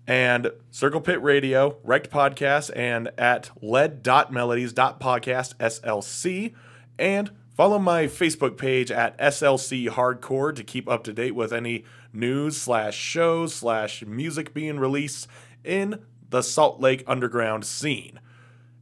and 0.09 0.51
Circle 0.73 1.03
Pit 1.03 1.23
Radio, 1.23 1.77
Wrecked 1.85 2.11
Podcast, 2.11 2.73
and 2.75 3.13
at 3.17 3.51
lead.melodies.podcast 3.63 5.55
SLC. 5.55 6.55
And 6.99 7.31
follow 7.55 7.79
my 7.79 8.05
Facebook 8.05 8.57
page 8.57 8.91
at 8.91 9.19
SLC 9.19 9.89
Hardcore 9.89 10.55
to 10.55 10.65
keep 10.65 10.89
up 10.89 11.05
to 11.05 11.13
date 11.13 11.35
with 11.35 11.53
any 11.53 11.85
news 12.13 12.57
slash 12.57 12.97
shows 12.97 13.55
slash 13.55 14.05
music 14.05 14.53
being 14.55 14.79
released 14.79 15.27
in 15.65 16.03
the 16.29 16.43
Salt 16.43 16.81
Lake 16.81 17.05
underground 17.07 17.65
scene. 17.65 18.21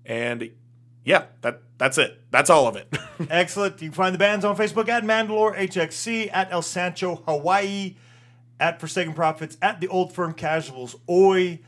And 0.05 0.51
yeah, 1.05 1.27
that 1.43 1.63
that's 1.79 1.99
it. 1.99 2.21
That's 2.31 2.51
all 2.51 2.67
of 2.67 2.77
it. 2.77 2.95
Excellent. 3.31 3.81
You 3.81 3.89
can 3.89 3.95
find 3.95 4.15
the 4.15 4.19
bands 4.19 4.45
on 4.45 4.57
Facebook 4.57 4.89
at 4.89 5.03
Mandalore 5.03 5.57
HXC, 5.57 6.31
at 6.33 6.53
El 6.53 6.63
Sancho 6.63 7.17
Hawaii, 7.27 7.97
at 8.59 8.81
Forsaken 8.81 9.15
Prophets, 9.15 9.57
at 9.63 9.81
The 9.81 9.89
Old 9.89 10.13
Firm 10.13 10.35
Casuals 10.35 10.97
Oi, 11.09 11.61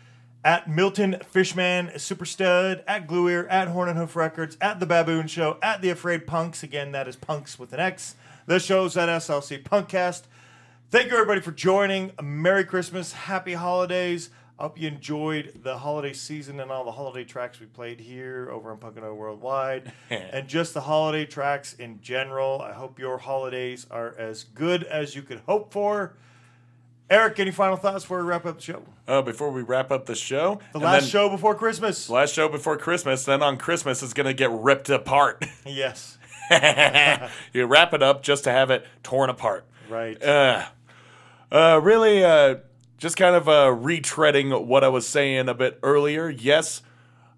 at 0.44 0.68
Milton 0.68 1.16
Fishman 1.26 1.88
Superstud, 1.94 2.82
at 2.86 3.06
Glue 3.06 3.28
Ear, 3.28 3.46
at 3.46 3.68
Horn 3.68 3.88
and 3.88 3.98
Hoof 3.98 4.16
Records, 4.16 4.56
at 4.60 4.80
The 4.80 4.86
Baboon 4.86 5.26
Show, 5.28 5.58
at 5.62 5.82
The 5.82 5.90
Afraid 5.90 6.26
Punks. 6.26 6.62
Again, 6.62 6.92
that 6.92 7.06
is 7.06 7.16
Punks 7.16 7.58
with 7.58 7.72
an 7.72 7.80
X. 7.80 8.16
The 8.46 8.58
show's 8.58 8.96
at 8.96 9.08
SLC 9.08 9.62
Punkcast. 9.62 10.22
Thank 10.90 11.10
you, 11.10 11.16
everybody, 11.16 11.40
for 11.40 11.52
joining. 11.52 12.12
Merry 12.20 12.64
Christmas. 12.64 13.12
Happy 13.12 13.54
holidays. 13.54 14.30
I 14.58 14.64
hope 14.64 14.78
you 14.78 14.88
enjoyed 14.88 15.60
the 15.62 15.78
holiday 15.78 16.12
season 16.12 16.60
and 16.60 16.70
all 16.70 16.84
the 16.84 16.92
holiday 16.92 17.24
tracks 17.24 17.58
we 17.58 17.66
played 17.66 18.00
here 18.00 18.48
over 18.50 18.70
on 18.70 18.78
Punkanoid 18.78 19.16
Worldwide 19.16 19.92
and 20.10 20.46
just 20.46 20.74
the 20.74 20.82
holiday 20.82 21.24
tracks 21.24 21.74
in 21.74 22.00
general. 22.00 22.60
I 22.60 22.72
hope 22.72 22.98
your 22.98 23.18
holidays 23.18 23.86
are 23.90 24.14
as 24.18 24.44
good 24.44 24.84
as 24.84 25.16
you 25.16 25.22
could 25.22 25.40
hope 25.46 25.72
for. 25.72 26.14
Eric, 27.10 27.38
any 27.40 27.50
final 27.50 27.76
thoughts 27.76 28.04
before 28.04 28.18
we 28.18 28.24
wrap 28.24 28.46
up 28.46 28.56
the 28.56 28.62
show? 28.62 28.82
uh, 29.06 29.20
before 29.20 29.50
we 29.50 29.62
wrap 29.62 29.90
up 29.90 30.06
the 30.06 30.14
show, 30.14 30.60
The 30.72 30.78
and 30.78 30.84
last 30.84 31.00
then- 31.02 31.10
show 31.10 31.28
before 31.28 31.54
Christmas. 31.54 32.08
last 32.08 32.32
show 32.34 32.48
before 32.48 32.76
Christmas, 32.78 33.24
then 33.24 33.42
on 33.42 33.58
Christmas 33.58 34.02
it's 34.02 34.14
gonna 34.14 34.32
get 34.32 34.50
ripped 34.50 34.88
apart. 34.88 35.44
Yes. 35.66 36.18
you 37.52 37.66
wrap 37.66 37.94
it 37.94 38.02
up 38.02 38.22
just 38.22 38.44
to 38.44 38.50
have 38.50 38.70
it 38.70 38.86
torn 39.02 39.30
apart. 39.30 39.64
Right. 39.88 40.22
Uh, 40.22 40.64
uh, 41.50 41.80
really, 41.82 42.24
uh, 42.24 42.56
just 42.98 43.16
kind 43.16 43.34
of 43.36 43.48
uh, 43.48 43.66
retreading 43.68 44.64
what 44.66 44.84
I 44.84 44.88
was 44.88 45.06
saying 45.06 45.48
a 45.48 45.54
bit 45.54 45.78
earlier. 45.82 46.28
Yes, 46.30 46.82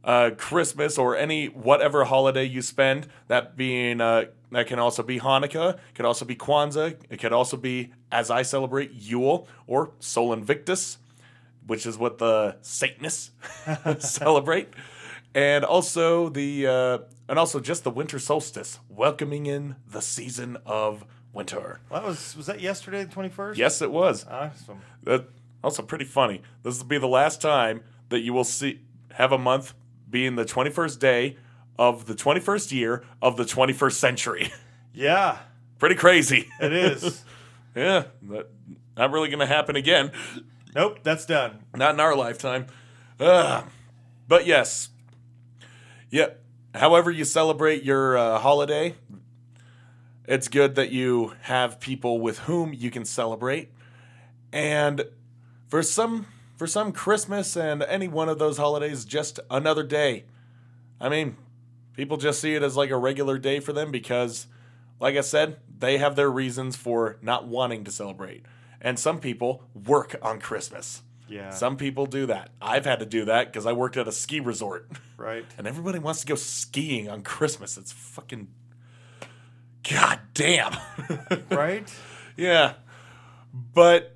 uh, 0.04 0.30
Christmas 0.36 0.98
or 0.98 1.16
any 1.16 1.46
whatever 1.46 2.04
holiday 2.04 2.44
you 2.44 2.60
spend, 2.62 3.06
that 3.28 3.56
being 3.56 4.00
uh, 4.00 4.24
that 4.54 4.66
can 4.66 4.78
also 4.78 5.02
be 5.02 5.20
Hanukkah, 5.20 5.78
could 5.94 6.04
also 6.04 6.24
be 6.24 6.36
Kwanzaa, 6.36 6.96
it 7.10 7.18
could 7.18 7.32
also 7.32 7.56
be 7.56 7.92
as 8.10 8.30
I 8.30 8.42
celebrate 8.42 8.92
Yule 8.92 9.48
or 9.66 9.92
Sol 10.00 10.32
Invictus, 10.32 10.98
which 11.66 11.86
is 11.86 11.98
what 11.98 12.18
the 12.18 12.56
Satanists 12.62 13.30
celebrate, 13.98 14.68
and 15.34 15.64
also 15.64 16.28
the 16.28 16.66
uh, 16.66 16.98
and 17.28 17.38
also 17.38 17.60
just 17.60 17.84
the 17.84 17.90
winter 17.90 18.18
solstice, 18.18 18.78
welcoming 18.88 19.46
in 19.46 19.76
the 19.88 20.02
season 20.02 20.58
of 20.66 21.04
winter. 21.32 21.80
Well, 21.90 22.02
that 22.02 22.06
was 22.06 22.36
was 22.36 22.46
that 22.46 22.60
yesterday, 22.60 23.04
the 23.04 23.10
twenty 23.10 23.28
first? 23.28 23.58
Yes, 23.58 23.82
it 23.82 23.90
was. 23.90 24.26
Awesome. 24.26 24.80
That 25.04 25.28
also 25.62 25.82
pretty 25.82 26.04
funny. 26.04 26.42
This 26.62 26.78
will 26.78 26.86
be 26.86 26.98
the 26.98 27.08
last 27.08 27.40
time 27.40 27.82
that 28.10 28.20
you 28.20 28.32
will 28.32 28.44
see 28.44 28.80
have 29.14 29.32
a 29.32 29.38
month 29.38 29.74
being 30.08 30.36
the 30.36 30.44
21st 30.44 30.98
day 30.98 31.36
of 31.78 32.06
the 32.06 32.14
21st 32.14 32.72
year 32.72 33.04
of 33.20 33.36
the 33.36 33.44
21st 33.44 33.94
century. 33.94 34.52
Yeah, 34.96 35.38
pretty 35.80 35.96
crazy. 35.96 36.46
it 36.60 36.72
is. 36.72 37.24
yeah, 37.74 38.04
that, 38.22 38.48
not 38.96 39.10
really 39.10 39.26
going 39.28 39.40
to 39.40 39.46
happen 39.46 39.74
again. 39.74 40.12
nope, 40.72 41.00
that's 41.02 41.26
done. 41.26 41.64
Not 41.74 41.94
in 41.94 42.00
our 42.00 42.14
lifetime. 42.14 42.68
Ugh. 43.18 43.64
But 44.28 44.46
yes. 44.46 44.90
Yep. 46.10 46.40
However 46.76 47.10
you 47.10 47.24
celebrate 47.24 47.82
your 47.82 48.16
uh, 48.16 48.38
holiday, 48.38 48.94
it's 50.26 50.46
good 50.46 50.76
that 50.76 50.92
you 50.92 51.32
have 51.42 51.80
people 51.80 52.20
with 52.20 52.38
whom 52.40 52.72
you 52.72 52.92
can 52.92 53.04
celebrate. 53.04 53.72
And 54.52 55.04
for 55.66 55.82
some 55.82 56.26
for 56.56 56.66
some 56.66 56.92
Christmas 56.92 57.56
and 57.56 57.82
any 57.82 58.06
one 58.06 58.28
of 58.28 58.38
those 58.38 58.58
holidays 58.58 59.04
just 59.04 59.40
another 59.50 59.82
day. 59.82 60.24
I 61.00 61.08
mean, 61.08 61.36
people 61.94 62.16
just 62.16 62.40
see 62.40 62.54
it 62.54 62.62
as 62.62 62.76
like 62.76 62.90
a 62.90 62.96
regular 62.96 63.38
day 63.38 63.60
for 63.60 63.72
them 63.72 63.90
because 63.90 64.46
like 65.00 65.16
I 65.16 65.22
said, 65.22 65.56
they 65.78 65.98
have 65.98 66.16
their 66.16 66.30
reasons 66.30 66.76
for 66.76 67.18
not 67.20 67.46
wanting 67.46 67.84
to 67.84 67.90
celebrate. 67.90 68.44
And 68.80 68.98
some 68.98 69.18
people 69.18 69.64
work 69.74 70.16
on 70.22 70.40
Christmas. 70.40 71.02
Yeah. 71.28 71.50
Some 71.50 71.76
people 71.76 72.06
do 72.06 72.26
that. 72.26 72.50
I've 72.60 72.84
had 72.84 73.00
to 73.00 73.06
do 73.06 73.24
that 73.24 73.46
because 73.46 73.66
I 73.66 73.72
worked 73.72 73.96
at 73.96 74.06
a 74.06 74.12
ski 74.12 74.40
resort. 74.40 74.90
Right. 75.16 75.44
And 75.58 75.66
everybody 75.66 75.98
wants 75.98 76.20
to 76.20 76.26
go 76.26 76.34
skiing 76.34 77.08
on 77.08 77.22
Christmas. 77.22 77.78
It's 77.78 77.92
fucking. 77.92 78.48
God 79.90 80.20
damn. 80.34 80.74
Right. 81.50 81.92
yeah. 82.36 82.74
But. 83.52 84.10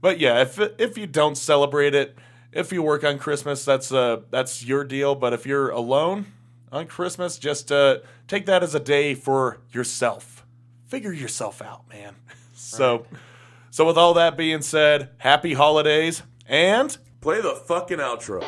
But 0.00 0.20
yeah, 0.20 0.42
if 0.42 0.60
if 0.78 0.96
you 0.96 1.08
don't 1.08 1.36
celebrate 1.36 1.92
it, 1.92 2.16
if 2.52 2.72
you 2.72 2.84
work 2.84 3.02
on 3.02 3.18
Christmas, 3.18 3.64
that's 3.64 3.90
uh 3.90 4.20
that's 4.30 4.64
your 4.64 4.84
deal. 4.84 5.16
But 5.16 5.32
if 5.32 5.44
you're 5.44 5.70
alone 5.70 6.26
on 6.72 6.86
Christmas, 6.86 7.38
just 7.38 7.70
uh 7.72 7.98
take 8.26 8.46
that 8.46 8.62
as 8.62 8.74
a 8.74 8.80
day 8.80 9.14
for 9.14 9.58
yourself. 9.72 10.44
Figure 10.86 11.12
yourself 11.12 11.60
out, 11.62 11.88
man. 11.88 12.16
so 12.54 13.06
So, 13.70 13.86
with 13.86 13.98
all 13.98 14.14
that 14.14 14.36
being 14.36 14.62
said, 14.62 15.10
happy 15.18 15.54
holidays 15.54 16.22
and 16.46 16.96
play 17.20 17.40
the 17.40 17.54
fucking 17.54 17.98
outro. 17.98 18.42